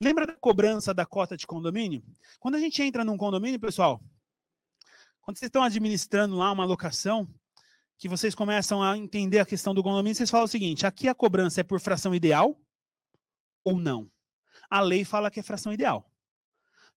Lembra 0.00 0.26
da 0.26 0.34
cobrança 0.34 0.92
da 0.92 1.06
cota 1.06 1.36
de 1.36 1.46
condomínio? 1.46 2.02
Quando 2.40 2.56
a 2.56 2.58
gente 2.58 2.82
entra 2.82 3.04
num 3.04 3.16
condomínio, 3.16 3.60
pessoal, 3.60 4.02
quando 5.22 5.38
vocês 5.38 5.48
estão 5.48 5.62
administrando 5.62 6.36
lá 6.36 6.52
uma 6.52 6.64
locação, 6.64 7.28
que 7.96 8.08
vocês 8.08 8.34
começam 8.34 8.82
a 8.82 8.98
entender 8.98 9.38
a 9.38 9.46
questão 9.46 9.72
do 9.72 9.82
condomínio, 9.82 10.16
vocês 10.16 10.30
falam 10.30 10.44
o 10.44 10.48
seguinte: 10.48 10.84
aqui 10.84 11.08
a 11.08 11.14
cobrança 11.14 11.60
é 11.60 11.64
por 11.64 11.80
fração 11.80 12.14
ideal 12.14 12.60
ou 13.64 13.78
não? 13.78 14.10
A 14.68 14.80
lei 14.80 15.04
fala 15.04 15.30
que 15.30 15.38
é 15.38 15.42
fração 15.42 15.72
ideal. 15.72 16.10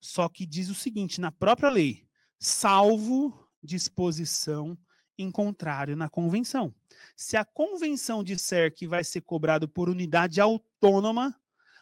Só 0.02 0.28
que 0.28 0.46
diz 0.46 0.70
o 0.70 0.76
seguinte, 0.76 1.22
na 1.22 1.32
própria 1.32 1.70
lei, 1.70 2.08
salvo 2.40 3.48
disposição 3.64 4.78
em 5.18 5.32
contrário 5.32 5.96
na 5.96 6.10
convenção. 6.10 6.74
Se 7.16 7.38
a 7.38 7.46
convenção 7.46 8.24
disser 8.24 8.74
que 8.74 8.88
vai 8.88 9.04
ser 9.04 9.22
cobrado 9.22 9.68
por 9.68 9.90
unidade 9.90 10.42
autônoma, 10.42 11.40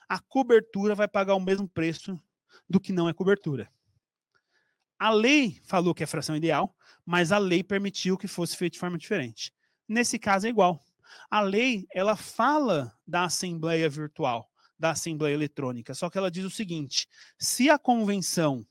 a 0.08 0.20
cobertura 0.20 0.94
vai 0.94 1.08
pagar 1.08 1.36
o 1.36 1.40
mesmo 1.40 1.68
preço 1.68 2.20
do 2.70 2.80
que 2.80 2.94
não 2.94 3.10
é 3.10 3.14
cobertura. 3.14 3.72
A 5.04 5.10
lei 5.10 5.60
falou 5.66 5.94
que 5.94 6.02
é 6.02 6.08
fração 6.08 6.34
ideal, 6.34 6.74
mas 7.06 7.34
a 7.34 7.38
lei 7.38 7.62
permitiu 7.62 8.18
que 8.18 8.26
fosse 8.26 8.56
feito 8.56 8.76
de 8.76 8.80
forma 8.80 8.98
diferente. 8.98 9.54
Nesse 9.86 10.18
caso 10.18 10.48
é 10.48 10.50
igual. 10.50 10.80
A 11.30 11.42
lei, 11.42 11.86
ela 11.94 12.16
fala 12.16 12.98
da 13.06 13.26
assembleia 13.26 13.90
virtual, 13.90 14.50
da 14.80 14.92
assembleia 14.92 15.34
eletrônica, 15.34 15.94
só 15.94 16.10
que 16.10 16.18
ela 16.18 16.32
diz 16.32 16.46
o 16.46 16.50
seguinte: 16.50 17.06
se 17.38 17.70
a 17.70 17.78
convenção 17.78 18.66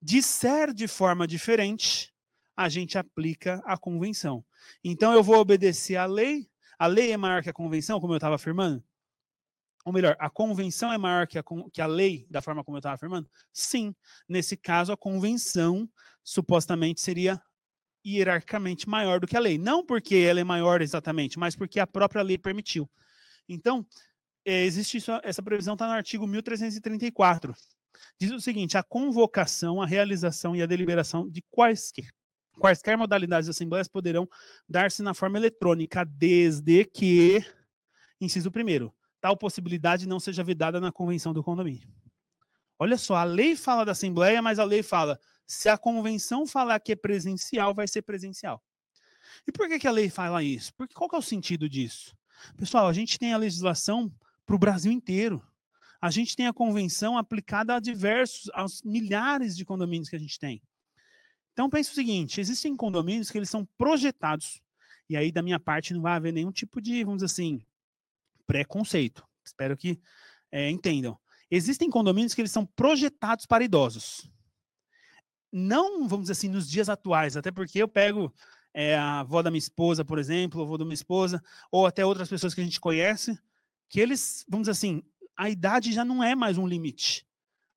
disser 0.00 0.72
de 0.72 0.88
forma 0.88 1.26
diferente, 1.26 2.14
a 2.56 2.70
gente 2.70 2.96
aplica 2.96 3.62
a 3.66 3.76
convenção. 3.76 4.42
Então 4.82 5.12
eu 5.12 5.22
vou 5.22 5.36
obedecer 5.36 5.96
à 5.96 6.06
lei. 6.06 6.48
A 6.78 6.86
lei 6.86 7.12
é 7.12 7.16
maior 7.18 7.42
que 7.42 7.50
a 7.50 7.52
convenção, 7.52 8.00
como 8.00 8.14
eu 8.14 8.16
estava 8.16 8.36
afirmando? 8.36 8.82
Ou 9.84 9.92
melhor, 9.92 10.16
a 10.18 10.30
convenção 10.30 10.92
é 10.92 10.98
maior 10.98 11.26
que 11.26 11.38
a, 11.38 11.44
que 11.72 11.80
a 11.80 11.86
lei, 11.86 12.26
da 12.30 12.40
forma 12.40 12.62
como 12.62 12.76
eu 12.76 12.80
estava 12.80 12.94
afirmando? 12.94 13.28
Sim. 13.52 13.94
Nesse 14.28 14.56
caso, 14.56 14.92
a 14.92 14.96
convenção 14.96 15.88
supostamente 16.22 17.00
seria 17.00 17.40
hierarquicamente 18.06 18.88
maior 18.88 19.20
do 19.20 19.26
que 19.26 19.36
a 19.36 19.40
lei. 19.40 19.58
Não 19.58 19.84
porque 19.84 20.16
ela 20.16 20.40
é 20.40 20.44
maior 20.44 20.82
exatamente, 20.82 21.38
mas 21.38 21.56
porque 21.56 21.80
a 21.80 21.86
própria 21.86 22.22
lei 22.22 22.38
permitiu. 22.38 22.88
Então, 23.48 23.86
é, 24.44 24.64
existe 24.64 24.98
isso, 24.98 25.10
essa 25.22 25.42
previsão 25.42 25.74
está 25.74 25.86
no 25.86 25.92
artigo 25.92 26.26
1334. 26.26 27.54
Diz 28.20 28.30
o 28.30 28.40
seguinte: 28.40 28.76
a 28.76 28.82
convocação, 28.82 29.82
a 29.82 29.86
realização 29.86 30.54
e 30.54 30.62
a 30.62 30.66
deliberação 30.66 31.28
de 31.28 31.42
quaisquer 31.50 32.12
Quaisquer 32.58 32.96
modalidades 32.96 33.46
de 33.46 33.50
assembleias 33.50 33.88
poderão 33.88 34.28
dar-se 34.68 35.02
na 35.02 35.14
forma 35.14 35.38
eletrônica, 35.38 36.04
desde 36.04 36.84
que, 36.84 37.44
inciso 38.20 38.50
primeiro, 38.50 38.92
tal 39.22 39.36
possibilidade 39.36 40.06
não 40.06 40.18
seja 40.18 40.42
vedada 40.42 40.80
na 40.80 40.90
convenção 40.90 41.32
do 41.32 41.44
condomínio. 41.44 41.88
Olha 42.76 42.98
só, 42.98 43.14
a 43.14 43.22
lei 43.22 43.54
fala 43.54 43.84
da 43.84 43.92
assembleia, 43.92 44.42
mas 44.42 44.58
a 44.58 44.64
lei 44.64 44.82
fala, 44.82 45.18
se 45.46 45.68
a 45.68 45.78
convenção 45.78 46.44
falar 46.44 46.80
que 46.80 46.90
é 46.90 46.96
presencial, 46.96 47.72
vai 47.72 47.86
ser 47.86 48.02
presencial. 48.02 48.60
E 49.46 49.52
por 49.52 49.68
que, 49.68 49.78
que 49.78 49.86
a 49.86 49.92
lei 49.92 50.10
fala 50.10 50.42
isso? 50.42 50.74
Porque 50.74 50.92
qual 50.92 51.08
que 51.08 51.14
é 51.14 51.18
o 51.20 51.22
sentido 51.22 51.68
disso? 51.68 52.16
Pessoal, 52.56 52.88
a 52.88 52.92
gente 52.92 53.16
tem 53.16 53.32
a 53.32 53.36
legislação 53.36 54.12
para 54.44 54.56
o 54.56 54.58
Brasil 54.58 54.90
inteiro. 54.90 55.40
A 56.00 56.10
gente 56.10 56.34
tem 56.34 56.48
a 56.48 56.52
convenção 56.52 57.16
aplicada 57.16 57.76
a 57.76 57.80
diversos, 57.80 58.50
aos 58.52 58.82
milhares 58.82 59.56
de 59.56 59.64
condomínios 59.64 60.08
que 60.08 60.16
a 60.16 60.18
gente 60.18 60.36
tem. 60.36 60.60
Então 61.52 61.70
pense 61.70 61.92
o 61.92 61.94
seguinte: 61.94 62.40
existem 62.40 62.74
condomínios 62.74 63.30
que 63.30 63.38
eles 63.38 63.50
são 63.50 63.64
projetados, 63.78 64.60
e 65.08 65.16
aí 65.16 65.30
da 65.30 65.42
minha 65.42 65.60
parte 65.60 65.94
não 65.94 66.02
vai 66.02 66.14
haver 66.14 66.32
nenhum 66.32 66.50
tipo 66.50 66.80
de, 66.80 67.04
vamos 67.04 67.22
dizer 67.22 67.26
assim, 67.26 67.64
preconceito. 68.46 69.26
Espero 69.44 69.76
que 69.76 70.00
é, 70.50 70.70
entendam. 70.70 71.18
Existem 71.50 71.90
condomínios 71.90 72.34
que 72.34 72.40
eles 72.40 72.52
são 72.52 72.64
projetados 72.64 73.46
para 73.46 73.64
idosos. 73.64 74.30
Não, 75.52 76.08
vamos 76.08 76.24
dizer 76.24 76.32
assim, 76.32 76.48
nos 76.48 76.68
dias 76.68 76.88
atuais, 76.88 77.36
até 77.36 77.50
porque 77.50 77.82
eu 77.82 77.88
pego 77.88 78.32
é, 78.72 78.96
a 78.96 79.20
avó 79.20 79.42
da 79.42 79.50
minha 79.50 79.58
esposa, 79.58 80.04
por 80.04 80.18
exemplo, 80.18 80.60
o 80.60 80.64
avô 80.64 80.78
da 80.78 80.84
minha 80.84 80.94
esposa, 80.94 81.42
ou 81.70 81.86
até 81.86 82.04
outras 82.06 82.28
pessoas 82.28 82.54
que 82.54 82.60
a 82.60 82.64
gente 82.64 82.80
conhece, 82.80 83.38
que 83.88 84.00
eles, 84.00 84.46
vamos 84.48 84.64
dizer 84.64 84.72
assim, 84.72 85.02
a 85.36 85.50
idade 85.50 85.92
já 85.92 86.04
não 86.04 86.24
é 86.24 86.34
mais 86.34 86.56
um 86.56 86.66
limite. 86.66 87.26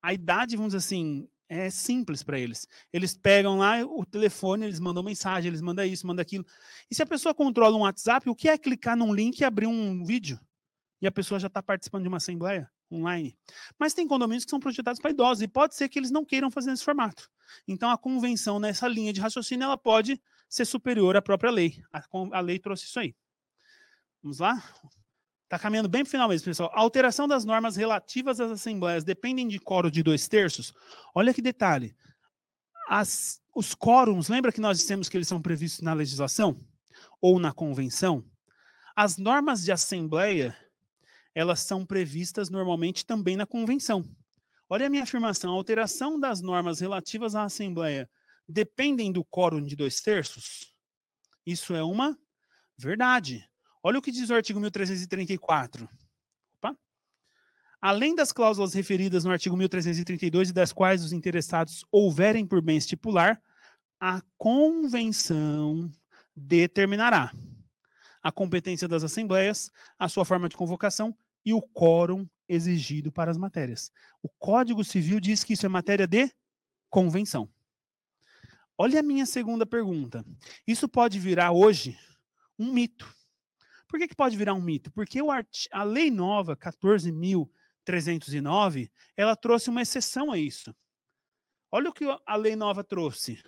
A 0.02 0.14
idade, 0.14 0.56
vamos 0.56 0.72
dizer 0.72 0.78
assim, 0.86 1.28
é 1.48 1.68
simples 1.70 2.22
para 2.22 2.38
eles. 2.38 2.66
Eles 2.92 3.14
pegam 3.14 3.58
lá 3.58 3.84
o 3.84 4.04
telefone, 4.04 4.64
eles 4.64 4.80
mandam 4.80 5.02
mensagem, 5.02 5.48
eles 5.48 5.60
mandam 5.60 5.84
isso, 5.84 6.06
mandam 6.06 6.22
aquilo. 6.22 6.46
E 6.90 6.94
se 6.94 7.02
a 7.02 7.06
pessoa 7.06 7.34
controla 7.34 7.76
um 7.76 7.80
WhatsApp, 7.80 8.28
o 8.28 8.34
que 8.34 8.48
é 8.48 8.56
clicar 8.56 8.96
num 8.96 9.14
link 9.14 9.38
e 9.40 9.44
abrir 9.44 9.66
um 9.66 10.04
vídeo? 10.04 10.40
E 11.00 11.06
a 11.06 11.12
pessoa 11.12 11.38
já 11.38 11.46
está 11.46 11.62
participando 11.62 12.02
de 12.02 12.08
uma 12.08 12.16
assembleia 12.16 12.70
online. 12.90 13.36
Mas 13.78 13.92
tem 13.94 14.06
condomínios 14.06 14.44
que 14.44 14.50
são 14.50 14.60
projetados 14.60 15.00
para 15.00 15.10
idosos 15.10 15.42
e 15.42 15.48
pode 15.48 15.74
ser 15.74 15.88
que 15.88 15.98
eles 15.98 16.10
não 16.10 16.24
queiram 16.24 16.50
fazer 16.50 16.70
nesse 16.70 16.84
formato. 16.84 17.28
Então 17.66 17.90
a 17.90 17.98
convenção 17.98 18.58
nessa 18.58 18.88
linha 18.88 19.12
de 19.12 19.20
raciocínio 19.20 19.64
ela 19.64 19.76
pode 19.76 20.20
ser 20.48 20.64
superior 20.64 21.16
à 21.16 21.22
própria 21.22 21.50
lei. 21.50 21.82
A, 21.92 22.02
a 22.32 22.40
lei 22.40 22.58
trouxe 22.58 22.84
isso 22.84 22.98
aí. 22.98 23.14
Vamos 24.22 24.38
lá? 24.38 24.62
Está 25.44 25.58
caminhando 25.58 25.88
bem 25.88 26.02
para 26.02 26.08
o 26.08 26.10
final 26.10 26.28
mesmo, 26.28 26.44
pessoal. 26.44 26.72
A 26.74 26.80
alteração 26.80 27.28
das 27.28 27.44
normas 27.44 27.76
relativas 27.76 28.40
às 28.40 28.50
assembleias 28.50 29.04
dependem 29.04 29.46
de 29.46 29.60
quórum 29.60 29.90
de 29.90 30.02
dois 30.02 30.26
terços. 30.26 30.74
Olha 31.14 31.32
que 31.32 31.40
detalhe. 31.40 31.94
As, 32.88 33.40
os 33.54 33.74
quórums, 33.74 34.28
lembra 34.28 34.50
que 34.50 34.60
nós 34.60 34.78
dissemos 34.78 35.08
que 35.08 35.16
eles 35.16 35.28
são 35.28 35.40
previstos 35.40 35.82
na 35.82 35.92
legislação? 35.92 36.60
Ou 37.20 37.38
na 37.38 37.52
convenção? 37.52 38.24
As 38.96 39.18
normas 39.18 39.62
de 39.62 39.70
assembleia, 39.70 40.56
elas 41.36 41.60
são 41.60 41.84
previstas 41.84 42.48
normalmente 42.48 43.04
também 43.04 43.36
na 43.36 43.44
convenção. 43.44 44.08
Olha 44.70 44.86
a 44.86 44.90
minha 44.90 45.02
afirmação. 45.02 45.52
A 45.52 45.54
alteração 45.54 46.18
das 46.18 46.40
normas 46.40 46.80
relativas 46.80 47.34
à 47.34 47.44
assembleia 47.44 48.08
dependem 48.48 49.12
do 49.12 49.22
quórum 49.22 49.62
de 49.62 49.76
dois 49.76 50.00
terços? 50.00 50.74
Isso 51.44 51.74
é 51.74 51.82
uma 51.82 52.18
verdade. 52.78 53.46
Olha 53.82 53.98
o 53.98 54.02
que 54.02 54.10
diz 54.10 54.30
o 54.30 54.34
artigo 54.34 54.58
1334. 54.58 55.86
Opa. 56.56 56.74
Além 57.82 58.14
das 58.14 58.32
cláusulas 58.32 58.72
referidas 58.72 59.24
no 59.24 59.30
artigo 59.30 59.58
1332 59.58 60.48
e 60.48 60.52
das 60.54 60.72
quais 60.72 61.04
os 61.04 61.12
interessados 61.12 61.84
houverem 61.92 62.46
por 62.46 62.62
bem 62.62 62.78
estipular, 62.78 63.38
a 64.00 64.22
convenção 64.38 65.92
determinará 66.34 67.30
a 68.22 68.32
competência 68.32 68.88
das 68.88 69.04
assembleias, 69.04 69.70
a 69.98 70.08
sua 70.08 70.24
forma 70.24 70.48
de 70.48 70.56
convocação 70.56 71.14
e 71.46 71.54
o 71.54 71.62
quórum 71.62 72.28
exigido 72.48 73.12
para 73.12 73.30
as 73.30 73.38
matérias. 73.38 73.92
O 74.20 74.28
Código 74.28 74.84
Civil 74.84 75.20
diz 75.20 75.44
que 75.44 75.52
isso 75.52 75.64
é 75.64 75.68
matéria 75.68 76.04
de 76.06 76.28
convenção. 76.90 77.48
Olha 78.76 78.98
a 79.00 79.02
minha 79.02 79.24
segunda 79.24 79.64
pergunta. 79.64 80.26
Isso 80.66 80.86
pode 80.88 81.20
virar 81.20 81.52
hoje 81.52 81.96
um 82.58 82.72
mito. 82.72 83.08
Por 83.88 84.00
que, 84.00 84.08
que 84.08 84.16
pode 84.16 84.36
virar 84.36 84.54
um 84.54 84.60
mito? 84.60 84.90
Porque 84.90 85.20
a 85.70 85.84
lei 85.84 86.10
nova, 86.10 86.56
14.309, 86.56 88.90
ela 89.16 89.36
trouxe 89.36 89.70
uma 89.70 89.82
exceção 89.82 90.32
a 90.32 90.38
isso. 90.38 90.74
Olha 91.70 91.90
o 91.90 91.92
que 91.92 92.04
a 92.26 92.36
lei 92.36 92.56
nova 92.56 92.82
trouxe. 92.82 93.40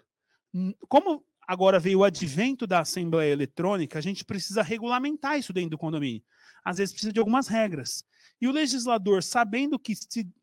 Como 0.88 1.26
agora 1.46 1.80
veio 1.80 2.00
o 2.00 2.04
advento 2.04 2.66
da 2.66 2.80
Assembleia 2.80 3.32
Eletrônica, 3.32 3.98
a 3.98 4.02
gente 4.02 4.24
precisa 4.24 4.62
regulamentar 4.62 5.38
isso 5.38 5.52
dentro 5.52 5.70
do 5.70 5.78
condomínio. 5.78 6.22
Às 6.68 6.76
vezes 6.76 6.92
precisa 6.92 7.14
de 7.14 7.18
algumas 7.18 7.48
regras. 7.48 8.04
E 8.38 8.46
o 8.46 8.52
legislador, 8.52 9.22
sabendo 9.22 9.78
que, 9.78 9.94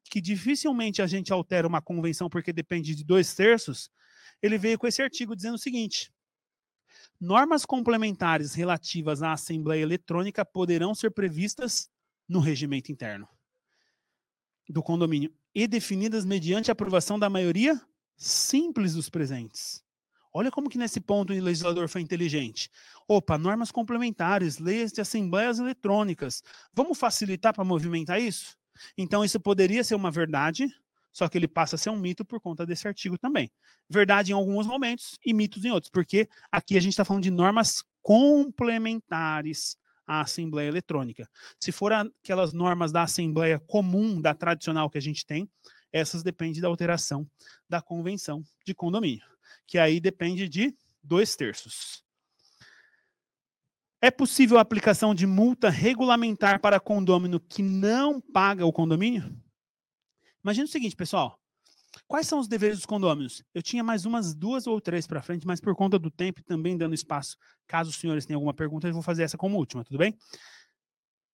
que 0.09 0.19
dificilmente 0.19 0.99
a 0.99 1.05
gente 1.05 1.31
altera 1.31 1.67
uma 1.67 1.83
convenção 1.83 2.27
porque 2.27 2.51
depende 2.51 2.95
de 2.95 3.03
dois 3.03 3.35
terços, 3.35 3.91
ele 4.41 4.57
veio 4.57 4.79
com 4.79 4.87
esse 4.87 5.03
artigo 5.03 5.35
dizendo 5.35 5.53
o 5.53 5.59
seguinte: 5.59 6.11
normas 7.21 7.63
complementares 7.63 8.55
relativas 8.55 9.21
à 9.21 9.33
Assembleia 9.33 9.83
Eletrônica 9.83 10.43
poderão 10.43 10.95
ser 10.95 11.11
previstas 11.11 11.91
no 12.27 12.39
regimento 12.39 12.91
interno 12.91 13.29
do 14.67 14.81
condomínio 14.81 15.31
e 15.53 15.67
definidas 15.67 16.25
mediante 16.25 16.71
aprovação 16.71 17.19
da 17.19 17.29
maioria 17.29 17.79
simples 18.17 18.95
dos 18.95 19.11
presentes. 19.11 19.84
Olha 20.37 20.51
como 20.51 20.69
que 20.69 20.77
nesse 20.77 20.99
ponto 20.99 21.31
o 21.31 21.41
legislador 21.41 21.87
foi 21.87 22.01
inteligente. 22.01 22.69
Opa, 23.07 23.37
normas 23.37 23.71
complementares, 23.71 24.59
leis 24.59 24.91
de 24.91 24.99
assembleias 24.99 25.59
eletrônicas. 25.59 26.43
Vamos 26.73 26.99
facilitar 26.99 27.53
para 27.53 27.63
movimentar 27.63 28.19
isso? 28.19 28.57
Então 28.97 29.23
isso 29.23 29.39
poderia 29.39 29.81
ser 29.81 29.95
uma 29.95 30.11
verdade, 30.11 30.67
só 31.09 31.29
que 31.29 31.37
ele 31.37 31.47
passa 31.47 31.77
a 31.77 31.79
ser 31.79 31.89
um 31.89 31.95
mito 31.95 32.25
por 32.25 32.41
conta 32.41 32.65
desse 32.65 32.85
artigo 32.85 33.17
também. 33.17 33.49
Verdade 33.89 34.33
em 34.33 34.35
alguns 34.35 34.67
momentos 34.67 35.17
e 35.25 35.33
mitos 35.33 35.63
em 35.63 35.71
outros, 35.71 35.89
porque 35.89 36.27
aqui 36.51 36.75
a 36.75 36.81
gente 36.81 36.91
está 36.91 37.05
falando 37.05 37.23
de 37.23 37.31
normas 37.31 37.81
complementares 38.01 39.77
à 40.05 40.19
Assembleia 40.19 40.67
Eletrônica. 40.67 41.29
Se 41.57 41.71
for 41.71 41.93
aquelas 41.93 42.51
normas 42.51 42.91
da 42.91 43.03
Assembleia 43.03 43.57
comum, 43.57 44.19
da 44.19 44.33
tradicional 44.33 44.89
que 44.89 44.97
a 44.97 45.01
gente 45.01 45.25
tem, 45.25 45.49
essas 45.93 46.23
dependem 46.23 46.61
da 46.61 46.67
alteração 46.67 47.25
da 47.69 47.81
convenção 47.81 48.43
de 48.65 48.75
condomínio, 48.75 49.23
que 49.67 49.77
aí 49.77 49.99
depende 49.99 50.47
de 50.47 50.75
dois 51.03 51.35
terços. 51.35 52.03
É 54.01 54.11
possível 54.11 54.57
a 54.57 54.61
aplicação 54.61 55.15
de 55.15 55.25
multa 55.25 55.69
regulamentar 55.69 56.59
para 56.59 56.79
condômino 56.79 57.39
que 57.39 57.63
não 57.63 58.21
paga 58.21 58.65
o 58.65 58.73
condomínio? 58.73 59.35
Imagina 60.43 60.65
o 60.65 60.69
seguinte, 60.69 60.95
pessoal. 60.95 61.39
Quais 62.07 62.27
são 62.27 62.39
os 62.39 62.47
deveres 62.47 62.77
dos 62.77 62.85
condôminos? 62.85 63.43
Eu 63.53 63.63
tinha 63.63 63.83
mais 63.83 64.05
umas 64.05 64.35
duas 64.35 64.67
ou 64.67 64.79
três 64.79 65.07
para 65.07 65.21
frente, 65.21 65.47
mas 65.47 65.59
por 65.59 65.75
conta 65.75 65.97
do 65.97 66.11
tempo 66.11 66.43
também 66.43 66.77
dando 66.77 66.93
espaço, 66.93 67.37
caso 67.65 67.89
os 67.89 67.95
senhores 67.95 68.25
tenham 68.25 68.37
alguma 68.37 68.53
pergunta, 68.53 68.87
eu 68.87 68.93
vou 68.93 69.01
fazer 69.01 69.23
essa 69.23 69.37
como 69.37 69.57
última, 69.57 69.83
tudo 69.83 69.97
bem? 69.97 70.15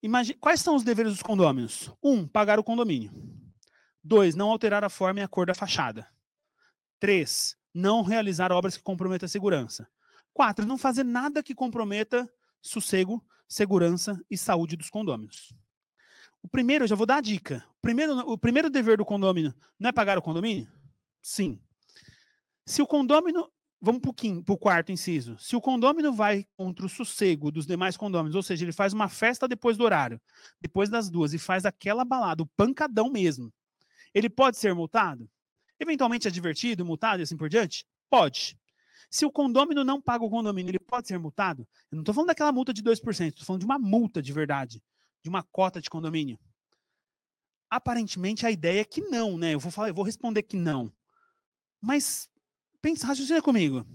Imagine, 0.02 0.38
quais 0.38 0.60
são 0.60 0.74
os 0.74 0.82
deveres 0.82 1.12
dos 1.12 1.22
condôminos? 1.22 1.92
Um, 2.02 2.26
pagar 2.26 2.58
o 2.58 2.64
condomínio. 2.64 3.12
Dois, 4.02 4.34
não 4.34 4.50
alterar 4.50 4.82
a 4.82 4.88
forma 4.88 5.20
e 5.20 5.22
a 5.22 5.28
cor 5.28 5.46
da 5.46 5.54
fachada. 5.54 6.08
Três, 6.98 7.56
não 7.74 8.02
realizar 8.02 8.52
obras 8.52 8.76
que 8.76 8.82
comprometam 8.82 9.26
a 9.26 9.28
segurança. 9.28 9.88
Quatro, 10.32 10.66
não 10.66 10.78
fazer 10.78 11.04
nada 11.04 11.42
que 11.42 11.54
comprometa 11.54 12.30
sossego, 12.60 13.24
segurança 13.48 14.20
e 14.30 14.36
saúde 14.36 14.76
dos 14.76 14.88
condôminos. 14.88 15.54
O 16.42 16.48
primeiro, 16.48 16.84
eu 16.84 16.88
já 16.88 16.96
vou 16.96 17.06
dar 17.06 17.16
a 17.16 17.20
dica. 17.20 17.64
O 17.78 17.80
primeiro, 17.80 18.18
o 18.18 18.38
primeiro 18.38 18.70
dever 18.70 18.96
do 18.96 19.04
condômino 19.04 19.54
não 19.78 19.90
é 19.90 19.92
pagar 19.92 20.18
o 20.18 20.22
condomínio? 20.22 20.68
Sim. 21.20 21.60
Se 22.66 22.82
o 22.82 22.86
condômino, 22.86 23.48
vamos 23.80 24.00
para 24.00 24.54
o 24.54 24.58
quarto 24.58 24.90
inciso, 24.90 25.36
se 25.38 25.54
o 25.54 25.60
condômino 25.60 26.12
vai 26.12 26.46
contra 26.56 26.86
o 26.86 26.88
sossego 26.88 27.50
dos 27.50 27.66
demais 27.66 27.96
condôminos, 27.96 28.34
ou 28.34 28.42
seja, 28.42 28.64
ele 28.64 28.72
faz 28.72 28.92
uma 28.92 29.08
festa 29.08 29.46
depois 29.46 29.76
do 29.76 29.84
horário, 29.84 30.20
depois 30.60 30.88
das 30.88 31.10
duas, 31.10 31.32
e 31.32 31.38
faz 31.38 31.64
aquela 31.64 32.04
balada, 32.04 32.42
o 32.42 32.48
pancadão 32.56 33.10
mesmo, 33.10 33.52
ele 34.14 34.28
pode 34.28 34.56
ser 34.56 34.74
multado? 34.74 35.28
Eventualmente 35.82 36.28
advertido, 36.28 36.84
multado 36.84 37.20
e 37.20 37.24
assim 37.24 37.36
por 37.36 37.48
diante? 37.48 37.84
Pode. 38.08 38.56
Se 39.10 39.26
o 39.26 39.32
condômino 39.32 39.82
não 39.82 40.00
paga 40.00 40.24
o 40.24 40.30
condomínio, 40.30 40.70
ele 40.70 40.78
pode 40.78 41.08
ser 41.08 41.18
multado? 41.18 41.66
Eu 41.90 41.96
não 41.96 42.02
estou 42.02 42.14
falando 42.14 42.28
daquela 42.28 42.52
multa 42.52 42.72
de 42.72 42.82
2%, 42.82 43.28
estou 43.28 43.44
falando 43.44 43.60
de 43.60 43.66
uma 43.66 43.78
multa 43.78 44.22
de 44.22 44.32
verdade 44.32 44.82
de 45.22 45.28
uma 45.28 45.42
cota 45.42 45.80
de 45.80 45.88
condomínio? 45.88 46.38
Aparentemente 47.70 48.44
a 48.44 48.50
ideia 48.50 48.80
é 48.80 48.84
que 48.84 49.00
não, 49.00 49.38
né? 49.38 49.54
Eu 49.54 49.60
vou 49.60 49.72
falar, 49.72 49.88
eu 49.88 49.94
vou 49.94 50.04
responder 50.04 50.42
que 50.42 50.56
não. 50.56 50.92
Mas 51.80 52.28
pensa, 52.82 53.06
raciocina 53.06 53.40
comigo. 53.40 53.86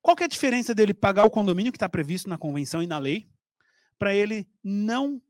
Qual 0.00 0.16
que 0.16 0.22
é 0.22 0.26
a 0.26 0.28
diferença 0.28 0.74
dele 0.74 0.94
pagar 0.94 1.24
o 1.24 1.30
condomínio 1.30 1.72
que 1.72 1.76
está 1.76 1.88
previsto 1.88 2.28
na 2.28 2.38
convenção 2.38 2.82
e 2.82 2.86
na 2.86 2.98
lei, 2.98 3.28
para 3.98 4.14
ele 4.14 4.48
não 4.64 5.20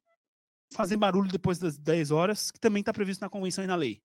fazer 0.72 0.96
barulho 0.96 1.30
depois 1.30 1.58
das 1.58 1.76
10 1.76 2.12
horas, 2.12 2.52
que 2.52 2.60
também 2.60 2.80
está 2.80 2.92
previsto 2.92 3.20
na 3.20 3.28
convenção 3.28 3.64
e 3.64 3.66
na 3.66 3.74
lei? 3.74 4.00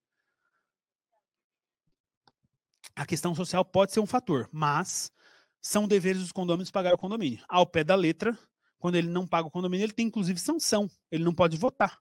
A 2.96 3.06
questão 3.06 3.36
social 3.36 3.66
pode 3.66 3.92
ser 3.92 4.00
um 4.00 4.06
fator, 4.06 4.48
mas 4.52 5.12
são 5.62 5.88
deveres 5.88 6.22
dos 6.22 6.32
condôminos 6.32 6.72
pagar 6.72 6.94
o 6.94 6.98
condomínio. 6.98 7.44
Ao 7.50 7.66
pé 7.66 7.84
da 7.84 7.96
letra, 7.96 8.38
quando 8.78 8.96
ele 8.96 9.10
não 9.10 9.28
paga 9.28 9.48
o 9.48 9.52
condomínio, 9.52 9.84
ele 9.84 9.94
tem 9.94 10.08
inclusive 10.08 10.40
sanção, 10.40 10.90
ele 11.12 11.24
não 11.24 11.34
pode 11.34 11.58
votar. 11.58 12.00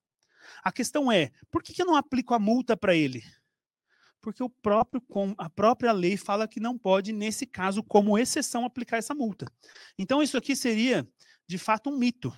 A 0.63 0.71
questão 0.71 1.11
é, 1.11 1.33
por 1.51 1.63
que, 1.63 1.81
eu 1.81 1.87
não 1.87 1.97
aplico 1.97 2.35
a 2.35 2.39
multa 2.39 2.77
para 2.77 2.95
ele? 2.95 3.25
Porque 4.21 4.43
o 4.43 4.49
próprio, 4.49 5.03
a 5.37 5.51
própria 5.51 5.93
lei 5.93 6.17
fala 6.17 6.49
que 6.49 6.61
não 6.61 6.79
pode, 6.79 7.13
nesse 7.13 7.47
caso, 7.47 7.83
como 7.83 8.19
exceção, 8.19 8.65
aplicar 8.65 8.99
essa 8.99 9.15
multa. 9.15 9.47
Então, 9.99 10.23
isso 10.23 10.37
aqui 10.37 10.55
seria, 10.55 11.07
de 11.47 11.59
fato, 11.59 11.91
um 11.91 11.99
mito. 11.99 12.35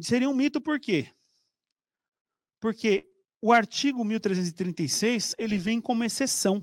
Seria 0.00 0.30
um 0.30 0.34
mito 0.34 0.60
por 0.60 0.80
quê? 0.80 1.12
Porque 2.58 3.06
o 3.40 3.52
artigo 3.52 4.04
1336, 4.04 5.34
ele 5.38 5.58
vem 5.58 5.80
como 5.80 6.04
exceção. 6.04 6.62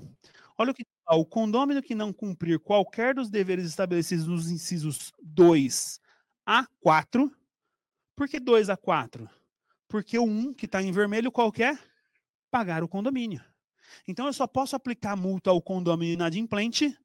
Olha 0.57 0.71
o 0.71 0.73
que 0.73 0.83
o 1.15 1.25
condômino 1.25 1.81
que 1.81 1.95
não 1.95 2.11
cumprir 2.11 2.59
qualquer 2.59 3.13
dos 3.15 3.29
deveres 3.29 3.65
estabelecidos 3.65 4.27
nos 4.27 4.51
incisos 4.51 5.13
2 5.21 5.99
a 6.45 6.67
4. 6.81 7.31
Por 8.15 8.27
que 8.27 8.39
2 8.39 8.69
a 8.69 8.77
4? 8.77 9.29
Porque 9.88 10.17
o 10.19 10.23
1 10.25 10.53
que 10.53 10.65
está 10.65 10.81
em 10.81 10.91
vermelho 10.91 11.31
qualquer 11.31 11.79
pagar 12.51 12.84
o 12.84 12.88
condomínio. 12.88 13.41
Então 14.07 14.27
eu 14.27 14.34
só 14.34 14.47
posso 14.47 14.75
aplicar 14.75 15.15
multa 15.15 15.49
ao 15.49 15.61
condomínio 15.61 16.13
inadimplente 16.13 16.97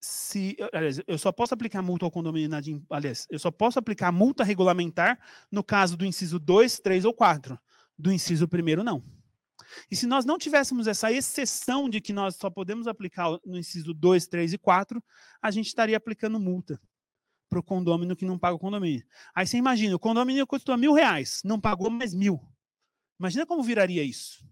se, 0.00 0.56
aliás, 0.72 1.00
eu 1.06 1.18
só 1.18 1.30
posso 1.30 1.52
aplicar 1.52 1.82
multa 1.82 2.06
ao 2.06 2.10
condomínio 2.10 2.46
inadimplente, 2.46 2.86
aliás, 2.90 3.26
eu 3.30 3.38
só 3.38 3.50
posso 3.50 3.78
aplicar 3.78 4.10
multa 4.10 4.42
regulamentar 4.42 5.18
no 5.52 5.62
caso 5.62 5.96
do 5.96 6.06
inciso 6.06 6.38
2, 6.38 6.80
3 6.80 7.04
ou 7.04 7.12
4. 7.12 7.58
Do 7.98 8.10
inciso 8.10 8.46
1 8.46 8.82
não. 8.82 9.04
E 9.90 9.96
se 9.96 10.06
nós 10.06 10.24
não 10.24 10.38
tivéssemos 10.38 10.86
essa 10.86 11.12
exceção 11.12 11.88
de 11.88 12.00
que 12.00 12.12
nós 12.12 12.36
só 12.36 12.50
podemos 12.50 12.86
aplicar 12.86 13.38
no 13.44 13.58
inciso 13.58 13.92
2, 13.94 14.26
3 14.26 14.52
e 14.54 14.58
4, 14.58 15.02
a 15.40 15.50
gente 15.50 15.66
estaria 15.66 15.96
aplicando 15.96 16.38
multa 16.40 16.80
para 17.48 17.58
o 17.58 17.62
condômino 17.62 18.14
que 18.14 18.24
não 18.24 18.38
paga 18.38 18.54
o 18.54 18.58
condomínio. 18.58 19.04
Aí 19.34 19.46
você 19.46 19.56
imagina, 19.56 19.96
o 19.96 19.98
condomínio 19.98 20.46
custou 20.46 20.76
mil 20.76 20.92
reais, 20.92 21.40
não 21.44 21.60
pagou 21.60 21.90
mais 21.90 22.14
mil. 22.14 22.40
Imagina 23.18 23.44
como 23.44 23.62
viraria 23.62 24.04
isso. 24.04 24.44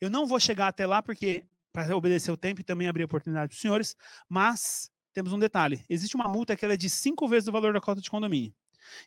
Eu 0.00 0.08
não 0.08 0.26
vou 0.26 0.40
chegar 0.40 0.68
até 0.68 0.86
lá 0.86 1.02
porque 1.02 1.44
para 1.72 1.94
obedecer 1.96 2.30
o 2.30 2.36
tempo 2.36 2.60
e 2.60 2.64
também 2.64 2.88
abrir 2.88 3.02
a 3.02 3.06
oportunidade 3.06 3.48
para 3.48 3.54
os 3.54 3.60
senhores, 3.60 3.96
mas 4.28 4.90
temos 5.12 5.32
um 5.32 5.38
detalhe: 5.38 5.84
existe 5.88 6.16
uma 6.16 6.28
multa 6.28 6.56
que 6.56 6.64
é 6.64 6.76
de 6.76 6.88
cinco 6.88 7.28
vezes 7.28 7.48
o 7.48 7.52
valor 7.52 7.72
da 7.72 7.80
cota 7.80 8.00
de 8.00 8.10
condomínio. 8.10 8.54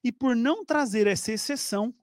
E 0.03 0.11
por 0.11 0.35
não 0.35 0.63
trazer 0.63 1.07
essa 1.07 1.31
exceção 1.31 1.93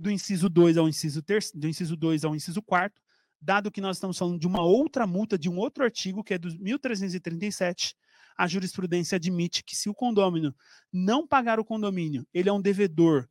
do 0.00 0.10
inciso 0.10 0.48
2 0.48 0.78
ao 0.78 0.88
inciso 0.88 1.22
terço, 1.22 1.56
do 1.58 1.68
inciso 1.68 1.94
2 1.94 2.24
ao 2.24 2.34
inciso 2.34 2.62
4, 2.62 3.00
dado 3.40 3.70
que 3.70 3.80
nós 3.80 3.96
estamos 3.96 4.16
falando 4.16 4.38
de 4.38 4.46
uma 4.46 4.62
outra 4.62 5.06
multa 5.06 5.38
de 5.38 5.48
um 5.48 5.58
outro 5.58 5.84
artigo 5.84 6.24
que 6.24 6.34
é 6.34 6.38
do 6.38 6.48
1337, 6.58 7.94
a 8.36 8.46
jurisprudência 8.46 9.16
admite 9.16 9.62
que 9.62 9.76
se 9.76 9.90
o 9.90 9.94
condômino 9.94 10.54
não 10.90 11.26
pagar 11.26 11.60
o 11.60 11.64
condomínio, 11.64 12.26
ele 12.32 12.48
é 12.48 12.52
um 12.52 12.60
devedor 12.60 13.28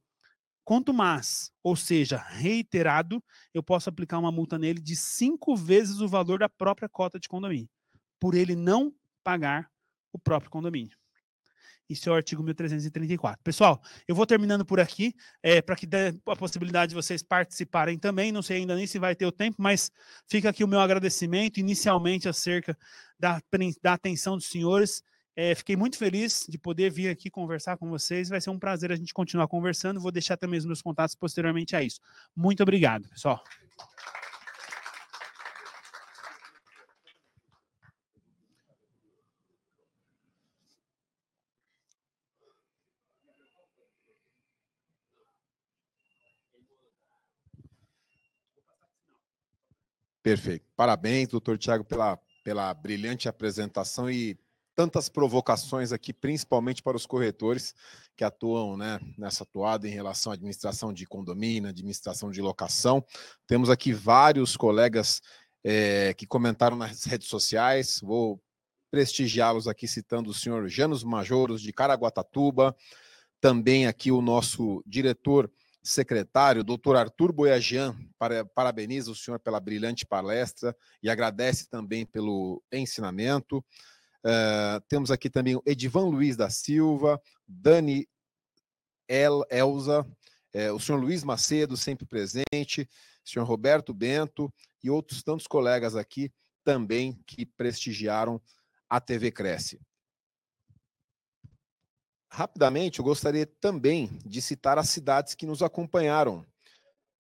quanto 0.64 0.94
mais, 0.94 1.52
ou 1.64 1.76
seja, 1.76 2.18
reiterado, 2.18 3.24
eu 3.52 3.64
posso 3.64 3.90
aplicar 3.90 4.20
uma 4.20 4.32
multa 4.32 4.60
nele 4.60 4.80
de 4.80 4.96
cinco 4.96 5.56
vezes 5.56 6.00
o 6.00 6.08
valor 6.08 6.38
da 6.38 6.48
própria 6.48 6.88
cota 6.88 7.20
de 7.20 7.28
condomínio, 7.28 7.68
por 8.20 8.36
ele 8.36 8.56
não 8.56 8.94
pagar 9.24 9.72
o 10.14 10.20
próprio 10.20 10.52
condomínio. 10.52 10.99
Isso 11.90 12.08
é 12.08 12.12
o 12.12 12.16
artigo 12.16 12.44
1334. 12.44 13.42
Pessoal, 13.44 13.82
eu 14.08 14.14
vou 14.14 14.26
terminando 14.26 14.64
por 14.64 14.80
aqui, 14.80 15.14
é, 15.42 15.62
para 15.62 15.76
que 15.76 15.88
dê 15.88 16.14
a 16.28 16.36
possibilidade 16.36 16.90
de 16.90 16.96
vocês 16.96 17.24
participarem 17.24 17.98
também. 17.98 18.32
Não 18.32 18.42
sei 18.42 18.58
ainda 18.58 18.76
nem 18.76 18.86
se 18.86 19.00
vai 19.00 19.16
ter 19.16 19.26
o 19.26 19.32
tempo, 19.32 19.58
mas 19.60 19.92
fica 20.28 20.50
aqui 20.50 20.64
o 20.64 20.68
meu 20.68 20.80
agradecimento, 20.80 21.60
inicialmente 21.60 22.30
acerca 22.30 22.78
da, 23.18 23.42
da 23.82 23.94
atenção 23.94 24.38
dos 24.38 24.48
senhores. 24.48 25.04
É, 25.36 25.56
fiquei 25.56 25.76
muito 25.76 25.98
feliz 25.98 26.46
de 26.50 26.58
poder 26.58 26.92
vir 26.92 27.10
aqui 27.10 27.30
conversar 27.30 27.78
com 27.78 27.90
vocês. 27.90 28.30
Vai 28.30 28.42
ser 28.42 28.50
um 28.50 28.60
prazer 28.60 28.92
a 28.92 28.96
gente 28.96 29.14
continuar 29.14 29.48
conversando. 29.48 30.00
Vou 30.00 30.12
deixar 30.12 30.38
também 30.38 30.60
os 30.60 30.66
meus 30.66 30.82
contatos 30.82 31.16
posteriormente 31.16 31.76
a 31.76 31.82
isso. 31.82 32.00
Muito 32.36 32.62
obrigado, 32.62 33.08
pessoal. 33.10 33.42
Perfeito. 50.30 50.64
Parabéns, 50.76 51.28
doutor 51.28 51.58
Tiago, 51.58 51.84
pela, 51.84 52.16
pela 52.44 52.72
brilhante 52.72 53.28
apresentação 53.28 54.08
e 54.12 54.38
tantas 54.76 55.10
provocações 55.10 55.92
aqui, 55.92 56.14
principalmente 56.14 56.84
para 56.84 56.96
os 56.96 57.08
corretores 57.08 57.74
que 58.16 58.24
atuam 58.24 58.78
né, 58.78 59.00
nessa 59.18 59.42
atuada 59.42 59.88
em 59.88 59.92
relação 59.92 60.32
à 60.32 60.36
administração 60.36 60.94
de 60.94 61.08
condomínio, 61.08 61.68
administração 61.68 62.30
de 62.30 62.44
locação. 62.44 63.04
Temos 63.48 63.72
aqui 63.72 63.92
vários 63.92 64.56
colegas 64.56 65.20
é, 65.64 66.14
que 66.14 66.28
comentaram 66.28 66.78
nas 66.78 67.06
redes 67.06 67.28
sociais. 67.28 68.00
Vou 68.00 68.40
prestigiá-los 68.92 69.68
aqui 69.68 69.88
citando 69.88 70.30
o 70.30 70.34
senhor 70.36 70.70
Janos 70.70 71.04
Majoros, 71.04 71.60
de 71.60 71.74
Caraguatatuba, 71.74 72.76
também 73.42 73.88
aqui 73.88 74.12
o 74.12 74.22
nosso 74.22 74.84
diretor 74.86 75.52
secretário, 75.82 76.64
doutor 76.64 76.96
Arthur 76.96 77.32
Boyajian, 77.32 77.96
para, 78.18 78.46
parabeniza 78.46 79.12
o 79.12 79.16
senhor 79.16 79.40
pela 79.40 79.60
brilhante 79.60 80.06
palestra 80.06 80.76
e 81.02 81.10
agradece 81.10 81.70
também 81.70 82.06
pelo 82.06 82.62
ensinamento. 82.72 83.64
Uh, 84.26 84.82
temos 84.88 85.12
aqui 85.12 85.30
também 85.30 85.56
o 85.56 85.64
Edivan 85.66 86.10
Luiz 86.10 86.36
da 86.36 86.50
Silva, 86.50 87.22
Dani 87.48 88.08
El, 89.08 89.44
Elza, 89.50 90.06
é, 90.54 90.72
o 90.72 90.80
senhor 90.80 91.00
Luiz 91.00 91.24
Macedo, 91.24 91.78
sempre 91.78 92.06
presente, 92.06 92.90
o 93.26 93.30
senhor 93.30 93.46
Roberto 93.46 93.94
Bento 93.94 94.54
e 94.84 94.90
outros 94.90 95.24
tantos 95.24 95.48
colegas 95.48 95.96
aqui 95.96 96.32
também 96.64 97.20
que 97.26 97.46
prestigiaram 97.46 98.42
a 98.90 99.00
TV 99.00 99.32
Cresce. 99.32 99.80
Rapidamente, 102.32 103.00
eu 103.00 103.06
gostaria 103.06 103.46
também 103.46 104.08
de 104.26 104.42
citar 104.42 104.78
as 104.78 104.90
cidades 104.90 105.34
que 105.34 105.46
nos 105.46 105.64
acompanharam. 105.64 106.46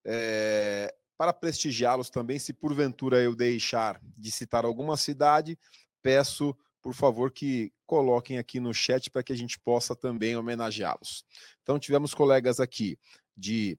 É, 0.06 0.94
para 1.18 1.34
prestigiá-los 1.34 2.10
também, 2.10 2.38
se 2.40 2.54
porventura 2.54 3.22
eu 3.22 3.36
deixar 3.36 4.00
de 4.18 4.32
citar 4.32 4.66
alguma 4.66 4.96
cidade, 4.96 5.58
peço, 6.02 6.56
por 6.82 6.94
favor, 6.94 7.32
que 7.32 7.74
coloquem 7.86 8.38
aqui 8.38 8.60
no 8.60 8.74
chat 8.74 9.10
para 9.10 9.24
que 9.24 9.34
a 9.34 9.36
gente 9.36 9.60
possa 9.60 9.96
também 9.96 10.38
homenageá-los. 10.38 11.26
Então, 11.64 11.80
tivemos 11.80 12.14
colegas 12.14 12.60
aqui 12.60 12.98
de 13.36 13.78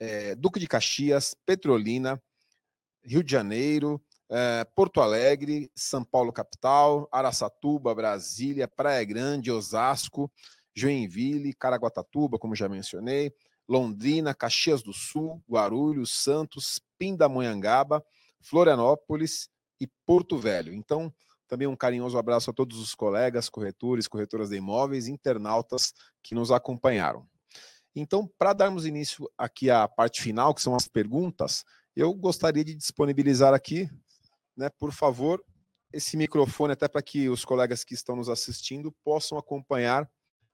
é, 0.00 0.34
Duque 0.34 0.58
de 0.58 0.66
Caxias, 0.66 1.36
Petrolina, 1.46 2.20
Rio 3.04 3.22
de 3.22 3.30
Janeiro, 3.30 4.02
é, 4.30 4.64
Porto 4.74 5.00
Alegre, 5.00 5.70
São 5.74 6.02
Paulo 6.02 6.32
capital, 6.32 7.08
Araçatuba, 7.12 7.94
Brasília, 7.94 8.66
Praia 8.66 9.04
Grande, 9.04 9.50
Osasco, 9.50 10.32
Joinville, 10.74 11.54
Caraguatatuba, 11.54 12.38
como 12.38 12.54
já 12.54 12.68
mencionei, 12.68 13.32
Londrina, 13.68 14.34
Caxias 14.34 14.82
do 14.82 14.92
Sul, 14.92 15.42
Guarulhos, 15.48 16.12
Santos, 16.12 16.80
Pindamonhangaba, 16.98 18.04
Florianópolis 18.40 19.48
e 19.80 19.86
Porto 20.04 20.38
Velho. 20.38 20.72
Então, 20.72 21.12
também 21.46 21.68
um 21.68 21.76
carinhoso 21.76 22.16
abraço 22.16 22.50
a 22.50 22.52
todos 22.52 22.78
os 22.78 22.94
colegas, 22.94 23.48
corretores, 23.48 24.08
corretoras 24.08 24.48
de 24.48 24.56
imóveis, 24.56 25.06
internautas 25.06 25.92
que 26.22 26.34
nos 26.34 26.50
acompanharam. 26.50 27.26
Então, 27.94 28.26
para 28.38 28.54
darmos 28.54 28.86
início 28.86 29.30
aqui 29.36 29.70
à 29.70 29.86
parte 29.86 30.22
final, 30.22 30.54
que 30.54 30.62
são 30.62 30.74
as 30.74 30.88
perguntas, 30.88 31.62
eu 31.94 32.12
gostaria 32.14 32.64
de 32.64 32.74
disponibilizar 32.74 33.52
aqui, 33.52 33.86
né, 34.56 34.70
por 34.78 34.92
favor, 34.92 35.44
esse 35.92 36.16
microfone 36.16 36.72
até 36.72 36.88
para 36.88 37.02
que 37.02 37.28
os 37.28 37.44
colegas 37.44 37.84
que 37.84 37.92
estão 37.92 38.16
nos 38.16 38.30
assistindo 38.30 38.90
possam 39.04 39.36
acompanhar 39.36 40.10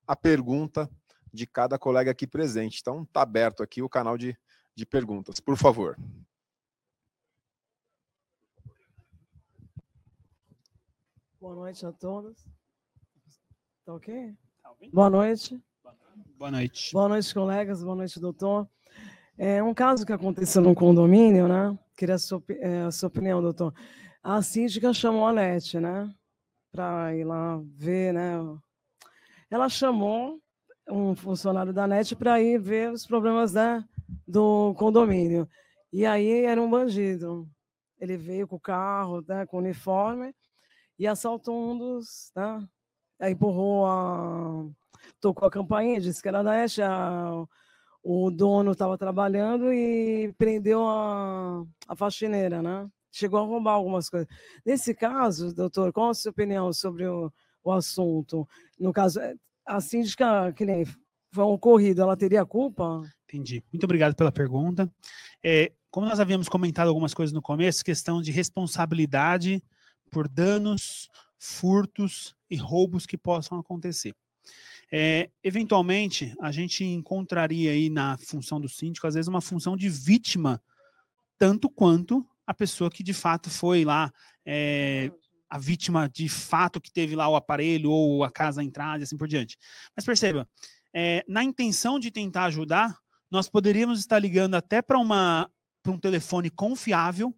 a 0.09 0.17
pergunta 0.17 0.91
de 1.31 1.47
cada 1.47 1.79
colega 1.79 2.11
aqui 2.11 2.27
presente. 2.27 2.79
Então, 2.81 3.03
está 3.03 3.21
aberto 3.21 3.63
aqui 3.63 3.83
o 3.83 3.89
canal 3.91 4.17
de, 4.17 4.35
de 4.75 4.87
perguntas. 4.87 5.39
Por 5.39 5.55
favor. 5.55 5.99
Boa 11.39 11.55
noite 11.55 11.85
a 11.85 11.93
todos. 11.93 12.43
Tá 13.85 13.95
ok? 13.95 14.35
Tá 14.63 14.71
Boa 14.91 15.11
noite. 15.11 15.63
Boa 16.39 16.51
noite. 16.51 16.93
Boa 16.93 17.09
noite, 17.09 17.35
colegas. 17.35 17.85
Boa 17.85 17.97
noite, 17.97 18.19
doutor. 18.19 18.67
É 19.37 19.63
um 19.63 19.75
caso 19.75 20.07
que 20.07 20.13
aconteceu 20.13 20.63
num 20.63 20.75
condomínio, 20.75 21.47
né? 21.47 21.79
Queria 21.97 22.15
a 22.15 22.19
sua, 22.19 22.43
é, 22.49 22.83
a 22.83 22.91
sua 22.91 23.09
opinião, 23.09 23.43
doutor. 23.43 23.75
A 24.23 24.41
síndica 24.43 24.93
chamou 24.93 25.27
a 25.27 25.33
NET, 25.33 25.79
né? 25.79 26.13
Para 26.73 27.15
ir 27.15 27.25
lá 27.25 27.61
ver, 27.77 28.15
né? 28.15 28.39
Ela 29.51 29.69
chamou 29.69 30.41
um 30.91 31.15
funcionário 31.15 31.73
da 31.73 31.87
NET 31.87 32.15
para 32.17 32.41
ir 32.41 32.59
ver 32.59 32.93
os 32.93 33.07
problemas 33.07 33.53
né, 33.53 33.85
do 34.27 34.75
condomínio. 34.75 35.49
E 35.93 36.05
aí 36.07 36.45
era 36.45 36.61
um 36.61 36.69
bandido. 36.69 37.49
Ele 38.01 38.17
veio 38.17 38.47
com 38.47 38.57
o 38.57 38.61
carro, 38.61 39.25
né, 39.27 39.47
com 39.47 39.57
o 39.57 39.61
uniforme, 39.61 40.35
e 40.99 41.07
assaltou 41.07 41.73
um 41.73 41.79
dos. 41.79 42.31
Né, 42.35 42.69
aí 43.21 43.33
empurrou 43.33 43.87
a. 43.87 44.67
tocou 45.21 45.47
a 45.47 45.51
campainha, 45.51 46.01
disse 46.01 46.23
que 46.23 46.29
era 46.29 46.43
da 46.43 46.53
NET, 46.53 46.81
a, 46.83 47.45
o 48.03 48.31
dono 48.31 48.73
estava 48.73 48.97
trabalhando 48.97 49.73
e 49.73 50.33
prendeu 50.39 50.87
a, 50.87 51.65
a 51.89 51.97
faxineira, 51.97 52.63
né? 52.63 52.89
Chegou 53.11 53.41
a 53.41 53.43
roubar 53.43 53.73
algumas 53.73 54.09
coisas. 54.09 54.29
Nesse 54.65 54.95
caso, 54.95 55.55
doutor, 55.55 55.93
qual 55.93 56.11
a 56.11 56.15
sua 56.15 56.31
opinião 56.31 56.73
sobre 56.73 57.07
o, 57.07 57.33
o 57.63 57.73
assunto. 57.73 58.49
No 58.79 58.93
caso, 58.93 59.21
é, 59.21 59.35
a 59.67 59.81
síndica, 59.81 60.53
que 60.53 60.65
nem 60.65 60.85
foi 61.33 61.45
ocorrido, 61.45 62.03
ela 62.03 62.17
teria 62.17 62.45
culpa? 62.45 63.03
Entendi. 63.25 63.63
Muito 63.73 63.85
obrigado 63.85 64.15
pela 64.15 64.33
pergunta. 64.33 64.91
É, 65.43 65.73
como 65.91 66.07
nós 66.07 66.21
havíamos 66.21 66.49
comentado 66.49 66.89
algumas 66.89 67.15
coisas 67.15 67.33
no 67.33 67.43
começo, 67.43 67.85
questão 67.85 68.23
de 68.23 68.31
responsabilidade 68.31 69.63
por 70.11 70.27
danos, 70.29 71.09
furtos 71.39 72.35
e 72.51 72.57
roubos 72.57 73.07
que 73.07 73.17
possam 73.17 73.59
acontecer. 73.59 74.15
É, 74.91 75.31
eventualmente, 75.45 76.35
a 76.41 76.51
gente 76.51 76.83
encontraria 76.85 77.73
aí 77.73 77.91
na 77.91 78.17
função 78.17 78.59
do 78.59 78.69
síndico, 78.69 79.07
às 79.07 79.15
vezes, 79.15 79.29
uma 79.29 79.41
função 79.41 79.77
de 79.77 79.89
vítima, 79.89 80.63
tanto 81.39 81.69
quanto 81.69 82.27
a 82.47 82.55
pessoa 82.55 82.91
que 82.91 83.03
de 83.03 83.13
fato 83.13 83.51
foi 83.51 83.85
lá 83.85 84.11
é, 84.45 85.13
a 85.49 85.59
vítima 85.59 86.09
de 86.09 86.29
fato 86.29 86.81
que 86.81 86.93
teve 86.93 87.17
lá 87.17 87.29
o 87.29 87.37
aparelho 87.37 87.91
ou 87.91 88.25
a 88.25 88.31
casa 88.31 88.63
entrada 88.63 89.01
e 89.01 89.05
assim 89.05 89.17
por 89.17 89.29
diante. 89.29 89.57
Mas 89.97 90.05
perceba, 90.05 90.49
é, 90.95 91.25
na 91.29 91.43
intenção 91.43 91.99
de 91.99 92.11
tentar 92.11 92.45
ajudar, 92.45 92.99
nós 93.31 93.49
poderíamos 93.49 94.01
estar 94.01 94.19
ligando 94.19 94.55
até 94.55 94.83
para 94.83 94.99
uma 94.99 95.51
para 95.83 95.93
um 95.93 95.99
telefone 95.99 96.51
confiável 96.51 97.35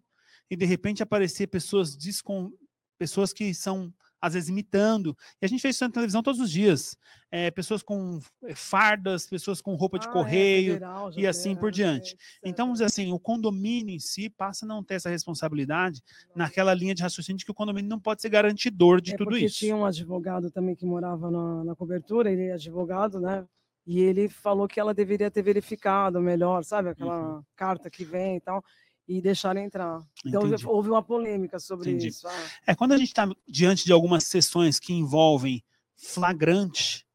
e 0.49 0.55
de 0.55 0.65
repente 0.65 1.01
aparecer 1.01 1.47
pessoas 1.47 1.95
descon, 1.95 2.51
pessoas 2.97 3.31
que 3.31 3.53
são 3.53 3.93
às 4.21 4.33
vezes 4.33 4.49
imitando. 4.49 5.17
E 5.41 5.45
a 5.45 5.49
gente 5.49 5.61
fez 5.61 5.75
isso 5.75 5.83
na 5.83 5.91
televisão 5.91 6.21
todos 6.21 6.39
os 6.39 6.51
dias. 6.51 6.95
É, 7.31 7.49
pessoas 7.49 7.81
com 7.81 8.19
é, 8.43 8.53
fardas, 8.53 9.25
pessoas 9.25 9.61
com 9.61 9.73
roupa 9.75 9.97
de 9.97 10.05
ah, 10.05 10.09
é, 10.09 10.13
correio 10.13 10.71
é, 10.71 10.73
federal, 10.75 11.11
e 11.17 11.25
assim 11.25 11.55
por 11.55 11.71
diante. 11.71 12.15
Então, 12.43 12.71
assim, 12.73 13.11
o 13.11 13.19
condomínio 13.19 13.95
em 13.95 13.99
si 13.99 14.29
passa 14.29 14.65
a 14.65 14.67
não 14.67 14.83
ter 14.83 14.95
essa 14.95 15.09
responsabilidade 15.09 16.01
naquela 16.35 16.73
linha 16.73 16.93
de 16.93 17.01
raciocínio 17.01 17.39
de 17.39 17.45
que 17.45 17.51
o 17.51 17.55
condomínio 17.55 17.89
não 17.89 17.99
pode 17.99 18.21
ser 18.21 18.29
garantidor 18.29 19.01
de 19.01 19.13
é 19.13 19.17
tudo 19.17 19.37
isso. 19.37 19.59
tinha 19.59 19.75
um 19.75 19.85
advogado 19.85 20.51
também 20.51 20.75
que 20.75 20.85
morava 20.85 21.31
na, 21.31 21.63
na 21.63 21.75
cobertura, 21.75 22.29
ele 22.31 22.47
é 22.47 22.53
advogado, 22.53 23.19
né? 23.19 23.45
E 23.87 23.99
ele 23.99 24.29
falou 24.29 24.67
que 24.67 24.79
ela 24.79 24.93
deveria 24.93 25.31
ter 25.31 25.41
verificado 25.41 26.21
melhor, 26.21 26.63
sabe? 26.63 26.89
Aquela 26.89 27.37
uhum. 27.37 27.43
carta 27.55 27.89
que 27.89 28.03
vem 28.05 28.37
e 28.37 28.41
tal 28.41 28.63
e 29.07 29.21
deixar 29.21 29.57
entrar. 29.57 30.01
Então 30.25 30.45
Entendi. 30.47 30.65
houve 30.65 30.89
uma 30.89 31.03
polêmica 31.03 31.59
sobre 31.59 31.89
Entendi. 31.89 32.07
isso. 32.07 32.27
Ah. 32.27 32.45
É 32.67 32.75
quando 32.75 32.93
a 32.93 32.97
gente 32.97 33.09
está 33.09 33.29
diante 33.47 33.85
de 33.85 33.91
algumas 33.91 34.23
sessões 34.25 34.79
que 34.79 34.93
envolvem 34.93 35.63
flagrante, 35.95 37.05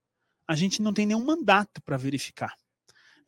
a 0.47 0.55
gente 0.55 0.81
não 0.81 0.93
tem 0.93 1.07
nenhum 1.07 1.25
mandato 1.25 1.83
para 1.83 1.97
verificar. 1.97 2.55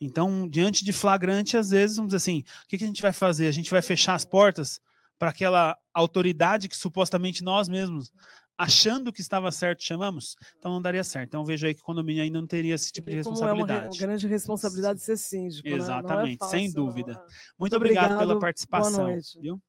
Então, 0.01 0.49
diante 0.49 0.85
de 0.85 0.93
flagrante, 0.93 1.57
às 1.57 1.71
vezes, 1.71 1.97
vamos 1.97 2.11
dizer 2.11 2.19
assim, 2.19 2.45
o 2.65 2.69
que, 2.69 2.79
que 2.79 2.85
a 2.85 2.87
gente 2.87 3.03
vai 3.03 3.13
fazer? 3.13 3.49
A 3.49 3.53
gente 3.53 3.71
vai 3.71 3.83
fechar 3.83 4.15
as 4.15 4.25
portas 4.25 4.81
para 5.19 5.31
aquela 5.31 5.77
autoridade 5.93 6.69
que 6.69 6.77
supostamente 6.77 7.43
nós 7.43 7.69
mesmos 7.69 8.13
achando 8.59 9.13
que 9.13 9.21
estava 9.21 9.53
certo, 9.53 9.85
chamamos, 9.85 10.37
então 10.59 10.73
não 10.73 10.83
daria 10.83 11.05
certo. 11.05 11.29
Então 11.29 11.45
vejo 11.45 11.65
aí 11.65 11.75
que 11.75 11.81
o 11.81 11.85
condomínio 11.85 12.25
ainda 12.25 12.41
não 12.41 12.47
teria 12.47 12.75
esse 12.75 12.91
tipo 12.91 13.09
de 13.09 13.17
responsabilidade. 13.17 13.87
É 13.87 13.89
uma, 13.89 13.97
grande 13.97 14.27
responsabilidade 14.27 15.01
ser 15.01 15.17
síndico. 15.17 15.69
Exatamente, 15.69 16.31
né? 16.31 16.35
é 16.35 16.39
fácil, 16.39 16.59
sem 16.59 16.73
dúvida. 16.73 17.13
Muito, 17.13 17.31
Muito 17.61 17.77
obrigado, 17.77 18.05
obrigado, 18.07 18.27
pela 18.27 18.41
participação. 18.41 19.05
Boa 19.05 19.13
noite. 19.13 19.41
Viu? 19.41 19.63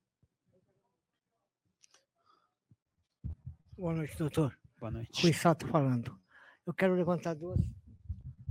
Boa 3.78 3.94
noite, 3.94 4.18
doutor. 4.18 4.60
Boa 4.80 4.91
noite. 4.91 5.22
Rui 5.22 5.34
Sato 5.34 5.68
falando. 5.68 6.20
Eu 6.66 6.74
quero 6.74 6.95
levantar 6.95 7.36
duas, 7.36 7.60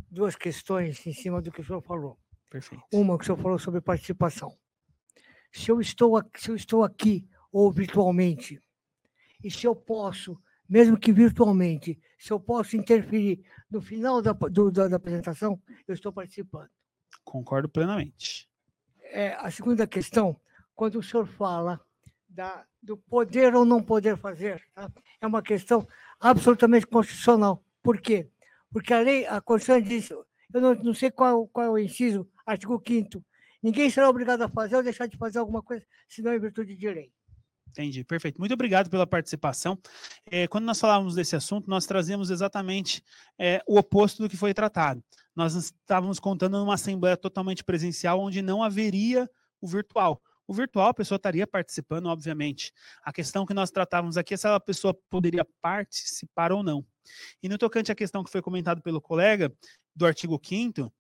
duas 0.09 0.36
questões 0.36 1.05
em 1.05 1.12
cima 1.12 1.43
do 1.43 1.51
que 1.51 1.60
o 1.60 1.65
senhor 1.65 1.82
falou. 1.82 2.16
Perfeito. 2.48 2.82
Uma 2.93 3.19
que 3.19 3.24
o 3.24 3.27
senhor 3.27 3.43
falou 3.43 3.59
sobre 3.59 3.81
participação. 3.81 4.56
Se 5.52 5.70
eu 5.70 5.81
estou, 5.81 6.23
se 6.36 6.51
eu 6.51 6.55
estou 6.55 6.85
aqui 6.85 7.28
ou 7.52 7.70
virtualmente 7.73 8.62
e 9.43 9.51
se 9.51 9.66
eu 9.66 9.74
posso, 9.74 10.40
mesmo 10.69 10.98
que 10.98 11.12
virtualmente, 11.12 12.01
se 12.19 12.32
eu 12.32 12.40
posso 12.40 12.77
interferir 12.77 13.44
no 13.70 13.81
final 13.81 14.20
da, 14.20 14.32
do, 14.32 14.70
da, 14.70 14.89
da 14.89 14.97
apresentação, 14.97 15.60
eu 15.86 15.94
estou 15.94 16.12
participando. 16.12 16.69
Concordo 17.24 17.69
plenamente. 17.69 18.48
É, 19.02 19.35
a 19.35 19.51
segunda 19.51 19.86
questão, 19.86 20.39
quando 20.74 20.98
o 20.98 21.02
senhor 21.02 21.27
fala 21.27 21.81
da, 22.28 22.65
do 22.82 22.97
poder 22.97 23.55
ou 23.55 23.65
não 23.65 23.82
poder 23.82 24.16
fazer. 24.16 24.62
Tá? 24.74 24.90
É 25.20 25.27
uma 25.27 25.43
questão 25.43 25.86
absolutamente 26.20 26.86
constitucional. 26.86 27.65
Por 27.82 28.01
quê? 28.01 28.28
Porque 28.70 28.93
a 28.93 29.01
lei, 29.01 29.27
a 29.27 29.40
Constituição 29.40 29.81
diz, 29.81 30.10
eu 30.10 30.60
não, 30.60 30.74
não 30.74 30.94
sei 30.94 31.10
qual, 31.10 31.47
qual 31.48 31.66
é 31.66 31.70
o 31.70 31.78
inciso, 31.78 32.28
artigo 32.47 32.82
5 32.86 33.24
ninguém 33.62 33.90
será 33.90 34.09
obrigado 34.09 34.43
a 34.43 34.48
fazer 34.48 34.77
ou 34.77 34.82
deixar 34.82 35.06
de 35.06 35.16
fazer 35.16 35.39
alguma 35.39 35.62
coisa, 35.62 35.85
senão 36.09 36.35
em 36.35 36.39
virtude 36.39 36.77
de 36.77 36.89
lei. 36.89 37.12
Entendi, 37.70 38.03
perfeito. 38.05 38.39
Muito 38.39 38.53
obrigado 38.53 38.90
pela 38.90 39.07
participação. 39.07 39.78
É, 40.31 40.47
quando 40.49 40.65
nós 40.65 40.81
falávamos 40.81 41.15
desse 41.15 41.36
assunto, 41.36 41.69
nós 41.69 41.86
trazemos 41.86 42.31
exatamente 42.31 43.03
é, 43.39 43.62
o 43.66 43.78
oposto 43.78 44.23
do 44.23 44.28
que 44.28 44.36
foi 44.36 44.53
tratado. 44.53 45.03
Nós 45.35 45.55
estávamos 45.55 46.19
contando 46.19 46.59
numa 46.59 46.74
assembleia 46.74 47.16
totalmente 47.16 47.62
presencial, 47.62 48.20
onde 48.20 48.43
não 48.43 48.62
haveria 48.62 49.31
o 49.61 49.69
virtual. 49.69 50.20
O 50.47 50.55
virtual, 50.55 50.89
a 50.89 50.95
pessoa 50.95 51.16
estaria 51.16 51.47
participando, 51.47 52.07
obviamente. 52.07 52.73
A 53.03 53.12
questão 53.12 53.45
que 53.45 53.53
nós 53.53 53.70
tratávamos 53.70 54.16
aqui 54.16 54.35
é 54.35 54.36
se 54.36 54.49
a 54.49 54.59
pessoa 54.59 54.95
poderia 55.11 55.47
participar 55.61 56.53
ou 56.53 56.62
não. 56.62 56.85
E 57.43 57.49
no 57.49 57.59
tocante 57.59 57.93
à 57.93 57.95
questão 57.95 58.24
que 58.24 58.31
foi 58.31 58.40
comentada 58.40 58.81
pelo 58.81 59.01
colega, 59.01 59.53
do 59.95 60.07
artigo 60.07 60.40
5 60.43 60.93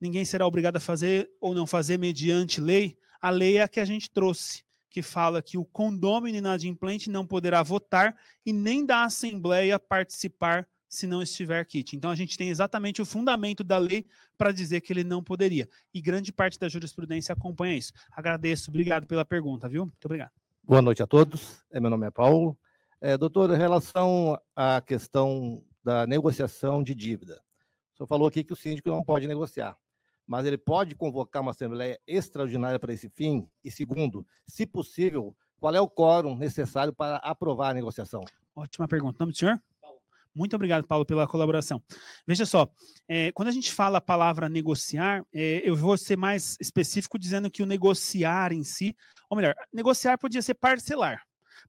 ninguém 0.00 0.24
será 0.24 0.46
obrigado 0.46 0.76
a 0.76 0.80
fazer 0.80 1.30
ou 1.40 1.54
não 1.54 1.66
fazer 1.66 1.98
mediante 1.98 2.60
lei, 2.60 2.98
a 3.20 3.30
lei 3.30 3.58
é 3.58 3.62
a 3.62 3.68
que 3.68 3.80
a 3.80 3.84
gente 3.84 4.10
trouxe 4.10 4.65
que 4.96 5.02
fala 5.02 5.42
que 5.42 5.58
o 5.58 5.64
condômino 5.66 6.38
inadimplente 6.38 7.10
não 7.10 7.26
poderá 7.26 7.62
votar 7.62 8.16
e 8.46 8.50
nem 8.50 8.82
da 8.82 9.04
assembleia 9.04 9.78
participar 9.78 10.66
se 10.88 11.06
não 11.06 11.20
estiver 11.20 11.62
kit. 11.66 11.94
Então 11.94 12.10
a 12.10 12.14
gente 12.14 12.38
tem 12.38 12.48
exatamente 12.48 13.02
o 13.02 13.04
fundamento 13.04 13.62
da 13.62 13.76
lei 13.76 14.06
para 14.38 14.52
dizer 14.52 14.80
que 14.80 14.90
ele 14.94 15.04
não 15.04 15.22
poderia. 15.22 15.68
E 15.92 16.00
grande 16.00 16.32
parte 16.32 16.58
da 16.58 16.66
jurisprudência 16.66 17.34
acompanha 17.34 17.76
isso. 17.76 17.92
Agradeço, 18.10 18.70
obrigado 18.70 19.06
pela 19.06 19.22
pergunta, 19.22 19.68
viu? 19.68 19.82
Muito 19.82 20.06
obrigado. 20.06 20.30
Boa 20.62 20.80
noite 20.80 21.02
a 21.02 21.06
todos. 21.06 21.62
É, 21.70 21.78
meu 21.78 21.90
nome 21.90 22.06
é 22.06 22.10
Paulo. 22.10 22.58
É, 22.98 23.18
doutor, 23.18 23.52
em 23.52 23.58
relação 23.58 24.40
à 24.56 24.80
questão 24.80 25.62
da 25.84 26.06
negociação 26.06 26.82
de 26.82 26.94
dívida, 26.94 27.34
o 27.92 27.96
senhor 27.98 28.06
falou 28.06 28.28
aqui 28.28 28.42
que 28.42 28.54
o 28.54 28.56
síndico 28.56 28.88
não 28.88 29.04
pode 29.04 29.26
negociar 29.26 29.76
mas 30.26 30.44
ele 30.44 30.58
pode 30.58 30.94
convocar 30.94 31.42
uma 31.42 31.52
assembleia 31.52 31.98
extraordinária 32.06 32.78
para 32.78 32.92
esse 32.92 33.08
fim? 33.08 33.48
E 33.64 33.70
segundo, 33.70 34.26
se 34.46 34.66
possível, 34.66 35.34
qual 35.60 35.74
é 35.74 35.80
o 35.80 35.88
quórum 35.88 36.36
necessário 36.36 36.92
para 36.92 37.16
aprovar 37.16 37.70
a 37.70 37.74
negociação? 37.74 38.24
Ótima 38.54 38.88
pergunta. 38.88 39.16
Nome 39.20 39.32
do 39.32 39.38
senhor? 39.38 39.60
Muito 40.34 40.54
obrigado, 40.54 40.86
Paulo, 40.86 41.06
pela 41.06 41.26
colaboração. 41.26 41.82
Veja 42.26 42.44
só, 42.44 42.68
é, 43.08 43.32
quando 43.32 43.48
a 43.48 43.52
gente 43.52 43.72
fala 43.72 43.96
a 43.98 44.02
palavra 44.02 44.50
negociar, 44.50 45.24
é, 45.32 45.62
eu 45.64 45.74
vou 45.74 45.96
ser 45.96 46.18
mais 46.18 46.58
específico 46.60 47.18
dizendo 47.18 47.50
que 47.50 47.62
o 47.62 47.66
negociar 47.66 48.52
em 48.52 48.62
si, 48.62 48.94
ou 49.30 49.36
melhor, 49.36 49.54
negociar 49.72 50.18
podia 50.18 50.42
ser 50.42 50.52
parcelar, 50.52 51.22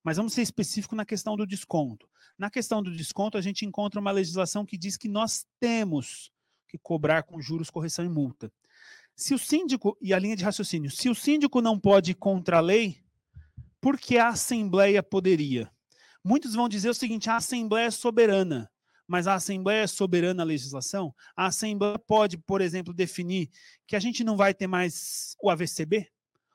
mas 0.03 0.17
vamos 0.17 0.33
ser 0.33 0.41
específico 0.41 0.97
na 0.97 1.05
questão 1.05 1.37
do 1.37 1.47
desconto. 1.47 2.09
Na 2.37 2.49
questão 2.49 2.83
do 2.83 2.91
desconto, 2.91 3.37
a 3.37 3.41
gente 3.41 3.65
encontra 3.65 4.01
uma 4.01 4.11
legislação 4.11 4.65
que 4.65 4.77
diz 4.77 4.97
que 4.97 5.07
nós 5.07 5.45
temos 5.61 6.29
que 6.67 6.77
cobrar 6.77 7.23
com 7.23 7.41
juros, 7.41 7.69
correção 7.69 8.05
e 8.05 8.09
multa. 8.09 8.51
Se 9.15 9.33
o 9.33 9.39
síndico, 9.39 9.97
e 9.99 10.13
a 10.13 10.19
linha 10.19 10.35
de 10.35 10.43
raciocínio, 10.43 10.91
se 10.91 11.09
o 11.09 11.15
síndico 11.15 11.61
não 11.61 11.79
pode 11.79 12.11
ir 12.11 12.15
contra 12.15 12.57
a 12.57 12.61
lei, 12.61 13.01
por 13.81 13.97
que 13.97 14.17
a 14.17 14.29
Assembleia 14.29 15.01
poderia? 15.01 15.71
Muitos 16.23 16.53
vão 16.53 16.69
dizer 16.69 16.89
o 16.89 16.93
seguinte: 16.93 17.29
a 17.29 17.37
Assembleia 17.37 17.87
é 17.87 17.91
soberana. 17.91 18.69
Mas 19.07 19.25
a 19.25 19.35
Assembleia 19.35 19.83
é 19.83 19.87
soberana 19.87 20.43
à 20.43 20.45
legislação? 20.45 21.15
A 21.35 21.45
Assembleia 21.45 21.97
pode, 21.97 22.37
por 22.37 22.59
exemplo, 22.59 22.93
definir 22.93 23.49
que 23.87 23.95
a 23.95 23.99
gente 23.99 24.21
não 24.21 24.35
vai 24.35 24.53
ter 24.53 24.67
mais 24.67 25.33
o 25.41 25.49
AVCB? 25.49 26.07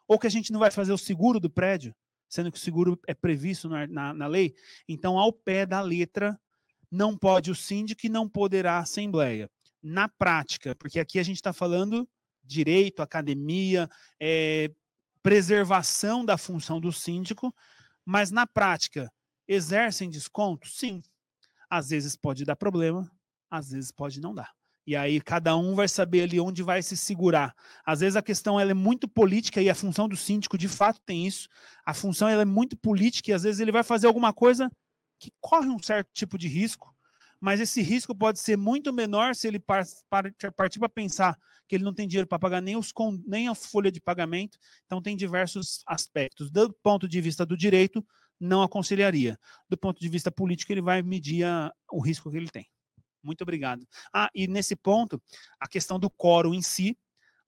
Ou 0.06 0.18
que 0.18 0.26
a 0.26 0.30
gente 0.30 0.52
não 0.52 0.60
vai 0.60 0.70
fazer 0.70 0.93
o 0.93 0.98
seguro 0.98 1.40
do 1.40 1.48
prédio, 1.48 1.94
sendo 2.28 2.52
que 2.52 2.59
o 2.59 2.60
seguro 2.60 3.01
é 3.09 3.14
previsto 3.14 3.70
na, 3.70 3.86
na, 3.86 4.12
na 4.12 4.26
lei? 4.26 4.55
Então, 4.86 5.18
ao 5.18 5.32
pé 5.32 5.64
da 5.64 5.80
letra, 5.80 6.39
não 6.90 7.16
pode 7.16 7.51
o 7.51 7.55
síndico 7.55 8.05
e 8.05 8.10
não 8.10 8.28
poderá 8.28 8.74
a 8.74 8.80
Assembleia 8.80 9.51
na 9.83 10.09
prática, 10.09 10.75
porque 10.77 11.01
aqui 11.01 11.19
a 11.19 11.23
gente 11.23 11.37
está 11.37 11.53
falando 11.53 12.09
direito, 12.45 13.03
academia, 13.03 13.89
é, 14.21 14.71
preservação 15.23 16.25
da 16.25 16.37
função 16.37 16.81
do 16.81 16.93
síndico, 16.93 17.55
mas 18.05 18.31
na 18.31 18.47
prática, 18.47 19.11
exercem 19.47 20.11
desconto? 20.11 20.69
Sim. 20.69 21.03
Às 21.71 21.91
vezes 21.91 22.17
pode 22.17 22.45
dar 22.45 22.57
problema, 22.57 23.11
às 23.51 23.71
vezes 23.71 23.91
pode 23.91 24.21
não 24.21 24.35
dar. 24.35 24.51
E 24.85 24.97
aí 24.97 25.21
cada 25.21 25.57
um 25.57 25.77
vai 25.77 25.87
saber 25.87 26.23
ali 26.23 26.41
onde 26.41 26.63
vai 26.63 26.83
se 26.83 26.97
segurar. 26.97 27.55
Às 27.87 28.01
vezes 28.01 28.17
a 28.17 28.23
questão 28.23 28.59
ela 28.59 28.73
é 28.73 28.75
muito 28.75 29.09
política 29.09 29.63
e 29.63 29.71
a 29.71 29.75
função 29.75 30.09
do 30.09 30.17
síndico 30.17 30.59
de 30.59 30.69
fato 30.69 31.01
tem 31.07 31.27
isso. 31.27 31.49
A 31.87 31.95
função 31.95 32.29
ela 32.29 32.43
é 32.43 32.47
muito 32.47 32.77
política 32.77 33.31
e 33.31 33.35
às 33.35 33.45
vezes 33.45 33.61
ele 33.61 33.71
vai 33.71 33.85
fazer 33.85 34.09
alguma 34.09 34.33
coisa 34.33 34.71
que 35.21 35.33
corre 35.41 35.69
um 35.69 35.81
certo 35.81 36.11
tipo 36.13 36.37
de 36.37 36.49
risco 36.49 36.91
mas 37.43 37.60
esse 37.60 37.82
risco 37.82 38.14
pode 38.14 38.39
ser 38.39 38.56
muito 38.56 38.93
menor 38.93 39.35
se 39.35 39.48
ele 39.48 39.59
partir 39.59 40.78
para 40.78 40.89
pensar 40.89 41.36
que 41.66 41.74
ele 41.74 41.82
não 41.82 41.93
tem 41.93 42.06
dinheiro 42.06 42.28
para 42.28 42.39
pagar 42.39 42.60
nem, 42.60 42.77
os, 42.77 42.93
nem 43.27 43.48
a 43.48 43.55
folha 43.55 43.90
de 43.90 44.01
pagamento. 44.01 44.56
Então, 44.86 45.02
tem 45.02 45.16
diversos 45.16 45.82
aspectos. 45.85 46.52
Do 46.52 46.73
ponto 46.73 47.09
de 47.09 47.20
vista 47.20 47.44
do 47.44 47.56
direito, 47.56 48.06
não 48.39 48.62
aconselharia. 48.62 49.36
Do 49.69 49.77
ponto 49.77 50.01
de 50.01 50.09
vista 50.09 50.31
político, 50.31 50.73
ele 50.73 50.81
vai 50.81 51.02
medir 51.02 51.43
a, 51.44 51.73
o 51.90 52.01
risco 52.01 52.31
que 52.31 52.36
ele 52.36 52.48
tem. 52.48 52.64
Muito 53.20 53.43
obrigado. 53.43 53.85
Ah, 54.14 54.31
e 54.32 54.47
nesse 54.47 54.77
ponto, 54.77 55.20
a 55.59 55.66
questão 55.66 55.98
do 55.98 56.09
quórum 56.09 56.55
em 56.55 56.62
si, 56.62 56.97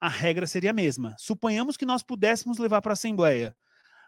a 0.01 0.09
regra 0.09 0.49
seria 0.49 0.71
a 0.71 0.75
mesma. 0.75 1.15
Suponhamos 1.21 1.77
que 1.77 1.87
nós 1.87 2.03
pudéssemos 2.03 2.59
levar 2.59 2.83
para 2.83 2.91
a 2.91 2.95
Assembleia. 2.95 3.57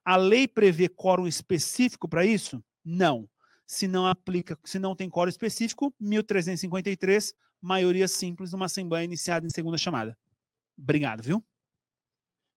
A 0.04 0.16
lei 0.16 0.48
prevê 0.48 0.88
quórum 0.88 1.28
específico 1.28 2.08
para 2.08 2.26
isso? 2.26 2.60
Não 2.84 3.28
se 3.66 3.88
não 3.88 4.06
aplica, 4.06 4.58
se 4.64 4.78
não 4.78 4.94
tem 4.94 5.10
coro 5.10 5.28
específico, 5.28 5.92
1353, 5.98 7.34
maioria 7.60 8.06
simples, 8.06 8.52
uma 8.52 8.66
assembleia 8.66 9.04
iniciada 9.04 9.46
em 9.46 9.50
segunda 9.50 9.76
chamada. 9.76 10.16
Obrigado, 10.78 11.22
viu? 11.22 11.44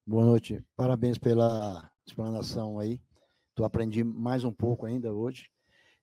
Boa 0.05 0.25
noite. 0.25 0.63
Parabéns 0.75 1.17
pela 1.17 1.89
explanação 2.05 2.79
aí. 2.79 3.01
Tu 3.55 3.63
aprendi 3.63 4.03
mais 4.03 4.43
um 4.43 4.51
pouco 4.51 4.85
ainda 4.85 5.13
hoje. 5.13 5.49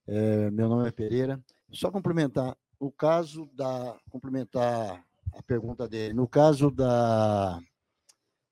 É, 0.06 0.50
meu 0.50 0.68
nome 0.68 0.88
é 0.88 0.92
Pereira. 0.92 1.42
Só 1.72 1.90
complementar 1.90 2.56
o 2.78 2.90
caso 2.90 3.50
da 3.54 3.98
complementar 4.10 5.04
a 5.32 5.42
pergunta 5.42 5.88
dele. 5.88 6.14
No 6.14 6.28
caso 6.28 6.70
da, 6.70 7.60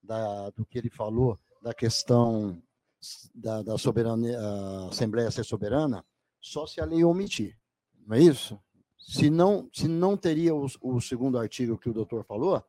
da 0.02 0.50
do 0.50 0.64
que 0.64 0.78
ele 0.78 0.90
falou 0.90 1.38
da 1.62 1.72
questão 1.72 2.62
da, 3.34 3.62
da 3.62 3.78
soberania, 3.78 4.38
Assembleia 4.90 5.30
ser 5.30 5.44
soberana, 5.44 6.04
só 6.44 6.66
se 6.66 6.78
a 6.78 6.84
lei 6.84 7.02
omitir. 7.02 7.56
Não 8.06 8.16
é 8.16 8.20
isso? 8.20 8.60
Se 8.98 9.30
não, 9.30 9.68
se 9.72 9.88
não 9.88 10.14
teria 10.14 10.54
o, 10.54 10.66
o 10.82 11.00
segundo 11.00 11.38
artigo 11.38 11.78
que 11.78 11.88
o 11.88 11.92
doutor 11.92 12.22
falou, 12.24 12.62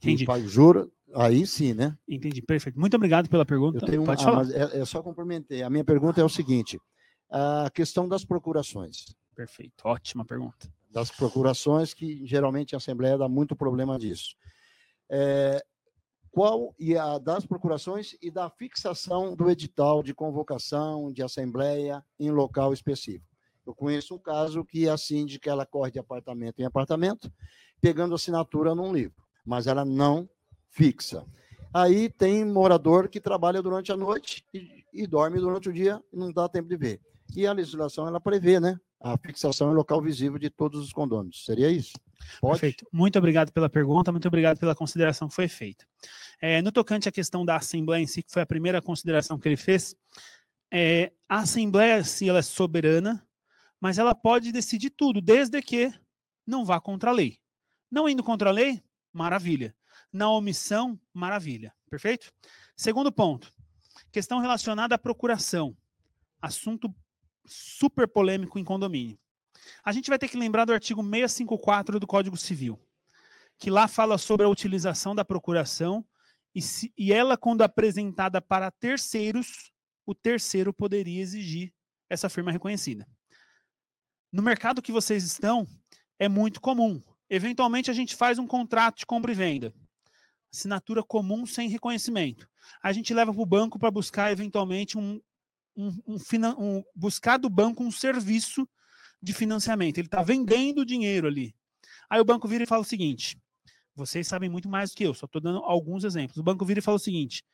que 0.00 0.08
Entendi. 0.08 0.24
pai 0.24 0.46
jura, 0.46 0.88
aí 1.12 1.44
sim, 1.44 1.74
né? 1.74 1.98
Entendi, 2.08 2.40
perfeito. 2.40 2.78
Muito 2.78 2.94
obrigado 2.94 3.28
pela 3.28 3.44
pergunta. 3.44 3.78
Eu 3.78 3.88
tenho 3.88 4.04
Pode 4.04 4.22
ah, 4.22 4.24
falar. 4.24 4.50
É, 4.50 4.78
é, 4.78 4.84
só 4.84 5.02
complementar. 5.02 5.62
A 5.62 5.70
minha 5.70 5.84
pergunta 5.84 6.20
é 6.20 6.24
o 6.24 6.28
seguinte: 6.28 6.80
a 7.28 7.68
questão 7.74 8.08
das 8.08 8.24
procurações. 8.24 9.06
Perfeito, 9.34 9.82
ótima 9.84 10.24
pergunta. 10.24 10.72
Das 10.88 11.10
procurações, 11.10 11.92
que 11.92 12.24
geralmente 12.24 12.74
a 12.74 12.78
Assembleia 12.78 13.18
dá 13.18 13.28
muito 13.28 13.56
problema 13.56 13.98
disso. 13.98 14.36
É, 15.10 15.64
qual 16.38 16.72
e 16.78 16.96
a 16.96 17.18
das 17.18 17.44
procurações 17.44 18.14
e 18.22 18.30
da 18.30 18.48
fixação 18.48 19.34
do 19.34 19.50
edital 19.50 20.04
de 20.04 20.14
convocação 20.14 21.12
de 21.12 21.20
assembleia 21.20 22.00
em 22.16 22.30
local 22.30 22.72
específico. 22.72 23.26
Eu 23.66 23.74
conheço 23.74 24.14
um 24.14 24.20
caso 24.20 24.64
que 24.64 24.88
a 24.88 24.96
síndica 24.96 25.50
ela 25.50 25.66
corre 25.66 25.90
de 25.90 25.98
apartamento 25.98 26.60
em 26.60 26.64
apartamento, 26.64 27.28
pegando 27.80 28.14
assinatura 28.14 28.72
num 28.72 28.92
livro, 28.92 29.20
mas 29.44 29.66
ela 29.66 29.84
não 29.84 30.30
fixa. 30.70 31.26
Aí 31.74 32.08
tem 32.08 32.44
morador 32.44 33.08
que 33.08 33.20
trabalha 33.20 33.60
durante 33.60 33.90
a 33.90 33.96
noite 33.96 34.44
e, 34.54 34.84
e 34.92 35.08
dorme 35.08 35.40
durante 35.40 35.68
o 35.68 35.72
dia 35.72 36.00
e 36.12 36.16
não 36.16 36.30
dá 36.30 36.48
tempo 36.48 36.68
de 36.68 36.76
ver. 36.76 37.00
E 37.34 37.48
a 37.48 37.52
legislação 37.52 38.06
ela 38.06 38.20
prevê, 38.20 38.60
né, 38.60 38.78
a 39.00 39.18
fixação 39.18 39.72
em 39.72 39.74
local 39.74 40.00
visível 40.00 40.38
de 40.38 40.50
todos 40.50 40.80
os 40.84 40.92
condôminos. 40.92 41.44
Seria 41.44 41.68
isso? 41.68 41.94
Pode? 42.40 42.60
Perfeito. 42.60 42.86
Muito 42.92 43.18
obrigado 43.18 43.52
pela 43.52 43.68
pergunta, 43.68 44.12
muito 44.12 44.28
obrigado 44.28 44.58
pela 44.58 44.74
consideração 44.74 45.28
que 45.28 45.34
foi 45.34 45.48
feita. 45.48 45.86
É, 46.40 46.62
no 46.62 46.70
tocante 46.70 47.08
à 47.08 47.12
questão 47.12 47.44
da 47.44 47.56
Assembleia 47.56 48.02
em 48.02 48.06
si, 48.06 48.22
que 48.22 48.32
foi 48.32 48.42
a 48.42 48.46
primeira 48.46 48.80
consideração 48.80 49.38
que 49.38 49.48
ele 49.48 49.56
fez, 49.56 49.96
é, 50.70 51.12
a 51.28 51.40
Assembleia, 51.40 52.04
se 52.04 52.28
ela 52.28 52.38
é 52.38 52.42
soberana, 52.42 53.26
mas 53.80 53.98
ela 53.98 54.14
pode 54.14 54.52
decidir 54.52 54.90
tudo, 54.90 55.20
desde 55.20 55.60
que 55.62 55.92
não 56.46 56.64
vá 56.64 56.80
contra 56.80 57.10
a 57.10 57.12
lei. 57.12 57.38
Não 57.90 58.08
indo 58.08 58.22
contra 58.22 58.50
a 58.50 58.52
lei, 58.52 58.82
maravilha. 59.12 59.74
Na 60.12 60.30
omissão, 60.30 60.98
maravilha. 61.12 61.74
Perfeito? 61.90 62.32
Segundo 62.76 63.10
ponto, 63.10 63.52
questão 64.12 64.40
relacionada 64.40 64.94
à 64.94 64.98
procuração. 64.98 65.76
Assunto 66.40 66.94
super 67.46 68.06
polêmico 68.06 68.58
em 68.58 68.64
condomínio. 68.64 69.18
A 69.84 69.92
gente 69.92 70.08
vai 70.08 70.18
ter 70.18 70.28
que 70.28 70.36
lembrar 70.36 70.64
do 70.64 70.72
artigo 70.72 71.02
654 71.02 71.98
do 72.00 72.06
Código 72.06 72.36
Civil, 72.36 72.78
que 73.58 73.70
lá 73.70 73.88
fala 73.88 74.18
sobre 74.18 74.46
a 74.46 74.48
utilização 74.48 75.14
da 75.14 75.24
procuração 75.24 76.04
e, 76.54 76.62
se, 76.62 76.92
e 76.96 77.12
ela, 77.12 77.36
quando 77.36 77.62
apresentada 77.62 78.40
para 78.40 78.70
terceiros, 78.70 79.70
o 80.06 80.14
terceiro 80.14 80.72
poderia 80.72 81.20
exigir 81.20 81.72
essa 82.08 82.28
firma 82.28 82.50
reconhecida. 82.50 83.06
No 84.32 84.42
mercado 84.42 84.82
que 84.82 84.92
vocês 84.92 85.24
estão, 85.24 85.66
é 86.18 86.28
muito 86.28 86.60
comum. 86.60 87.02
Eventualmente, 87.30 87.90
a 87.90 87.94
gente 87.94 88.16
faz 88.16 88.38
um 88.38 88.46
contrato 88.46 88.98
de 88.98 89.06
compra 89.06 89.32
e 89.32 89.34
venda. 89.34 89.74
Assinatura 90.52 91.02
comum 91.02 91.46
sem 91.46 91.68
reconhecimento. 91.68 92.48
A 92.82 92.92
gente 92.92 93.12
leva 93.12 93.32
para 93.32 93.42
o 93.42 93.46
banco 93.46 93.78
para 93.78 93.90
buscar, 93.90 94.32
eventualmente, 94.32 94.96
um, 94.96 95.20
um, 95.76 95.96
um, 96.06 96.16
um, 96.58 96.84
buscar 96.94 97.36
do 97.36 97.48
banco 97.48 97.84
um 97.84 97.90
serviço 97.90 98.68
de 99.22 99.32
financiamento. 99.32 99.98
Ele 99.98 100.06
está 100.06 100.22
vendendo 100.22 100.84
dinheiro 100.84 101.26
ali. 101.26 101.54
Aí 102.08 102.20
o 102.20 102.24
banco 102.24 102.48
vira 102.48 102.64
e 102.64 102.66
fala 102.66 102.82
o 102.82 102.86
seguinte: 102.86 103.40
vocês 103.94 104.26
sabem 104.26 104.48
muito 104.48 104.68
mais 104.68 104.90
do 104.90 104.96
que 104.96 105.04
eu, 105.04 105.14
só 105.14 105.26
estou 105.26 105.40
dando 105.40 105.58
alguns 105.58 106.04
exemplos. 106.04 106.38
O 106.38 106.42
banco 106.42 106.64
vira 106.64 106.80
e 106.80 106.82
fala 106.82 106.96
o 106.96 107.00
seguinte: 107.00 107.44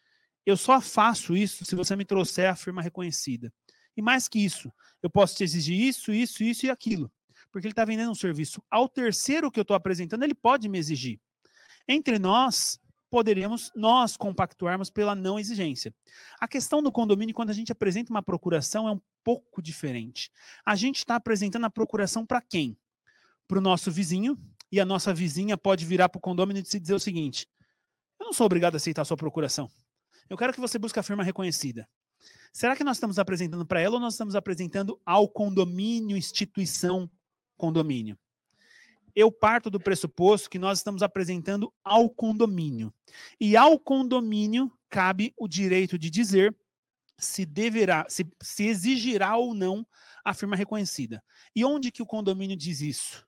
eu 0.44 0.56
só 0.56 0.80
faço 0.80 1.36
isso 1.36 1.64
se 1.64 1.74
você 1.74 1.96
me 1.96 2.04
trouxer 2.04 2.50
a 2.50 2.56
firma 2.56 2.82
reconhecida. 2.82 3.52
E 3.96 4.02
mais 4.02 4.28
que 4.28 4.38
isso, 4.38 4.72
eu 5.02 5.08
posso 5.08 5.36
te 5.36 5.44
exigir 5.44 5.78
isso, 5.78 6.12
isso, 6.12 6.42
isso 6.42 6.66
e 6.66 6.70
aquilo. 6.70 7.10
Porque 7.50 7.66
ele 7.66 7.72
está 7.72 7.84
vendendo 7.84 8.10
um 8.10 8.14
serviço 8.14 8.62
ao 8.70 8.88
terceiro 8.88 9.50
que 9.50 9.58
eu 9.58 9.62
estou 9.62 9.76
apresentando, 9.76 10.24
ele 10.24 10.34
pode 10.34 10.68
me 10.68 10.78
exigir. 10.78 11.20
Entre 11.86 12.18
nós, 12.18 12.80
poderíamos 13.14 13.70
nós 13.76 14.16
compactuarmos 14.16 14.90
pela 14.90 15.14
não 15.14 15.38
exigência. 15.38 15.94
A 16.40 16.48
questão 16.48 16.82
do 16.82 16.90
condomínio, 16.90 17.32
quando 17.32 17.50
a 17.50 17.52
gente 17.52 17.70
apresenta 17.70 18.10
uma 18.10 18.24
procuração, 18.24 18.88
é 18.88 18.90
um 18.90 19.00
pouco 19.22 19.62
diferente. 19.62 20.32
A 20.66 20.74
gente 20.74 20.96
está 20.96 21.14
apresentando 21.14 21.64
a 21.64 21.70
procuração 21.70 22.26
para 22.26 22.42
quem? 22.42 22.76
Para 23.46 23.58
o 23.58 23.60
nosso 23.60 23.92
vizinho, 23.92 24.36
e 24.72 24.80
a 24.80 24.84
nossa 24.84 25.14
vizinha 25.14 25.56
pode 25.56 25.84
virar 25.84 26.08
para 26.08 26.18
o 26.18 26.20
condomínio 26.20 26.60
e 26.60 26.80
dizer 26.80 26.94
o 26.94 26.98
seguinte: 26.98 27.46
eu 28.18 28.26
não 28.26 28.32
sou 28.32 28.46
obrigado 28.46 28.74
a 28.74 28.78
aceitar 28.78 29.02
a 29.02 29.04
sua 29.04 29.16
procuração. 29.16 29.70
Eu 30.28 30.36
quero 30.36 30.52
que 30.52 30.60
você 30.60 30.76
busque 30.76 30.98
a 30.98 31.02
firma 31.04 31.22
reconhecida. 31.22 31.88
Será 32.52 32.74
que 32.74 32.82
nós 32.82 32.96
estamos 32.96 33.20
apresentando 33.20 33.64
para 33.64 33.80
ela 33.80 33.94
ou 33.94 34.00
nós 34.00 34.14
estamos 34.14 34.34
apresentando 34.34 35.00
ao 35.06 35.28
condomínio, 35.28 36.16
instituição, 36.16 37.08
condomínio? 37.56 38.18
Eu 39.14 39.30
parto 39.30 39.70
do 39.70 39.80
pressuposto 39.80 40.50
que 40.50 40.58
nós 40.58 40.78
estamos 40.78 41.02
apresentando 41.02 41.72
ao 41.82 42.10
condomínio. 42.10 42.92
E 43.40 43.56
ao 43.56 43.78
condomínio 43.78 44.72
cabe 44.88 45.32
o 45.36 45.46
direito 45.46 45.98
de 45.98 46.10
dizer 46.10 46.56
se 47.16 47.46
deverá, 47.46 48.06
se, 48.08 48.26
se 48.42 48.66
exigirá 48.66 49.36
ou 49.36 49.54
não 49.54 49.86
a 50.24 50.34
firma 50.34 50.56
reconhecida. 50.56 51.22
E 51.54 51.64
onde 51.64 51.92
que 51.92 52.02
o 52.02 52.06
condomínio 52.06 52.56
diz 52.56 52.80
isso? 52.80 53.24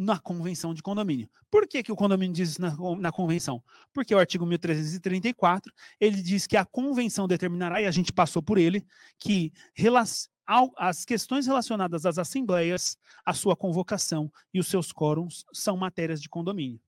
na 0.00 0.18
convenção 0.18 0.72
de 0.72 0.82
condomínio. 0.82 1.28
Por 1.50 1.68
que, 1.68 1.82
que 1.82 1.92
o 1.92 1.96
condomínio 1.96 2.34
diz 2.34 2.50
isso 2.50 2.62
na, 2.62 2.74
na 2.96 3.12
convenção? 3.12 3.62
Porque 3.92 4.14
o 4.14 4.18
artigo 4.18 4.46
1334, 4.46 5.70
ele 6.00 6.22
diz 6.22 6.46
que 6.46 6.56
a 6.56 6.64
convenção 6.64 7.28
determinará, 7.28 7.82
e 7.82 7.86
a 7.86 7.90
gente 7.90 8.10
passou 8.10 8.42
por 8.42 8.56
ele, 8.56 8.86
que 9.18 9.52
as 10.76 11.04
questões 11.04 11.46
relacionadas 11.46 12.04
às 12.04 12.18
assembleias, 12.18 12.98
a 13.24 13.32
sua 13.32 13.54
convocação 13.54 14.30
e 14.52 14.58
os 14.58 14.66
seus 14.66 14.92
quórums 14.92 15.44
são 15.52 15.76
matérias 15.76 16.20
de 16.20 16.28
condomínio 16.28 16.80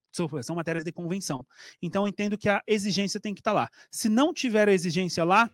são 0.43 0.55
matérias 0.55 0.84
de 0.84 0.93
convenção. 0.93 1.43
Então, 1.80 2.05
eu 2.05 2.09
entendo 2.09 2.36
que 2.36 2.47
a 2.47 2.62
exigência 2.66 3.18
tem 3.18 3.32
que 3.32 3.40
estar 3.40 3.52
lá. 3.52 3.70
Se 3.90 4.10
não 4.10 4.30
tiver 4.34 4.68
a 4.68 4.72
exigência 4.72 5.24
lá, 5.24 5.51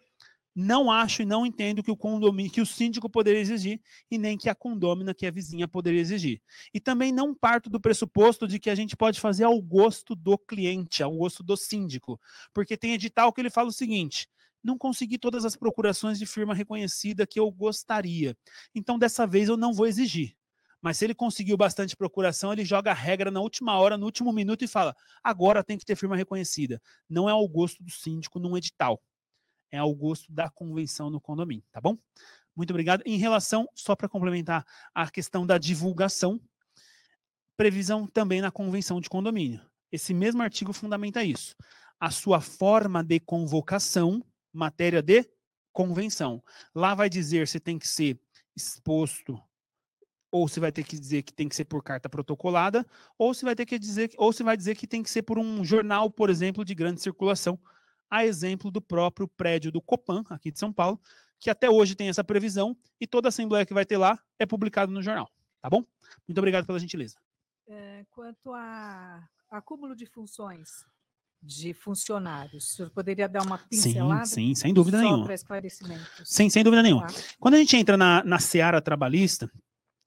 não 0.60 0.90
acho 0.90 1.22
e 1.22 1.24
não 1.24 1.46
entendo 1.46 1.84
que 1.84 1.90
o 1.90 1.96
condomínio, 1.96 2.50
que 2.50 2.60
o 2.60 2.66
síndico 2.66 3.08
poderia 3.08 3.40
exigir 3.40 3.80
e 4.10 4.18
nem 4.18 4.36
que 4.36 4.48
a 4.48 4.54
condômina, 4.56 5.14
que 5.14 5.24
é 5.24 5.28
a 5.28 5.32
vizinha, 5.32 5.68
poderia 5.68 6.00
exigir. 6.00 6.42
E 6.74 6.80
também 6.80 7.12
não 7.12 7.32
parto 7.32 7.70
do 7.70 7.80
pressuposto 7.80 8.48
de 8.48 8.58
que 8.58 8.68
a 8.68 8.74
gente 8.74 8.96
pode 8.96 9.20
fazer 9.20 9.44
ao 9.44 9.62
gosto 9.62 10.16
do 10.16 10.36
cliente, 10.36 11.00
ao 11.00 11.16
gosto 11.16 11.44
do 11.44 11.56
síndico, 11.56 12.20
porque 12.52 12.76
tem 12.76 12.92
edital 12.92 13.32
que 13.32 13.40
ele 13.40 13.50
fala 13.50 13.68
o 13.68 13.72
seguinte: 13.72 14.28
não 14.62 14.76
consegui 14.76 15.18
todas 15.18 15.44
as 15.44 15.56
procurações 15.56 16.18
de 16.18 16.26
firma 16.26 16.54
reconhecida 16.54 17.26
que 17.26 17.38
eu 17.38 17.50
gostaria. 17.50 18.36
Então, 18.74 18.98
dessa 18.98 19.26
vez 19.26 19.48
eu 19.48 19.56
não 19.56 19.72
vou 19.72 19.86
exigir. 19.86 20.34
Mas 20.80 20.98
se 20.98 21.04
ele 21.04 21.14
conseguiu 21.14 21.56
bastante 21.56 21.96
procuração, 21.96 22.52
ele 22.52 22.64
joga 22.64 22.92
a 22.92 22.94
regra 22.94 23.30
na 23.30 23.40
última 23.40 23.76
hora, 23.78 23.98
no 23.98 24.06
último 24.06 24.32
minuto 24.32 24.64
e 24.64 24.68
fala: 24.68 24.94
agora 25.24 25.64
tem 25.64 25.76
que 25.76 25.84
ter 25.84 25.96
firma 25.96 26.16
reconhecida. 26.16 26.80
Não 27.08 27.28
é 27.28 27.32
ao 27.32 27.48
gosto 27.48 27.82
do 27.82 27.90
síndico 27.90 28.38
num 28.38 28.56
edital 28.56 29.02
é 29.70 29.78
ao 29.78 29.94
gosto 29.94 30.30
da 30.32 30.48
convenção 30.50 31.10
no 31.10 31.20
condomínio, 31.20 31.64
tá 31.70 31.80
bom? 31.80 31.96
Muito 32.54 32.70
obrigado. 32.70 33.02
Em 33.06 33.16
relação, 33.16 33.68
só 33.74 33.94
para 33.94 34.08
complementar, 34.08 34.64
a 34.94 35.10
questão 35.10 35.46
da 35.46 35.58
divulgação, 35.58 36.40
previsão 37.56 38.06
também 38.06 38.40
na 38.40 38.50
convenção 38.50 39.00
de 39.00 39.08
condomínio. 39.08 39.60
Esse 39.92 40.12
mesmo 40.12 40.42
artigo 40.42 40.72
fundamenta 40.72 41.22
isso. 41.22 41.54
A 42.00 42.10
sua 42.10 42.40
forma 42.40 43.02
de 43.02 43.20
convocação, 43.20 44.24
matéria 44.52 45.02
de 45.02 45.28
convenção. 45.72 46.42
Lá 46.74 46.94
vai 46.94 47.08
dizer 47.08 47.46
se 47.46 47.60
tem 47.60 47.78
que 47.78 47.88
ser 47.88 48.20
exposto 48.56 49.40
ou 50.30 50.46
se 50.46 50.60
vai 50.60 50.70
ter 50.70 50.84
que 50.84 50.98
dizer 50.98 51.22
que 51.22 51.32
tem 51.32 51.48
que 51.48 51.56
ser 51.56 51.64
por 51.64 51.82
carta 51.82 52.08
protocolada, 52.08 52.86
ou 53.16 53.32
se 53.32 53.44
vai 53.44 53.54
ter 53.54 53.64
que 53.64 53.78
dizer, 53.78 54.10
ou 54.18 54.32
se 54.32 54.42
vai 54.42 54.56
dizer 54.56 54.74
que 54.76 54.86
tem 54.86 55.02
que 55.02 55.10
ser 55.10 55.22
por 55.22 55.38
um 55.38 55.64
jornal, 55.64 56.10
por 56.10 56.28
exemplo, 56.28 56.64
de 56.64 56.74
grande 56.74 57.00
circulação, 57.00 57.58
a 58.10 58.24
exemplo 58.24 58.70
do 58.70 58.80
próprio 58.80 59.26
prédio 59.26 59.72
do 59.72 59.80
Copan, 59.80 60.24
aqui 60.28 60.50
de 60.50 60.58
São 60.58 60.72
Paulo, 60.72 61.00
que 61.40 61.50
até 61.50 61.70
hoje 61.70 61.94
tem 61.94 62.08
essa 62.08 62.24
previsão 62.24 62.76
e 63.00 63.06
toda 63.06 63.28
assembleia 63.28 63.64
que 63.64 63.74
vai 63.74 63.86
ter 63.86 63.96
lá 63.96 64.18
é 64.38 64.44
publicada 64.44 64.92
no 64.92 65.02
jornal. 65.02 65.30
Tá 65.60 65.70
bom? 65.70 65.84
Muito 66.26 66.38
obrigado 66.38 66.66
pela 66.66 66.78
gentileza. 66.78 67.16
É, 67.66 68.04
quanto 68.10 68.52
a 68.52 69.28
acúmulo 69.50 69.94
de 69.94 70.06
funções 70.06 70.84
de 71.42 71.72
funcionários, 71.72 72.64
o 72.64 72.74
senhor 72.74 72.90
poderia 72.90 73.28
dar 73.28 73.42
uma 73.42 73.58
pincelada? 73.58 74.26
Sim, 74.26 74.48
sim, 74.48 74.54
sem 74.54 74.74
dúvida 74.74 75.00
nenhuma. 75.00 75.24
Para 75.24 75.34
esclarecimentos. 75.34 76.22
Sim, 76.24 76.50
sem 76.50 76.64
dúvida 76.64 76.82
nenhuma. 76.82 77.06
Tá. 77.06 77.14
Quando 77.38 77.54
a 77.54 77.58
gente 77.58 77.76
entra 77.76 77.96
na, 77.96 78.22
na 78.24 78.38
seara 78.38 78.80
trabalhista, 78.80 79.50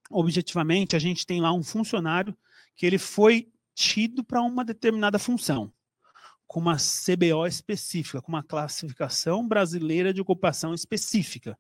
objetivamente, 0.10 0.96
a 0.96 1.00
gente 1.00 1.26
tem 1.26 1.40
lá 1.42 1.54
um 1.54 1.64
funcionário 1.64 2.36
que 2.76 2.86
ele 2.86 2.98
foi 2.98 3.50
tido 3.74 4.24
para 4.24 4.42
uma 4.42 4.66
determinada 4.66 5.18
função 5.18 5.72
com 6.46 6.60
uma 6.60 6.76
CBO 6.76 7.48
específica, 7.48 8.22
com 8.22 8.30
uma 8.30 8.44
classificação 8.44 9.48
brasileira 9.48 10.14
de 10.14 10.20
ocupação 10.20 10.74
específica. 10.74 11.58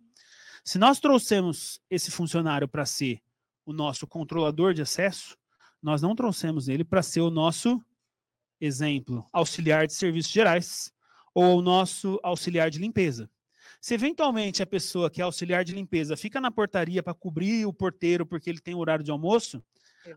Se 0.65 0.77
nós 0.77 0.99
trouxemos 0.99 1.79
esse 1.89 2.11
funcionário 2.11 2.67
para 2.67 2.85
ser 2.85 3.21
o 3.65 3.71
nosso 3.71 4.05
controlador 4.05 4.73
de 4.73 4.81
acesso, 4.81 5.37
nós 5.81 6.01
não 6.01 6.13
trouxemos 6.13 6.67
ele 6.67 6.83
para 6.83 7.01
ser 7.01 7.21
o 7.21 7.31
nosso 7.31 7.81
exemplo, 8.61 9.27
auxiliar 9.33 9.87
de 9.87 9.93
serviços 9.93 10.31
gerais 10.31 10.93
ou 11.33 11.57
o 11.57 11.61
nosso 11.61 12.19
auxiliar 12.23 12.69
de 12.69 12.79
limpeza. 12.79 13.29
Se 13.81 13.95
eventualmente 13.95 14.61
a 14.61 14.67
pessoa 14.67 15.09
que 15.09 15.21
é 15.21 15.23
auxiliar 15.23 15.65
de 15.65 15.73
limpeza 15.73 16.15
fica 16.15 16.39
na 16.39 16.51
portaria 16.51 17.01
para 17.01 17.15
cobrir 17.15 17.65
o 17.65 17.73
porteiro 17.73 18.25
porque 18.25 18.49
ele 18.49 18.59
tem 18.59 18.75
horário 18.75 19.03
de 19.03 19.09
almoço, 19.09 19.63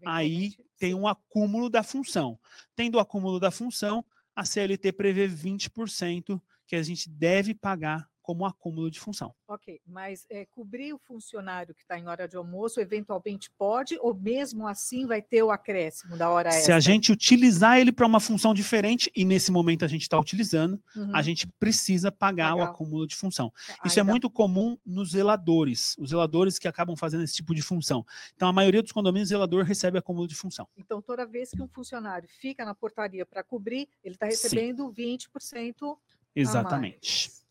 aí 0.04 0.54
tem 0.78 0.94
um 0.94 1.08
acúmulo 1.08 1.70
da 1.70 1.82
função. 1.82 2.38
Tendo 2.76 2.96
o 2.96 3.00
acúmulo 3.00 3.40
da 3.40 3.50
função, 3.50 4.04
a 4.36 4.44
CLT 4.44 4.92
prevê 4.92 5.26
20% 5.26 6.40
que 6.66 6.76
a 6.76 6.82
gente 6.82 7.08
deve 7.08 7.54
pagar 7.54 8.06
como 8.24 8.46
acúmulo 8.46 8.90
de 8.90 8.98
função. 8.98 9.34
Ok, 9.46 9.82
mas 9.86 10.26
é, 10.30 10.46
cobrir 10.46 10.94
o 10.94 10.98
funcionário 10.98 11.74
que 11.74 11.82
está 11.82 11.98
em 11.98 12.08
hora 12.08 12.26
de 12.26 12.36
almoço, 12.36 12.80
eventualmente 12.80 13.50
pode, 13.50 13.98
ou 14.00 14.14
mesmo 14.14 14.66
assim 14.66 15.06
vai 15.06 15.20
ter 15.20 15.42
o 15.42 15.50
acréscimo 15.50 16.16
da 16.16 16.30
hora 16.30 16.48
extra? 16.48 16.64
Se 16.64 16.72
a 16.72 16.80
gente 16.80 17.12
utilizar 17.12 17.78
ele 17.78 17.92
para 17.92 18.06
uma 18.06 18.18
função 18.18 18.54
diferente, 18.54 19.12
e 19.14 19.26
nesse 19.26 19.52
momento 19.52 19.84
a 19.84 19.88
gente 19.88 20.02
está 20.02 20.18
utilizando, 20.18 20.82
uhum. 20.96 21.14
a 21.14 21.20
gente 21.20 21.46
precisa 21.60 22.10
pagar 22.10 22.54
Legal. 22.54 22.66
o 22.66 22.70
acúmulo 22.70 23.06
de 23.06 23.14
função. 23.14 23.52
Ah, 23.78 23.86
Isso 23.86 24.00
é 24.00 24.02
muito 24.02 24.30
comum 24.30 24.78
nos 24.86 25.10
zeladores, 25.10 25.94
os 25.98 26.08
zeladores 26.08 26.58
que 26.58 26.66
acabam 26.66 26.96
fazendo 26.96 27.24
esse 27.24 27.34
tipo 27.34 27.54
de 27.54 27.60
função. 27.60 28.06
Então, 28.34 28.48
a 28.48 28.52
maioria 28.54 28.82
dos 28.82 28.90
condomínios, 28.90 29.28
o 29.28 29.34
zelador 29.34 29.64
recebe 29.64 29.98
acúmulo 29.98 30.26
de 30.26 30.34
função. 30.34 30.66
Então, 30.78 31.02
toda 31.02 31.26
vez 31.26 31.50
que 31.50 31.60
um 31.60 31.68
funcionário 31.68 32.26
fica 32.40 32.64
na 32.64 32.74
portaria 32.74 33.26
para 33.26 33.44
cobrir, 33.44 33.86
ele 34.02 34.14
está 34.14 34.24
recebendo 34.24 34.90
Sim. 34.96 35.18
20% 35.18 35.98
Exatamente. 36.34 37.43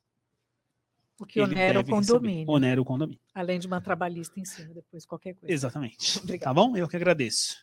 O 1.19 1.25
que 1.25 1.39
onera 1.39 1.79
o 1.79 1.85
condomínio. 1.85 2.49
Onera 2.49 2.81
o 2.81 2.85
condomínio. 2.85 3.21
Além 3.33 3.59
de 3.59 3.67
uma 3.67 3.79
trabalhista 3.79 4.39
em 4.39 4.45
cima, 4.45 4.73
depois 4.73 5.05
qualquer 5.05 5.35
coisa. 5.35 5.53
Exatamente. 5.53 6.19
Tá 6.39 6.53
bom? 6.53 6.75
Eu 6.75 6.87
que 6.87 6.95
agradeço. 6.95 7.57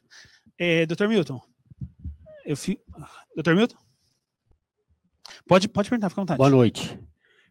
É, 0.59 0.87
Doutor 0.87 1.09
Milton, 1.09 1.41
eu 2.45 2.57
fi... 2.57 2.81
Doutor 3.35 3.57
Milton? 3.57 3.77
Pode, 5.47 5.69
pode 5.69 5.89
perguntar, 5.89 6.09
fica 6.09 6.21
à 6.21 6.23
vontade. 6.23 6.39
Boa 6.39 6.51
noite. 6.51 6.99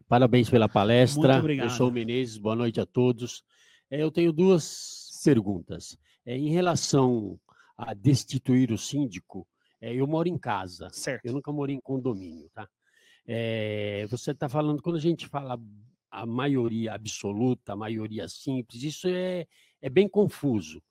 Parabéns 0.08 0.50
pela 0.50 0.68
palestra. 0.68 1.34
Muito 1.34 1.40
obrigado. 1.40 1.66
Eu 1.66 1.70
sou 1.70 1.88
o 1.88 1.92
Menezes, 1.92 2.38
boa 2.38 2.56
noite 2.56 2.80
a 2.80 2.86
todos. 2.86 3.44
É, 3.90 4.02
eu 4.02 4.10
tenho 4.10 4.32
duas 4.32 5.20
perguntas. 5.24 5.96
É, 6.24 6.36
em 6.36 6.50
relação 6.50 7.38
a 7.76 7.94
destituir 7.94 8.72
o 8.72 8.78
síndico, 8.78 9.46
é, 9.80 9.94
eu 9.94 10.06
moro 10.06 10.28
em 10.28 10.38
casa. 10.38 10.88
Certo. 10.92 11.24
Eu 11.24 11.32
nunca 11.32 11.52
morei 11.52 11.76
em 11.76 11.80
condomínio, 11.80 12.50
tá? 12.52 12.68
É, 13.26 14.06
você 14.10 14.32
está 14.32 14.48
falando, 14.48 14.82
quando 14.82 14.96
a 14.96 15.00
gente 15.00 15.28
fala 15.28 15.58
a 16.10 16.26
maioria 16.26 16.94
absoluta, 16.94 17.72
a 17.72 17.76
maioria 17.76 18.28
simples, 18.28 18.82
isso 18.82 19.08
é, 19.08 19.46
é 19.80 19.88
bem 19.88 20.08
confuso. 20.08 20.82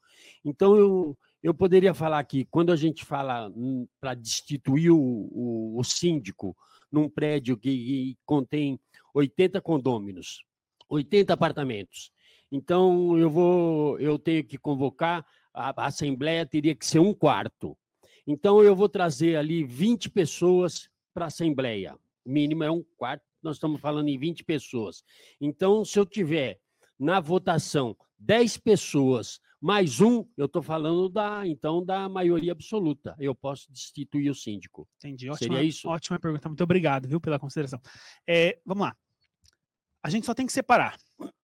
Então, 0.44 0.76
eu, 0.76 1.18
eu 1.42 1.54
poderia 1.54 1.94
falar 1.94 2.24
que 2.24 2.46
quando 2.46 2.72
a 2.72 2.76
gente 2.76 3.04
fala 3.06 3.50
hum, 3.50 3.88
para 4.00 4.14
destituir 4.14 4.92
o, 4.92 4.98
o, 4.98 5.80
o, 5.80 5.84
síndico 5.84 6.56
num 6.92 7.10
prédio 7.10 7.58
que, 7.58 7.70
que 7.70 8.18
contém 8.26 8.80
80 9.14 9.62
condôminos, 9.62 10.44
80 10.90 11.34
apartamentos. 11.34 12.12
Então, 12.52 13.18
eu 13.18 13.30
vou, 13.30 14.00
eu 14.00 14.18
tenho 14.18 14.44
que 14.44 14.58
convocar, 14.58 15.26
a, 15.54 15.84
a 15.84 15.88
assembleia 15.88 16.46
teria 16.46 16.76
que 16.76 16.86
ser 16.86 17.00
um 17.00 17.14
quarto. 17.14 17.78
Então, 18.26 18.64
eu 18.64 18.76
vou 18.76 18.90
trazer 18.90 19.36
ali 19.36 19.64
20 19.64 20.10
pessoas 20.10 20.90
para 21.14 21.26
a 21.26 21.28
assembleia. 21.28 21.96
O 22.26 22.30
mínimo 22.30 22.64
é 22.64 22.72
um 22.72 22.84
quarto, 22.98 23.24
nós 23.42 23.56
estamos 23.56 23.80
falando 23.80 24.08
em 24.08 24.18
20 24.18 24.44
pessoas. 24.44 25.04
Então, 25.40 25.84
se 25.86 25.98
eu 26.00 26.06
tiver 26.06 26.60
na 27.00 27.20
votação 27.20 27.96
10 28.20 28.58
pessoas 28.58 29.40
mais 29.62 30.00
um, 30.00 30.26
eu 30.38 30.46
estou 30.46 30.62
falando 30.62 31.10
da 31.10 31.46
então 31.46 31.84
da 31.84 32.08
maioria 32.08 32.54
absoluta. 32.54 33.14
Eu 33.20 33.36
posso 33.36 33.70
destituir 33.72 34.30
o 34.30 34.36
síndico. 34.36 34.88
Entendi. 34.98 35.30
Ótima, 35.30 35.38
Seria 35.38 35.64
isso? 35.64 35.90
Ótima 35.90 36.18
pergunta. 36.18 36.48
Muito 36.48 36.64
obrigado, 36.64 37.08
viu, 37.08 37.20
pela 37.20 37.38
consideração. 37.38 37.82
É, 38.26 38.58
vamos 38.66 38.88
lá. 38.88 38.96
A 40.02 40.10
gente 40.10 40.26
só 40.26 40.34
tem 40.34 40.46
que 40.46 40.54
separar. 40.54 40.98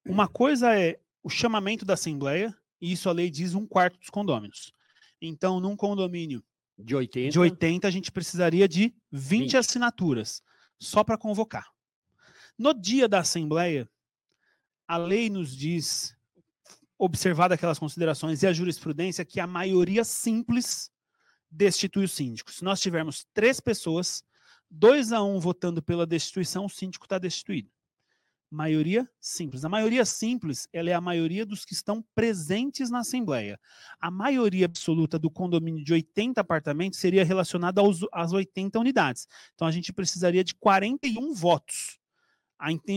Uma 0.04 0.28
coisa 0.28 0.78
é 0.78 1.00
o 1.24 1.28
chamamento 1.28 1.84
da 1.84 1.94
Assembleia, 1.94 2.56
e 2.80 2.92
isso 2.92 3.08
a 3.08 3.12
lei 3.12 3.30
diz 3.30 3.54
um 3.54 3.66
quarto 3.66 3.98
dos 3.98 4.10
condôminos. 4.10 4.72
Então, 5.20 5.58
num 5.58 5.74
condomínio 5.74 6.44
de 6.78 6.94
80, 6.94 7.30
de 7.30 7.38
80 7.38 7.88
a 7.88 7.90
gente 7.90 8.12
precisaria 8.12 8.68
de 8.68 8.94
20, 9.10 9.40
20. 9.42 9.56
assinaturas, 9.56 10.42
só 10.78 11.02
para 11.02 11.18
convocar. 11.18 11.73
No 12.56 12.72
dia 12.72 13.08
da 13.08 13.18
Assembleia, 13.20 13.88
a 14.86 14.96
lei 14.96 15.28
nos 15.28 15.56
diz, 15.56 16.16
observada 16.96 17.54
aquelas 17.54 17.78
considerações 17.78 18.42
e 18.42 18.46
a 18.46 18.52
jurisprudência, 18.52 19.24
que 19.24 19.40
a 19.40 19.46
maioria 19.46 20.04
simples 20.04 20.90
destitui 21.50 22.04
o 22.04 22.08
síndico. 22.08 22.52
Se 22.52 22.62
nós 22.62 22.80
tivermos 22.80 23.26
três 23.34 23.58
pessoas, 23.58 24.22
dois 24.70 25.10
a 25.12 25.22
um 25.22 25.40
votando 25.40 25.82
pela 25.82 26.06
destituição, 26.06 26.66
o 26.66 26.70
síndico 26.70 27.06
está 27.06 27.18
destituído. 27.18 27.68
Maioria 28.50 29.08
simples. 29.20 29.64
A 29.64 29.68
maioria 29.68 30.04
simples, 30.04 30.68
ela 30.72 30.88
é 30.88 30.92
a 30.92 31.00
maioria 31.00 31.44
dos 31.44 31.64
que 31.64 31.72
estão 31.72 32.04
presentes 32.14 32.88
na 32.88 33.00
Assembleia. 33.00 33.58
A 34.00 34.12
maioria 34.12 34.66
absoluta 34.66 35.18
do 35.18 35.28
condomínio 35.28 35.82
de 35.82 35.92
80 35.92 36.40
apartamentos 36.40 37.00
seria 37.00 37.24
relacionada 37.24 37.80
aos, 37.80 38.00
às 38.12 38.32
80 38.32 38.78
unidades. 38.78 39.26
Então 39.54 39.66
a 39.66 39.72
gente 39.72 39.92
precisaria 39.92 40.44
de 40.44 40.54
41 40.54 41.34
votos. 41.34 41.98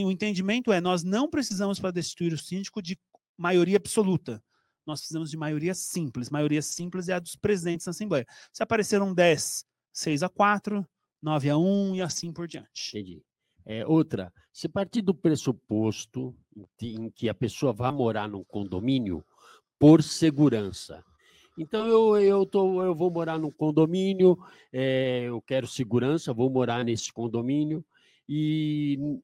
O 0.06 0.11
entendimento 0.11 0.72
é: 0.72 0.80
nós 0.80 1.03
não 1.03 1.30
precisamos 1.30 1.80
para 1.80 1.91
destituir 1.91 2.34
o 2.34 2.38
síndico 2.38 2.81
de 2.81 2.98
maioria 3.38 3.77
absoluta. 3.77 4.44
Nós 4.85 5.02
precisamos 5.02 5.30
de 5.30 5.38
maioria 5.38 5.73
simples. 5.76 6.30
Maioria 6.30 6.61
simples 6.61 7.10
é 7.10 7.14
a 7.14 7.19
dos 7.19 7.35
presentes 7.35 7.85
na 7.85 7.91
Assembleia. 7.91 8.26
Se 8.53 8.64
apareceram 8.64 9.14
10, 9.14 9.65
6 9.91 10.23
a 10.23 10.30
4, 10.30 10.88
9 11.22 11.49
a 11.49 11.57
1 11.57 11.95
e 11.95 12.02
assim 12.02 12.31
por 12.31 12.48
diante. 12.48 12.89
Entendi. 12.89 13.22
É, 13.65 13.85
outra, 13.85 14.31
se 14.53 14.69
partir 14.69 15.02
do 15.02 15.14
pressuposto 15.14 16.34
em 16.81 17.10
que 17.10 17.27
a 17.27 17.34
pessoa 17.34 17.73
vai 17.73 17.91
morar 17.91 18.30
num 18.30 18.45
condomínio 18.45 19.26
por 19.77 20.02
segurança. 20.02 21.03
Então, 21.57 21.85
eu, 21.85 22.18
eu, 22.18 22.45
tô, 22.45 22.81
eu 22.81 22.95
vou 22.95 23.11
morar 23.11 23.38
num 23.38 23.52
condomínio, 23.52 24.38
é, 24.72 25.23
eu 25.23 25.41
quero 25.41 25.68
segurança, 25.68 26.34
vou 26.34 26.49
morar 26.49 26.85
nesse 26.85 27.11
condomínio, 27.11 27.84
e 28.30 29.19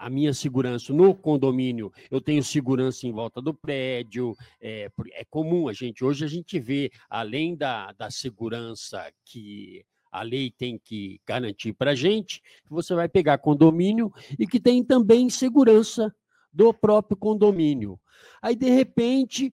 a 0.00 0.08
minha 0.08 0.32
segurança 0.32 0.94
no 0.94 1.14
condomínio, 1.14 1.92
eu 2.10 2.22
tenho 2.22 2.42
segurança 2.42 3.06
em 3.06 3.12
volta 3.12 3.42
do 3.42 3.52
prédio, 3.52 4.34
é, 4.58 4.90
é 5.12 5.24
comum 5.26 5.68
a 5.68 5.74
gente, 5.74 6.02
hoje 6.02 6.24
a 6.24 6.28
gente 6.28 6.58
vê, 6.58 6.90
além 7.08 7.54
da, 7.54 7.92
da 7.92 8.10
segurança 8.10 9.12
que 9.26 9.84
a 10.10 10.22
lei 10.22 10.50
tem 10.50 10.78
que 10.78 11.20
garantir 11.26 11.74
para 11.74 11.90
a 11.90 11.94
gente, 11.94 12.40
você 12.68 12.94
vai 12.94 13.10
pegar 13.10 13.36
condomínio 13.38 14.10
e 14.38 14.46
que 14.46 14.58
tem 14.58 14.82
também 14.82 15.28
segurança 15.28 16.12
do 16.50 16.72
próprio 16.72 17.16
condomínio. 17.16 18.00
Aí, 18.40 18.56
de 18.56 18.70
repente, 18.70 19.52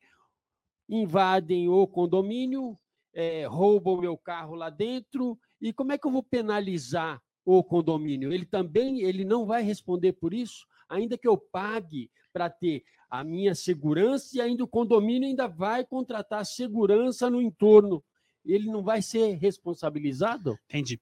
invadem 0.87 1.67
o 1.67 1.85
condomínio, 1.85 2.79
eh, 3.13 3.45
roubam 3.47 3.99
meu 3.99 4.17
carro 4.17 4.55
lá 4.55 4.69
dentro, 4.69 5.37
e 5.61 5.73
como 5.73 5.91
é 5.91 5.97
que 5.97 6.07
eu 6.07 6.11
vou 6.11 6.23
penalizar 6.23 7.21
o 7.55 7.63
condomínio? 7.63 8.33
Ele 8.33 8.45
também 8.45 9.01
ele 9.01 9.23
não 9.23 9.45
vai 9.45 9.63
responder 9.63 10.11
por 10.13 10.33
isso, 10.33 10.67
ainda 10.89 11.17
que 11.17 11.27
eu 11.27 11.37
pague 11.37 12.11
para 12.33 12.49
ter 12.49 12.83
a 13.09 13.23
minha 13.23 13.55
segurança 13.55 14.35
e 14.35 14.41
ainda 14.41 14.65
o 14.65 14.67
condomínio 14.67 15.29
ainda 15.29 15.47
vai 15.47 15.85
contratar 15.85 16.45
segurança 16.45 17.29
no 17.29 17.41
entorno. 17.41 18.03
Ele 18.45 18.69
não 18.69 18.83
vai 18.83 19.01
ser 19.01 19.35
responsabilizado? 19.35 20.57
Entendi. 20.69 20.99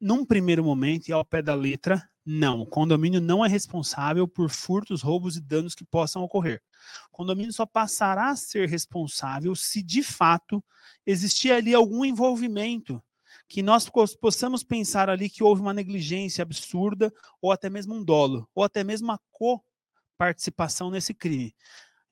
Num 0.00 0.24
primeiro 0.24 0.64
momento, 0.64 1.08
e 1.08 1.12
ao 1.12 1.24
pé 1.24 1.42
da 1.42 1.54
letra, 1.54 2.02
não. 2.24 2.62
O 2.62 2.66
condomínio 2.66 3.20
não 3.20 3.44
é 3.44 3.48
responsável 3.48 4.26
por 4.26 4.48
furtos, 4.50 5.02
roubos 5.02 5.36
e 5.36 5.40
danos 5.40 5.74
que 5.74 5.84
possam 5.84 6.22
ocorrer. 6.22 6.62
O 7.08 7.16
condomínio 7.16 7.52
só 7.52 7.66
passará 7.66 8.30
a 8.30 8.36
ser 8.36 8.68
responsável 8.68 9.54
se 9.54 9.82
de 9.82 10.02
fato 10.02 10.64
existir 11.06 11.52
ali 11.52 11.74
algum 11.74 12.04
envolvimento 12.04 13.02
que 13.48 13.62
nós 13.62 13.88
pos- 13.88 14.16
possamos 14.16 14.62
pensar 14.62 15.08
ali 15.08 15.28
que 15.28 15.42
houve 15.42 15.60
uma 15.60 15.74
negligência 15.74 16.42
absurda 16.42 17.12
ou 17.40 17.52
até 17.52 17.68
mesmo 17.68 17.94
um 17.94 18.04
dolo, 18.04 18.48
ou 18.54 18.64
até 18.64 18.82
mesmo 18.82 19.08
uma 19.08 19.20
coparticipação 19.30 20.90
nesse 20.90 21.14
crime. 21.14 21.54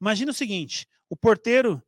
Imagina 0.00 0.30
o 0.30 0.34
seguinte, 0.34 0.86
o 1.08 1.16
porteiro, 1.16 1.82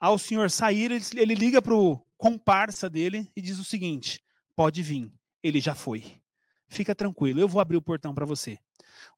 ao 0.00 0.18
senhor 0.18 0.50
sair, 0.50 0.90
ele, 0.90 1.04
ele 1.16 1.34
liga 1.34 1.62
para 1.62 1.74
o 1.74 2.04
comparsa 2.16 2.88
dele 2.88 3.30
e 3.36 3.42
diz 3.42 3.58
o 3.58 3.64
seguinte, 3.64 4.22
pode 4.54 4.82
vir, 4.82 5.12
ele 5.42 5.60
já 5.60 5.74
foi. 5.74 6.20
Fica 6.68 6.94
tranquilo, 6.94 7.40
eu 7.40 7.48
vou 7.48 7.60
abrir 7.60 7.76
o 7.76 7.82
portão 7.82 8.14
para 8.14 8.24
você. 8.24 8.58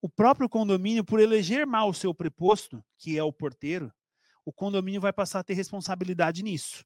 O 0.01 0.09
próprio 0.09 0.49
condomínio, 0.49 1.05
por 1.05 1.21
eleger 1.21 1.67
mal 1.67 1.89
o 1.89 1.95
seu 1.95 2.15
preposto, 2.15 2.83
que 2.99 3.19
é 3.19 3.23
o 3.23 3.33
porteiro, 3.33 3.93
o 4.45 4.53
condomínio 4.53 5.01
vai 5.01 5.13
passar 5.13 5.41
a 5.41 5.45
ter 5.45 5.55
responsabilidade 5.55 6.43
nisso. 6.43 6.85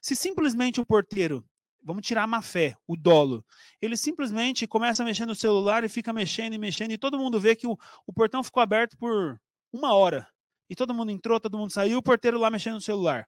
Se 0.00 0.14
simplesmente 0.14 0.80
o 0.80 0.86
porteiro, 0.86 1.44
vamos 1.82 2.06
tirar 2.06 2.24
a 2.24 2.26
má 2.26 2.42
fé, 2.42 2.76
o 2.86 2.96
dolo, 2.96 3.44
ele 3.80 3.96
simplesmente 3.96 4.66
começa 4.66 5.02
a 5.02 5.06
mexer 5.06 5.26
no 5.26 5.34
celular 5.34 5.84
e 5.84 5.88
fica 5.88 6.12
mexendo 6.12 6.54
e 6.54 6.58
mexendo, 6.58 6.92
e 6.92 6.98
todo 6.98 7.18
mundo 7.18 7.40
vê 7.40 7.56
que 7.56 7.66
o, 7.66 7.76
o 8.06 8.12
portão 8.12 8.42
ficou 8.42 8.62
aberto 8.62 8.96
por 8.96 9.40
uma 9.72 9.94
hora. 9.94 10.26
E 10.68 10.76
todo 10.76 10.92
mundo 10.92 11.10
entrou, 11.10 11.40
todo 11.40 11.56
mundo 11.56 11.72
saiu, 11.72 11.98
o 11.98 12.02
porteiro 12.02 12.38
lá 12.38 12.50
mexendo 12.50 12.74
no 12.74 12.80
celular. 12.80 13.26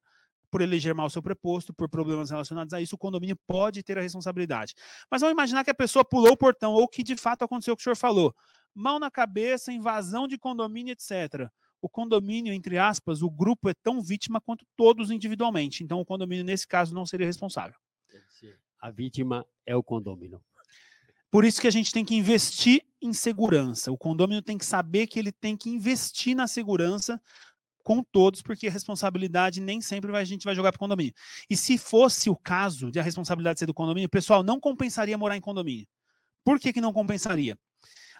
Por 0.50 0.60
eleger 0.60 0.94
mal 0.94 1.06
o 1.06 1.10
seu 1.10 1.22
preposto, 1.22 1.72
por 1.72 1.88
problemas 1.88 2.30
relacionados 2.30 2.74
a 2.74 2.80
isso, 2.80 2.96
o 2.96 2.98
condomínio 2.98 3.38
pode 3.46 3.82
ter 3.82 3.96
a 3.96 4.02
responsabilidade. 4.02 4.74
Mas 5.10 5.20
vamos 5.20 5.32
imaginar 5.32 5.64
que 5.64 5.70
a 5.70 5.74
pessoa 5.74 6.04
pulou 6.04 6.32
o 6.32 6.36
portão, 6.36 6.72
ou 6.72 6.88
que 6.88 7.02
de 7.02 7.16
fato 7.16 7.44
aconteceu 7.44 7.74
o 7.74 7.76
que 7.76 7.82
o 7.82 7.84
senhor 7.84 7.96
falou. 7.96 8.34
Mão 8.74 8.98
na 8.98 9.10
cabeça, 9.10 9.72
invasão 9.72 10.26
de 10.26 10.36
condomínio, 10.36 10.92
etc. 10.92 11.48
O 11.80 11.88
condomínio, 11.88 12.52
entre 12.52 12.76
aspas, 12.76 13.22
o 13.22 13.30
grupo 13.30 13.68
é 13.68 13.74
tão 13.74 14.02
vítima 14.02 14.40
quanto 14.40 14.66
todos 14.76 15.10
individualmente. 15.10 15.82
Então, 15.82 16.00
o 16.00 16.04
condomínio, 16.04 16.44
nesse 16.44 16.66
caso, 16.66 16.94
não 16.94 17.06
seria 17.06 17.26
responsável. 17.26 17.78
A 18.80 18.90
vítima 18.90 19.46
é 19.66 19.76
o 19.76 19.82
condômino. 19.82 20.42
Por 21.30 21.44
isso 21.44 21.60
que 21.60 21.68
a 21.68 21.70
gente 21.70 21.92
tem 21.92 22.04
que 22.04 22.16
investir 22.16 22.84
em 23.00 23.12
segurança. 23.12 23.92
O 23.92 23.98
condomínio 23.98 24.42
tem 24.42 24.58
que 24.58 24.66
saber 24.66 25.06
que 25.06 25.18
ele 25.18 25.30
tem 25.30 25.56
que 25.56 25.70
investir 25.70 26.34
na 26.34 26.48
segurança 26.48 27.20
com 27.82 28.02
todos, 28.02 28.42
porque 28.42 28.66
a 28.66 28.70
responsabilidade 28.70 29.60
nem 29.60 29.80
sempre 29.80 30.14
a 30.14 30.24
gente 30.24 30.44
vai 30.44 30.54
jogar 30.54 30.72
para 30.72 30.76
o 30.76 30.80
condomínio. 30.80 31.14
E 31.48 31.56
se 31.56 31.78
fosse 31.78 32.28
o 32.28 32.36
caso 32.36 32.90
de 32.90 32.98
a 32.98 33.02
responsabilidade 33.02 33.58
ser 33.58 33.66
do 33.66 33.74
condomínio, 33.74 34.08
pessoal, 34.08 34.42
não 34.42 34.60
compensaria 34.60 35.16
morar 35.16 35.36
em 35.36 35.40
condomínio. 35.40 35.86
Por 36.44 36.58
que, 36.58 36.72
que 36.72 36.80
não 36.80 36.92
compensaria? 36.92 37.58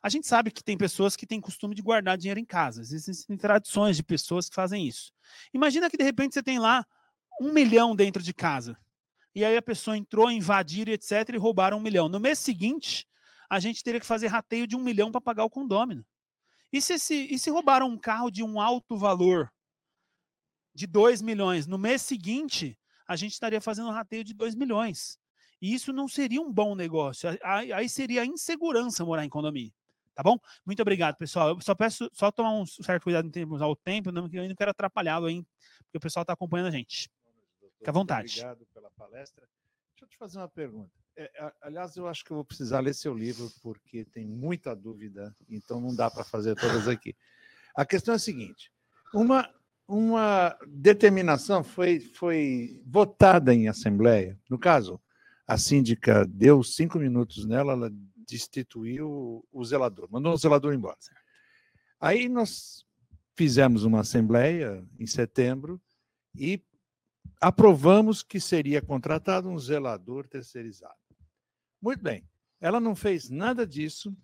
A 0.03 0.09
gente 0.09 0.27
sabe 0.27 0.51
que 0.51 0.65
tem 0.65 0.79
pessoas 0.79 1.15
que 1.15 1.27
têm 1.27 1.41
costume 1.41 1.75
de 1.75 1.83
guardar 1.83 2.17
dinheiro 2.17 2.41
em 2.41 2.45
casa. 2.45 2.81
Existem 2.81 3.37
tradições 3.37 3.97
de 3.97 4.03
pessoas 4.03 4.49
que 4.49 4.55
fazem 4.55 4.87
isso. 4.87 5.13
Imagina 5.53 5.91
que 5.91 5.97
de 5.97 6.05
repente 6.05 6.35
você 6.35 6.43
tem 6.43 6.59
lá 6.59 6.87
um 7.41 7.53
milhão 7.53 7.95
dentro 7.95 8.23
de 8.23 8.33
casa. 8.33 8.79
E 9.35 9.45
aí 9.45 9.57
a 9.57 9.63
pessoa 9.63 9.97
entrou, 9.97 10.31
invadiram, 10.31 10.93
etc., 10.93 11.31
e 11.35 11.37
roubaram 11.39 11.79
um 11.79 11.81
milhão. 11.81 12.09
No 12.09 12.19
mês 12.19 12.39
seguinte, 12.39 13.07
a 13.49 13.61
gente 13.61 13.83
teria 13.83 14.01
que 14.01 14.07
fazer 14.07 14.27
rateio 14.29 14.67
de 14.67 14.77
um 14.77 14.81
milhão 14.81 15.11
para 15.11 15.21
pagar 15.21 15.45
o 15.45 15.51
condômino. 15.51 16.05
E 16.73 16.81
se, 16.81 16.95
esse- 16.95 17.29
e 17.31 17.39
se 17.39 17.51
roubaram 17.51 17.89
um 17.89 17.99
carro 17.99 18.31
de 18.31 18.43
um 18.43 18.61
alto 18.61 18.97
valor 18.97 19.53
de 20.75 20.87
2 20.87 21.21
milhões? 21.21 21.67
No 21.67 21.79
mês 21.79 22.03
seguinte, 22.03 22.79
a 23.07 23.17
gente 23.17 23.33
estaria 23.33 23.61
fazendo 23.61 23.91
rateio 23.91 24.23
de 24.23 24.33
2 24.35 24.55
milhões. 24.55 25.19
E 25.61 25.75
isso 25.75 25.93
não 25.93 26.09
seria 26.09 26.41
um 26.41 26.53
bom 26.53 26.75
negócio. 26.75 27.29
Aí, 27.43 27.89
seria 27.89 28.25
insegurança 28.25 29.05
morar 29.05 29.25
em 29.25 29.29
condomínio. 29.29 29.73
Tá 30.15 30.23
bom? 30.23 30.39
Muito 30.65 30.81
obrigado, 30.81 31.17
pessoal. 31.17 31.51
Eu 31.51 31.61
só 31.61 31.75
peço 31.75 32.09
só 32.13 32.31
tomar 32.31 32.53
um 32.53 32.65
certo 32.67 33.05
cuidado 33.05 33.27
em 33.27 33.31
termos 33.31 33.63
ao 33.63 33.75
tempo, 33.77 34.11
não, 34.13 34.29
eu 34.33 34.49
não 34.49 34.55
quero 34.55 34.71
atrapalhá-lo, 34.71 35.29
hein? 35.29 35.47
Porque 35.85 35.99
o 35.99 36.01
pessoal 36.01 36.23
está 36.23 36.33
acompanhando 36.33 36.69
a 36.69 36.71
gente. 36.71 37.11
Fica 37.81 37.91
à 37.91 37.95
vontade. 37.95 38.41
Obrigado 38.41 38.67
pela 38.75 38.91
palestra. 38.91 39.49
Deixa 39.93 40.05
eu 40.05 40.09
te 40.09 40.19
fazer 40.19 40.39
uma 40.39 40.49
pergunta. 40.49 40.93
É, 41.17 41.53
aliás, 41.63 41.97
eu 41.97 42.07
acho 42.07 42.25
que 42.25 42.31
eu 42.31 42.37
vou 42.37 42.45
precisar 42.45 42.81
ler 42.81 42.95
seu 42.95 43.15
livro, 43.15 43.51
porque 43.63 44.05
tem 44.05 44.27
muita 44.27 44.77
dúvida, 44.77 45.35
então 45.49 45.81
não 45.81 45.95
dá 45.95 46.11
para 46.11 46.25
fazer 46.25 46.55
todas 46.57 46.87
aqui. 46.87 47.17
A 47.75 47.85
questão 47.87 48.13
é 48.13 48.17
a 48.17 48.21
seguinte: 48.21 48.71
uma, 49.15 49.51
uma 49.89 50.59
determinação 50.67 51.65
foi, 51.65 52.01
foi 52.01 52.83
votada 52.87 53.55
em 53.55 53.67
assembleia. 53.67 54.39
No 54.49 54.59
caso, 54.59 55.01
a 55.47 55.57
síndica 55.57 56.27
deu 56.27 56.63
cinco 56.63 56.99
minutos 56.99 57.47
nela, 57.47 57.73
ela 57.73 57.91
destituiu 58.29 59.45
o 59.51 59.65
zelador, 59.65 60.07
mandou 60.11 60.35
o 60.35 60.37
zelador 60.37 60.75
embora. 60.75 60.99
Aí 61.99 62.29
nós 62.29 62.87
fizemos 63.35 63.85
uma 63.85 64.01
assembleia 64.01 64.87
em 64.99 65.07
setembro 65.07 65.81
e 66.35 66.63
aprovamos 67.41 68.23
que 68.23 68.39
seria 68.39 68.83
contratado 68.83 69.49
um 69.49 69.59
zelador 69.59 70.29
terceirizado. 70.29 70.95
Muito 71.81 72.03
bem. 72.03 72.29
Ela 72.61 72.79
não 72.79 72.95
fez 72.95 73.31
nada 73.31 73.67
disso. 73.67 74.15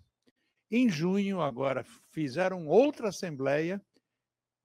Em 0.70 0.88
junho, 0.88 1.40
agora, 1.40 1.84
fizeram 2.08 2.66
outra 2.66 3.08
assembleia 3.08 3.80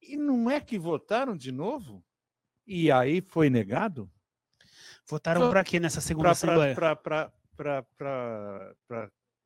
e 0.02 0.18
não 0.18 0.50
é 0.50 0.60
que 0.60 0.78
votaram 0.78 1.38
de 1.38 1.52
novo? 1.52 2.04
E 2.66 2.92
aí 2.92 3.22
foi 3.22 3.50
negado? 3.50 4.12
Votaram 5.06 5.50
para 5.50 5.64
quê 5.64 5.80
nessa 5.80 6.02
segunda 6.02 6.32
assembleia? 6.32 6.76
Para 6.76 7.32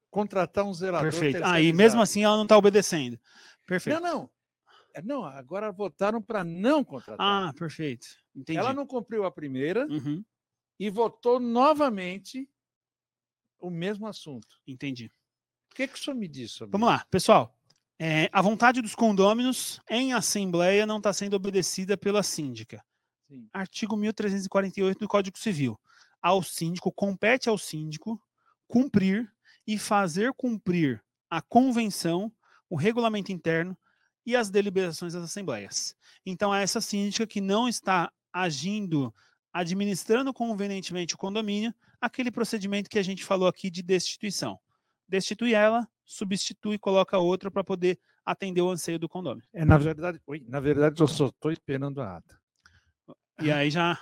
contratar 0.09 0.65
um 0.65 0.73
zelador. 0.73 1.11
Perfeito. 1.11 1.41
Ah, 1.43 1.61
e 1.61 1.73
mesmo 1.73 2.01
assim 2.01 2.23
ela 2.23 2.35
não 2.35 2.43
está 2.43 2.57
obedecendo. 2.57 3.19
Perfeito. 3.65 3.99
Não, 3.99 4.13
não. 4.13 4.29
É, 4.95 5.01
não, 5.01 5.25
agora 5.25 5.71
votaram 5.73 6.21
para 6.21 6.43
não 6.43 6.83
contratar. 6.83 7.49
Ah, 7.49 7.53
perfeito. 7.53 8.07
Entendi. 8.33 8.57
Ela 8.57 8.73
não 8.73 8.87
cumpriu 8.87 9.25
a 9.25 9.31
primeira 9.31 9.85
Uhum, 9.87 10.23
e 10.79 10.89
votou 10.89 11.37
novamente 11.39 12.49
o 13.59 13.69
mesmo 13.69 14.07
assunto. 14.07 14.47
entendi. 14.65 15.11
O 15.71 15.75
que, 15.75 15.87
que 15.89 15.95
o 15.95 15.97
senhor 15.97 16.15
me 16.15 16.27
diz 16.29 16.51
sobre 16.53 16.71
Vamos 16.71 16.87
lá, 16.87 17.05
pessoal. 17.11 17.53
É, 17.99 18.29
a 18.31 18.41
vontade 18.41 18.81
dos 18.81 18.95
condôminos 18.95 19.81
em 19.89 20.13
assembleia 20.13 20.85
não 20.85 20.97
está 20.97 21.11
sendo 21.11 21.33
obedecida 21.35 21.97
pela 21.97 22.23
síndica. 22.23 22.83
Sim. 23.27 23.49
Artigo 23.51 23.97
1348 23.97 24.99
do 24.99 25.07
Código 25.07 25.37
Civil. 25.37 25.77
Ao 26.21 26.41
síndico, 26.41 26.91
compete 26.91 27.49
ao 27.49 27.57
síndico 27.57 28.21
cumprir 28.67 29.29
e 29.67 29.77
fazer 29.77 30.33
cumprir 30.33 31.03
a 31.29 31.41
convenção, 31.41 32.31
o 32.69 32.75
regulamento 32.75 33.31
interno 33.31 33.77
e 34.25 34.35
as 34.35 34.49
deliberações 34.49 35.13
das 35.13 35.23
assembleias. 35.23 35.95
Então, 36.25 36.53
é 36.53 36.63
essa 36.63 36.81
síndica 36.81 37.27
que 37.27 37.39
não 37.39 37.67
está 37.67 38.11
agindo, 38.33 39.13
administrando 39.53 40.33
convenientemente 40.33 41.15
o 41.15 41.17
condomínio, 41.17 41.73
aquele 42.01 42.31
procedimento 42.31 42.89
que 42.89 42.99
a 42.99 43.03
gente 43.03 43.23
falou 43.23 43.47
aqui 43.47 43.69
de 43.69 43.81
destituição. 43.81 44.59
Destitui 45.07 45.53
ela, 45.53 45.87
substitui, 46.03 46.77
coloca 46.77 47.17
outra 47.17 47.51
para 47.51 47.63
poder 47.63 47.99
atender 48.25 48.61
o 48.61 48.69
anseio 48.69 48.97
do 48.97 49.07
condomínio. 49.07 49.47
É, 49.53 49.63
na 49.63 49.77
verdade, 49.77 50.19
oi, 50.25 50.43
na 50.47 50.59
verdade, 50.59 50.99
eu 50.99 51.07
só 51.07 51.27
estou 51.27 51.51
esperando 51.51 52.01
a 52.01 52.17
ata. 52.17 52.39
E 53.41 53.51
aí 53.51 53.69
já. 53.69 53.99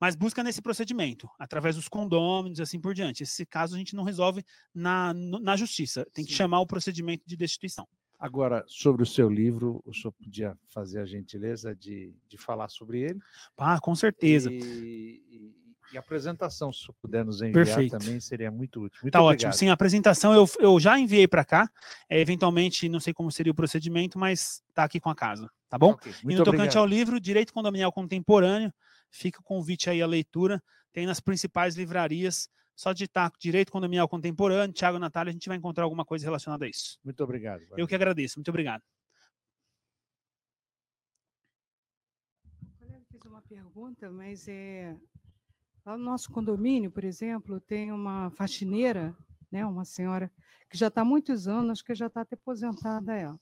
Mas 0.00 0.14
busca 0.14 0.42
nesse 0.42 0.60
procedimento, 0.60 1.28
através 1.38 1.76
dos 1.76 1.88
condôminos 1.88 2.58
e 2.58 2.62
assim 2.62 2.80
por 2.80 2.94
diante. 2.94 3.22
Esse 3.22 3.46
caso 3.46 3.74
a 3.74 3.78
gente 3.78 3.94
não 3.94 4.04
resolve 4.04 4.44
na, 4.74 5.14
na 5.14 5.56
justiça. 5.56 6.04
Tem 6.12 6.24
que 6.24 6.32
Sim. 6.32 6.36
chamar 6.36 6.60
o 6.60 6.66
procedimento 6.66 7.24
de 7.26 7.36
destituição. 7.36 7.86
Agora, 8.18 8.64
sobre 8.66 9.02
o 9.02 9.06
seu 9.06 9.28
livro, 9.28 9.82
o 9.84 9.92
senhor 9.92 10.12
podia 10.12 10.56
fazer 10.68 11.00
a 11.00 11.04
gentileza 11.06 11.74
de, 11.74 12.14
de 12.28 12.38
falar 12.38 12.68
sobre 12.68 13.00
ele? 13.00 13.20
Ah, 13.58 13.78
com 13.78 13.94
certeza. 13.94 14.50
E, 14.50 15.22
e- 15.30 15.66
e 15.92 15.96
a 15.96 16.00
apresentação, 16.00 16.72
se 16.72 16.80
o 16.80 16.82
senhor 16.86 16.96
puder 17.00 17.24
nos 17.24 17.40
enviar 17.42 17.52
Perfeito. 17.66 17.96
também, 17.96 18.18
seria 18.18 18.50
muito 18.50 18.82
útil. 18.82 18.98
Muito 19.02 19.12
tá 19.12 19.22
obrigado. 19.22 19.52
ótimo. 19.52 19.52
Sim, 19.52 19.68
a 19.68 19.74
apresentação 19.74 20.34
eu, 20.34 20.44
eu 20.58 20.80
já 20.80 20.98
enviei 20.98 21.28
para 21.28 21.44
cá. 21.44 21.70
É, 22.08 22.18
eventualmente, 22.20 22.88
não 22.88 22.98
sei 22.98 23.12
como 23.14 23.30
seria 23.30 23.52
o 23.52 23.54
procedimento, 23.54 24.18
mas 24.18 24.62
tá 24.74 24.82
aqui 24.82 24.98
com 24.98 25.10
a 25.10 25.14
casa. 25.14 25.48
Tá 25.68 25.78
bom? 25.78 25.92
Ok, 25.92 26.10
E 26.10 26.24
muito 26.24 26.38
no 26.38 26.44
tocante 26.44 26.58
obrigado. 26.60 26.76
ao 26.78 26.86
livro, 26.86 27.20
Direito 27.20 27.52
Condominial 27.52 27.92
Contemporâneo, 27.92 28.72
fica 29.10 29.40
o 29.40 29.44
convite 29.44 29.88
aí 29.88 30.02
à 30.02 30.06
leitura. 30.06 30.60
Tem 30.92 31.06
nas 31.06 31.20
principais 31.20 31.76
livrarias. 31.76 32.48
Só 32.76 32.92
digitar 32.92 33.32
Direito 33.40 33.72
Condominial 33.72 34.06
Contemporâneo, 34.06 34.74
Tiago 34.74 34.98
Natália, 34.98 35.30
a 35.30 35.32
gente 35.32 35.48
vai 35.48 35.56
encontrar 35.56 35.84
alguma 35.84 36.04
coisa 36.04 36.26
relacionada 36.26 36.66
a 36.66 36.68
isso. 36.68 36.98
Muito 37.02 37.24
obrigado. 37.24 37.64
Eu 37.74 37.88
que 37.88 37.94
agradeço. 37.94 38.38
Muito 38.38 38.50
obrigado. 38.50 38.82
O 42.62 42.78
colega 42.78 43.02
fez 43.10 43.24
uma 43.24 43.40
pergunta, 43.40 44.10
mas 44.10 44.46
é 44.46 44.94
lá 45.86 45.96
no 45.96 46.04
nosso 46.04 46.30
condomínio, 46.30 46.90
por 46.90 47.04
exemplo, 47.04 47.60
tem 47.60 47.90
uma 47.92 48.30
faxineira, 48.32 49.16
né, 49.50 49.64
uma 49.64 49.84
senhora 49.84 50.30
que 50.68 50.76
já 50.76 50.88
está 50.88 51.00
há 51.00 51.04
muitos 51.04 51.48
anos, 51.48 51.70
acho 51.70 51.84
que 51.84 51.94
já 51.94 52.08
está 52.08 52.20
até 52.22 52.34
aposentada 52.34 53.14
ela. 53.14 53.40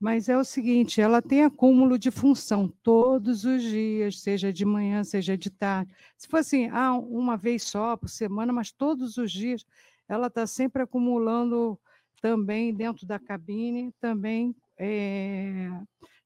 Mas 0.00 0.30
é 0.30 0.36
o 0.38 0.42
seguinte, 0.42 0.98
ela 0.98 1.20
tem 1.20 1.44
acúmulo 1.44 1.98
de 1.98 2.10
função 2.10 2.66
todos 2.82 3.44
os 3.44 3.62
dias, 3.62 4.18
seja 4.20 4.50
de 4.50 4.64
manhã, 4.64 5.04
seja 5.04 5.36
de 5.36 5.50
tarde. 5.50 5.94
Se 6.16 6.26
for 6.26 6.38
assim, 6.38 6.70
ah, 6.70 6.94
uma 6.94 7.36
vez 7.36 7.64
só 7.64 7.98
por 7.98 8.08
semana, 8.08 8.50
mas 8.50 8.72
todos 8.72 9.18
os 9.18 9.30
dias, 9.30 9.66
ela 10.08 10.28
está 10.28 10.46
sempre 10.46 10.82
acumulando 10.82 11.78
também 12.22 12.74
dentro 12.74 13.06
da 13.06 13.18
cabine, 13.18 13.92
também 14.00 14.56
eh, 14.78 15.68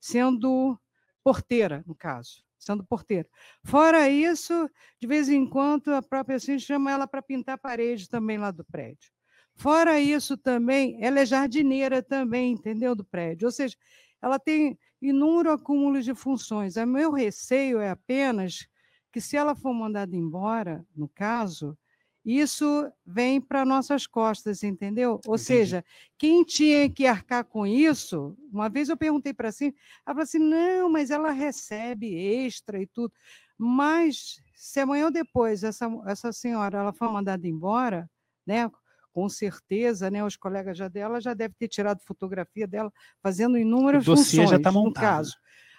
sendo 0.01 0.79
porteira, 1.25 1.83
no 1.85 1.97
caso, 1.97 2.45
sendo 2.57 2.85
porteira. 2.85 3.29
Fora 3.65 4.09
isso, 4.09 4.71
de 5.01 5.07
vez 5.09 5.29
em 5.29 5.45
quando, 5.49 5.93
a 5.93 6.01
própria 6.01 6.37
assim 6.37 6.61
chama 6.61 6.93
ela 6.93 7.09
para 7.09 7.21
pintar 7.21 7.57
a 7.57 7.59
parede 7.59 8.09
também 8.09 8.39
lá 8.39 8.53
do 8.53 8.65
prédio. 8.65 9.11
Fora 9.57 10.01
isso 10.01 10.37
também, 10.37 10.99
ela 11.01 11.21
é 11.21 11.27
jardineira 11.27 12.03
também, 12.03 12.53
entendeu, 12.53 12.95
do 12.95 13.05
prédio. 13.05 13.47
Ou 13.47 13.53
seja, 13.53 13.77
ela 14.21 14.39
tem 14.39 14.79
inúmero 15.01 15.53
acúmulo 15.53 16.01
de 16.03 16.15
funções. 16.15 16.77
O 16.77 16.87
meu 16.87 17.13
receio 17.13 17.79
é 17.81 17.91
apenas 17.91 18.67
que 19.13 19.21
se 19.21 19.37
ela 19.37 19.55
for 19.55 19.73
mandada 19.73 20.17
embora, 20.17 20.85
no 20.97 21.09
caso, 21.09 21.79
isso 22.25 22.91
vem 23.07 23.41
para 23.41 23.65
nossas 23.65 24.07
costas, 24.07 24.63
entendeu? 24.65 25.21
Ou 25.27 25.35
Entendi. 25.35 25.39
seja, 25.39 25.85
quem 26.19 26.43
tinha 26.43 26.89
que 26.91 27.07
arcar 27.07 27.45
com 27.45 27.67
isso, 27.67 28.37
uma 28.51 28.69
vez 28.69 28.89
eu 28.89 28.97
perguntei 28.97 29.33
para 29.35 29.51
assim, 29.51 29.67
ela 30.07 30.15
falou 30.15 30.23
assim: 30.23 30.39
não, 30.39 30.91
mas 30.91 31.11
ela 31.11 31.31
recebe 31.31 32.15
extra 32.17 32.81
e 32.81 32.87
tudo. 32.87 33.13
Mas 33.59 34.41
se 34.55 34.81
amanhã 34.81 35.05
ou 35.07 35.11
depois 35.13 35.63
essa, 35.63 35.87
essa 36.07 36.33
senhora 36.33 36.79
ela 36.79 36.93
for 36.93 37.13
mandada 37.13 37.47
embora, 37.47 38.11
né? 38.47 38.71
Com 39.15 39.29
certeza, 39.29 40.11
né? 40.11 40.25
Os 40.25 40.37
colegas 40.37 40.77
já 40.77 40.89
dela 40.89 41.21
já 41.21 41.33
devem 41.35 41.55
ter 41.57 41.69
tirado 41.69 42.01
fotografia 42.03 42.67
dela 42.67 42.93
fazendo 43.23 43.57
inúmeras 43.57 44.03
O 44.09 44.17
funções, 44.17 44.51
já 44.51 44.59
tá 44.59 44.73
no 44.73 44.81
montado. 44.83 45.03
caso. 45.05 45.37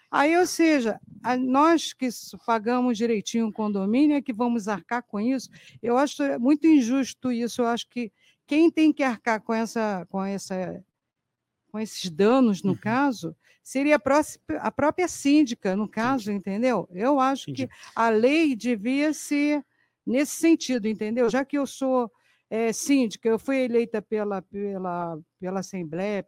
Aí, 0.10 0.38
ou 0.38 0.48
seja, 0.48 0.98
nós 1.41 1.91
que 1.91 2.07
pagamos 2.45 2.98
direitinho 2.98 3.48
o 3.48 3.52
condomínio 3.52 4.16
é 4.16 4.22
que 4.22 4.32
vamos 4.32 4.70
arcar 4.70 5.03
com 5.03 5.20
isso. 5.20 5.49
Eu 5.84 5.98
acho 5.98 6.24
muito 6.40 6.66
injusto 6.66 7.30
isso. 7.30 7.62
Eu 7.62 7.68
acho 7.68 7.90
que 7.90 8.10
quem 8.48 8.72
tem 8.72 8.94
que 8.94 9.03
arcar 9.03 9.41
com 9.41 9.53
essa, 9.53 10.06
com 10.10 10.24
essa, 10.24 10.82
com 11.70 11.78
esses 11.78 12.10
danos, 12.10 12.64
Uhum. 12.64 12.70
no 12.72 12.78
caso, 12.78 13.36
seria 13.62 13.98
a, 13.98 13.99
próxima, 13.99 14.41
a 14.60 14.72
própria 14.72 15.10
síndica, 15.10 15.76
no 15.76 15.90
caso, 15.90 16.32
entendeu? 16.32 16.88
Eu 16.94 17.20
acho 17.20 17.49
Entendi. 17.52 17.68
que 17.68 17.74
a 17.94 18.07
lei 18.07 18.56
devia 18.56 19.12
ser 19.12 19.62
nesse 20.06 20.38
sentido, 20.38 20.88
entendeu? 20.88 21.30
Já 21.30 21.44
que 21.44 21.57
eu 21.57 21.68
sou 21.68 22.10
eh, 22.49 22.73
síndica, 22.73 23.27
eu 23.27 23.39
fui 23.39 23.57
eleita 23.57 24.01
pela, 24.01 24.41
pela, 24.41 25.19
pela 25.39 25.59
Assembleia, 25.59 26.26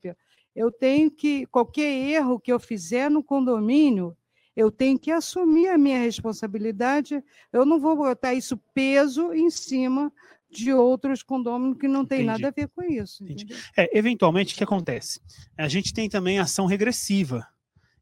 eu 0.55 0.71
tenho 0.71 1.11
que, 1.11 1.45
qualquer 1.47 1.91
erro 1.91 2.39
que 2.39 2.51
eu 2.51 2.59
fizer 2.59 3.09
no 3.09 3.23
condomínio, 3.23 4.17
eu 4.55 4.71
tenho 4.71 4.97
que 4.97 5.11
assumir 5.11 5.67
a 5.67 5.77
minha 5.77 5.99
responsabilidade, 5.99 7.23
eu 7.53 7.63
não 7.63 7.79
vou 7.79 7.95
botar 7.95 8.33
isso 8.33 8.57
peso 8.73 9.31
em 9.33 9.51
cima 9.51 10.11
de 10.49 10.73
outros 10.73 11.21
condôminos 11.21 11.77
que 11.77 11.87
não 11.87 12.03
tem 12.05 12.23
Entendi. 12.23 12.41
nada 12.41 12.47
a 12.47 12.51
ver 12.51 12.67
com 12.69 12.81
isso. 12.83 13.23
É, 13.77 13.95
eventualmente, 13.95 14.55
o 14.55 14.57
que 14.57 14.63
acontece? 14.63 15.21
A 15.55 15.67
gente 15.67 15.93
tem 15.93 16.09
também 16.09 16.39
ação 16.39 16.65
regressiva. 16.65 17.47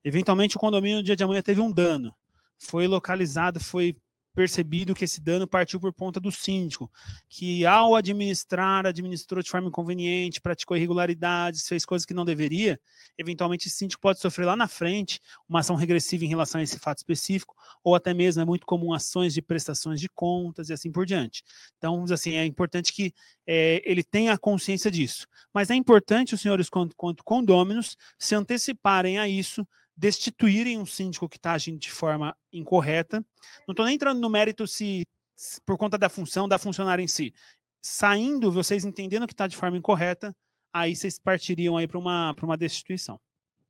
Eventualmente, 0.03 0.55
o 0.55 0.59
condomínio 0.59 0.97
no 0.97 1.03
dia 1.03 1.15
de 1.15 1.23
amanhã 1.23 1.41
teve 1.41 1.59
um 1.59 1.71
dano. 1.71 2.13
Foi 2.57 2.87
localizado, 2.87 3.59
foi 3.59 3.97
percebido 4.35 4.93
que 4.93 5.05
esse 5.05 5.21
dano 5.21 5.47
partiu 5.47 5.79
por 5.79 5.93
conta 5.93 6.19
do 6.19 6.31
síndico, 6.31 6.91
que 7.29 7.65
ao 7.65 7.95
administrar, 7.95 8.85
administrou 8.85 9.41
de 9.41 9.49
forma 9.49 9.69
inconveniente, 9.69 10.41
praticou 10.41 10.75
irregularidades, 10.75 11.67
fez 11.67 11.85
coisas 11.85 12.05
que 12.05 12.13
não 12.13 12.25
deveria, 12.25 12.79
eventualmente 13.17 13.67
esse 13.67 13.77
síndico 13.77 14.01
pode 14.01 14.19
sofrer 14.19 14.45
lá 14.45 14.55
na 14.55 14.67
frente 14.67 15.21
uma 15.47 15.61
ação 15.61 15.75
regressiva 15.75 16.25
em 16.25 16.27
relação 16.27 16.59
a 16.59 16.63
esse 16.63 16.77
fato 16.77 16.97
específico, 16.97 17.55
ou 17.81 17.95
até 17.95 18.13
mesmo 18.13 18.41
é 18.41 18.45
muito 18.45 18.65
comum 18.65 18.93
ações 18.93 19.33
de 19.33 19.41
prestações 19.41 20.01
de 20.01 20.09
contas 20.09 20.69
e 20.69 20.73
assim 20.73 20.91
por 20.91 21.05
diante. 21.05 21.43
Então, 21.77 22.03
assim, 22.11 22.33
é 22.33 22.45
importante 22.45 22.91
que 22.91 23.13
eh, 23.47 23.81
ele 23.85 24.03
tenha 24.03 24.37
consciência 24.37 24.91
disso. 24.91 25.27
Mas 25.53 25.69
é 25.69 25.75
importante 25.75 26.35
os 26.35 26.41
senhores, 26.41 26.69
quanto, 26.69 26.95
quanto 26.95 27.23
condôminos, 27.23 27.95
se 28.19 28.35
anteciparem 28.35 29.17
a 29.17 29.27
isso, 29.27 29.65
destituírem 29.95 30.77
um 30.77 30.85
síndico 30.85 31.29
que 31.29 31.37
está 31.37 31.53
agindo 31.53 31.79
de 31.79 31.91
forma 31.91 32.35
incorreta. 32.51 33.25
Não 33.67 33.71
estou 33.73 33.85
nem 33.85 33.95
entrando 33.95 34.19
no 34.19 34.29
mérito 34.29 34.67
se, 34.67 35.07
se 35.35 35.61
por 35.61 35.77
conta 35.77 35.97
da 35.97 36.09
função, 36.09 36.47
da 36.47 36.57
funcionária 36.57 37.01
em 37.03 37.07
si. 37.07 37.33
Saindo, 37.81 38.51
vocês 38.51 38.83
entendendo 38.83 39.27
que 39.27 39.33
está 39.33 39.47
de 39.47 39.55
forma 39.55 39.77
incorreta, 39.77 40.35
aí 40.73 40.95
vocês 40.95 41.17
partiriam 41.19 41.77
aí 41.77 41.87
para 41.87 41.97
uma, 41.97 42.33
pra 42.33 42.45
uma 42.45 42.57
destituição 42.57 43.19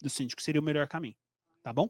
do 0.02 0.10
síndico, 0.10 0.42
seria 0.42 0.62
o 0.62 0.64
melhor 0.64 0.88
caminho. 0.88 1.16
Tá 1.62 1.72
bom? 1.74 1.90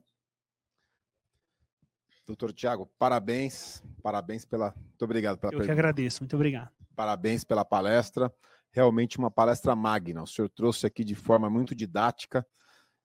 Doutor 2.25 2.51
Tiago, 2.53 2.89
parabéns, 2.97 3.83
parabéns 4.01 4.45
pela. 4.45 4.73
Muito 4.75 5.05
obrigado 5.05 5.37
pela 5.37 5.53
Eu 5.53 5.59
que 5.59 5.65
pergunta. 5.67 5.73
agradeço, 5.73 6.23
muito 6.23 6.35
obrigado. 6.35 6.71
Parabéns 6.95 7.43
pela 7.43 7.63
palestra. 7.63 8.33
realmente 8.71 9.17
uma 9.17 9.31
palestra 9.31 9.75
magna. 9.75 10.23
O 10.23 10.27
senhor 10.27 10.49
trouxe 10.49 10.85
aqui 10.85 11.03
de 11.03 11.15
forma 11.15 11.49
muito 11.49 11.73
didática, 11.73 12.45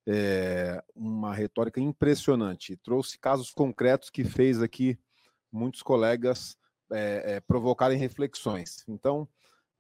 é, 0.07 0.83
uma 0.95 1.35
retórica 1.35 1.81
impressionante. 1.81 2.77
Trouxe 2.77 3.19
casos 3.19 3.51
concretos 3.51 4.11
que 4.11 4.25
fez 4.25 4.63
aqui 4.63 4.99
muitos 5.53 5.83
colegas 5.83 6.57
é, 6.93 7.35
é, 7.35 7.41
provocarem 7.41 7.99
reflexões. 7.99 8.85
Então, 8.89 9.29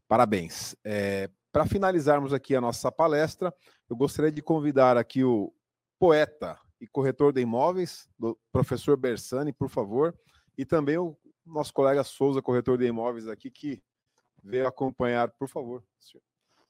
parabéns. 0.08 0.76
Para 1.52 1.66
finalizarmos 1.66 2.32
aqui 2.32 2.54
a 2.54 2.60
nossa 2.60 2.92
palestra, 2.92 3.52
eu 3.88 3.96
gostaria 3.96 4.30
de 4.30 4.40
convidar 4.40 4.96
aqui 4.96 5.24
o 5.24 5.52
poeta 5.98 6.58
e 6.80 6.86
corretor 6.86 7.32
de 7.32 7.40
imóveis, 7.40 8.08
do 8.18 8.38
professor 8.52 8.96
Bersani, 8.96 9.52
por 9.52 9.68
favor, 9.68 10.16
e 10.56 10.64
também 10.64 10.96
o 10.96 11.16
nosso 11.44 11.72
colega 11.72 12.04
Souza, 12.04 12.40
corretor 12.40 12.78
de 12.78 12.86
imóveis 12.86 13.28
aqui, 13.28 13.50
que 13.50 13.82
veio 14.42 14.66
acompanhar, 14.66 15.30
por 15.32 15.48
favor, 15.48 15.84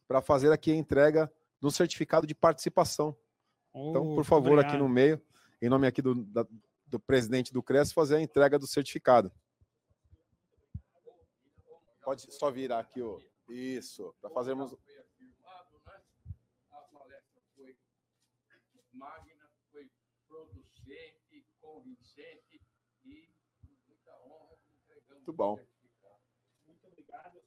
para 0.09 0.21
fazer 0.21 0.51
aqui 0.51 0.73
a 0.73 0.77
entrega 0.77 1.31
do 1.61 1.71
certificado 1.71 2.27
de 2.27 2.35
participação. 2.35 3.17
Então, 3.75 4.15
por 4.15 4.25
favor, 4.25 4.53
obrigado. 4.53 4.73
aqui 4.73 4.79
no 4.79 4.89
meio, 4.89 5.21
em 5.61 5.69
nome 5.69 5.87
aqui 5.87 6.03
do, 6.03 6.15
da, 6.25 6.47
do 6.87 6.99
presidente 6.99 7.53
do 7.53 7.63
CRES, 7.63 7.93
fazer 7.93 8.17
a 8.17 8.21
entrega 8.21 8.59
do 8.59 8.67
certificado. 8.67 9.33
Pode 12.03 12.33
só 12.33 12.51
virar 12.51 12.81
aqui, 12.81 13.01
ó. 13.01 13.21
Isso, 13.49 14.15
para 14.21 14.31
fazermos. 14.31 14.75
Magna 18.93 19.51
foi 19.71 19.91
producente, 20.29 21.47
convincente 21.61 22.61
e 23.05 23.33
muita 23.87 24.13
honra 24.27 24.57
Muito 25.15 25.33
bom. 25.33 25.59
Muito 26.67 26.87
obrigado. 26.87 27.41